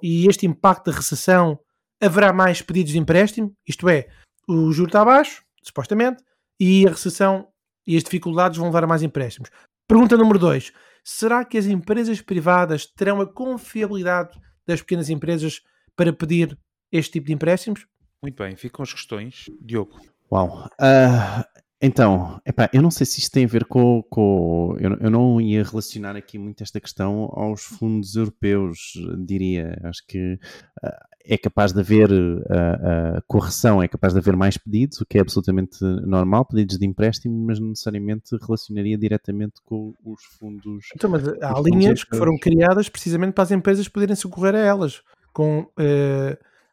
e 0.04 0.28
este 0.28 0.46
impacto 0.46 0.92
da 0.92 0.98
recessão 0.98 1.60
haverá 2.00 2.32
mais 2.32 2.62
pedidos 2.62 2.92
de 2.92 3.00
empréstimo? 3.00 3.52
Isto 3.68 3.90
é, 3.90 4.08
o 4.48 4.72
juro 4.72 4.90
está 4.90 5.02
abaixo, 5.02 5.44
supostamente, 5.64 6.24
e 6.60 6.86
a 6.86 6.92
recessão 6.92 7.48
e 7.88 7.98
as 7.98 8.04
dificuldades 8.04 8.58
vão 8.58 8.68
levar 8.68 8.84
a 8.84 8.88
mais 8.88 9.02
empréstimos. 9.02 9.50
Pergunta 9.88 10.18
número 10.18 10.38
2. 10.38 10.72
Será 11.08 11.46
que 11.46 11.56
as 11.56 11.68
empresas 11.68 12.20
privadas 12.20 12.88
terão 12.88 13.22
a 13.22 13.32
confiabilidade 13.32 14.42
das 14.66 14.82
pequenas 14.82 15.08
empresas 15.08 15.62
para 15.96 16.12
pedir 16.12 16.58
este 16.92 17.14
tipo 17.14 17.28
de 17.28 17.34
empréstimos? 17.34 17.86
Muito 18.24 18.42
bem, 18.42 18.56
ficam 18.56 18.82
as 18.82 18.92
questões. 18.92 19.46
Diogo. 19.62 20.02
Uau. 20.32 20.66
Uh, 20.82 21.46
então, 21.80 22.42
epá, 22.44 22.68
eu 22.74 22.82
não 22.82 22.90
sei 22.90 23.06
se 23.06 23.20
isto 23.20 23.32
tem 23.32 23.46
a 23.46 23.48
ver 23.48 23.66
com. 23.66 24.02
com 24.10 24.76
eu, 24.80 24.98
eu, 25.00 25.12
não 25.12 25.40
ia 25.40 25.64
relacionar 25.64 26.16
aqui 26.16 26.40
muito 26.40 26.64
esta 26.64 26.82
questão 26.82 27.30
aos 27.34 27.62
fundos 27.62 28.16
europeus, 28.16 28.94
diria. 29.28 29.80
Acho 29.84 30.04
que 30.08 30.40
uh, 30.84 31.15
é 31.28 31.38
capaz 31.38 31.74
de 31.74 31.80
haver 31.80 32.12
uh, 32.12 32.40
uh, 32.40 33.22
correção, 33.28 33.82
é 33.82 33.88
capaz 33.88 34.14
de 34.14 34.20
haver 34.20 34.36
mais 34.36 34.58
pedidos, 34.58 35.02
o 35.02 35.06
que 35.06 35.18
é 35.18 35.22
absolutamente 35.22 35.84
normal, 35.84 36.46
pedidos 36.46 36.78
de 36.78 36.86
empréstimo, 36.86 37.46
mas 37.46 37.60
não 37.60 37.70
necessariamente 37.70 38.36
relacionaria 38.42 38.98
diretamente 38.98 39.56
com 39.64 39.94
os 40.04 40.24
fundos. 40.24 40.86
Então, 40.96 41.10
mas 41.10 41.28
há 41.28 41.60
linhas 41.62 42.04
que 42.04 42.16
foram 42.16 42.38
criadas 42.38 42.90
precisamente 42.90 43.34
para 43.34 43.44
as 43.44 43.52
empresas 43.52 43.88
poderem 43.88 44.16
socorrer 44.16 44.56
a 44.56 44.60
elas, 44.60 45.02
com 45.34 45.68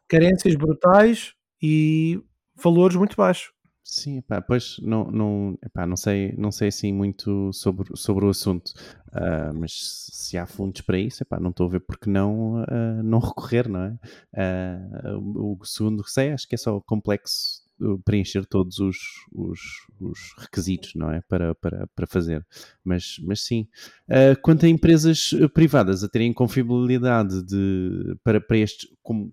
carências 0.07 0.55
brutais 0.55 1.33
e 1.61 2.21
valores 2.55 2.95
muito 2.95 3.15
baixos. 3.15 3.51
Sim, 3.95 4.17
epá, 4.17 4.41
pois 4.41 4.77
não, 4.81 5.03
não, 5.11 5.57
epá, 5.63 5.85
não, 5.85 5.95
sei, 5.95 6.33
não 6.35 6.51
sei 6.51 6.69
assim 6.69 6.91
muito 6.91 7.53
sobre, 7.53 7.95
sobre 7.95 8.25
o 8.25 8.29
assunto, 8.29 8.69
uh, 9.09 9.53
mas 9.53 10.09
se 10.11 10.35
há 10.35 10.47
fundos 10.47 10.81
para 10.81 10.97
isso, 10.97 11.21
epá, 11.21 11.39
não 11.39 11.51
estou 11.51 11.67
a 11.67 11.69
ver 11.69 11.79
porque 11.81 12.09
não, 12.09 12.63
uh, 12.63 13.03
não 13.03 13.19
recorrer, 13.19 13.69
não 13.69 13.81
é? 13.83 13.99
Uh, 15.13 15.19
o, 15.19 15.57
o 15.61 15.65
segundo 15.65 16.01
receio 16.01 16.33
acho 16.33 16.47
que 16.47 16.55
é 16.55 16.57
só 16.57 16.81
complexo 16.81 17.62
preencher 18.05 18.45
todos 18.45 18.79
os, 18.79 18.97
os, 19.33 19.59
os, 19.99 20.19
requisitos, 20.37 20.93
não 20.95 21.11
é? 21.11 21.21
Para, 21.21 21.53
para, 21.55 21.87
para 21.87 22.07
fazer. 22.07 22.45
Mas, 22.83 23.17
mas 23.23 23.41
sim. 23.41 23.67
Uh, 24.07 24.39
quanto 24.41 24.65
a 24.65 24.69
empresas 24.69 25.31
privadas 25.53 26.03
a 26.03 26.09
terem 26.09 26.33
confiabilidade 26.33 27.43
de, 27.43 28.15
para, 28.23 28.39
para 28.39 28.57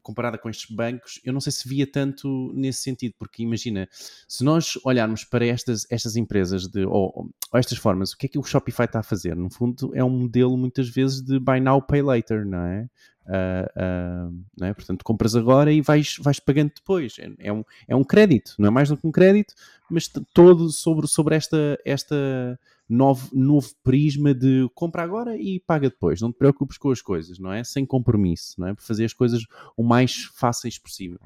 comparada 0.02 0.36
com 0.36 0.50
estes 0.50 0.74
bancos, 0.74 1.20
eu 1.24 1.32
não 1.32 1.40
sei 1.40 1.52
se 1.52 1.68
via 1.68 1.86
tanto 1.86 2.52
nesse 2.54 2.82
sentido, 2.82 3.14
porque 3.18 3.42
imagina, 3.42 3.88
se 4.26 4.42
nós 4.42 4.78
olharmos 4.84 5.24
para 5.24 5.46
estas, 5.46 5.86
estas 5.90 6.16
empresas 6.16 6.66
de, 6.66 6.84
ou, 6.84 7.30
ou 7.52 7.58
estas 7.58 7.78
formas, 7.78 8.12
o 8.12 8.18
que 8.18 8.26
é 8.26 8.28
que 8.28 8.38
o 8.38 8.42
Shopify 8.42 8.84
está 8.84 9.00
a 9.00 9.04
fazer? 9.04 9.36
No 9.36 9.50
fundo, 9.50 9.92
é 9.94 10.02
um 10.02 10.10
modelo 10.10 10.56
muitas 10.56 10.88
vezes 10.88 11.22
de 11.22 11.38
buy 11.38 11.60
now, 11.60 11.80
pay 11.80 12.02
later, 12.02 12.44
não 12.44 12.64
é? 12.64 12.88
Uh, 13.26 14.30
uh, 14.60 14.64
é? 14.64 14.72
Portanto, 14.72 15.04
compras 15.04 15.36
agora 15.36 15.72
e 15.72 15.80
vais, 15.80 16.16
vais 16.20 16.40
pagando 16.40 16.72
depois. 16.74 17.16
É, 17.18 17.30
é, 17.38 17.52
um, 17.52 17.64
é 17.86 17.94
um 17.94 18.04
crédito, 18.04 18.54
não 18.58 18.68
é 18.68 18.70
mais 18.70 18.88
do 18.88 18.96
que 18.96 19.06
um 19.06 19.12
crédito, 19.12 19.54
mas 19.90 20.08
todo 20.32 20.70
sobre, 20.70 21.06
sobre 21.06 21.36
esta, 21.36 21.78
esta 21.84 22.58
novo, 22.88 23.28
novo 23.32 23.70
prisma 23.84 24.34
de 24.34 24.68
compra 24.74 25.04
agora 25.04 25.36
e 25.36 25.60
paga 25.60 25.88
depois. 25.88 26.20
Não 26.20 26.32
te 26.32 26.38
preocupes 26.38 26.76
com 26.76 26.90
as 26.90 27.00
coisas, 27.00 27.38
não 27.38 27.52
é? 27.52 27.62
Sem 27.62 27.86
compromisso, 27.86 28.60
não 28.60 28.68
é? 28.68 28.74
Fazer 28.76 29.04
as 29.04 29.12
coisas 29.12 29.46
o 29.76 29.84
mais 29.84 30.24
fáceis 30.34 30.76
possível. 30.76 31.20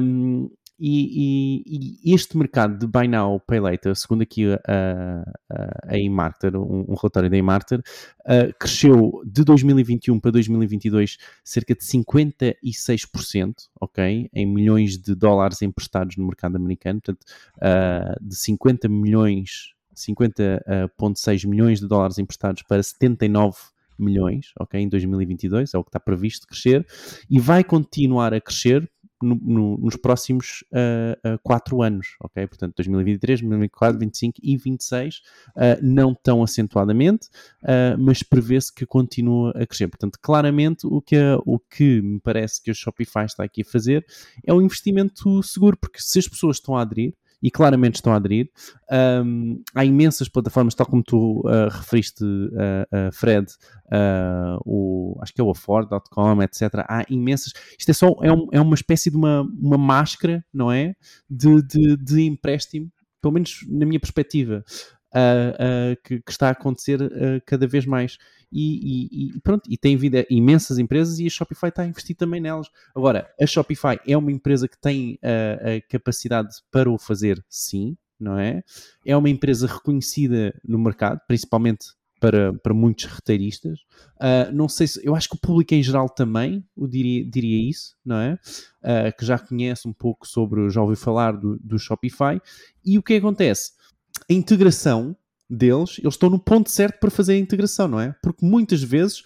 Um, 0.00 0.50
e, 0.78 1.62
e, 1.66 1.98
e, 2.04 2.14
este 2.14 2.36
mercado 2.36 2.78
de 2.78 2.86
Buy 2.86 3.08
Now, 3.08 3.40
Pay 3.40 3.60
Later, 3.60 3.96
segundo 3.96 4.22
aqui 4.22 4.44
a, 4.52 4.60
a, 4.68 5.94
a 5.94 6.58
um, 6.58 6.84
um, 6.88 6.94
relatório 6.94 7.30
da 7.30 7.36
eMarketer, 7.36 7.80
uh, 7.80 8.54
cresceu 8.58 9.22
de 9.24 9.42
2021 9.44 10.20
para 10.20 10.32
2022 10.32 11.16
cerca 11.42 11.74
de 11.74 11.80
56%, 11.80 13.54
ok? 13.80 14.28
Em 14.32 14.46
milhões 14.46 14.98
de 14.98 15.14
dólares 15.14 15.62
emprestados 15.62 16.16
no 16.16 16.26
mercado 16.26 16.56
americano, 16.56 17.00
portanto, 17.00 17.24
uh, 17.56 18.26
de 18.26 18.36
50 18.36 18.88
milhões, 18.88 19.74
50,6 19.94 21.46
milhões 21.46 21.80
de 21.80 21.88
dólares 21.88 22.18
emprestados 22.18 22.62
para 22.62 22.82
79 22.82 23.56
milhões, 23.98 24.52
ok, 24.60 24.80
em 24.80 24.88
2022, 24.88 25.74
é 25.74 25.78
o 25.78 25.82
que 25.82 25.88
está 25.88 25.98
previsto 25.98 26.46
crescer, 26.46 26.86
e 27.30 27.38
vai 27.38 27.64
continuar 27.64 28.34
a 28.34 28.40
crescer 28.40 28.88
no, 29.22 29.34
no, 29.34 29.78
nos 29.78 29.96
próximos 29.96 30.64
uh, 30.72 31.34
uh, 31.34 31.38
quatro 31.42 31.82
anos, 31.82 32.16
ok? 32.20 32.46
Portanto, 32.46 32.74
2023, 32.76 33.40
2024, 33.40 33.98
2025 33.98 34.40
e 34.42 34.56
2026, 34.56 35.16
uh, 35.16 35.60
não 35.82 36.14
tão 36.14 36.42
acentuadamente, 36.42 37.28
mas 37.98 38.22
prevê-se 38.22 38.72
que 38.72 38.86
continua 38.86 39.50
a 39.50 39.66
crescer. 39.66 39.88
Portanto, 39.88 40.18
claramente, 40.20 40.86
o 40.86 41.00
que, 41.00 41.16
o 41.44 41.58
que 41.58 42.00
me 42.00 42.20
parece 42.20 42.62
que 42.62 42.70
o 42.70 42.74
Shopify 42.74 43.24
está 43.24 43.44
aqui 43.44 43.62
a 43.62 43.64
fazer 43.64 44.04
é 44.44 44.52
um 44.52 44.62
investimento 44.62 45.42
seguro, 45.42 45.76
porque 45.76 45.98
se 46.00 46.18
as 46.18 46.28
pessoas 46.28 46.56
estão 46.56 46.76
a 46.76 46.82
aderir, 46.82 47.14
e 47.42 47.50
claramente 47.50 47.96
estão 47.96 48.12
a 48.12 48.16
aderir. 48.16 48.50
Um, 48.90 49.62
há 49.74 49.84
imensas 49.84 50.28
plataformas, 50.28 50.74
tal 50.74 50.86
como 50.86 51.02
tu 51.02 51.40
uh, 51.40 51.68
referiste, 51.70 52.24
uh, 52.24 53.08
uh, 53.08 53.12
Fred, 53.12 53.46
o, 54.64 55.18
acho 55.22 55.32
que 55.32 55.40
é 55.40 55.44
o 55.44 55.50
Afford.com, 55.50 56.42
etc. 56.42 56.62
Há 56.88 57.04
imensas. 57.08 57.52
Isto 57.78 57.90
é 57.90 57.94
só 57.94 58.16
é, 58.22 58.32
um, 58.32 58.48
é 58.52 58.60
uma 58.60 58.74
espécie 58.74 59.10
de 59.10 59.16
uma, 59.16 59.42
uma 59.42 59.78
máscara, 59.78 60.44
não 60.52 60.72
é? 60.72 60.94
De, 61.28 61.62
de, 61.62 61.96
de 61.96 62.22
empréstimo, 62.22 62.90
pelo 63.20 63.34
menos 63.34 63.60
na 63.68 63.86
minha 63.86 64.00
perspectiva. 64.00 64.64
Que, 66.04 66.20
que, 66.20 66.30
está 66.30 66.48
a 66.48 66.52
acontecer 66.52 66.98
cada 67.46 67.66
vez 67.66 67.86
mais 67.86 68.18
e, 68.52 69.34
e, 69.36 69.40
pronto, 69.40 69.68
e 69.68 69.76
tem 69.76 69.96
vindo 69.96 70.16
imensas 70.30 70.78
empresas 70.78 71.18
e 71.18 71.26
a 71.26 71.30
Shopify 71.30 71.68
está 71.68 71.82
a 71.82 71.86
investir 71.86 72.16
também 72.16 72.40
nelas. 72.40 72.68
Agora, 72.94 73.28
a 73.40 73.46
Shopify 73.46 73.98
é 74.06 74.16
uma 74.16 74.32
empresa 74.32 74.68
que 74.68 74.78
tem 74.78 75.18
a, 75.22 75.80
capacidade 75.88 76.56
para 76.70 76.90
o 76.90 76.98
fazer, 76.98 77.44
sim, 77.48 77.96
não 78.18 78.38
é? 78.38 78.62
É 79.04 79.16
uma 79.16 79.28
empresa 79.28 79.66
reconhecida 79.66 80.58
no 80.64 80.78
mercado, 80.78 81.20
principalmente 81.26 81.86
para, 82.20 82.54
para 82.54 82.72
muitos 82.72 83.04
reteiristas. 83.04 83.80
Uh, 84.16 84.50
não 84.52 84.68
sei 84.68 84.86
se. 84.86 85.06
Eu 85.06 85.14
acho 85.14 85.28
que 85.28 85.36
o 85.36 85.40
público 85.40 85.74
em 85.74 85.82
geral 85.82 86.08
também 86.08 86.64
o 86.74 86.88
diria, 86.88 87.28
diria 87.28 87.68
isso, 87.68 87.94
não 88.04 88.16
é? 88.16 88.38
Uh, 88.82 89.16
que 89.18 89.24
já 89.24 89.38
conhece 89.38 89.86
um 89.86 89.92
pouco 89.92 90.26
sobre. 90.26 90.70
Já 90.70 90.80
ouviu 90.80 90.96
falar 90.96 91.32
do, 91.32 91.58
do 91.58 91.78
Shopify. 91.78 92.40
E 92.84 92.96
o 92.96 93.02
que 93.02 93.14
acontece? 93.14 93.72
A 94.28 94.32
integração 94.32 95.16
deles, 95.48 95.98
eles 95.98 96.14
estão 96.14 96.28
no 96.28 96.38
ponto 96.38 96.70
certo 96.70 96.98
para 96.98 97.10
fazer 97.10 97.34
a 97.34 97.38
integração, 97.38 97.88
não 97.88 98.00
é? 98.00 98.14
Porque 98.22 98.44
muitas 98.44 98.82
vezes, 98.82 99.22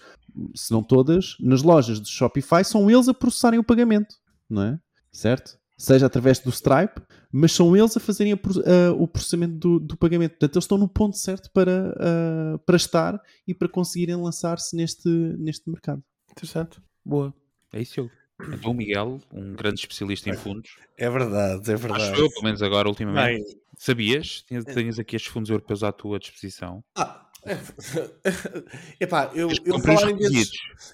se 0.55 0.71
não 0.71 0.83
todas, 0.83 1.35
nas 1.39 1.63
lojas 1.63 1.99
de 1.99 2.09
Shopify 2.09 2.63
são 2.63 2.89
eles 2.89 3.07
a 3.07 3.13
processarem 3.13 3.59
o 3.59 3.63
pagamento, 3.63 4.15
não 4.49 4.63
é? 4.63 4.79
Certo? 5.11 5.59
seja 5.81 6.05
através 6.05 6.37
do 6.39 6.51
Stripe, 6.51 7.01
mas 7.31 7.51
são 7.53 7.75
eles 7.75 7.97
a 7.97 7.99
fazerem 7.99 8.33
a, 8.33 8.35
a, 8.35 8.93
o 8.93 9.07
processamento 9.07 9.55
do, 9.55 9.79
do, 9.79 9.97
pagamento. 9.97 10.31
Portanto, 10.33 10.55
eles 10.55 10.63
estão 10.63 10.77
no 10.77 10.87
ponto 10.87 11.17
certo 11.17 11.49
para, 11.51 11.95
uh, 11.95 12.59
para 12.59 12.75
estar 12.75 13.19
e 13.47 13.53
para 13.53 13.67
conseguirem 13.67 14.15
lançar-se 14.15 14.75
neste, 14.75 15.09
neste 15.09 15.67
mercado. 15.69 16.03
Interessante. 16.29 16.79
Boa. 17.03 17.33
É 17.73 17.81
isso, 17.81 17.99
eu. 17.99 18.11
Então, 18.53 18.71
o 18.71 18.73
Miguel, 18.73 19.19
um 19.33 19.53
grande 19.53 19.79
especialista 19.79 20.29
em 20.29 20.33
fundos. 20.33 20.71
É 20.97 21.09
verdade, 21.09 21.71
é 21.71 21.75
verdade. 21.75 22.03
Acho 22.03 22.21
eu, 22.21 22.29
pelo 22.29 22.43
menos 22.43 22.61
agora, 22.61 22.87
ultimamente. 22.87 23.43
Bem, 23.43 23.60
Sabias? 23.77 24.43
Tens, 24.43 24.99
aqui 24.99 25.15
estes 25.15 25.31
fundos 25.31 25.49
europeus 25.49 25.83
à 25.83 25.91
tua 25.91 26.19
disposição. 26.19 26.83
Ah, 26.95 27.27
Epá, 28.99 29.31
eu, 29.33 29.49
eu 29.65 29.79
desses, 30.15 30.51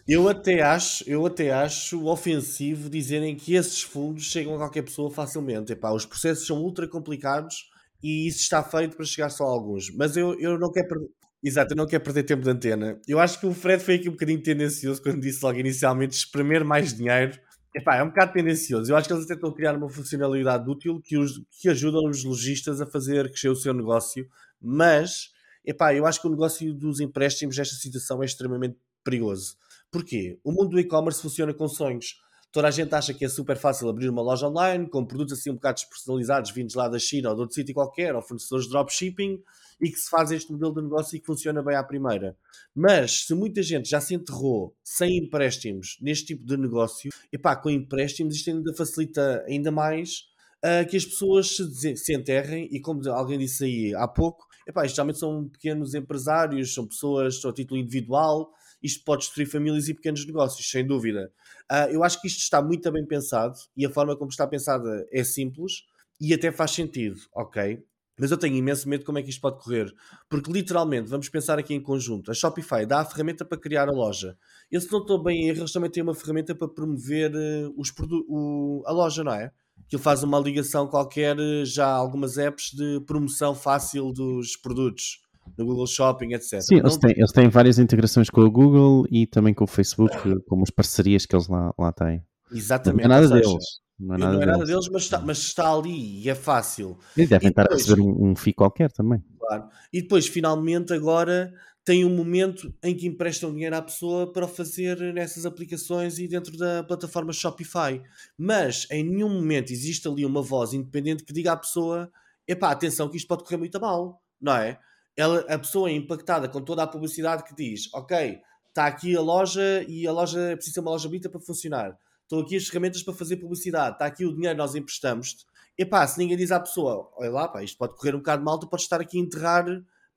eu 0.08 0.30
até 0.30 0.62
acho, 0.62 1.04
eu 1.10 1.26
até 1.26 1.52
acho 1.52 2.06
ofensivo 2.06 2.90
dizerem 2.90 3.36
que 3.36 3.54
esses 3.56 3.82
fundos 3.82 4.24
chegam 4.24 4.56
a 4.56 4.58
qualquer 4.58 4.84
pessoa 4.84 5.12
facilmente. 5.12 5.74
Epá, 5.74 5.92
os 5.92 6.06
processos 6.06 6.48
são 6.48 6.62
ultra 6.62 6.88
complicados 6.88 7.70
e 8.02 8.28
isso 8.28 8.40
está 8.40 8.64
feito 8.64 8.96
para 8.96 9.06
chegar 9.06 9.30
só 9.30 9.44
a 9.46 9.50
alguns. 9.50 9.94
Mas 9.94 10.16
eu, 10.16 10.40
eu 10.40 10.58
não 10.58 10.72
quero 10.72 10.88
perder. 10.88 11.10
Exato, 11.44 11.74
eu 11.74 11.78
não 11.78 11.86
quero 11.86 12.04
perder 12.04 12.24
tempo 12.24 12.44
de 12.44 12.50
antena. 12.50 13.00
Eu 13.08 13.20
acho 13.20 13.40
que 13.40 13.46
o 13.46 13.54
Fred 13.54 13.84
foi 13.84 13.96
aqui 13.96 14.10
um 14.10 14.14
bocadinho 14.14 14.42
tendencioso 14.42 15.02
quando 15.02 15.22
disse 15.22 15.44
logo 15.44 15.60
inicialmente 15.60 16.16
espremer 16.16 16.66
mais 16.66 16.94
dinheiro. 16.94 17.38
Epá, 17.78 17.98
é 17.98 18.04
um 18.04 18.08
bocado 18.08 18.34
tendencioso. 18.34 18.92
Eu 18.92 18.98
acho 18.98 19.08
que 19.08 19.14
eles 19.14 19.30
a 19.30 19.54
criar 19.54 19.76
uma 19.76 19.88
funcionalidade 19.88 20.68
útil 20.68 21.00
que, 21.00 21.16
os, 21.16 21.40
que 21.62 21.70
ajuda 21.70 22.00
os 22.00 22.24
lojistas 22.24 22.82
a 22.82 22.88
fazer 22.88 23.30
crescer 23.30 23.50
o 23.50 23.56
seu 23.56 23.72
negócio, 23.72 24.28
mas 24.60 25.30
epá, 25.64 25.94
eu 25.94 26.08
acho 26.08 26.20
que 26.20 26.26
o 26.26 26.32
negócio 26.32 26.74
dos 26.74 27.00
empréstimos 27.00 27.56
nesta 27.56 27.76
situação 27.76 28.24
é 28.24 28.26
extremamente 28.26 28.78
perigoso. 29.04 29.58
Porquê? 29.92 30.40
O 30.44 30.52
mundo 30.52 30.70
do 30.70 30.80
e-commerce 30.80 31.22
funciona 31.22 31.54
com 31.54 31.68
sonhos. 31.68 32.16
Toda 32.58 32.70
a 32.70 32.72
gente 32.72 32.92
acha 32.96 33.14
que 33.14 33.24
é 33.24 33.30
super 33.30 33.56
fácil 33.56 33.88
abrir 33.88 34.10
uma 34.10 34.24
loja 34.24 34.48
online 34.48 34.90
com 34.90 35.06
produtos 35.06 35.38
assim 35.38 35.52
um 35.52 35.54
bocado 35.54 35.76
despersonalizados 35.76 36.50
vindos 36.50 36.74
lá 36.74 36.88
da 36.88 36.98
China 36.98 37.30
ou 37.30 37.36
de 37.36 37.42
outro 37.42 37.54
sítio 37.54 37.72
qualquer, 37.72 38.16
ou 38.16 38.22
fornecedores 38.24 38.66
de 38.66 38.72
dropshipping, 38.72 39.40
e 39.80 39.92
que 39.92 39.96
se 39.96 40.10
faz 40.10 40.32
este 40.32 40.52
modelo 40.52 40.74
de 40.74 40.82
negócio 40.82 41.16
e 41.16 41.20
que 41.20 41.26
funciona 41.28 41.62
bem 41.62 41.76
à 41.76 41.84
primeira. 41.84 42.36
Mas 42.74 43.28
se 43.28 43.36
muita 43.36 43.62
gente 43.62 43.88
já 43.88 44.02
se 44.02 44.16
enterrou 44.16 44.76
sem 44.84 45.18
empréstimos 45.20 46.00
neste 46.02 46.34
tipo 46.34 46.44
de 46.48 46.58
negócio, 46.58 47.12
epá, 47.32 47.56
com 47.56 47.70
empréstimos 47.70 48.36
isto 48.36 48.50
ainda 48.50 48.74
facilita 48.74 49.46
ainda 49.48 49.70
mais 49.70 50.24
uh, 50.66 50.90
que 50.90 50.98
as 50.98 51.06
pessoas 51.06 51.58
se, 51.58 51.96
se 51.96 52.16
enterrem 52.16 52.68
e 52.72 52.82
como 52.82 53.08
alguém 53.12 53.38
disse 53.38 53.66
aí 53.66 53.94
há 53.94 54.08
pouco, 54.08 54.48
epá, 54.68 54.84
isto 54.84 54.96
geralmente 54.96 55.20
são 55.20 55.48
pequenos 55.48 55.94
empresários, 55.94 56.74
são 56.74 56.88
pessoas 56.88 57.40
a 57.46 57.54
título 57.54 57.80
individual, 57.80 58.52
isto 58.82 59.04
pode 59.04 59.22
destruir 59.22 59.46
famílias 59.48 59.88
e 59.88 59.94
pequenos 59.94 60.26
negócios, 60.26 60.70
sem 60.70 60.86
dúvida. 60.86 61.32
Uh, 61.72 61.92
eu 61.92 62.04
acho 62.04 62.22
que 62.22 62.28
isto 62.28 62.40
está 62.40 62.62
muito 62.62 62.92
bem 62.92 63.06
pensado 63.06 63.56
e 63.76 63.86
a 63.86 63.90
forma 63.90 64.16
como 64.16 64.30
está 64.30 64.48
pensada 64.48 65.06
é 65.12 65.24
simples 65.24 65.84
e 66.20 66.34
até 66.34 66.52
faz 66.52 66.72
sentido, 66.72 67.20
ok? 67.34 67.84
Mas 68.20 68.32
eu 68.32 68.38
tenho 68.38 68.56
imenso 68.56 68.90
medo 68.90 69.02
de 69.02 69.06
como 69.06 69.20
é 69.20 69.22
que 69.24 69.30
isto 69.30 69.42
pode 69.42 69.64
correr. 69.64 69.94
Porque 70.28 70.52
literalmente, 70.52 71.10
vamos 71.10 71.30
pensar 71.30 71.60
aqui 71.60 71.74
em 71.74 71.82
conjunto, 71.82 72.32
a 72.32 72.34
Shopify 72.34 72.86
dá 72.86 73.02
a 73.02 73.06
ferramenta 73.06 73.46
para 73.46 73.60
criar 73.60 73.88
a 73.88 73.92
loja. 73.92 74.38
Eu 74.72 74.82
se 74.82 74.92
não 74.92 75.00
estou 75.00 75.22
bem 75.22 75.44
em 75.44 75.50
erro, 75.50 75.60
eles 75.60 75.72
também 75.72 75.90
têm 75.90 76.02
uma 76.02 76.16
ferramenta 76.16 76.56
para 76.56 76.68
promover 76.68 77.32
uh, 77.36 77.74
os 77.78 77.94
o, 78.28 78.84
a 78.86 78.92
loja, 78.92 79.24
não 79.24 79.34
é? 79.34 79.52
que 79.88 79.96
ele 79.96 80.04
faz 80.04 80.24
uma 80.24 80.40
ligação 80.40 80.88
qualquer, 80.88 81.38
já 81.64 81.88
algumas 81.88 82.38
apps 82.38 82.72
de 82.74 83.00
promoção 83.06 83.56
fácil 83.56 84.12
dos 84.12 84.58
produtos 84.58 85.22
no 85.58 85.66
Google 85.66 85.88
Shopping, 85.88 86.34
etc. 86.34 86.62
Sim, 86.62 86.78
eles 86.78 86.98
têm, 86.98 87.12
eles 87.16 87.32
têm, 87.32 87.50
várias 87.50 87.80
integrações 87.80 88.30
com 88.30 88.42
o 88.42 88.52
Google 88.52 89.06
e 89.12 89.28
também 89.28 89.54
com 89.54 89.64
o 89.64 89.68
Facebook, 89.68 90.16
como 90.48 90.64
as 90.64 90.70
parcerias 90.70 91.26
que 91.26 91.36
eles 91.36 91.48
lá, 91.48 91.74
lá 91.78 91.92
têm. 91.92 92.24
Exatamente. 92.52 93.08
Não 93.08 93.16
é 93.16 93.22
nada 93.22 93.34
deles. 93.34 93.88
Não 94.00 94.16
é 94.16 94.18
nada, 94.18 94.34
não 94.34 94.42
é 94.42 94.46
nada 94.46 94.58
deles, 94.60 94.70
deles 94.70 94.90
mas, 94.90 95.04
está, 95.04 95.20
mas, 95.20 95.38
está, 95.40 95.74
ali 95.74 96.22
e 96.24 96.30
é 96.30 96.36
fácil. 96.36 96.98
E 97.16 97.26
devem 97.26 97.48
e 97.48 97.50
estar 97.50 97.64
depois, 97.64 97.82
a 97.82 97.84
receber 97.84 98.02
um, 98.02 98.30
um 98.30 98.36
FII 98.36 98.54
qualquer 98.54 98.92
também. 98.92 99.24
Claro. 99.40 99.68
E 99.92 100.02
depois, 100.02 100.28
finalmente, 100.28 100.94
agora 100.94 101.52
tem 101.88 102.04
um 102.04 102.14
momento 102.14 102.72
em 102.84 102.94
que 102.94 103.08
emprestam 103.08 103.54
dinheiro 103.54 103.74
à 103.74 103.82
pessoa 103.82 104.32
para 104.34 104.46
fazer 104.46 105.00
nessas 105.14 105.46
aplicações 105.46 106.20
e 106.20 106.28
dentro 106.28 106.58
da 106.58 106.84
plataforma 106.84 107.32
Shopify. 107.32 108.02
Mas 108.38 108.86
em 108.92 109.06
nenhum 109.06 109.30
momento 109.30 109.72
existe 109.72 110.06
ali 110.06 110.26
uma 110.26 110.42
voz 110.42 110.74
independente 110.74 111.24
que 111.24 111.32
diga 111.32 111.54
à 111.54 111.56
pessoa: 111.56 112.12
epá, 112.46 112.72
atenção, 112.72 113.08
que 113.10 113.16
isto 113.16 113.28
pode 113.28 113.46
correr 113.46 113.56
muito 113.56 113.80
mal, 113.80 114.22
não 114.40 114.54
é? 114.54 114.78
Ela, 115.18 115.40
a 115.50 115.58
pessoa 115.58 115.90
é 115.90 115.94
impactada 115.94 116.48
com 116.48 116.62
toda 116.62 116.84
a 116.84 116.88
publicidade 116.88 117.44
que 117.44 117.56
diz: 117.56 117.92
ok, 117.94 118.40
está 118.70 118.86
aqui 118.86 119.18
a 119.18 119.22
loja 119.22 119.84
e 119.88 120.06
a 120.06 120.12
loja 120.12 120.56
precisa 120.56 120.76
de 120.76 120.80
uma 120.82 120.92
loja 120.92 121.08
bonita 121.08 121.30
para 121.30 121.42
funcionar. 121.42 121.98
Estão 122.22 122.40
aqui 122.40 122.56
as 122.56 122.68
ferramentas 122.68 123.02
para 123.02 123.14
fazer 123.14 123.38
publicidade, 123.38 123.96
está 123.96 124.06
aqui 124.06 124.26
o 124.26 124.36
dinheiro, 124.36 124.58
nós 124.58 124.76
emprestamos-te. 124.76 125.46
Epá, 125.78 126.06
se 126.06 126.20
ninguém 126.20 126.38
diz 126.38 126.52
à 126.52 126.60
pessoa: 126.60 127.12
olha 127.18 127.32
lá, 127.32 127.48
pá, 127.48 127.64
isto 127.64 127.78
pode 127.78 127.96
correr 127.96 128.14
um 128.14 128.20
bocado 128.20 128.44
mal, 128.44 128.60
tu 128.60 128.68
podes 128.68 128.86
estar 128.86 129.02
aqui 129.02 129.18
a 129.18 129.22
enterrar 129.22 129.66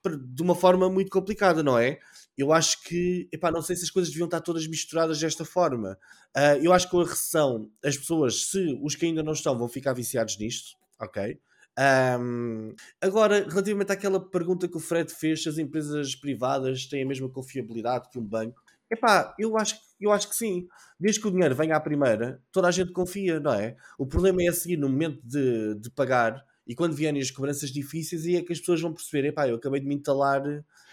de 0.09 0.42
uma 0.42 0.55
forma 0.55 0.88
muito 0.88 1.11
complicada, 1.11 1.62
não 1.62 1.78
é? 1.78 1.98
Eu 2.36 2.53
acho 2.53 2.82
que, 2.82 3.28
epá, 3.32 3.51
não 3.51 3.61
sei 3.61 3.76
se 3.76 3.84
as 3.84 3.90
coisas 3.90 4.11
deviam 4.11 4.24
estar 4.24 4.40
todas 4.40 4.66
misturadas 4.66 5.18
desta 5.20 5.44
forma. 5.44 5.98
Uh, 6.34 6.62
eu 6.62 6.72
acho 6.72 6.86
que 6.86 6.92
com 6.92 7.01
a 7.01 7.05
recessão, 7.05 7.70
as 7.84 7.98
pessoas, 7.98 8.46
se 8.46 8.78
os 8.82 8.94
que 8.94 9.07
ainda 9.07 9.22
não 9.22 9.32
estão, 9.32 9.59
vão 9.59 9.68
ficar 9.68 9.92
viciados 9.92 10.38
nisto, 10.38 10.76
ok? 10.98 11.38
Um, 11.78 12.74
agora, 13.00 13.46
relativamente 13.48 13.92
àquela 13.92 14.20
pergunta 14.20 14.68
que 14.68 14.76
o 14.76 14.80
Fred 14.80 15.12
fez, 15.12 15.42
se 15.42 15.48
as 15.48 15.58
empresas 15.58 16.14
privadas 16.14 16.86
têm 16.86 17.02
a 17.02 17.06
mesma 17.06 17.28
confiabilidade 17.28 18.08
que 18.10 18.18
um 18.18 18.24
banco, 18.24 18.60
epá, 18.90 19.34
eu 19.38 19.56
acho, 19.56 19.76
eu 20.00 20.12
acho 20.12 20.28
que 20.28 20.36
sim. 20.36 20.66
Desde 20.98 21.20
que 21.20 21.28
o 21.28 21.30
dinheiro 21.30 21.54
venha 21.54 21.76
à 21.76 21.80
primeira, 21.80 22.42
toda 22.52 22.68
a 22.68 22.70
gente 22.70 22.92
confia, 22.92 23.40
não 23.40 23.52
é? 23.52 23.76
O 23.98 24.06
problema 24.06 24.42
é 24.42 24.48
a 24.48 24.52
seguir, 24.52 24.76
no 24.76 24.88
momento 24.88 25.20
de, 25.24 25.76
de 25.76 25.90
pagar, 25.90 26.44
e 26.66 26.74
quando 26.74 26.94
vierem 26.94 27.20
as 27.20 27.30
cobranças 27.30 27.70
difíceis, 27.70 28.24
aí 28.26 28.36
é 28.36 28.42
que 28.42 28.52
as 28.52 28.60
pessoas 28.60 28.80
vão 28.80 28.92
perceber: 28.92 29.28
epá, 29.28 29.48
eu 29.48 29.56
acabei 29.56 29.80
de 29.80 29.86
me 29.86 29.94
entalar, 29.94 30.42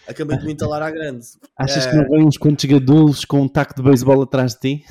acabei 0.07 0.37
de 0.37 0.45
me 0.45 0.53
entalar 0.53 0.81
à 0.81 0.89
grande. 0.89 1.27
Achas 1.55 1.85
que 1.85 1.95
não 1.95 2.09
vêm 2.09 2.25
uns 2.25 2.37
quantos 2.37 2.65
gadulos 2.65 3.25
com 3.25 3.41
um 3.41 3.47
taco 3.47 3.75
de 3.75 3.83
beisebol 3.83 4.21
atrás 4.23 4.55
de 4.55 4.59
ti? 4.59 4.85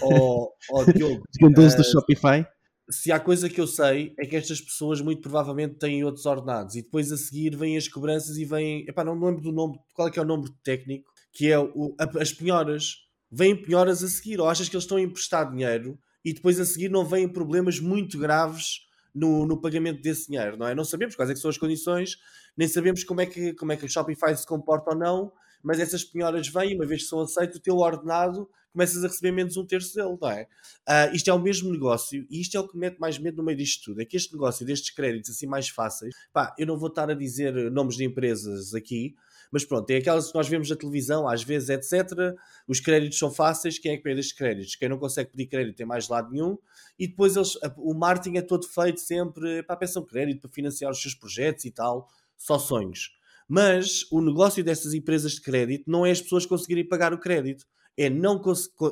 Oh, 0.00 0.50
oh 0.70 0.84
Diogo, 0.84 1.24
Os 1.28 1.36
gadulos 1.38 1.74
uh, 1.74 1.76
do 1.76 1.84
Shopify? 1.84 2.46
Se 2.90 3.12
há 3.12 3.20
coisa 3.20 3.48
que 3.48 3.60
eu 3.60 3.66
sei 3.66 4.14
é 4.18 4.26
que 4.26 4.36
estas 4.36 4.60
pessoas 4.60 5.00
muito 5.00 5.22
provavelmente 5.22 5.76
têm 5.76 6.04
outros 6.04 6.26
ordenados 6.26 6.74
e 6.74 6.82
depois 6.82 7.12
a 7.12 7.16
seguir 7.16 7.56
vêm 7.56 7.76
as 7.76 7.86
cobranças 7.86 8.36
e 8.36 8.44
vêm, 8.44 8.84
epá, 8.88 9.04
não 9.04 9.14
me 9.14 9.26
lembro 9.26 9.42
do 9.42 9.52
nome, 9.52 9.78
qual 9.94 10.08
é 10.08 10.10
que 10.10 10.18
é 10.18 10.22
o 10.22 10.26
nome 10.26 10.50
técnico, 10.64 11.10
que 11.32 11.50
é 11.50 11.58
o, 11.58 11.94
as 12.18 12.32
penhoras. 12.32 12.96
Vêm 13.30 13.54
penhoras 13.54 14.02
a 14.02 14.08
seguir, 14.08 14.40
ou 14.40 14.48
achas 14.48 14.68
que 14.68 14.74
eles 14.74 14.84
estão 14.84 14.98
a 14.98 15.02
emprestar 15.02 15.48
dinheiro 15.50 15.98
e 16.24 16.32
depois 16.32 16.58
a 16.58 16.64
seguir 16.64 16.90
não 16.90 17.04
vêm 17.04 17.28
problemas 17.28 17.78
muito 17.78 18.18
graves 18.18 18.80
no, 19.14 19.46
no 19.46 19.60
pagamento 19.60 20.02
desse 20.02 20.28
dinheiro, 20.28 20.56
não 20.56 20.66
é? 20.66 20.74
Não 20.74 20.84
sabemos 20.84 21.14
quais 21.14 21.30
é 21.30 21.34
são 21.34 21.50
as 21.50 21.58
condições, 21.58 22.16
nem 22.56 22.68
sabemos 22.68 23.04
como 23.04 23.20
é, 23.20 23.26
que, 23.26 23.52
como 23.54 23.72
é 23.72 23.76
que 23.76 23.84
o 23.84 23.88
Shopify 23.88 24.36
se 24.36 24.46
comporta 24.46 24.90
ou 24.90 24.96
não, 24.96 25.32
mas 25.62 25.80
essas 25.80 26.04
penhoras 26.04 26.48
vêm, 26.48 26.74
uma 26.74 26.86
vez 26.86 27.02
que 27.02 27.08
são 27.08 27.20
aceitas, 27.20 27.56
o 27.56 27.60
teu 27.60 27.76
ordenado 27.76 28.48
começas 28.72 29.02
a 29.04 29.08
receber 29.08 29.32
menos 29.32 29.56
um 29.56 29.66
terço 29.66 29.94
dele, 29.94 30.16
não 30.20 30.30
é? 30.30 30.46
Uh, 30.88 31.14
isto 31.14 31.28
é 31.28 31.32
o 31.32 31.38
mesmo 31.38 31.70
negócio 31.72 32.26
e 32.30 32.40
isto 32.40 32.56
é 32.56 32.60
o 32.60 32.68
que 32.68 32.76
mete 32.76 32.98
mais 32.98 33.18
medo 33.18 33.38
no 33.38 33.42
meio 33.42 33.58
disto 33.58 33.86
tudo. 33.86 34.00
É 34.00 34.04
que 34.04 34.16
este 34.16 34.32
negócio 34.32 34.64
destes 34.64 34.90
créditos 34.90 35.30
assim 35.30 35.46
mais 35.46 35.68
fáceis, 35.68 36.14
pá, 36.32 36.54
eu 36.58 36.66
não 36.66 36.78
vou 36.78 36.88
estar 36.88 37.10
a 37.10 37.14
dizer 37.14 37.52
nomes 37.70 37.96
de 37.96 38.04
empresas 38.04 38.74
aqui, 38.74 39.14
mas 39.50 39.64
pronto, 39.64 39.90
é 39.90 39.96
aquelas 39.96 40.28
que 40.28 40.34
nós 40.34 40.48
vemos 40.48 40.70
na 40.70 40.76
televisão, 40.76 41.28
às 41.28 41.42
vezes, 41.42 41.68
etc. 41.70 42.36
Os 42.68 42.78
créditos 42.78 43.18
são 43.18 43.32
fáceis, 43.32 43.78
quem 43.78 43.92
é 43.92 43.96
que 43.96 44.02
pede 44.02 44.20
estes 44.20 44.36
créditos? 44.36 44.76
Quem 44.76 44.88
não 44.88 44.98
consegue 44.98 45.30
pedir 45.30 45.46
crédito 45.46 45.76
tem 45.76 45.86
mais 45.86 46.08
lado 46.08 46.30
nenhum. 46.30 46.56
E 46.96 47.08
depois 47.08 47.34
eles, 47.34 47.58
o 47.76 47.92
marketing 47.92 48.36
é 48.36 48.42
todo 48.42 48.66
feito 48.68 49.00
sempre 49.00 49.64
para 49.64 49.76
peçam 49.76 50.04
crédito, 50.04 50.42
para 50.42 50.50
financiar 50.50 50.92
os 50.92 51.02
seus 51.02 51.14
projetos 51.14 51.64
e 51.64 51.70
tal, 51.72 52.08
só 52.36 52.58
sonhos. 52.58 53.10
Mas 53.52 54.06
o 54.12 54.20
negócio 54.20 54.62
destas 54.62 54.94
empresas 54.94 55.32
de 55.32 55.40
crédito 55.40 55.90
não 55.90 56.06
é 56.06 56.12
as 56.12 56.22
pessoas 56.22 56.46
conseguirem 56.46 56.86
pagar 56.86 57.12
o 57.12 57.18
crédito, 57.18 57.66
é, 57.96 58.08
não 58.08 58.40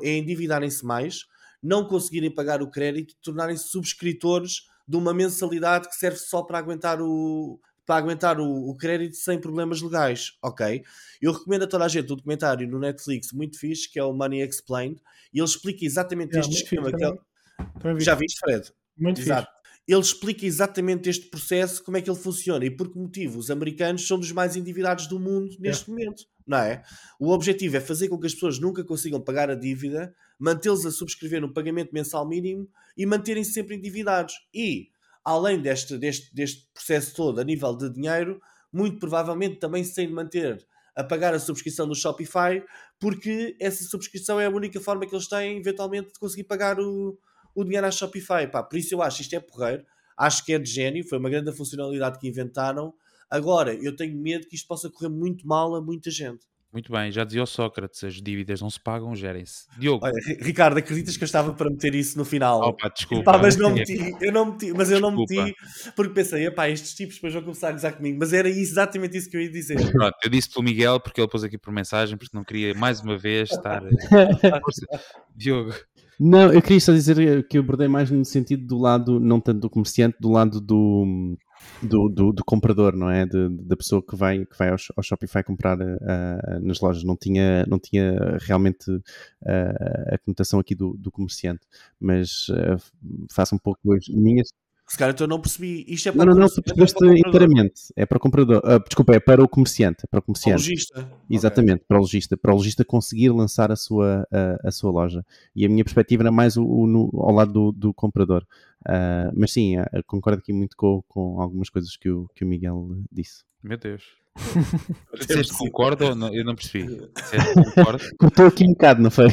é 0.03 0.17
endividarem-se 0.17 0.85
mais, 0.85 1.27
não 1.63 1.87
conseguirem 1.87 2.29
pagar 2.29 2.61
o 2.61 2.69
crédito, 2.69 3.15
tornarem-se 3.23 3.69
subscritores 3.69 4.63
de 4.87 4.97
uma 4.97 5.15
mensalidade 5.15 5.89
que 5.89 5.95
serve 5.95 6.19
só 6.19 6.43
para 6.43 6.59
aguentar 6.59 7.01
o, 7.01 7.61
para 7.87 7.99
aguentar 7.99 8.41
o, 8.41 8.69
o, 8.69 8.77
crédito 8.77 9.15
sem 9.15 9.41
problemas 9.41 9.81
legais, 9.81 10.33
ok? 10.43 10.83
Eu 11.23 11.31
recomendo 11.31 11.63
a 11.63 11.69
toda 11.69 11.85
a 11.85 11.89
gente 11.89 12.13
um 12.13 12.17
documentário 12.17 12.67
no 12.67 12.81
Netflix 12.81 13.33
muito 13.33 13.61
fixe, 13.61 13.89
que 13.89 14.01
é 14.01 14.03
o 14.03 14.13
Money 14.13 14.43
Explained, 14.43 15.01
e 15.33 15.39
ele 15.39 15.47
explica 15.47 15.85
exatamente 15.85 16.37
é, 16.37 16.41
este 16.41 16.65
esquema. 16.65 16.91
que 16.91 17.05
é... 17.05 18.01
Já 18.01 18.17
viste, 18.17 18.41
Fred? 18.41 18.73
Muito 18.99 19.21
Exato. 19.21 19.47
Fixe. 19.47 19.58
Ele 19.89 20.01
explica 20.01 20.45
exatamente 20.45 21.09
este 21.09 21.31
processo, 21.31 21.83
como 21.83 21.97
é 21.97 22.03
que 22.03 22.11
ele 22.11 22.19
funciona 22.19 22.63
e 22.65 22.71
por 22.71 22.93
que 22.93 22.99
motivo 22.99 23.39
os 23.39 23.51
americanos 23.51 24.07
são 24.07 24.19
dos 24.19 24.31
mais 24.31 24.55
endividados 24.55 25.07
do 25.07 25.19
mundo 25.19 25.57
neste 25.59 25.89
é. 25.89 25.91
momento, 25.91 26.25
não 26.47 26.59
é? 26.59 26.83
O 27.19 27.31
objetivo 27.31 27.79
é 27.79 27.81
fazer 27.81 28.09
com 28.09 28.19
que 28.19 28.27
as 28.27 28.35
pessoas 28.35 28.59
nunca 28.59 28.85
consigam 28.85 29.19
pagar 29.19 29.51
a 29.51 29.55
dívida, 29.55 30.15
mantê-los 30.39 30.85
a 30.85 30.91
subscrever 30.91 31.43
um 31.43 31.53
pagamento 31.53 31.95
mensal 31.95 32.29
mínimo 32.29 32.69
e 32.99 33.07
manterem-se 33.07 33.53
sempre 33.53 33.77
endividados. 33.77 34.35
E 34.53 34.89
além 35.25 35.59
deste, 35.61 35.97
deste, 35.97 36.35
deste 36.35 36.69
processo 36.75 37.15
todo 37.15 37.41
a 37.41 37.45
nível 37.45 37.75
de 37.75 37.91
dinheiro, 37.91 38.41
muito 38.71 38.99
provavelmente 38.99 39.57
também 39.57 39.83
se 39.83 39.95
tem 39.95 40.07
de 40.07 40.13
manter 40.13 40.67
a 40.95 41.03
pagar 41.03 41.33
a 41.33 41.39
subscrição 41.39 41.89
do 41.89 41.95
Shopify, 41.95 42.63
porque 42.99 43.57
essa 43.59 43.85
subscrição 43.85 44.39
é 44.39 44.47
a 44.47 44.51
única 44.51 44.81
forma 44.81 45.07
que 45.07 45.15
eles 45.15 45.29
têm, 45.29 45.59
eventualmente, 45.59 46.13
de 46.13 46.19
conseguir 46.19 46.45
pagar 46.45 46.79
o, 46.79 47.17
o 47.55 47.65
dinheiro 47.65 47.87
à 47.87 47.91
Shopify. 47.91 48.47
Pá, 48.51 48.63
por 48.63 48.79
isso 48.79 48.95
eu 48.95 49.03
acho 49.03 49.23
isto 49.23 49.35
é 49.35 49.41
porreiro, 49.41 49.85
acho 50.17 50.45
que 50.45 50.53
é 50.53 50.59
de 50.59 50.71
gênio, 50.71 51.07
foi 51.07 51.19
uma 51.19 51.31
grande 51.31 51.53
funcionalidade 51.53 52.19
que 52.19 52.29
inventaram. 52.29 52.93
Agora, 53.31 53.75
eu 53.75 53.95
tenho 53.95 54.17
medo 54.17 54.47
que 54.47 54.57
isto 54.57 54.67
possa 54.67 54.91
correr 54.91 55.11
muito 55.11 55.47
mal 55.47 55.75
a 55.75 55.81
muita 55.81 56.11
gente. 56.11 56.47
Muito 56.71 56.93
bem, 56.93 57.11
já 57.11 57.25
dizia 57.25 57.43
o 57.43 57.47
Sócrates, 57.47 58.05
as 58.05 58.21
dívidas 58.21 58.61
não 58.61 58.69
se 58.69 58.79
pagam, 58.79 59.15
gerem-se. 59.15 59.67
Diogo. 59.79 60.05
Olha, 60.05 60.15
Ricardo, 60.39 60.77
acreditas 60.77 61.17
que 61.17 61.25
eu 61.25 61.27
estava 61.27 61.55
para 61.55 61.71
meter 61.71 61.95
isso 61.95 62.19
no 62.19 62.27
final? 62.27 62.61
Opa, 62.61 62.91
desculpa. 62.91 63.33
Pá, 63.33 63.39
mas 63.39 63.57
não 63.57 63.71
meti, 63.71 64.15
eu 64.21 64.31
não 64.31 64.53
meti, 64.53 64.75
mas 64.75 64.91
eu 64.91 65.01
não 65.01 65.11
meti 65.11 65.55
porque 65.97 66.13
pensei, 66.13 66.51
pá, 66.51 66.69
estes 66.69 66.95
tipos 66.95 67.15
depois 67.15 67.33
vão 67.33 67.43
começar 67.43 67.71
a 67.71 67.73
gozar 67.73 67.97
comigo, 67.97 68.19
mas 68.21 68.35
era 68.35 68.51
exatamente 68.51 69.17
isso 69.17 69.31
que 69.31 69.37
eu 69.39 69.41
ia 69.41 69.51
dizer. 69.51 69.77
Pronto, 69.97 70.15
eu 70.23 70.29
disse 70.29 70.51
pelo 70.51 70.63
Miguel 70.63 71.01
porque 71.01 71.19
ele 71.19 71.29
pôs 71.29 71.43
aqui 71.43 71.57
por 71.57 71.73
mensagem, 71.73 72.19
porque 72.19 72.37
não 72.37 72.45
queria 72.45 72.75
mais 72.75 73.01
uma 73.01 73.17
vez 73.17 73.51
estar. 73.51 73.83
Diogo. 75.35 75.73
Não, 76.19 76.53
eu 76.53 76.61
queria 76.61 76.81
só 76.81 76.93
dizer 76.93 77.47
que 77.47 77.57
eu 77.57 77.63
abordei 77.63 77.87
mais 77.87 78.11
no 78.11 78.25
sentido 78.25 78.67
do 78.67 78.79
lado, 78.79 79.21
não 79.21 79.41
tanto 79.41 79.61
do 79.61 79.71
comerciante, 79.71 80.17
do 80.19 80.31
lado 80.31 80.61
do, 80.61 81.37
do, 81.81 82.09
do, 82.09 82.33
do, 82.33 82.45
comprador, 82.45 82.97
não 82.97 83.09
é? 83.09 83.25
De, 83.25 83.49
da 83.49 83.77
pessoa 83.77 84.03
que 84.03 84.17
vai, 84.17 84.45
que 84.45 84.59
vai 84.59 84.71
ao, 84.71 84.77
ao 84.97 85.03
Shopify 85.03 85.45
comprar 85.45 85.79
uh, 85.79 86.61
nas 86.61 86.81
lojas. 86.81 87.05
Não 87.05 87.17
tinha, 87.17 87.65
não 87.67 87.79
tinha 87.79 88.37
realmente 88.41 88.91
uh, 88.91 90.15
a 90.15 90.19
conotação 90.19 90.59
aqui 90.59 90.75
do, 90.75 90.97
do 90.99 91.11
comerciante, 91.13 91.65
mas 92.01 92.49
uh, 92.49 93.55
um 93.55 93.59
pouco 93.59 93.93
as 93.93 94.09
minhas. 94.09 94.53
Se 94.89 94.97
calhar 94.97 95.15
então 95.15 95.27
não 95.27 95.39
percebi. 95.39 95.85
Isto 95.87 96.09
é 96.09 96.13
para 96.13 96.25
não, 96.25 96.33
não, 96.33 96.41
não, 96.41 96.49
tu 96.49 96.63
percebeste 96.63 97.05
é 97.05 97.19
inteiramente. 97.19 97.93
É 97.95 98.07
para 98.07 98.17
o 98.17 98.21
comprador. 98.21 98.63
Uh, 98.65 98.83
desculpa, 98.83 99.15
é 99.15 99.21
para 99.21 99.45
o 99.45 99.49
comerciante. 99.49 100.05
É 100.05 100.07
para 100.07 100.21
o 100.21 100.23
comerciante. 100.23 100.63
Para 100.63 100.67
o 100.67 100.71
logista. 100.71 101.13
Exatamente, 101.29 101.75
okay. 101.75 101.87
para 101.87 101.97
o 101.99 102.01
logista. 102.01 102.37
Para 102.39 102.53
o 102.53 102.57
logista 102.57 102.85
conseguir 102.87 103.29
lançar 103.29 103.71
a 103.71 103.77
sua, 103.77 104.27
a, 104.33 104.69
a 104.69 104.71
sua 104.71 104.91
loja. 104.91 105.23
E 105.55 105.67
a 105.67 105.69
minha 105.69 105.85
perspectiva 105.85 106.23
era 106.23 106.33
mais 106.33 106.57
o, 106.57 106.65
o 106.65 106.87
no, 106.87 107.11
ao 107.15 107.35
lado 107.35 107.53
do, 107.53 107.73
do 107.73 107.93
comprador. 107.93 108.47
Uh, 108.81 109.31
mas 109.37 109.53
sim, 109.53 109.79
uh, 109.79 109.85
concordo 110.07 110.39
aqui 110.39 110.55
muito 110.55 110.75
com, 110.75 111.03
com 111.07 111.39
algumas 111.43 111.69
coisas 111.69 111.95
que 111.95 112.09
o, 112.09 112.27
que 112.35 112.43
o 112.43 112.49
Miguel 112.49 112.89
disse. 113.13 113.45
Meu 113.63 113.77
Deus. 113.77 114.05
Disseste 115.19 115.53
concorda 115.59 116.07
ou 116.07 116.15
não? 116.15 116.35
Eu 116.35 116.47
não 116.47 116.55
percebi. 116.55 116.97
concorda? 117.75 118.05
Cortou 118.19 118.47
aqui 118.47 118.65
um 118.65 118.73
bocado, 118.73 119.03
não 119.03 119.11
foi? 119.11 119.29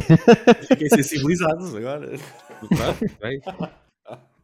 Fiquei 0.68 0.90
sensibilizados 0.90 1.74
agora. 1.74 2.18
Claro, 2.68 2.96
bem. 3.22 3.40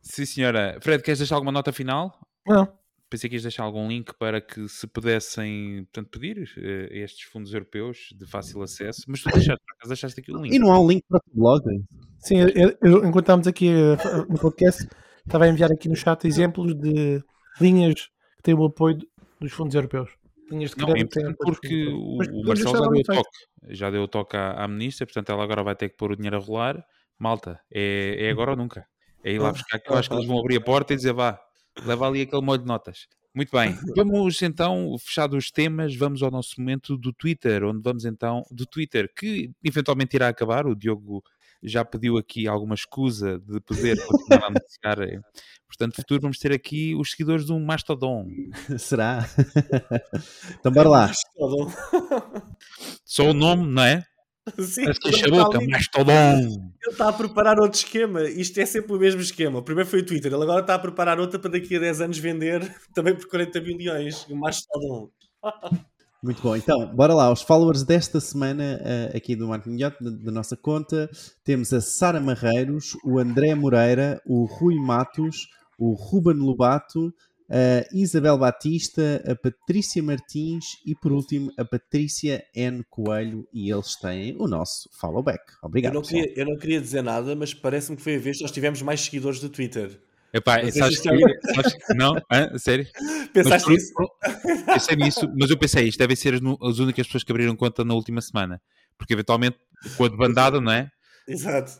Sim, 0.02 0.26
senhora. 0.26 0.78
Fred, 0.80 1.02
queres 1.02 1.20
deixar 1.20 1.36
alguma 1.36 1.52
nota 1.52 1.72
final? 1.72 2.18
Não. 2.46 2.68
Pensei 3.08 3.28
que 3.28 3.36
ias 3.36 3.42
deixar 3.42 3.62
algum 3.62 3.86
link 3.86 4.12
para 4.18 4.40
que 4.40 4.66
se 4.68 4.86
pudessem 4.86 5.84
portanto, 5.84 6.18
pedir 6.18 6.38
uh, 6.38 6.94
estes 6.94 7.24
fundos 7.24 7.52
europeus 7.52 8.08
de 8.16 8.26
fácil 8.26 8.62
acesso, 8.62 9.02
mas 9.06 9.22
tu 9.22 9.30
deixaste, 9.30 9.62
deixaste 9.86 10.20
aqui 10.20 10.32
o 10.32 10.42
link. 10.42 10.54
E 10.54 10.58
não 10.58 10.72
há 10.72 10.80
um 10.80 10.88
link 10.88 11.04
para 11.06 11.18
o 11.18 11.38
blog? 11.38 11.62
Sim, 12.18 12.38
eu, 12.38 12.76
eu, 12.80 13.04
enquanto 13.04 13.24
estávamos 13.24 13.46
aqui 13.46 13.68
uh, 13.68 14.32
no 14.32 14.38
podcast, 14.38 14.88
estava 15.26 15.44
a 15.44 15.48
enviar 15.48 15.70
aqui 15.70 15.90
no 15.90 15.94
chat 15.94 16.26
exemplos 16.26 16.74
de 16.74 17.22
linhas 17.60 18.08
que 18.36 18.42
têm 18.42 18.54
o 18.54 18.64
apoio 18.64 18.98
dos 19.38 19.52
fundos 19.52 19.74
europeus. 19.74 20.10
Linhas 20.50 20.70
de 20.70 20.76
crédito 20.76 21.20
não, 21.20 21.30
é 21.30 21.34
porque 21.34 21.86
o, 21.88 22.16
o 22.16 22.46
Marcelo 22.46 22.76
já 22.76 22.88
deu 22.88 22.98
o 22.98 23.02
toque, 23.02 23.38
já 23.68 23.90
deu 23.90 24.02
o 24.02 24.08
toque 24.08 24.36
à, 24.38 24.64
à 24.64 24.68
ministra, 24.68 25.06
portanto 25.06 25.30
ela 25.30 25.44
agora 25.44 25.62
vai 25.62 25.76
ter 25.76 25.90
que 25.90 25.96
pôr 25.96 26.12
o 26.12 26.16
dinheiro 26.16 26.36
a 26.36 26.40
rolar. 26.40 26.82
Malta, 27.18 27.60
é, 27.70 28.26
é 28.26 28.30
agora 28.30 28.52
ou 28.52 28.56
nunca. 28.56 28.86
É 29.24 29.32
ir 29.32 29.38
lá 29.38 29.52
buscar 29.52 29.78
que 29.78 29.90
eu 29.90 29.96
acho 29.96 30.08
que 30.08 30.14
eles 30.14 30.26
vão 30.26 30.38
abrir 30.38 30.56
a 30.56 30.60
porta 30.60 30.92
e 30.92 30.96
dizer 30.96 31.12
vá, 31.12 31.38
leva 31.84 32.06
ali 32.06 32.22
aquele 32.22 32.42
molho 32.42 32.60
de 32.60 32.66
notas. 32.66 33.06
Muito 33.34 33.50
bem, 33.50 33.76
vamos 33.96 34.42
então, 34.42 34.96
fechados 34.98 35.36
os 35.36 35.50
temas, 35.50 35.96
vamos 35.96 36.22
ao 36.22 36.30
nosso 36.30 36.60
momento 36.60 36.98
do 36.98 37.12
Twitter, 37.12 37.64
onde 37.64 37.80
vamos 37.82 38.04
então, 38.04 38.44
do 38.50 38.66
Twitter, 38.66 39.10
que 39.14 39.50
eventualmente 39.64 40.16
irá 40.16 40.28
acabar, 40.28 40.66
o 40.66 40.76
Diogo 40.76 41.22
já 41.62 41.84
pediu 41.84 42.18
aqui 42.18 42.48
alguma 42.48 42.74
escusa 42.74 43.38
de 43.38 43.60
poder 43.60 44.04
continuar 44.04 44.42
a 44.42 44.46
anunciar. 44.48 45.00
Eh, 45.00 45.20
portanto, 45.66 45.90
no 45.90 45.96
futuro 46.02 46.20
vamos 46.22 46.38
ter 46.38 46.52
aqui 46.52 46.94
os 46.94 47.12
seguidores 47.12 47.46
do 47.46 47.58
Mastodon. 47.60 48.26
Será? 48.78 49.24
então 50.58 50.72
bora 50.72 50.88
lá. 50.88 51.12
Só 53.04 53.30
o 53.30 53.32
nome, 53.32 53.66
não 53.66 53.82
é? 53.82 54.04
Sim, 54.58 54.82
Parece 54.82 55.00
que 55.00 55.08
enche 55.08 55.24
a 55.26 55.28
boca, 55.28 55.58
ali... 55.58 55.68
Mastodon. 55.68 56.72
Ele 56.82 56.90
está 56.90 57.08
a 57.08 57.12
preparar 57.12 57.60
outro 57.60 57.78
esquema. 57.78 58.22
Isto 58.22 58.60
é 58.60 58.66
sempre 58.66 58.92
o 58.92 58.98
mesmo 58.98 59.20
esquema. 59.20 59.60
O 59.60 59.62
primeiro 59.62 59.88
foi 59.88 60.00
o 60.00 60.06
Twitter, 60.06 60.32
ele 60.32 60.42
agora 60.42 60.60
está 60.60 60.74
a 60.74 60.78
preparar 60.78 61.20
outra 61.20 61.38
para 61.38 61.52
daqui 61.52 61.76
a 61.76 61.80
10 61.80 62.00
anos 62.00 62.18
vender 62.18 62.74
também 62.94 63.14
por 63.14 63.28
40 63.28 63.60
bilhões. 63.60 64.26
O 64.28 64.36
Mastodon. 64.36 65.10
Muito 66.22 66.40
bom, 66.40 66.54
então, 66.54 66.94
bora 66.94 67.14
lá. 67.14 67.32
Os 67.32 67.42
followers 67.42 67.82
desta 67.82 68.20
semana 68.20 68.80
uh, 68.80 69.16
aqui 69.16 69.34
do 69.34 69.48
Martin 69.48 69.76
Yacht, 69.76 70.02
da, 70.02 70.10
da, 70.10 70.30
nossa 70.30 70.56
conta, 70.56 71.10
temos 71.42 71.72
a 71.72 71.80
Sara 71.80 72.20
Marreiros, 72.20 72.96
o 73.04 73.18
André 73.18 73.54
Moreira, 73.56 74.20
o 74.24 74.44
Rui 74.44 74.76
Matos, 74.76 75.48
o 75.76 75.94
Ruben 75.94 76.36
Lobato, 76.36 77.12
a 77.52 77.86
Isabel 77.92 78.38
Batista, 78.38 79.22
a 79.26 79.36
Patrícia 79.36 80.02
Martins 80.02 80.64
e, 80.86 80.94
por 80.94 81.12
último, 81.12 81.52
a 81.58 81.64
Patrícia 81.64 82.42
N. 82.54 82.82
Coelho. 82.88 83.46
E 83.52 83.70
eles 83.70 83.94
têm 83.96 84.34
o 84.38 84.48
nosso 84.48 84.88
follow 84.98 85.22
back. 85.22 85.44
Obrigado. 85.62 85.92
Eu 85.92 86.00
não, 86.00 86.02
queria, 86.02 86.32
eu 86.34 86.46
não 86.46 86.56
queria 86.56 86.80
dizer 86.80 87.02
nada, 87.02 87.36
mas 87.36 87.52
parece-me 87.52 87.98
que 87.98 88.02
foi 88.02 88.16
a 88.16 88.18
vez 88.18 88.38
que 88.38 88.42
nós 88.42 88.50
tivemos 88.50 88.80
mais 88.80 89.02
seguidores 89.02 89.38
do 89.38 89.50
Twitter. 89.50 90.00
Epá, 90.32 90.60
sabes 90.70 90.98
que, 90.98 91.08
sabes 91.54 91.74
que, 91.74 91.94
não? 91.94 92.16
Hã? 92.32 92.56
Sério? 92.56 92.86
Pensaste 93.34 93.68
mas, 93.68 93.78
nisso? 93.78 93.92
Pensei 94.64 94.96
nisso, 94.96 95.32
mas 95.38 95.50
eu 95.50 95.58
pensei, 95.58 95.88
isto 95.88 95.98
devem 95.98 96.16
ser 96.16 96.34
as, 96.34 96.40
as, 96.40 96.78
únicas 96.78 97.06
pessoas 97.06 97.22
que 97.22 97.32
abriram 97.32 97.54
conta 97.54 97.84
na 97.84 97.92
última 97.92 98.22
semana. 98.22 98.60
Porque 98.96 99.12
eventualmente, 99.12 99.58
com 99.96 100.04
a 100.04 100.08
de 100.08 100.16
bandada, 100.18 100.58
não 100.58 100.72
é? 100.72 100.90
Exato. 101.28 101.72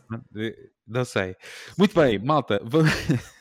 Não 0.87 1.03
sei. 1.03 1.35
Muito 1.77 1.99
bem, 1.99 2.19
malta. 2.19 2.61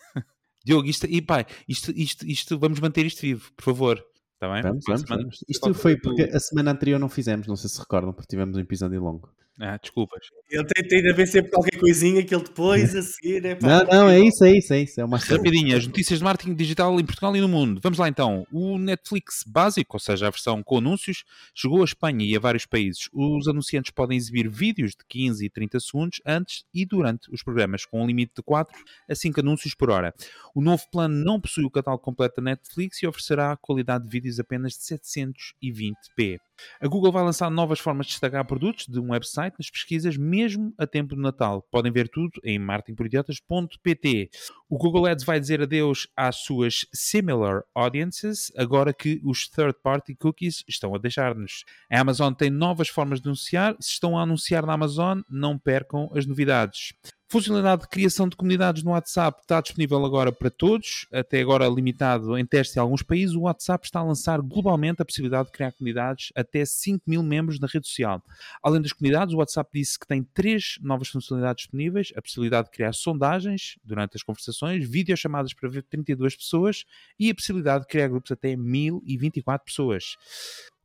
Diogo, 0.65 0.89
isto, 0.89 1.07
e 1.07 1.21
pai, 1.21 1.47
isto, 1.69 1.91
isto, 1.93 2.27
isto, 2.27 2.59
vamos 2.59 2.81
manter 2.81 3.05
isto 3.07 3.23
vivo, 3.23 3.51
por 3.57 3.65
favor. 3.65 4.05
Está 4.35 4.53
bem? 4.53 4.63
Vamos, 4.63 4.85
vamos, 4.87 5.09
vamos. 5.09 5.45
Isto 5.49 5.73
foi 5.75 5.97
porque 5.97 6.23
a 6.23 6.41
semana 6.41 6.73
anterior 6.73 6.99
não 6.99 7.09
fizemos, 7.09 7.47
não 7.47 7.57
sei 7.57 7.71
se 7.71 7.79
recordam, 7.79 8.13
porque 8.13 8.29
tivemos 8.29 8.57
um 8.57 8.61
episódio 8.61 9.01
longo. 9.01 9.29
Ah, 9.65 9.79
desculpas. 9.81 10.27
Ele 10.51 10.65
tem, 10.65 10.89
tem 10.89 11.03
de 11.03 11.11
haver 11.11 11.29
sempre 11.29 11.53
qualquer 11.53 11.79
coisinha 11.79 12.25
que 12.25 12.35
ele 12.35 12.43
depois 12.43 12.97
a 12.97 13.01
seguir. 13.01 13.47
É 13.47 13.57
não, 13.63 13.85
não, 13.85 14.09
é 14.09 14.19
isso, 14.19 14.45
é 14.45 14.51
isso, 14.51 14.75
é 14.75 14.81
isso. 14.81 15.01
É 15.01 15.05
uma 15.05 15.19
Rapidinho, 15.19 15.77
as 15.77 15.87
notícias 15.87 16.19
de 16.19 16.25
marketing 16.25 16.55
digital 16.55 16.99
em 16.99 17.05
Portugal 17.05 17.37
e 17.37 17.41
no 17.41 17.47
mundo. 17.47 17.81
Vamos 17.81 17.97
lá 17.97 18.09
então. 18.09 18.45
O 18.51 18.77
Netflix 18.77 19.45
básico, 19.47 19.95
ou 19.95 20.01
seja, 20.01 20.27
a 20.27 20.31
versão 20.31 20.65
com 20.65 20.79
anúncios, 20.79 21.23
chegou 21.55 21.81
à 21.81 21.85
Espanha 21.85 22.27
e 22.27 22.37
a 22.37 22.41
vários 22.41 22.67
países. 22.67 23.09
Os 23.13 23.47
anunciantes 23.47 23.93
podem 23.93 24.19
exibir 24.19 24.49
vídeos 24.51 24.97
de 24.97 25.05
15 25.09 25.47
e 25.47 25.49
30 25.49 25.79
segundos 25.79 26.21
antes 26.27 26.65
e 26.75 26.85
durante 26.85 27.33
os 27.33 27.45
programas, 27.45 27.87
com 27.87 28.03
um 28.03 28.07
limite 28.07 28.33
de 28.37 28.43
4 28.43 28.77
a 29.09 29.15
5 29.15 29.39
anúncios 29.39 29.77
por 29.77 29.91
hora. 29.91 30.13
O 30.57 30.61
novo 30.61 30.83
plano 30.91 31.15
não 31.25 31.41
possui 31.41 31.65
o 31.65 31.71
catálogo 31.71 32.03
completo 32.03 32.43
da 32.43 32.51
Netflix 32.51 33.01
e 33.01 33.07
oferecerá 33.07 33.57
qualidade 33.57 34.03
de 34.03 34.11
vídeos 34.11 34.41
apenas 34.41 34.73
de 34.73 34.81
720p. 34.81 36.41
A 36.81 36.89
Google 36.89 37.13
vai 37.13 37.23
lançar 37.23 37.51
novas 37.51 37.79
formas 37.79 38.07
de 38.07 38.13
destacar 38.13 38.45
produtos 38.47 38.87
de 38.87 38.99
um 39.01 39.11
website 39.11 39.57
nas 39.59 39.71
pesquisas, 39.71 40.17
mesmo 40.17 40.73
a 40.79 40.87
tempo 40.87 41.15
de 41.15 41.21
Natal. 41.21 41.67
Podem 41.71 41.93
ver 41.93 42.09
tudo 42.09 42.41
em 42.45 42.59
marketingporidiotas.pt. 42.59 44.31
O 44.75 44.79
Google 44.79 45.05
Ads 45.05 45.25
vai 45.25 45.39
dizer 45.39 45.61
adeus 45.61 46.09
às 46.17 46.37
suas 46.37 46.87
similar 46.95 47.63
audiences, 47.75 48.51
agora 48.57 48.95
que 48.95 49.21
os 49.23 49.47
third-party 49.47 50.15
cookies 50.15 50.65
estão 50.67 50.95
a 50.95 50.99
deixar-nos. 50.99 51.63
A 51.93 52.01
Amazon 52.01 52.33
tem 52.33 52.49
novas 52.49 52.89
formas 52.89 53.21
de 53.21 53.29
anunciar. 53.29 53.77
Se 53.79 53.91
estão 53.91 54.17
a 54.17 54.23
anunciar 54.23 54.65
na 54.65 54.73
Amazon, 54.73 55.21
não 55.29 55.59
percam 55.59 56.11
as 56.15 56.25
novidades. 56.25 56.95
Funcionalidade 57.33 57.81
de 57.81 57.89
criação 57.89 58.29
de 58.29 58.37
comunidades 58.37 58.83
no 58.83 58.91
WhatsApp 58.91 59.41
está 59.41 59.59
disponível 59.59 60.05
agora 60.05 60.31
para 60.31 60.51
todos, 60.51 61.07
até 61.11 61.41
agora 61.41 61.67
limitado 61.67 62.37
em 62.37 62.45
teste 62.45 62.77
em 62.77 62.81
alguns 62.83 63.03
países. 63.03 63.35
O 63.35 63.45
WhatsApp 63.45 63.87
está 63.87 64.01
a 64.01 64.05
lançar 64.05 64.39
globalmente 64.43 65.01
a 65.01 65.05
possibilidade 65.05 65.47
de 65.47 65.53
criar 65.53 65.73
comunidades 65.73 66.31
até 66.37 66.63
5 66.63 67.03
mil 67.07 67.23
membros 67.23 67.59
na 67.59 67.67
rede 67.67 67.89
social. 67.89 68.23
Além 68.63 68.83
das 68.83 68.93
comunidades, 68.93 69.35
o 69.35 69.39
WhatsApp 69.39 69.71
disse 69.73 69.99
que 69.99 70.07
tem 70.07 70.23
três 70.23 70.75
novas 70.83 71.09
funcionalidades 71.09 71.63
disponíveis: 71.63 72.13
a 72.15 72.21
possibilidade 72.21 72.67
de 72.67 72.73
criar 72.73 72.93
sondagens 72.93 73.79
durante 73.83 74.15
as 74.15 74.23
conversações, 74.23 74.62
videochamadas 74.85 75.55
para 75.55 75.69
ver 75.69 75.83
32 75.83 76.37
pessoas 76.37 76.85
e 77.19 77.31
a 77.31 77.35
possibilidade 77.35 77.83
de 77.83 77.89
criar 77.89 78.09
grupos 78.09 78.31
até 78.33 78.57
1024 78.57 79.65
pessoas. 79.65 80.17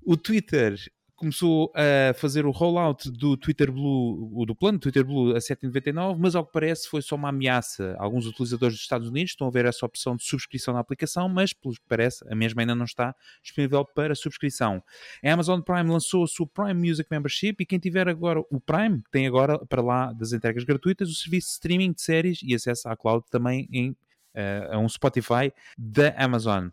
O 0.03 0.15
Twitter 0.15 0.77
começou 1.17 1.73
a 1.75 2.13
fazer 2.13 2.45
o 2.45 2.51
rollout 2.51 3.09
do 3.11 3.35
Twitter 3.35 3.71
Blue, 3.71 4.45
do 4.45 4.55
plano 4.55 4.77
Twitter 4.77 5.03
Blue 5.03 5.35
a 5.35 5.39
7,99, 5.39 6.15
mas 6.17 6.35
ao 6.35 6.45
que 6.45 6.53
parece 6.53 6.87
foi 6.87 7.01
só 7.01 7.15
uma 7.15 7.29
ameaça. 7.29 7.95
Alguns 7.99 8.27
utilizadores 8.27 8.75
dos 8.75 8.83
Estados 8.83 9.09
Unidos 9.09 9.31
estão 9.31 9.47
a 9.47 9.51
ver 9.51 9.65
essa 9.65 9.85
opção 9.85 10.15
de 10.15 10.23
subscrição 10.23 10.73
na 10.73 10.79
aplicação, 10.79 11.27
mas 11.27 11.51
pelo 11.51 11.73
que 11.73 11.81
parece, 11.89 12.23
a 12.31 12.35
mesma 12.35 12.61
ainda 12.61 12.75
não 12.75 12.85
está 12.85 13.15
disponível 13.41 13.83
para 13.83 14.13
subscrição. 14.15 14.81
A 15.25 15.33
Amazon 15.33 15.59
Prime 15.59 15.89
lançou 15.89 16.23
a 16.23 16.27
sua 16.27 16.47
Prime 16.47 16.75
Music 16.75 17.09
Membership 17.11 17.55
e 17.59 17.65
quem 17.65 17.79
tiver 17.79 18.07
agora 18.07 18.39
o 18.39 18.61
Prime 18.61 19.01
tem 19.11 19.25
agora 19.25 19.57
para 19.65 19.81
lá 19.81 20.13
das 20.13 20.33
entregas 20.33 20.63
gratuitas 20.63 21.09
o 21.09 21.13
serviço 21.15 21.47
de 21.47 21.53
streaming 21.53 21.93
de 21.93 22.01
séries 22.01 22.39
e 22.43 22.53
acesso 22.53 22.87
à 22.87 22.95
cloud 22.95 23.25
também 23.31 23.67
em 23.71 23.89
uh, 23.89 24.73
a 24.73 24.77
um 24.77 24.87
Spotify 24.87 25.51
da 25.75 26.13
Amazon. 26.15 26.69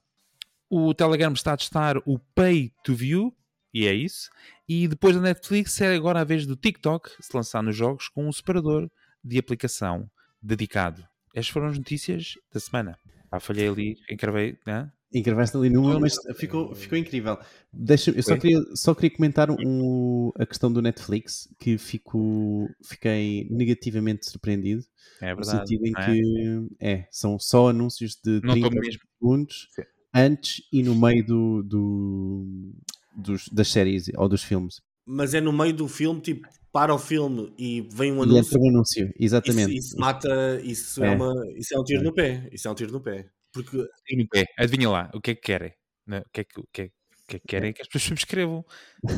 O 0.68 0.92
Telegram 0.92 1.32
está 1.32 1.54
a 1.54 1.56
testar 1.56 1.96
o 2.04 2.18
Pay 2.34 2.72
to 2.82 2.94
View, 2.94 3.34
e 3.74 3.86
é 3.86 3.92
isso. 3.92 4.30
E 4.68 4.86
depois 4.88 5.14
da 5.16 5.20
Netflix 5.20 5.78
é 5.80 5.94
agora 5.94 6.20
a 6.20 6.24
vez 6.24 6.46
do 6.46 6.56
TikTok 6.56 7.10
se 7.20 7.36
lançar 7.36 7.62
nos 7.62 7.76
jogos 7.76 8.08
com 8.08 8.26
um 8.28 8.32
separador 8.32 8.88
de 9.22 9.38
aplicação 9.38 10.08
dedicado. 10.40 11.04
Estas 11.34 11.48
foram 11.52 11.66
as 11.66 11.76
notícias 11.76 12.34
da 12.52 12.60
semana. 12.60 12.96
Ah, 13.30 13.40
falhei 13.40 13.66
ali, 13.68 13.96
encravei, 14.08 14.56
né? 14.66 14.90
Encravaste 15.12 15.56
ali 15.56 15.70
numa, 15.70 15.98
mas 16.00 16.14
ficou, 16.36 16.74
ficou 16.74 16.98
incrível. 16.98 17.38
Deixa, 17.72 18.10
eu 18.10 18.22
só 18.22 18.36
queria, 18.36 18.58
só 18.74 18.94
queria 18.94 19.10
comentar 19.16 19.48
um, 19.50 20.32
a 20.36 20.44
questão 20.44 20.72
do 20.72 20.82
Netflix, 20.82 21.48
que 21.60 21.78
fico, 21.78 22.68
fiquei 22.84 23.46
negativamente 23.50 24.28
surpreendido, 24.28 24.82
É 25.20 25.30
no 25.30 25.36
verdade. 25.36 25.68
sentido 25.68 25.86
em 25.86 25.92
é? 25.96 26.04
que 26.04 26.68
é, 26.80 27.08
são 27.12 27.38
só 27.38 27.68
anúncios 27.68 28.16
de 28.24 28.40
Não 28.42 28.54
30 28.54 28.66
estou 28.66 28.70
mesmo. 28.82 29.00
segundos 29.18 29.68
antes 30.12 30.62
e 30.72 30.82
no 30.82 30.94
meio 30.96 31.24
do, 31.24 31.62
do- 31.62 32.72
dos, 33.16 33.48
das 33.48 33.68
séries 33.68 34.10
ou 34.16 34.28
dos 34.28 34.42
filmes. 34.42 34.80
Mas 35.06 35.34
é 35.34 35.40
no 35.40 35.52
meio 35.52 35.72
do 35.74 35.86
filme, 35.88 36.20
tipo, 36.20 36.48
para 36.72 36.94
o 36.94 36.98
filme 36.98 37.52
e 37.58 37.82
vem 37.92 38.10
um 38.12 38.20
E 38.20 38.22
anúncio. 38.22 38.38
entra 38.56 38.58
o 38.60 38.68
anúncio, 38.68 39.04
Isso, 39.06 39.14
exatamente. 39.18 39.76
isso 39.76 39.96
mata, 39.98 40.60
isso 40.62 41.02
é. 41.04 41.08
É. 41.08 41.10
uma, 41.16 41.32
isso 41.56 41.74
é 41.74 41.78
um 41.78 41.84
tiro 41.84 42.02
no 42.02 42.12
pé. 42.14 42.48
Isso 42.52 42.66
é 42.66 42.70
um 42.70 42.74
tiro 42.74 42.92
no 42.92 43.00
pé. 43.00 43.26
Porque 43.52 43.76
Sim, 43.76 44.16
no 44.16 44.28
pé. 44.28 44.44
Adivinha 44.58 44.88
lá, 44.90 45.10
o 45.14 45.20
que 45.20 45.30
é 45.32 45.34
que 45.34 45.40
querem? 45.42 45.72
Não, 46.06 46.18
O 46.18 46.24
que 46.32 46.40
é 46.40 46.44
que, 46.44 46.60
o 46.60 46.64
que, 46.72 46.82
é, 46.82 46.84
o 46.86 46.90
que 47.28 47.36
é 47.36 47.38
que 47.38 47.46
querem 47.46 47.72
que 47.72 47.82
as 47.82 47.86
pessoas 47.88 48.02
subscrevam? 48.08 48.64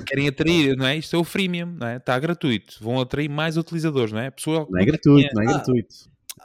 Querem 0.07 0.29
atrair, 0.29 0.77
não 0.77 0.87
é? 0.87 0.97
Isto 0.97 1.17
é 1.17 1.19
o 1.19 1.25
freemium, 1.25 1.67
não 1.79 1.87
é? 1.87 1.97
Está 1.97 2.19
gratuito. 2.19 2.77
Vão 2.81 3.01
atrair 3.01 3.29
mais 3.31 3.57
utilizadores, 3.57 4.13
não 4.13 4.21
é? 4.21 4.27
A 4.27 4.33
pessoa 4.33 4.67
Não 4.71 4.81
é 4.81 4.85
gratuito, 4.85 5.35
não 5.35 5.43
é 5.43 5.47
Ah. 5.47 5.49
gratuito. 5.53 5.95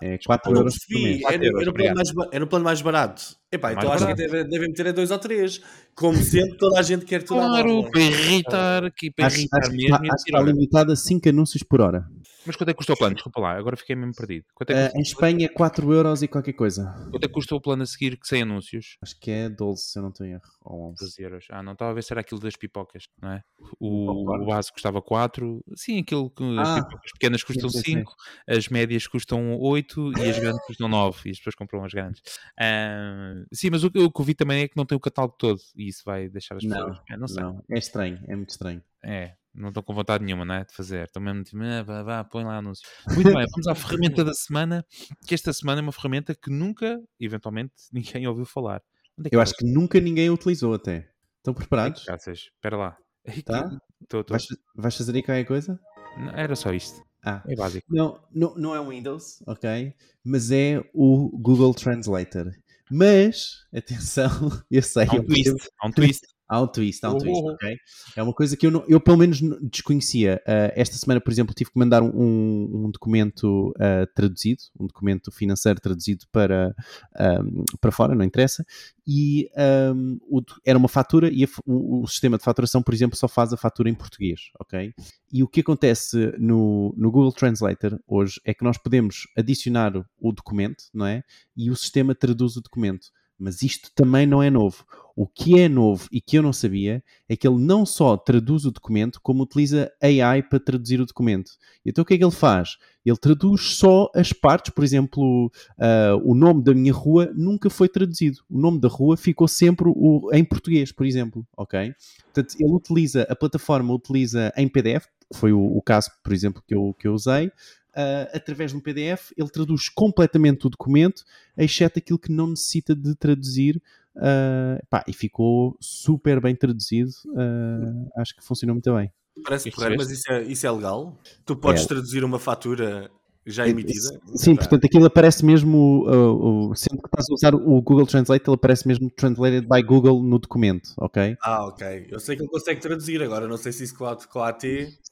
É 0.01 0.17
4 0.19 0.49
eu 0.49 0.53
não 0.53 0.61
euros 0.61 0.77
por 0.87 0.93
mês. 1.01 1.21
É 1.23 1.35
é 1.35 2.13
ba- 2.13 2.29
é 2.31 2.39
no 2.39 2.47
plano 2.47 2.63
mais 2.63 2.81
barato. 2.81 3.35
Epá, 3.51 3.73
então 3.73 3.91
acho 3.91 4.05
barato. 4.05 4.21
que 4.21 4.27
deve- 4.27 4.43
devem 4.45 4.69
meter 4.69 4.87
a 4.87 4.91
dois 4.93 5.11
ou 5.11 5.19
três. 5.19 5.61
Como 5.93 6.17
sempre, 6.23 6.57
toda 6.57 6.79
a 6.79 6.83
gente 6.83 7.03
quer 7.03 7.21
tudo 7.21 7.39
Claro, 7.41 7.89
para 7.91 8.01
irritar, 8.01 8.85
aqui, 8.85 9.11
para 9.11 9.27
Acho, 9.27 9.39
irritar 9.39 9.59
acho 9.59 9.69
que 9.71 9.75
mesmo. 9.77 9.95
está, 9.95 10.05
e 10.05 10.09
acho 10.11 10.23
que 10.23 10.31
está 10.31 10.41
limitado 10.41 10.91
a 10.93 10.95
5 10.95 11.27
anúncios 11.29 11.61
por 11.63 11.81
hora. 11.81 12.05
Mas 12.45 12.55
quanto 12.55 12.69
é 12.69 12.73
que 12.73 12.77
custa 12.77 12.93
o 12.93 12.97
plano? 12.97 13.15
Desculpa 13.15 13.39
lá, 13.39 13.51
agora 13.57 13.77
fiquei 13.77 13.95
mesmo 13.95 14.15
perdido. 14.15 14.45
Quanto 14.55 14.71
é 14.71 14.83
custa, 14.85 14.97
em 14.97 15.01
Espanha, 15.01 15.49
4 15.53 15.93
euros 15.93 16.23
e 16.23 16.27
qualquer 16.27 16.53
coisa. 16.53 16.91
quanto 17.11 17.23
é 17.23 17.27
que 17.27 17.33
custa 17.33 17.55
o 17.55 17.61
plano 17.61 17.83
a 17.83 17.85
seguir 17.85 18.17
que 18.17 18.27
sem 18.27 18.41
anúncios? 18.41 18.97
Acho 19.01 19.19
que 19.19 19.29
é 19.29 19.49
12, 19.49 19.83
se 19.83 19.99
eu 19.99 20.03
não 20.03 20.11
em 20.25 20.31
erro. 20.33 20.41
Ou 20.63 20.89
11. 20.91 20.97
12 20.99 21.21
euros. 21.23 21.47
Ah, 21.51 21.61
não 21.61 21.73
estava 21.73 21.91
a 21.91 21.93
ver 21.93 22.03
se 22.03 22.13
era 22.13 22.21
aquilo 22.21 22.39
das 22.39 22.55
pipocas, 22.55 23.07
não 23.21 23.31
é? 23.33 23.43
O, 23.79 24.11
o 24.27 24.45
base 24.45 24.71
custava 24.71 25.01
4. 25.01 25.63
Sim, 25.75 25.99
aquilo 25.99 26.29
que 26.29 26.43
as 26.59 26.69
Ah, 26.69 26.75
pipocas 26.75 27.11
pequenas 27.13 27.43
custam 27.43 27.69
sim, 27.69 27.81
sim. 27.81 27.97
5, 27.99 28.13
as 28.47 28.67
médias 28.69 29.07
custam 29.07 29.57
8 29.59 30.11
e 30.17 30.29
as 30.29 30.37
grandes 30.39 30.65
custam 30.65 30.87
9. 30.87 31.29
E 31.29 31.31
as 31.31 31.37
pessoas 31.37 31.55
compram 31.55 31.83
as 31.85 31.93
grandes. 31.93 32.21
Ah, 32.59 33.33
sim, 33.53 33.69
mas 33.69 33.83
o, 33.83 33.91
que- 33.91 33.99
o 33.99 34.11
que 34.11 34.21
eu 34.21 34.25
vi 34.25 34.33
também 34.35 34.63
é 34.63 34.67
que 34.67 34.77
não 34.77 34.85
tem 34.85 34.95
o 34.95 35.01
catálogo 35.01 35.35
todo 35.37 35.59
e 35.75 35.87
isso 35.87 36.01
vai 36.05 36.27
deixar 36.29 36.55
as 36.55 36.63
pessoas. 36.63 36.97
Não, 36.97 37.03
É, 37.15 37.17
não 37.17 37.27
sei. 37.27 37.43
Não, 37.43 37.63
é 37.69 37.77
estranho, 37.77 38.19
é 38.27 38.35
muito 38.35 38.49
estranho. 38.49 38.83
É, 39.03 39.35
não 39.53 39.69
estou 39.69 39.83
com 39.83 39.93
vontade 39.93 40.23
nenhuma, 40.23 40.45
não 40.45 40.55
é? 40.55 40.65
De 40.65 40.73
fazer. 40.73 41.05
Estou 41.05 41.21
mesmo 41.21 41.43
tipo, 41.43 41.61
"Ah, 41.63 41.83
vá, 41.83 42.03
vá, 42.03 42.23
põe 42.23 42.43
lá 42.43 42.57
anúncio. 42.57 42.87
Muito 43.13 43.33
bem, 43.33 43.45
vamos 43.51 43.67
à 43.67 43.75
ferramenta 43.75 44.23
da 44.23 44.33
semana, 44.33 44.85
que 45.27 45.33
esta 45.33 45.51
semana 45.53 45.81
é 45.81 45.83
uma 45.83 45.91
ferramenta 45.91 46.33
que 46.35 46.49
nunca, 46.49 47.01
eventualmente, 47.19 47.73
ninguém 47.91 48.27
ouviu 48.27 48.45
falar. 48.45 48.81
É 49.25 49.29
Eu 49.35 49.41
acho 49.41 49.53
que 49.55 49.65
nunca 49.65 49.99
ninguém 49.99 50.27
a 50.29 50.33
utilizou 50.33 50.73
até. 50.73 51.09
Estão 51.37 51.53
preparados? 51.53 52.03
Graças. 52.05 52.39
Espera 52.55 52.77
lá. 52.77 52.97
Tá? 53.45 53.69
Estou, 54.01 54.21
estou. 54.21 54.35
Vais, 54.37 54.47
vais 54.75 54.95
fazer 54.97 55.15
aí 55.15 55.21
qualquer 55.23 55.45
coisa? 55.45 55.79
Não, 56.17 56.29
Era 56.31 56.55
só 56.55 56.73
isto. 56.73 57.01
Ah, 57.23 57.43
É 57.47 57.55
básico. 57.55 57.85
não, 57.93 58.19
não, 58.33 58.55
não 58.55 58.75
é 58.75 58.79
o 58.79 58.89
Windows, 58.89 59.43
ok? 59.45 59.93
Mas 60.23 60.49
é 60.49 60.83
o 60.93 61.29
Google 61.37 61.73
Translator. 61.75 62.51
Mas, 62.89 63.63
atenção, 63.75 64.29
eu 64.71 64.81
sei, 64.81 65.05
Há 65.07 65.13
um 65.13 65.17
eu 65.17 65.23
percebo- 65.25 65.57
twist. 65.57 65.69
Há 65.79 65.87
um 65.87 65.91
twist. 65.91 66.21
Há 66.51 66.61
um 66.61 66.67
twist, 66.67 67.05
há 67.05 67.09
um 67.09 67.17
twist, 67.17 67.41
Oh. 67.41 67.53
ok? 67.53 67.77
É 68.17 68.21
uma 68.21 68.33
coisa 68.33 68.57
que 68.57 68.67
eu, 68.67 68.71
não- 68.71 68.83
eu 68.85 68.99
pelo 68.99 69.15
menos 69.17 69.39
desconhecia. 69.61 70.41
Ah, 70.45 70.73
esta 70.75 70.97
semana, 70.97 71.21
por 71.21 71.31
exemplo, 71.31 71.55
tive 71.55 71.71
que 71.71 71.79
mandar 71.79 72.03
um, 72.03 72.09
um 72.13 72.91
documento 72.91 73.73
ah, 73.79 74.05
traduzido, 74.13 74.61
um 74.77 74.85
documento 74.85 75.31
financeiro 75.31 75.79
traduzido 75.79 76.25
para, 76.29 76.75
ahm, 77.17 77.63
para 77.79 77.91
fora, 77.91 78.13
não 78.13 78.25
interessa, 78.25 78.65
e 79.07 79.49
ahm, 79.55 80.17
o 80.29 80.41
era 80.65 80.77
uma 80.77 80.89
fatura 80.89 81.29
e 81.31 81.45
a 81.45 81.47
o, 81.65 82.03
o 82.03 82.07
sistema 82.07 82.37
de 82.37 82.43
faturação, 82.43 82.81
por 82.83 82.93
exemplo, 82.93 83.15
só 83.17 83.29
faz 83.29 83.53
a 83.53 83.57
fatura 83.57 83.89
em 83.89 83.93
português, 83.95 84.41
ok? 84.59 84.93
E 85.31 85.43
o 85.43 85.47
que 85.47 85.61
acontece 85.61 86.33
no, 86.37 86.93
no 86.97 87.09
Google 87.11 87.31
Translator 87.31 87.97
hoje 88.05 88.41
é 88.43 88.53
que 88.53 88.63
nós 88.65 88.77
podemos 88.77 89.25
adicionar 89.37 89.93
o 90.19 90.31
documento, 90.33 90.83
não 90.93 91.05
é? 91.05 91.23
E 91.55 91.71
o 91.71 91.75
sistema 91.77 92.13
traduz 92.13 92.57
o 92.57 92.61
documento. 92.61 93.07
Mas 93.43 93.63
isto 93.63 93.89
também 93.95 94.27
não 94.27 94.43
é 94.43 94.51
novo. 94.51 94.85
O 95.15 95.27
que 95.27 95.59
é 95.59 95.67
novo 95.67 96.07
e 96.11 96.21
que 96.21 96.37
eu 96.37 96.41
não 96.43 96.53
sabia 96.53 97.03
é 97.27 97.35
que 97.35 97.47
ele 97.47 97.59
não 97.59 97.85
só 97.85 98.15
traduz 98.17 98.65
o 98.65 98.71
documento, 98.71 99.19
como 99.21 99.43
utiliza 99.43 99.91
AI 100.01 100.41
para 100.43 100.59
traduzir 100.59 101.01
o 101.01 101.05
documento. 101.05 101.51
Então 101.85 102.01
o 102.01 102.05
que 102.05 102.13
é 102.13 102.17
que 102.17 102.23
ele 102.23 102.31
faz? 102.31 102.77
Ele 103.05 103.17
traduz 103.17 103.61
só 103.75 104.09
as 104.15 104.31
partes, 104.31 104.73
por 104.73 104.83
exemplo, 104.83 105.51
ah, 105.77 106.15
o 106.23 106.33
nome 106.35 106.63
da 106.63 106.73
minha 106.73 106.93
rua 106.93 107.31
nunca 107.35 107.69
foi 107.69 107.89
traduzido. 107.89 108.39
O 108.49 108.59
nome 108.59 108.79
da 108.79 108.87
rua 108.87 109.17
ficou 109.17 109.47
sempre 109.47 109.87
o- 109.89 110.29
em 110.33 110.43
português, 110.45 110.91
por 110.91 111.05
exemplo, 111.05 111.45
ok? 111.57 111.93
Portanto, 112.33 112.55
ele 112.59 112.71
utiliza, 112.71 113.23
a 113.29 113.35
plataforma 113.35 113.93
utiliza 113.93 114.53
em 114.55 114.67
PDF, 114.67 115.07
que 115.31 115.37
foi 115.37 115.51
o, 115.51 115.59
o 115.59 115.81
caso, 115.81 116.09
por 116.23 116.31
exemplo, 116.33 116.63
que 116.65 116.73
eu, 116.75 116.95
que 116.97 117.07
eu 117.07 117.13
usei, 117.13 117.51
ah, 117.95 118.29
através 118.33 118.71
de 118.71 118.77
um 118.77 118.79
PDF, 118.79 119.31
ele 119.37 119.49
traduz 119.49 119.89
completamente 119.89 120.65
o 120.67 120.69
documento, 120.69 121.23
exceto 121.57 121.99
aquilo 121.99 122.19
que 122.19 122.31
não 122.31 122.47
necessita 122.47 122.95
de 122.95 123.15
traduzir, 123.15 123.81
ah, 124.17 124.79
pá, 124.89 125.03
e 125.07 125.13
ficou 125.13 125.77
super 125.79 126.39
bem 126.41 126.55
traduzido, 126.55 127.11
ah, 127.37 128.21
acho 128.21 128.35
que 128.35 128.43
funcionou 128.43 128.75
muito 128.75 128.93
bem. 128.93 129.11
Parece 129.43 129.69
é- 129.69 129.97
mas 129.97 130.11
isso 130.11 130.31
é, 130.31 130.43
isso 130.43 130.67
é 130.67 130.71
legal? 130.71 131.17
Tu 131.45 131.55
podes 131.55 131.83
É. 131.83 131.87
traduzir 131.87 132.23
uma 132.23 132.37
fatura 132.37 133.09
já 133.45 133.65
É, 133.65 133.69
emitida? 133.69 134.19
Sim, 134.35 134.55
Tá. 134.55 134.61
portanto, 134.61 134.85
aquilo 134.85 135.05
aparece 135.05 135.43
mesmo, 135.45 136.05
uh, 136.07 136.69
uh, 136.69 136.75
sempre 136.75 136.99
que 137.01 137.07
estás 137.07 137.25
a 137.29 137.33
usar 137.33 137.55
o 137.55 137.81
Google 137.81 138.05
Translate, 138.05 138.43
ele 138.47 138.55
aparece 138.55 138.87
mesmo 138.87 139.09
translated 139.09 139.67
by 139.67 139.81
Google 139.81 140.21
no 140.21 140.37
documento, 140.37 140.91
ok? 140.97 141.35
Ah, 141.41 141.65
ok. 141.65 142.07
Eu 142.09 142.19
sei 142.19 142.35
que 142.35 142.43
ele 142.43 142.49
consegue 142.49 142.79
traduzir 142.79 143.21
agora, 143.23 143.47
não 143.47 143.57
sei 143.57 143.71
se 143.71 143.83
isso 143.83 143.97
com 143.97 144.05
a, 144.05 144.15
com 144.15 144.39
a 144.39 144.49
AT. 144.49 144.61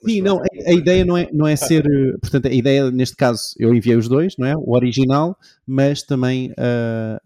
Sim, 0.05 0.21
não, 0.21 0.37
a, 0.37 0.69
a 0.69 0.73
ideia 0.73 1.03
não 1.03 1.17
é, 1.17 1.27
não 1.33 1.47
é 1.47 1.55
ser, 1.55 1.85
uh, 1.85 2.19
portanto, 2.19 2.47
a 2.47 2.51
ideia 2.51 2.91
neste 2.91 3.15
caso, 3.15 3.41
eu 3.57 3.73
enviei 3.73 3.95
os 3.95 4.07
dois, 4.07 4.35
não 4.37 4.47
é? 4.47 4.53
O 4.55 4.75
original, 4.75 5.35
mas 5.65 6.03
também 6.03 6.51
uh, 6.51 6.53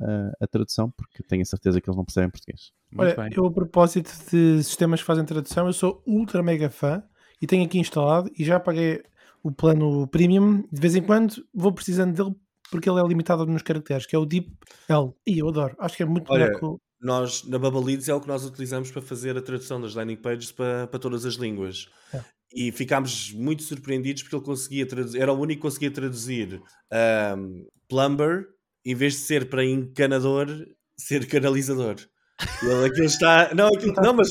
uh, 0.04 0.32
a 0.40 0.48
tradução, 0.48 0.92
porque 0.96 1.22
tenho 1.24 1.42
a 1.42 1.46
certeza 1.46 1.82
que 1.82 1.90
eles 1.90 1.98
não 1.98 2.06
percebem 2.06 2.30
português. 2.30 2.72
Muito 2.92 3.20
Olha, 3.20 3.30
bem. 3.30 3.38
eu 3.38 3.46
a 3.46 3.52
propósito 3.52 4.12
de 4.32 4.64
sistemas 4.64 5.02
que 5.02 5.06
fazem 5.06 5.26
tradução, 5.26 5.68
eu 5.68 5.74
sou 5.74 6.02
ultra 6.06 6.42
mega 6.44 6.70
fã 6.70 7.04
e 7.42 7.48
tenho 7.48 7.66
aqui 7.66 7.80
instalado 7.80 8.32
e 8.38 8.44
já 8.44 8.60
paguei 8.60 9.02
o 9.44 9.52
plano 9.52 10.08
premium. 10.08 10.64
De 10.72 10.82
vez 10.82 10.96
em 10.96 11.02
quando 11.04 11.46
vou 11.54 11.72
precisando 11.74 12.16
dele 12.16 12.36
porque 12.72 12.90
ele 12.90 13.00
é 13.00 13.04
limitado 13.08 13.46
nos 13.46 13.62
caracteres, 13.62 14.06
que 14.08 14.16
é 14.16 14.20
o 14.20 14.26
Deep 14.26 14.52
L. 14.90 15.12
E 15.28 15.38
eu 15.40 15.48
adoro, 15.50 15.76
acho 15.80 15.96
que 15.96 16.02
é 16.02 16.06
muito 16.06 16.32
Olha, 16.32 16.46
melhor 16.46 16.60
que 16.60 16.66
o- 16.66 16.80
Nós, 17.00 17.44
na 17.48 17.60
Bubble 17.60 17.84
Leads, 17.84 18.08
é 18.10 18.14
o 18.16 18.22
que 18.22 18.28
nós 18.28 18.46
utilizamos 18.46 18.90
para 18.90 19.02
fazer 19.02 19.38
a 19.38 19.42
tradução 19.42 19.80
das 19.80 19.94
landing 19.94 20.16
pages 20.16 20.52
para, 20.52 20.88
para 20.88 21.00
todas 21.00 21.26
as 21.26 21.36
línguas. 21.36 21.88
É. 22.14 22.22
E 22.56 22.72
ficámos 22.72 23.32
muito 23.34 23.62
surpreendidos 23.64 24.24
porque 24.24 24.36
ele 24.36 24.46
conseguia 24.46 24.88
traduzir, 24.88 25.22
era 25.22 25.34
o 25.34 25.40
único 25.40 25.62
que 25.62 25.68
conseguia 25.68 25.92
traduzir 25.92 26.62
ahm, 26.92 27.66
plumber, 27.90 28.48
em 28.86 28.96
vez 28.96 29.14
de 29.14 29.20
ser 29.20 29.50
para 29.50 29.66
encanador, 29.66 30.48
ser 30.98 31.28
canalizador. 31.28 31.96
Ele, 32.62 32.86
aquilo 32.86 33.06
está. 33.06 33.54
Não, 33.54 33.68
aquilo, 33.68 33.94
não 34.02 34.14
mas, 34.14 34.30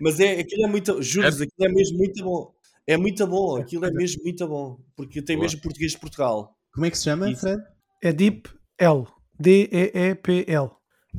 mas 0.00 0.20
é, 0.20 0.40
aquilo 0.40 0.64
é 0.64 0.68
muito. 0.68 1.00
Juro-vos, 1.02 1.40
aquilo 1.40 1.68
é 1.68 1.72
mesmo 1.72 1.96
muito 1.98 2.22
bom. 2.24 2.52
É 2.90 2.96
muito 2.96 3.24
bom, 3.26 3.56
aquilo 3.56 3.84
é 3.86 3.90
mesmo 3.92 4.22
muito 4.24 4.48
bom. 4.48 4.78
Porque 4.96 5.22
tem 5.22 5.36
Boa. 5.36 5.44
mesmo 5.44 5.60
português 5.60 5.92
de 5.92 5.98
Portugal. 5.98 6.56
Como 6.74 6.86
é 6.86 6.90
que 6.90 6.98
se 6.98 7.04
chama, 7.04 7.30
Isso. 7.30 7.42
Fred? 7.42 7.62
é 8.02 8.12
Deep 8.12 8.50
L. 8.78 9.04
D-E-E-P-L. 9.38 10.70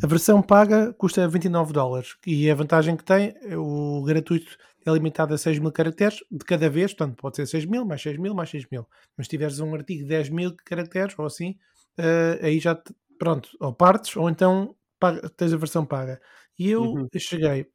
A 0.03 0.07
versão 0.07 0.41
paga 0.41 0.93
custa 0.93 1.27
29 1.27 1.73
dólares 1.73 2.15
e 2.25 2.49
a 2.49 2.55
vantagem 2.55 2.95
que 2.97 3.03
tem, 3.03 3.33
é 3.41 3.57
o 3.57 4.01
gratuito 4.03 4.57
é 4.85 4.91
limitado 4.91 5.33
a 5.33 5.37
6 5.37 5.59
mil 5.59 5.71
caracteres 5.71 6.19
de 6.31 6.43
cada 6.45 6.69
vez, 6.69 6.93
portanto 6.93 7.17
pode 7.17 7.35
ser 7.37 7.45
6 7.45 7.65
mil, 7.65 7.85
mais 7.85 8.01
6 8.01 8.17
mil, 8.17 8.33
mais 8.33 8.49
6 8.49 8.65
mil. 8.71 8.85
Mas 9.17 9.27
se 9.27 9.31
tiveres 9.31 9.59
um 9.59 9.73
artigo 9.75 10.03
de 10.03 10.07
10 10.09 10.29
mil 10.29 10.55
caracteres 10.65 11.17
ou 11.19 11.25
assim, 11.25 11.55
eh, 11.97 12.39
aí 12.41 12.59
já, 12.59 12.75
te- 12.75 12.93
pronto, 13.19 13.49
ou 13.59 13.73
partes 13.73 14.15
ou 14.17 14.29
então 14.29 14.75
paga- 14.99 15.29
tens 15.37 15.53
a 15.53 15.57
versão 15.57 15.85
paga. 15.85 16.19
E 16.57 16.69
eu 16.69 16.83
Uhum. 16.83 17.07
cheguei 17.17 17.67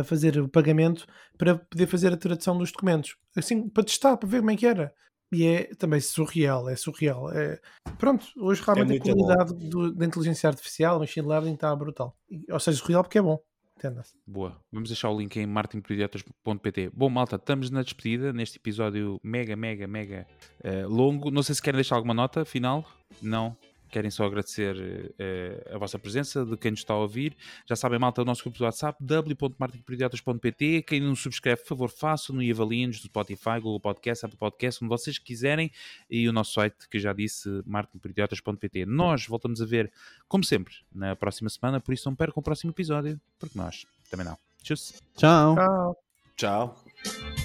a 0.00 0.04
fazer 0.04 0.38
o 0.38 0.48
pagamento 0.48 1.06
para 1.38 1.56
poder 1.56 1.86
fazer 1.86 2.12
a 2.12 2.16
tradução 2.16 2.56
dos 2.58 2.70
documentos, 2.72 3.16
assim, 3.36 3.68
para 3.68 3.84
testar, 3.84 4.16
para 4.16 4.28
ver 4.28 4.38
como 4.40 4.50
é 4.50 4.56
que 4.56 4.66
era. 4.66 4.92
E 5.32 5.46
é 5.46 5.64
também 5.76 6.00
surreal, 6.00 6.68
é 6.68 6.74
surreal. 6.74 7.30
É, 7.32 7.60
pronto, 7.98 8.26
hoje 8.36 8.60
realmente 8.62 8.86
a 8.86 8.88
muito 8.88 9.14
bom. 9.16 9.24
qualidade 9.26 9.68
do- 9.70 9.92
da 9.94 10.04
inteligência 10.04 10.48
artificial, 10.48 10.98
machine 10.98 11.26
learning 11.28 11.54
está 11.54 11.74
brutal. 11.76 12.16
Ou 12.50 12.58
seja, 12.58 12.78
surreal 12.78 13.02
porque 13.04 13.18
é 13.18 13.22
bom. 13.22 13.38
Boa. 14.26 14.60
Vamos 14.70 14.90
deixar 14.90 15.08
o 15.08 15.18
link 15.18 15.36
em 15.38 15.46
martinprodietas.pt. 15.46 16.90
Bom, 16.92 17.08
malta, 17.08 17.36
estamos 17.36 17.70
na 17.70 17.82
despedida 17.82 18.32
neste 18.32 18.58
episódio 18.58 19.18
mega, 19.22 19.56
mega, 19.56 19.86
mega 19.86 20.26
eh, 20.62 20.84
longo. 20.84 21.30
Não 21.30 21.42
sei 21.42 21.54
se 21.54 21.62
querem 21.62 21.76
deixar 21.78 21.96
alguma 21.96 22.12
nota 22.12 22.44
final. 22.44 22.84
Não. 23.22 23.56
Querem 23.90 24.10
só 24.10 24.24
agradecer 24.24 24.76
uh, 24.76 25.74
a 25.74 25.78
vossa 25.78 25.98
presença, 25.98 26.44
de 26.44 26.56
quem 26.56 26.70
nos 26.70 26.80
está 26.80 26.94
a 26.94 26.98
ouvir. 26.98 27.36
Já 27.66 27.76
sabem, 27.76 27.98
malta, 27.98 28.22
o 28.22 28.24
nosso 28.24 28.42
grupo 28.42 28.58
do 28.58 28.64
WhatsApp, 28.64 29.02
w.marketingperidiotas.pt. 29.02 30.82
Quem 30.82 31.00
não 31.00 31.14
subscreve, 31.14 31.62
por 31.62 31.68
favor, 31.68 31.90
façam 31.90 32.40
e 32.42 32.50
avaliem-nos 32.50 33.00
no 33.00 33.06
Spotify, 33.06 33.60
Google 33.60 33.80
Podcast, 33.80 34.24
Apple 34.24 34.38
Podcast, 34.38 34.84
onde 34.84 34.88
vocês 34.88 35.18
quiserem. 35.18 35.70
E 36.10 36.28
o 36.28 36.32
nosso 36.32 36.52
site, 36.52 36.88
que 36.88 36.96
eu 36.96 37.00
já 37.00 37.12
disse, 37.12 37.48
marketingperidiotas.pt. 37.66 38.86
Nós 38.86 39.26
voltamos 39.26 39.60
a 39.60 39.66
ver, 39.66 39.92
como 40.28 40.44
sempre, 40.44 40.74
na 40.94 41.16
próxima 41.16 41.50
semana, 41.50 41.80
por 41.80 41.92
isso 41.92 42.08
não 42.08 42.14
percam 42.14 42.40
o 42.40 42.42
próximo 42.42 42.70
episódio, 42.70 43.20
porque 43.38 43.58
nós 43.58 43.86
também 44.10 44.26
não. 44.26 44.36
Tchau. 44.62 44.76
Tchau. 45.16 45.54
Tchau. 45.56 45.96
Tchau. 46.36 47.39